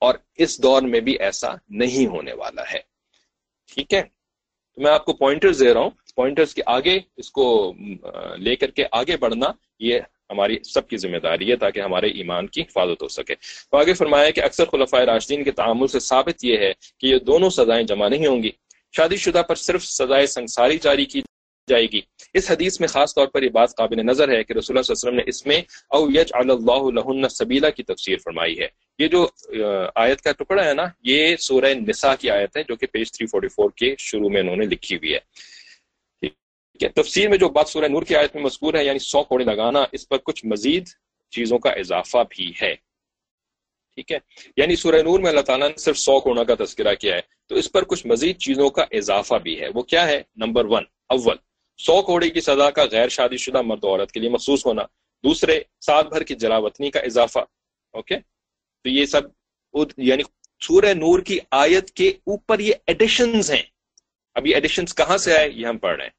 اور 0.00 0.14
اس 0.36 0.62
دور 0.62 0.82
میں 0.82 1.00
بھی 1.00 1.16
ایسا 1.20 1.48
نہیں 1.68 2.06
ہونے 2.06 2.32
والا 2.32 2.62
ہے۔ 2.62 2.87
ٹھیک 3.74 3.94
ہے؟ 3.94 4.02
تو 4.74 4.80
میں 4.80 4.90
آپ 4.90 5.04
کو 5.04 5.12
پوائنٹرز 5.12 5.60
دے 5.60 5.74
رہا 5.74 5.80
ہوں۔ 5.80 5.90
پوائنٹرز 6.16 6.54
کے 6.54 6.62
آگے، 6.66 6.98
اس 7.16 7.30
کو 7.30 7.74
لے 8.38 8.56
کر 8.56 8.70
کے 8.70 8.84
آگے 8.92 9.16
بڑھنا، 9.16 9.46
یہ 9.80 10.00
ہماری 10.30 10.56
سب 10.64 10.88
کی 10.88 10.96
ذمہ 10.96 11.16
داری 11.16 11.50
ہے 11.50 11.56
تاکہ 11.56 11.80
ہمارے 11.80 12.06
ایمان 12.06 12.46
کی 12.46 12.60
حفاظت 12.60 13.02
ہو 13.02 13.08
سکے۔ 13.08 13.34
تو 13.70 13.76
آگے 13.76 13.92
فرمایا 13.94 14.30
کہ 14.30 14.40
اکثر 14.40 14.64
خلفۂ 14.64 15.00
راشدین 15.00 15.44
کے 15.44 15.50
تعامل 15.50 15.86
سے 15.86 16.00
ثابت 16.00 16.44
یہ 16.44 16.58
ہے 16.58 16.72
کہ 16.98 17.06
یہ 17.06 17.18
دونوں 17.18 17.50
سزائیں 17.50 17.86
جمع 17.86 18.08
نہیں 18.08 18.26
ہوں 18.26 18.42
گی۔ 18.42 18.50
شادی 18.96 19.16
شدہ 19.16 19.42
پر 19.48 19.54
صرف 19.54 19.84
سزائے 19.84 20.26
سنساری 20.26 20.78
جاری 20.78 21.04
کی 21.04 21.22
جائے 21.68 21.86
گی۔ 21.92 22.00
اس 22.34 22.50
حدیث 22.50 22.80
میں 22.80 22.88
خاص 22.88 23.14
طور 23.14 23.26
پر 23.26 23.42
یہ 23.42 23.48
بات 23.48 23.76
قابل 23.76 24.06
نظر 24.06 24.28
ہے 24.28 24.44
کہ 24.44 24.52
رسول 24.52 24.78
اللہ 24.78 24.82
صلی 24.82 24.94
اللہ 24.96 25.08
علیہ 25.08 25.08
وسلم 25.08 25.14
نے 25.14 25.22
اس 25.26 25.46
میں 25.46 25.60
او 25.88 26.10
یج 26.10 26.28
اللہ 26.32 27.00
لہن 27.00 27.28
سبیلا 27.28 27.70
کی 27.70 27.82
تفسیر 27.82 28.16
فرمائی 28.24 28.60
ہے۔ 28.60 28.66
یہ 28.98 29.08
جو 29.08 29.28
آیت 29.94 30.20
کا 30.20 30.32
ٹکڑا 30.32 30.64
ہے 30.64 30.74
نا، 30.74 30.84
یہ 31.02 31.36
سورہ 31.36 31.74
نساء 31.88 32.14
کی 32.20 32.30
آیت 32.30 32.56
ہے 32.56 32.62
جو 32.62 32.76
کہ 32.76 32.86
پیج 32.86 33.12
344 33.12 33.68
کے 33.76 33.94
شروع 33.98 34.28
میں 34.28 34.40
انہوں 34.40 34.56
نے 34.56 34.66
لکھی 34.66 34.96
ہوئی 34.96 35.14
ہے۔ 35.14 35.18
ٹھیک 36.20 36.82
ہے۔ 36.82 36.88
تفسیر 36.88 37.28
میں 37.28 37.38
جو 37.38 37.48
بات 37.48 37.68
سورہ 37.68 37.84
نور 37.84 38.02
کی 38.02 38.16
آیت 38.16 38.34
میں 38.34 38.44
مذکور 38.44 38.74
ہے 38.74 38.84
یعنی 38.84 38.98
سو 38.98 39.22
کوڑے 39.22 39.44
لگانا، 39.44 39.84
اس 39.92 40.08
پر 40.08 40.16
کچھ 40.16 40.46
مزید 40.46 40.84
چیزوں 41.30 41.58
کا 41.58 41.70
اضافہ 41.70 42.18
بھی 42.30 42.52
ہے۔ 42.62 42.74
ٹھیک 43.94 44.12
ہے۔ 44.12 44.18
یعنی 44.56 44.76
سورہ 44.76 45.02
نور 45.02 45.20
میں 45.20 45.30
اللہ 45.30 45.40
تعالیٰ 45.40 45.68
نے 45.68 45.76
صرف 45.76 45.98
سو 45.98 46.20
کوڑوں 46.20 46.44
کا 46.44 46.64
تذکرہ 46.64 46.94
کیا 46.94 47.14
ہے، 47.14 47.20
تو 47.46 47.54
اس 47.54 47.72
پر 47.72 47.84
کچھ 47.84 48.06
مزید 48.06 48.38
چیزوں 48.38 48.70
کا 48.70 48.84
اضافہ 48.90 49.34
بھی 49.34 49.60
ہے۔ 49.60 49.66
وہ 49.74 49.82
کیا 49.82 50.06
ہے؟ 50.08 50.22
نمبر 50.36 50.64
ون، 50.64 50.82
اول۔ 51.08 51.36
سو 51.78 52.02
کوڑے 52.02 52.30
کی 52.30 52.40
سزا 52.40 52.70
کا 52.70 52.84
غیر 52.92 53.08
شادی 53.08 53.36
شدہ 53.36 53.62
مرد 53.62 53.84
و 53.84 53.88
عورت 53.88 54.12
کے 54.12 54.20
لیے 54.20 54.30
مخصوص 54.30 54.66
ہونا، 54.66 54.82
دوسرے، 55.24 55.60
سال 55.80 56.08
بھر 56.08 56.22
کی 56.22 56.34
جلاوطنی 56.34 56.90
کا 56.90 57.00
اضافہ 57.00 57.38
اوکے 57.92 58.16
تو 58.82 58.88
یہ 58.88 59.06
سب 59.06 59.22
یعنی 59.96 60.22
سورہ 60.60 60.94
نور 60.94 61.20
کی 61.20 61.38
آیت 61.50 61.90
کے 61.90 62.08
اوپر 62.08 62.58
یہ 62.58 62.74
ایڈیشنز 62.86 63.50
ہیں۔ 63.50 63.62
اب 64.34 64.46
یہ 64.46 64.54
ایڈیشنز 64.54 64.94
کہاں 64.94 65.16
سے 65.16 65.36
آئے؟ 65.36 65.50
یہ 65.50 65.66
ہم 65.66 65.78
پڑھ 65.78 65.96
رہے 65.96 66.04
ہیں۔ 66.04 66.10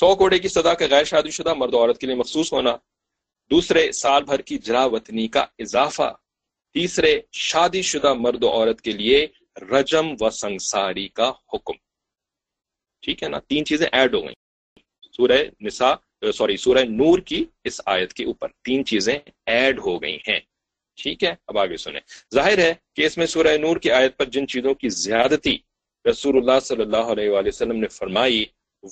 سو 0.00 0.16
کوڑے 0.16 0.38
کی 0.38 0.48
سزا 0.48 0.74
کا 0.74 0.86
غیر 0.90 1.04
شادی 1.04 1.30
شدہ 1.30 1.54
مرد 1.54 1.74
و 1.74 1.78
عورت 1.78 1.98
کے 1.98 2.06
لیے 2.06 2.16
مخصوص 2.16 2.52
ہونا، 2.52 2.76
دوسرے، 3.50 3.92
سال 3.92 4.24
بھر 4.24 4.40
کی 4.40 4.58
جلا 4.58 4.84
وطنی 4.84 5.28
کا 5.28 5.46
اضافہ، 5.58 6.14
تیسرے، 6.72 7.20
شادی 7.32 7.82
شدہ 7.82 8.14
مرد 8.14 8.44
و 8.44 8.48
عورت 8.48 8.80
کے 8.80 8.92
لیے 8.92 9.26
رجم 9.56 10.14
و 10.20 10.30
سنساری 10.30 11.08
کا 11.08 11.32
حکم۔ 11.52 11.72
ٹھیک 13.00 13.22
ہے 13.22 13.28
نا؟ 13.28 13.38
تین 13.38 13.64
چیزیں 13.64 13.86
ایڈ 13.92 14.14
ہو 14.14 14.22
گئیں۔ 14.22 14.41
سورہ 15.16 15.38
نساء 15.60 15.94
سوری، 16.34 16.56
سورہ 16.56 16.78
نور 16.78 17.18
کی 17.18 17.44
اس 17.64 17.80
آیت 17.86 18.12
کے 18.12 18.24
اوپر 18.24 18.48
تین 18.64 18.84
چیزیں 18.84 19.18
ایڈ 19.46 19.78
ہو 19.78 20.02
گئی 20.02 20.16
ہیں۔ 20.28 20.40
ٹھیک 21.02 21.24
ہے؟ 21.24 21.34
اب 21.46 21.58
آگے 21.58 21.76
سنیں۔ 21.76 22.00
ظاہر 22.34 22.58
ہے 22.58 22.74
کہ 22.96 23.06
اس 23.06 23.18
میں 23.18 23.26
سورہ 23.26 23.56
نور 23.56 23.76
کی 23.76 23.90
آیت 23.90 24.16
پر 24.16 24.24
جن 24.24 24.46
چیزوں 24.46 24.74
کی 24.74 24.88
زیادتی 24.88 25.58
رسول 26.10 26.36
اللہ 26.36 26.60
صلی 26.60 26.82
اللہ 26.82 26.96
علیہ 26.96 27.30
وآلہ 27.30 27.48
وسلم 27.48 27.76
نے 27.76 27.88
فرمائی، 27.88 28.44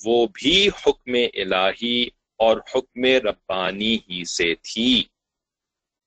وہ 0.05 0.27
بھی 0.27 0.69
حکم 0.69 1.15
الہی 1.35 2.09
اور 2.39 2.57
حکم 2.75 3.05
ربانی 3.05 3.99
ہی 4.11 4.25
سے 4.25 4.55
تھی۔ 4.55 5.03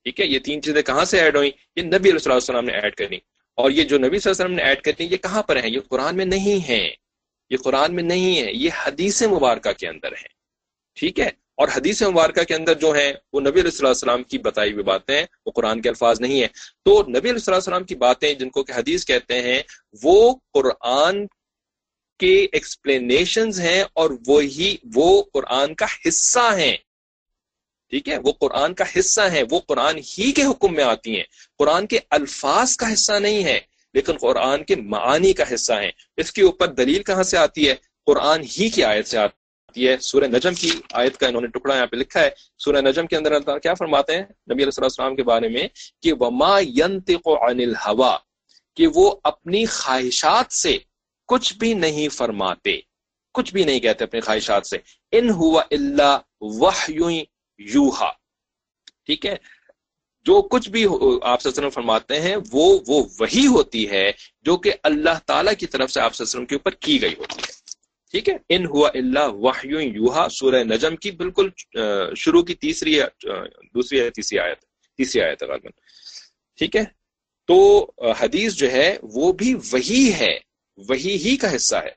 ٹھیک 0.02 0.20
ہے؟ 0.20 0.26
یہ 0.26 0.38
تین 0.38 0.62
چیزیں 0.62 0.82
کہاں 0.82 1.04
سے 1.04 1.20
ایڈ 1.20 1.36
ہوئی 1.36 1.50
یہ 1.76 1.82
نبی 1.82 2.10
علیہ 2.10 2.32
السلام 2.32 2.64
نے 2.64 2.72
ایڈ 2.72 2.94
کرنی 2.94 3.18
اور 3.54 3.70
یہ 3.70 3.84
جو 3.84 3.98
نبی 3.98 4.18
صلی 4.18 4.30
اللہ 4.30 4.44
علیہ 4.44 4.44
وسلم 4.44 4.56
نے 4.56 4.62
ایڈ 4.62 4.80
کرنی 4.80 5.06
یہ 5.06 5.16
کہاں 5.16 5.42
پر 5.42 5.56
ہیں؟ 5.56 5.70
یہ 5.70 5.80
قرآن 5.88 6.16
میں 6.16 6.24
نہیں 6.24 6.68
ہیں۔ 6.68 7.03
یہ 7.50 7.56
قرآن 7.56 7.94
میں 7.94 8.02
نہیں 8.02 8.40
ہے، 8.40 8.52
یہ 8.52 8.70
حدیث 8.86 9.22
مبارکہ 9.22 9.72
کے 9.72 9.88
اندر 9.88 10.12
ہے۔ 10.12 10.34
ٹھیک 10.94 11.20
ہے؟ 11.20 11.44
اور 11.54 11.68
حدیث 11.74 12.02
مبارکہ 12.02 12.44
کے 12.44 12.54
اندر 12.54 12.74
جو 12.74 12.92
ہیں، 12.92 13.12
وہ 13.32 13.40
نبی 13.40 13.60
علیہ 13.60 13.70
اللہ 13.76 13.88
السلام 13.88 14.22
کی 14.22 14.38
بتائی 14.38 14.72
ہوئی 14.72 14.84
باتیں 14.84 15.22
وہ 15.46 15.50
قرآن 15.50 15.80
کے 15.80 15.88
الفاظ 15.88 16.20
نہیں 16.20 16.40
ہیں۔ 16.40 16.48
تو 16.84 17.02
نبی 17.08 17.30
علیہ 17.30 17.54
السلام 17.54 17.84
کی 17.84 17.94
باتیں 17.94 18.34
جن 18.34 18.50
کو 18.50 18.64
کہ 18.64 18.72
حدیث 18.72 19.04
کہتے 19.04 19.42
ہیں، 19.42 19.62
وہ 20.02 20.34
قرآن 20.52 21.26
کے 22.18 22.46
ایکسپلینیشنز 22.52 23.60
ہیں 23.60 23.82
اور 23.92 24.10
وہی، 24.26 24.76
وہ 24.94 25.22
قرآن 25.32 25.74
کا 25.74 25.86
حصہ 26.08 26.56
ہیں۔ 26.58 26.76
ٹھیک 27.90 28.08
ہے؟ 28.08 28.18
وہ 28.18 28.32
قرآن 28.32 28.74
کا 28.74 28.84
حصہ 28.98 29.20
ہیں، 29.32 29.42
وہ 29.50 29.60
قرآن 29.68 29.98
ہی 29.98 30.32
کے 30.32 30.42
حکم 30.42 30.74
میں 30.74 30.84
آتی 30.84 31.16
ہیں۔ 31.16 31.24
قرآن 31.58 31.86
کے 31.86 31.98
الفاظ 32.10 32.76
کا 32.76 32.92
حصہ 32.92 33.12
نہیں 33.12 33.44
ہے۔ 33.44 33.60
لیکن 33.94 34.12
قرآن 34.16 34.64
کے 34.64 34.76
معانی 34.76 35.32
کا 35.32 35.44
حصہ 35.54 35.72
ہیں۔ 35.72 35.90
اس 36.16 36.32
کے 36.32 36.42
اوپر 36.42 36.66
دلیل 36.66 37.02
کہاں 37.02 37.22
سے 37.22 37.36
آتی 37.36 37.68
ہے؟ 37.68 37.74
قرآن 38.06 38.42
ہی 38.42 38.68
کی 38.68 38.84
آیت 38.84 39.08
سے 39.08 39.18
آتی 39.18 39.88
ہے۔ 39.88 39.96
سورہ 39.96 40.24
نجم 40.24 40.54
کی 40.54 40.70
آیت 40.92 41.16
کا 41.16 41.26
انہوں 41.26 41.42
نے 41.42 41.46
ٹکڑا 41.46 41.76
یہاں 41.76 41.86
پہ 41.86 41.96
لکھا 41.96 42.20
ہے۔ 42.20 42.30
سورہ 42.58 42.76
نجم 42.76 43.06
کے 43.06 43.16
اندر 43.16 43.32
اللہ 43.32 43.58
کیا 43.58 43.74
فرماتے 43.74 44.12
ہیں؟ 44.12 44.22
نبی 44.22 44.62
علیہ 44.62 44.82
السلام 44.82 45.16
کے 45.16 45.22
بارے 45.22 45.48
میں 45.48 45.68
کہ 46.02 46.12
وما 46.12 46.60
ينطق 46.60 47.28
عن 47.28 47.60
الهوى، 47.60 48.16
کہ 48.76 48.86
وہ 48.94 49.16
اپنی 49.24 49.66
خواہشات 49.66 50.52
سے 50.52 50.78
کچھ 51.26 51.54
بھی 51.54 51.74
نہیں 51.74 52.08
فرماتے۔ 52.08 52.80
کچھ 53.32 53.52
بھی 53.52 53.64
نہیں 53.64 53.80
کہتے 53.80 54.04
اپنی 54.04 54.20
خواہشات 54.20 54.66
سے۔ 54.66 54.76
ان 55.12 55.30
ہوا 55.30 55.62
اللہ 55.70 56.18
وحی 56.40 57.24
یوہا 57.58 58.12
ٹھیک 59.06 59.26
ہے؟ 59.26 59.36
جو 60.24 60.42
کچھ 60.42 60.68
بھی 60.70 60.86
آپ 61.22 61.46
وسلم 61.46 61.70
فرماتے 61.70 62.20
ہیں، 62.20 62.36
وہ 62.52 62.78
وہ 62.86 63.04
وہی 63.20 63.46
ہوتی 63.46 63.90
ہے 63.90 64.10
جو 64.42 64.56
کہ 64.56 64.72
اللہ 64.82 65.18
تعالی 65.26 65.54
کی 65.58 65.66
طرف 65.66 65.90
سے 65.90 66.00
آپ 66.00 66.12
وسلم 66.20 66.46
کے 66.46 66.54
اوپر 66.54 66.70
کی 66.70 67.02
گئی 67.02 67.14
ہوتی 67.18 67.40
ہے۔ 67.40 67.52
ٹھیک 68.10 68.28
ہے؟ 68.28 68.34
ان 68.48 68.66
ہوا 68.66 68.90
اللہ 68.94 69.28
وحی 69.32 69.68
یوہا 69.68 70.26
سورہ 70.30 70.62
نجم 70.64 70.96
کی 70.96 71.10
بالکل 71.10 71.48
شروع 72.16 72.42
کی 72.42 72.54
تیسری 72.54 73.00
دوسری 73.74 74.10
تیسری 74.10 74.38
آیت 74.38 74.58
تیسری 74.96 75.22
آیت 75.22 75.42
غالباً۔ 75.42 75.72
ٹھیک 76.58 76.76
ہے؟ 76.76 76.84
تو 77.46 77.86
حدیث 78.20 78.54
جو 78.54 78.70
ہے، 78.72 78.96
وہ 79.02 79.32
بھی 79.32 79.54
وہی 79.72 80.12
ہے، 80.12 80.38
وہی 80.88 81.16
ہی 81.16 81.36
کا 81.36 81.54
حصہ 81.56 81.76
ہے۔ 81.76 81.90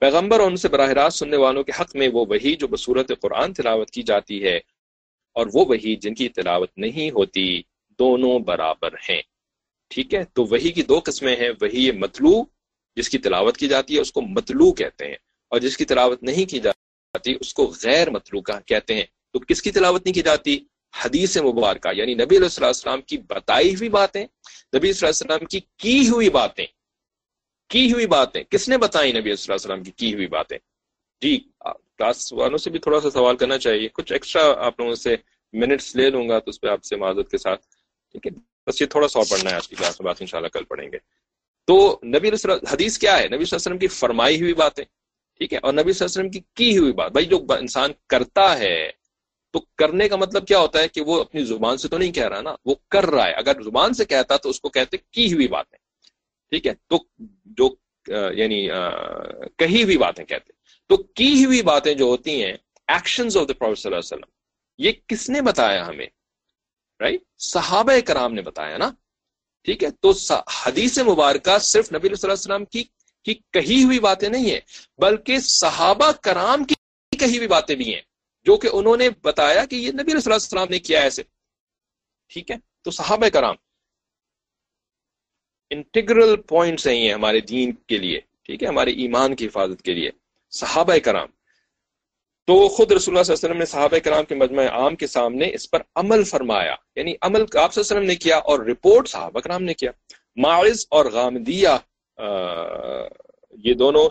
پیغمبر 0.00 0.40
اور 0.40 0.50
ان 0.50 0.56
سے 0.56 0.68
براہ 0.68 0.90
راست 0.90 1.18
سننے 1.18 1.36
والوں 1.36 1.62
کے 1.62 1.72
حق 1.80 1.96
میں 1.96 2.08
وہ 2.12 2.24
وہی 2.28 2.54
جو 2.56 2.68
بصورت 2.68 3.12
قرآن 3.20 3.52
تلاوت 3.52 3.90
کی 3.90 4.02
جاتی 4.02 4.44
ہے۔ 4.44 4.58
اور 5.32 5.46
وہ 5.54 5.64
وہی 5.64 5.96
جن 5.96 6.14
کی 6.14 6.28
تلاوت 6.28 6.70
نہیں 6.76 7.10
ہوتی، 7.10 7.62
دونوں 7.98 8.38
برابر 8.38 8.94
ہیں۔ 9.10 9.22
ٹھیک 9.88 10.14
ہے؟ 10.14 10.24
تو 10.24 10.44
وہی 10.44 10.70
کی 10.70 10.82
دو 10.82 11.00
قسمیں 11.04 11.36
ہیں، 11.36 11.50
وہی 11.60 11.90
مطلوع 11.90 12.42
جس 12.96 13.08
کی 13.08 13.18
تلاوت 13.18 13.56
کی 13.56 13.68
جاتی 13.68 13.96
ہے، 13.96 14.00
اس 14.00 14.12
کو 14.12 14.20
مطلوع 14.20 14.72
کہتے 14.72 15.06
ہیں۔ 15.06 15.16
اور 15.48 15.60
جس 15.60 15.76
کی 15.76 15.84
تلاوت 15.84 16.22
نہیں 16.22 16.50
کی 16.50 16.58
جاتی، 16.58 17.34
اس 17.40 17.54
کو 17.54 17.74
غیر 17.84 18.10
مطلوع 18.10 18.40
کہتے 18.66 18.94
ہیں۔ 18.94 19.04
تو 19.32 19.38
کس 19.38 19.62
کی 19.62 19.70
تلاوت 19.70 20.04
نہیں 20.04 20.14
کی 20.14 20.22
جاتی؟ 20.22 20.58
حدیث 21.04 21.36
مبارکہ 21.36 21.96
یعنی 21.96 22.14
نبی 22.14 22.36
علیہ 22.36 22.64
السلام 22.64 23.02
کی 23.02 23.18
بتائی 23.18 23.74
ہوئی 23.74 23.88
باتیں، 23.88 24.26
نبی 24.76 24.92
صلی 24.92 25.08
اللہ 25.08 25.24
علیہ 25.24 25.34
وسلم 25.34 25.46
کی 25.46 25.60
کی 25.76 26.08
ہوئی 26.08 26.30
باتیں۔ 26.30 26.66
کی 27.68 27.92
ہوئی 27.92 28.06
باتیں۔ 28.06 28.42
کس 28.42 28.68
نے 28.68 28.78
بتائی 28.78 29.12
نبی 29.12 29.36
صلی 29.36 29.52
اللہ 29.52 29.54
علیہ 29.54 29.72
وسلم 29.72 29.82
کی 29.82 29.90
کی 29.90 30.14
ہوئی 30.14 30.26
باتیں؟ 30.26 30.58
جی 31.20 31.40
کلاس 32.00 32.32
والوں 32.32 32.58
سے 32.58 32.70
بھی 32.70 32.78
تھوڑا 32.78 33.00
سا 33.00 33.10
سوال 33.10 33.36
کرنا 33.36 33.58
چاہیے۔ 33.58 33.88
کچھ 33.88 34.12
ایکسٹرا 34.12 34.42
آپ 34.66 34.80
لوگوں 34.80 34.94
سے 34.94 35.16
منٹس 35.52 35.96
لے 35.96 36.10
لوں 36.10 36.28
گا 36.28 36.38
تو 36.38 36.50
اس 36.50 36.60
پہ 36.60 36.68
آپ 36.68 36.84
سے 36.84 36.96
معذرت 36.96 37.30
کے 37.30 37.38
ساتھ۔ 37.38 37.60
ٹھیک 38.12 38.26
ہے؟ 38.26 38.30
بس 38.66 38.80
یہ 38.80 38.86
تھوڑا 38.86 39.08
سا 39.08 39.20
پڑھنا 39.30 39.50
ہے 39.50 39.54
آج 39.56 39.68
کی 39.68 39.76
کلاس 39.76 40.00
میں، 40.00 40.04
بات 40.06 40.16
انشاءاللہ 40.20 40.48
کل 40.48 40.64
پڑھیں 40.64 40.88
گے۔ 40.92 40.98
تو 41.66 41.98
نبی 42.04 42.28
حدیث 42.72 42.98
کیا 42.98 43.12
ہے؟ 43.12 43.26
نبی 43.26 43.28
صلی 43.28 43.36
اللہ 43.36 43.44
علیہ 43.44 43.54
وسلم 43.54 43.78
کی 43.78 43.86
فرمائی 43.86 44.40
ہوئی 44.40 44.54
باتیں، 44.54 44.84
ٹھیک 45.38 45.52
ہے؟ 45.52 45.58
اور 45.58 45.72
نبی 45.72 45.92
صلی 45.92 46.04
اللہ 46.04 46.20
علیہ 46.20 46.20
وسلم 46.20 46.30
کی 46.30 46.40
کی 46.54 46.78
ہوئی 46.78 46.92
بات۔ 46.92 47.12
بھائی 47.12 47.26
جو 47.26 47.38
انسان 47.58 47.90
کرتا 48.08 48.58
ہے، 48.58 48.90
تو 49.52 49.60
کرنے 49.78 50.08
کا 50.08 50.16
مطلب 50.16 50.46
کیا 50.46 50.58
ہوتا 50.58 50.80
ہے 50.82 50.88
کہ 50.88 51.00
وہ 51.00 51.20
اپنی 51.20 51.44
زبان 51.44 51.76
سے 51.76 51.88
تو 51.88 51.98
نہیں 51.98 52.12
کہہ 52.12 52.28
رہا 52.28 52.40
نا، 52.40 52.54
وہ 52.64 52.74
کر 52.88 53.06
رہا 53.06 53.26
ہے۔ 53.26 53.32
اگر 53.32 53.62
زبان 53.62 53.92
سے 53.94 54.04
کہتا 54.04 54.36
تو 54.36 54.48
اس 54.50 54.60
کو 54.60 54.68
کہتے 54.68 54.96
کی 55.10 55.32
ہوئی 55.32 55.48
باتیں، 55.48 55.78
ٹھیک 56.50 56.66
ہے؟ 56.66 56.72
تو 56.88 57.04
جو 57.44 57.68
یعنی 58.34 58.68
کہی 59.56 59.82
ہوئی 59.82 59.96
باتیں 59.96 60.24
کہتے۔ 60.24 60.59
تو 60.90 60.96
کی 60.96 61.44
ہوئی 61.44 61.62
باتیں 61.62 61.92
جو 61.94 62.04
ہوتی 62.04 62.42
ہیں 62.42 62.52
ایکشنز 62.88 63.36
آف 63.36 63.48
دا 63.48 63.54
صلی 63.54 63.66
اللہ 63.66 63.86
علیہ 63.88 63.98
وسلم. 63.98 64.30
یہ 64.78 64.92
کس 65.06 65.28
نے 65.30 65.42
بتایا 65.42 65.86
ہمیں؟ 65.88 66.06
رائٹ 67.00 67.22
صحابہ 67.44 67.92
کرام 68.06 68.34
نے 68.34 68.42
بتایا 68.42 68.78
نا. 68.78 68.90
ٹھیک 69.66 69.84
ہے؟ 69.84 69.90
تو 69.92 70.12
حدیث 70.56 70.98
مبارکہ 71.08 71.58
صرف 71.62 71.92
نبی 71.92 72.08
صلی 72.08 72.28
اللہ 72.28 72.32
علیہ 72.32 72.32
وسلم 72.32 72.64
کی 72.64 72.84
کی 73.26 73.34
کہی 73.52 73.82
ہوئی 73.84 73.98
باتیں 74.00 74.28
نہیں 74.28 74.50
ہیں، 74.50 74.60
بلکہ 74.98 75.38
صحابہ 75.38 76.10
کرام 76.22 76.64
کی 76.64 76.74
کہی 77.12 77.36
ہوئی 77.36 77.48
باتیں 77.48 77.74
بھی 77.76 77.94
ہیں، 77.94 78.00
جو 78.46 78.56
کہ 78.56 78.68
انہوں 78.72 78.96
نے 78.96 79.08
بتایا 79.22 79.64
کہ 79.64 79.76
یہ 79.76 79.92
نبی 79.92 80.10
صلی 80.10 80.20
اللہ 80.24 80.34
علیہ 80.34 80.46
وسلم 80.46 80.70
نے 80.70 80.78
کیا 80.78 81.00
ایسے 81.00 81.22
ٹھیک 82.32 82.50
ہے؟ 82.50 82.56
تو 82.82 82.90
صحابہ 82.90 83.28
کرام 83.28 83.56
انٹیگرل 85.70 86.34
پوائنٹس 86.42 86.86
ہیں 86.86 86.94
یہ 86.94 87.12
ہمارے 87.12 87.40
دین 87.48 87.72
کے 87.88 87.98
لیے، 87.98 88.20
ٹھیک 88.44 88.62
ہے؟ 88.62 88.68
ہمارے 88.68 88.90
ایمان 89.02 89.36
کی 89.36 89.46
حفاظت 89.46 89.82
کے 89.82 89.94
لیے. 89.94 90.10
صحابہ 90.50 90.96
کرام۔ 91.04 91.28
تو 92.46 92.68
خود 92.68 92.92
رسول 92.92 93.14
اللہ 93.14 93.24
صلی 93.24 93.32
اللہ 93.32 93.46
علیہ 93.46 93.48
وسلم 93.50 93.58
نے 93.58 93.66
صحابہ 93.66 93.98
کرام 93.98 94.24
کے 94.24 94.34
مجمع 94.34 94.66
عام 94.66 94.96
کے 94.96 95.06
سامنے 95.06 95.50
اس 95.54 95.70
پر 95.70 95.82
عمل 95.96 96.24
فرمایا۔ 96.24 96.74
یعنی 96.96 97.14
عمل 97.22 97.40
آپ 97.40 97.48
صلی 97.48 97.58
اللہ 97.58 97.68
علیہ 97.68 97.78
وسلم 97.78 98.06
نے 98.06 98.16
کیا 98.16 98.36
اور 98.36 98.58
رپورٹ 98.60 99.08
صحابہ 99.08 99.40
کرام 99.40 99.62
نے 99.62 99.74
کیا۔ 99.74 99.90
معرض 100.36 100.86
اور 100.90 101.04
غامدیہ 101.04 101.68
یہ 103.64 103.74
دونوں 103.74 104.08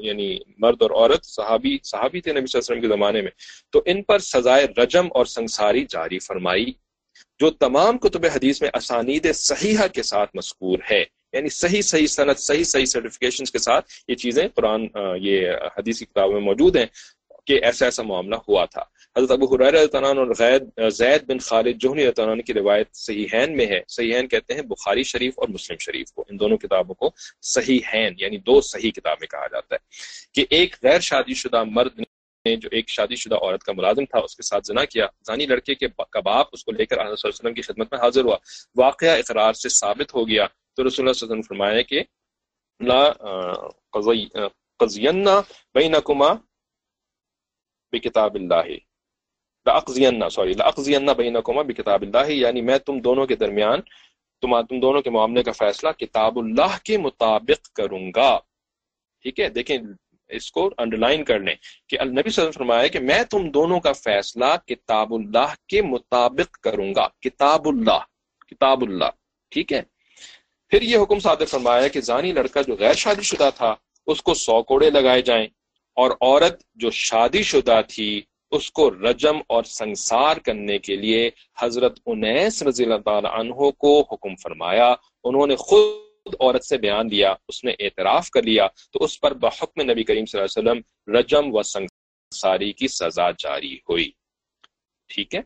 یعنی 0.00 0.38
مرد 0.58 0.82
اور 0.82 0.90
عورت 0.90 1.24
صحابی 1.24 1.78
صحابی 1.84 2.20
تھے 2.20 2.32
نبی 2.32 2.46
صلی 2.46 2.58
اللہ 2.58 2.72
علیہ 2.72 2.78
وسلم 2.78 2.80
کے 2.80 2.88
زمانے 2.88 3.22
میں۔ 3.22 3.30
تو 3.70 3.82
ان 3.86 4.02
پر 4.02 4.18
سزائے 4.18 4.66
رجم 4.82 5.08
اور 5.14 5.26
سنساری 5.26 5.84
جاری 5.88 6.18
فرمائی، 6.18 6.72
جو 7.38 7.50
تمام 7.50 7.98
کتب 7.98 8.24
حدیث 8.24 8.62
میں 8.62 8.70
اسانید 8.74 9.32
صحیحہ 9.34 9.86
کے 9.88 10.02
ساتھ 10.02 10.36
مذکور 10.36 10.78
ہے۔ 10.90 11.04
یعنی 11.32 11.48
صحیح 11.48 11.82
صحیح 11.82 12.06
صنعت 12.06 12.40
صحیح 12.40 12.64
صحیح 12.64 12.84
سرٹیفکیشن 12.84 13.44
کے 13.44 13.58
ساتھ 13.58 13.92
یہ 14.08 14.14
چیزیں 14.14 14.48
قرآن 14.54 14.86
یہ 15.20 15.50
حدیث 15.78 15.98
کی 15.98 16.04
کتابوں 16.04 16.32
میں 16.32 16.40
موجود 16.40 16.76
ہیں 16.76 16.86
کہ 17.46 17.58
ایسا 17.62 17.84
ایسا 17.84 18.02
معاملہ 18.02 18.36
ہوا 18.48 18.64
تھا۔ 18.64 18.82
حضرت 19.16 19.30
ابو 19.30 19.54
حریر 19.54 19.74
اور 19.74 20.88
زید 20.90 21.22
بن 21.26 21.38
خالد 21.38 21.80
جوہنی 21.80 22.06
عنہ 22.06 22.42
کی 22.42 22.54
روایت 22.54 22.88
صحیحین 22.96 23.56
میں 23.56 23.66
ہے۔ 23.66 23.80
صحیحین 23.88 24.28
کہتے 24.28 24.54
ہیں 24.54 24.62
بخاری 24.62 25.02
شریف 25.02 25.34
اور 25.36 25.48
مسلم 25.48 25.76
شریف 25.80 26.12
کو۔ 26.12 26.24
ان 26.30 26.40
دونوں 26.40 26.56
کتابوں 26.58 26.94
کو 26.94 27.10
صحیحین 27.42 28.14
یعنی 28.18 28.38
دو 28.38 28.60
صحیح 28.60 28.90
کتابیں 28.90 29.26
کہا 29.26 29.46
جاتا 29.46 29.74
ہے 29.74 29.78
کہ 30.34 30.46
ایک 30.50 30.76
غیر 30.82 31.00
شادی 31.00 31.34
شدہ 31.34 31.62
مرد 31.64 31.98
نے 31.98 32.56
جو 32.56 32.68
ایک 32.72 32.88
شادی 32.88 33.16
شدہ 33.16 33.34
عورت 33.34 33.62
کا 33.64 33.72
ملازم 33.72 34.04
تھا، 34.04 34.18
اس 34.18 34.36
کے 34.36 34.42
ساتھ 34.42 34.66
زنا 34.66 34.84
کیا۔ 34.84 35.06
زانی 35.26 35.46
لڑکے 35.46 35.74
کے 35.74 35.86
کباب 36.10 36.46
اس 36.52 36.64
کو 36.64 36.72
لے 36.72 36.86
کر 36.86 37.00
علیہ 37.00 37.12
وسلم 37.24 37.54
کی 37.54 37.62
خدمت 37.62 37.92
میں 37.92 38.00
حاضر 38.02 38.24
ہوا۔ 38.24 38.36
واقعہ 38.76 39.16
اقرار 39.18 39.52
سے 39.52 39.68
ثابت 39.68 40.14
ہو 40.14 40.28
گیا 40.28 40.46
تو 40.76 40.86
رسول 40.86 41.04
اللہ 41.04 41.12
صلی 41.12 41.26
اللہ 41.26 41.32
علیہ 41.32 41.40
وسلم 41.40 41.42
فرمایا 41.42 41.82
کہ 41.82 42.02
لا 42.80 43.02
قضینا 44.80 45.40
بینکما 45.74 46.32
بکتاب 47.92 48.34
اللہ 48.34 48.66
لاقضین 49.66 50.28
سوری 50.30 50.52
لاقضین 50.54 51.08
بینکما 51.16 51.62
بکتاب 51.62 52.02
اللہ 52.02 52.30
یعنی 52.30 52.60
میں 52.62 52.78
تم 52.78 52.98
دونوں 53.00 53.26
کے 53.26 53.36
درمیان، 53.36 53.80
تم 54.42 54.60
تم 54.62 54.80
دونوں 54.80 55.02
کے 55.02 55.10
معاملے 55.10 55.42
کا 55.42 55.52
فیصلہ 55.52 55.90
کتاب 55.98 56.38
اللہ 56.38 56.76
کے 56.84 56.98
مطابق 56.98 57.72
کروں 57.76 58.10
گا. 58.16 58.38
ٹھیک 59.24 59.40
ہے؟ 59.40 59.48
دیکھیں 59.48 59.78
اس 60.30 60.50
کو 60.52 60.68
انڈر 60.78 60.98
لائن 60.98 61.24
کر 61.24 61.38
لیں 61.40 61.54
کہ 61.88 61.98
النبی 62.00 62.30
صلی 62.30 62.42
اللہ 62.42 62.48
علیہ 62.48 62.48
وسلم 62.48 62.60
فرمایا 62.60 62.86
کہ 62.88 63.00
میں 63.00 63.22
تم 63.30 63.50
دونوں 63.50 63.80
کا 63.80 63.92
فیصلہ 63.92 64.54
کتاب 64.66 65.14
اللہ 65.14 65.54
کے 65.68 65.82
مطابق 65.82 66.58
کروں 66.64 66.94
گا. 66.94 67.08
کتاب 67.20 67.68
اللہ 67.68 68.00
کتاب 68.46 68.82
اللہ 68.84 69.10
ٹھیک 69.52 69.72
ہے؟ 69.72 69.82
پھر 70.70 70.82
یہ 70.82 70.98
حکم 70.98 71.18
صادر 71.18 71.44
فرمایا 71.44 71.88
کہ 71.88 72.00
زانی 72.00 72.32
لڑکا 72.32 72.62
جو 72.62 72.76
غیر 72.78 72.92
شادی 72.92 73.22
شدہ 73.22 73.50
تھا، 73.56 73.74
اس 74.06 74.22
کو 74.22 74.34
سو 74.34 74.62
کوڑے 74.62 74.90
لگائے 74.90 75.22
جائیں 75.22 75.46
اور 75.94 76.10
عورت 76.10 76.62
جو 76.74 76.90
شادی 76.90 77.42
شدہ 77.42 77.80
تھی، 77.88 78.22
اس 78.50 78.72
کو 78.72 78.90
رجم 78.90 79.36
اور 79.46 79.64
سنسار 79.64 80.36
کرنے 80.36 80.78
کے 80.78 80.96
لیے 80.96 81.30
حضرت 81.58 82.00
انیس 82.06 82.62
رضی 82.62 82.84
اللہ 82.84 82.98
تعالی 83.04 83.28
عنہ 83.32 83.70
کو 83.70 84.00
حکم 84.00 84.36
فرمایا۔ 84.36 84.94
انہوں 85.24 85.46
نے 85.46 85.56
خود 85.56 86.34
عورت 86.40 86.64
سے 86.64 86.76
بیان 86.76 87.10
دیا، 87.10 87.34
اس 87.48 87.64
نے 87.64 87.72
اعتراف 87.78 88.30
کر 88.30 88.42
لیا۔ 88.42 88.66
تو 88.66 89.04
اس 89.04 89.20
پر 89.20 89.34
بحکم 89.34 89.90
نبی 89.90 90.04
کریم 90.04 90.26
صلی 90.26 90.40
اللہ 90.40 90.60
علیہ 90.60 90.70
وسلم 90.70 91.14
رجم 91.16 91.54
و 91.54 91.62
سنساری 91.62 92.72
کی 92.72 92.88
سزا 92.88 93.30
جاری 93.30 93.74
ہوئی۔ 93.74 94.10
ٹھیک 95.08 95.34
ہے؟ 95.34 95.40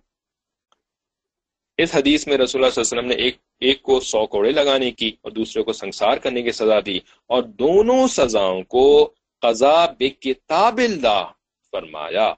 اس 1.78 1.94
حدیث 1.94 2.26
میں 2.26 2.38
رسول 2.38 2.64
اللہ 2.64 2.74
صلی 2.74 2.82
اللہ 2.82 3.00
علیہ 3.00 3.00
وسلم 3.00 3.06
نے 3.06 3.14
ایک 3.14 3.36
ایک 3.60 3.82
کو 3.82 4.00
سو 4.00 4.26
کوڑے 4.26 4.50
لگانے 4.50 4.90
کی 4.90 5.12
اور 5.22 5.32
دوسرے 5.32 5.62
کو 5.62 5.72
سنسار 5.72 6.16
کرنے 6.16 6.42
کی 6.42 6.52
سزا 6.52 6.80
دی 6.86 6.98
اور 7.26 7.42
دونوں 7.42 8.06
سزاؤں 8.08 8.62
کو 8.62 9.12
قضا 9.42 9.86
بے 9.86 10.08
کتاب 10.08 10.78
اللہ 10.78 11.32
فرمایا۔ 11.70 12.34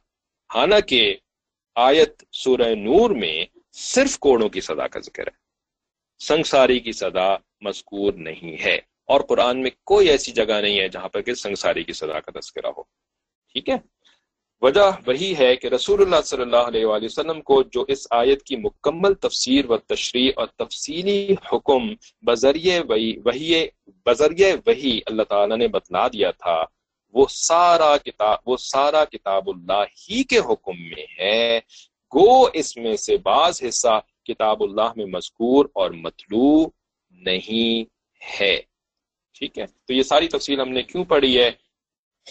حالانکہ 0.54 1.16
آیت 1.74 2.24
سورہ 2.32 2.74
نور 2.74 3.10
میں 3.10 3.44
صرف 3.72 4.18
کوڑوں 4.18 4.48
کی 4.48 4.60
سزا 4.60 4.88
کا 4.88 5.00
ذکر 5.00 5.26
ہے۔ 5.26 5.42
سنساری 6.18 6.80
کی 6.80 6.92
سزا 6.92 7.36
مذکور 7.60 8.12
نہیں 8.12 8.64
ہے 8.64 8.78
اور 9.04 9.20
قرآن 9.20 9.62
میں 9.62 9.70
کوئی 9.84 10.08
ایسی 10.08 10.32
جگہ 10.32 10.60
نہیں 10.60 10.80
ہے 10.80 10.88
جہاں 10.88 11.08
پر 11.08 11.20
کہ 11.20 11.34
سنساری 11.34 11.84
کی 11.84 11.92
سزا 11.92 12.20
کا 12.20 12.40
تذکرہ 12.40 12.66
ہو۔ 12.66 12.82
ٹھیک 13.52 13.68
ہے؟ 13.68 13.74
وجہ 14.62 14.90
وہی 15.06 15.34
ہے 15.38 15.56
کہ 15.56 15.66
رسول 15.66 16.02
اللہ 16.02 16.20
صلی 16.24 16.42
اللہ 16.42 16.56
علیہ 16.56 16.86
وآلہ 16.86 17.04
وسلم 17.04 17.40
کو 17.40 17.62
جو 17.62 17.84
اس 17.88 18.06
آیت 18.10 18.42
کی 18.42 18.56
مکمل 18.56 19.14
تفسیر 19.14 19.70
و 19.70 19.76
تشریح 19.76 20.30
اور 20.36 20.46
تفصیلی 20.46 21.34
حکم 21.52 21.94
بذریعہ 22.22 22.80
وہی 22.88 23.18
وہی 23.24 23.66
بذریعہ 24.06 24.56
وہی 24.66 25.00
اللہ 25.06 25.22
تعالیٰ 25.22 25.56
نے 25.56 25.68
بتلا 25.68 26.08
دیا 26.08 26.30
تھا، 26.30 26.64
وہ 27.14 27.26
سارا 27.30 27.96
کتاب 27.96 28.38
وہ 28.46 28.56
سارا 28.56 29.04
کتاب 29.04 29.48
اللہ 29.48 29.82
ہی 30.02 30.22
کے 30.22 30.38
حکم 30.38 30.82
میں 30.82 31.06
ہے۔ 31.18 31.60
گو 32.12 32.46
اس 32.52 32.76
میں 32.76 32.96
سے 32.96 33.16
بعض 33.16 33.62
حصہ 33.68 34.00
کتاب 34.24 34.62
اللہ 34.62 34.92
میں 34.96 35.06
مذکور 35.06 35.66
اور 35.74 35.90
مطلوع 35.90 36.66
نہیں 37.10 37.84
ہے۔ 38.40 38.56
ٹھیک 39.34 39.58
ہے؟ 39.58 39.66
تو 39.66 39.92
یہ 39.92 40.02
ساری 40.02 40.28
تفصیل 40.28 40.60
ہم 40.60 40.68
نے 40.68 40.82
کیوں 40.82 41.04
پڑھی 41.04 41.40
ہے؟ 41.40 41.50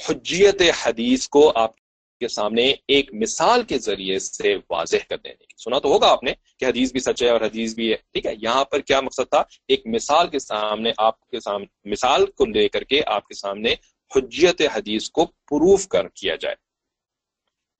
حجیت 0.10 0.62
حدیث 0.86 1.28
کو 1.28 1.52
آپ 1.56 1.81
کے 2.22 2.28
سامنے 2.28 2.66
ایک 2.88 3.14
مثال 3.14 3.64
کے 3.70 3.78
ذریعے 3.80 4.18
سے 4.20 4.56
واضح 4.70 5.04
کر 5.10 5.18
دینے 5.24 5.46
کی۔ 5.46 5.54
سنا 5.64 5.80
تو 5.80 5.90
ہوگا 5.90 6.08
آپ 6.08 6.24
نے 6.24 6.34
کہ 6.60 6.66
حدیث 6.66 6.92
بھی 6.92 7.00
سچ 7.00 7.24
ہے 7.24 7.30
اور 7.30 7.42
حدیث 7.42 7.74
بھی 7.76 7.92
ہے، 7.92 7.98
ٹھیک 8.14 8.26
ہے؟ 8.26 8.34
یہاں 8.42 8.66
پر 8.72 8.80
کیا 8.80 9.02
مقصد 9.02 9.30
تھا؟ 9.30 9.44
ایک 9.68 9.82
مثال 9.96 10.28
کے 10.28 10.40
سامنے 10.40 10.92
آپ 10.98 11.30
کے 11.30 11.40
سامنے، 11.40 11.90
مثال 11.92 12.26
کو 12.38 12.46
لے 12.46 12.68
کر 12.70 12.84
کے 12.84 13.02
آپ 13.18 13.28
کے 13.28 13.36
سامنے 13.36 13.76
حجیت 14.12 14.62
حدیث 14.76 15.10
کو 15.10 15.26
پروف 15.50 15.88
کر 15.88 16.08
کیا 16.16 16.36
جائے۔ 16.36 16.56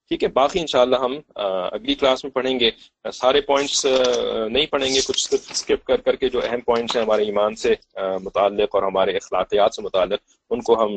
ٹھیک 0.08 0.22
ہے؟ 0.24 0.28
باقی 0.28 0.60
انشاءاللہ 0.60 0.96
ہم 0.96 1.14
اگلی 1.76 1.94
کلاس 1.94 2.24
میں 2.24 2.32
پڑھیں 2.32 2.58
گے۔ 2.60 2.70
سارے 3.14 3.40
پوائنٹس 3.40 3.84
نہیں 4.50 4.66
پڑھیں 4.66 4.94
گے، 4.94 5.00
کچھ 5.08 5.34
اسکپ 5.50 5.84
کر 5.86 6.00
کر 6.06 6.16
کے 6.16 6.28
جو 6.28 6.40
اہم 6.44 6.60
پوائنٹس 6.60 6.96
ہیں 6.96 7.02
ہمارے 7.02 7.22
ایمان 7.24 7.54
سے 7.54 7.74
متعلق 8.24 8.74
اور 8.74 8.82
ہمارے 8.82 9.16
اخلاقیات 9.16 9.74
سے 9.74 9.82
متعلق، 9.82 10.20
ان 10.50 10.60
کو 10.60 10.72
ہم 10.82 10.92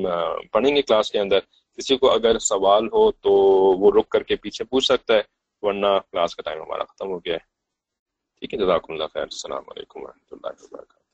پڑھیں 0.52 0.76
گے 0.76 0.82
کلاس 0.82 1.12
کے 1.12 1.20
اندر۔ 1.20 1.40
کسی 1.78 1.98
کو 1.98 2.12
اگر 2.12 2.40
سوال 2.40 2.88
ہو 2.88 3.12
تو 3.12 3.32
وہ 3.80 3.92
رک 4.00 4.10
کر 4.10 4.24
کے 4.24 4.36
پیچھے 4.36 4.66
پوچھ 4.66 4.86
سکتا 4.86 5.14
ہے، 5.14 5.22
ورنہ 5.62 5.88
کلاس 6.12 6.36
کا 6.36 6.42
ٹائم 6.42 6.62
ہمارا 6.62 6.84
ختم 6.84 7.08
ہو 7.08 7.20
گیا 7.20 7.34
ہے۔ 7.34 7.56
ٹھیک 8.40 8.54
ہے 8.54 8.60
جزاک 8.60 8.86
اللہ 8.90 9.04
خیر، 9.14 9.22
السلام 9.22 9.64
علیکم 9.68 10.04
و 10.04 10.08
اللہ 10.08 10.64
وبرکاتہ۔ 10.64 11.05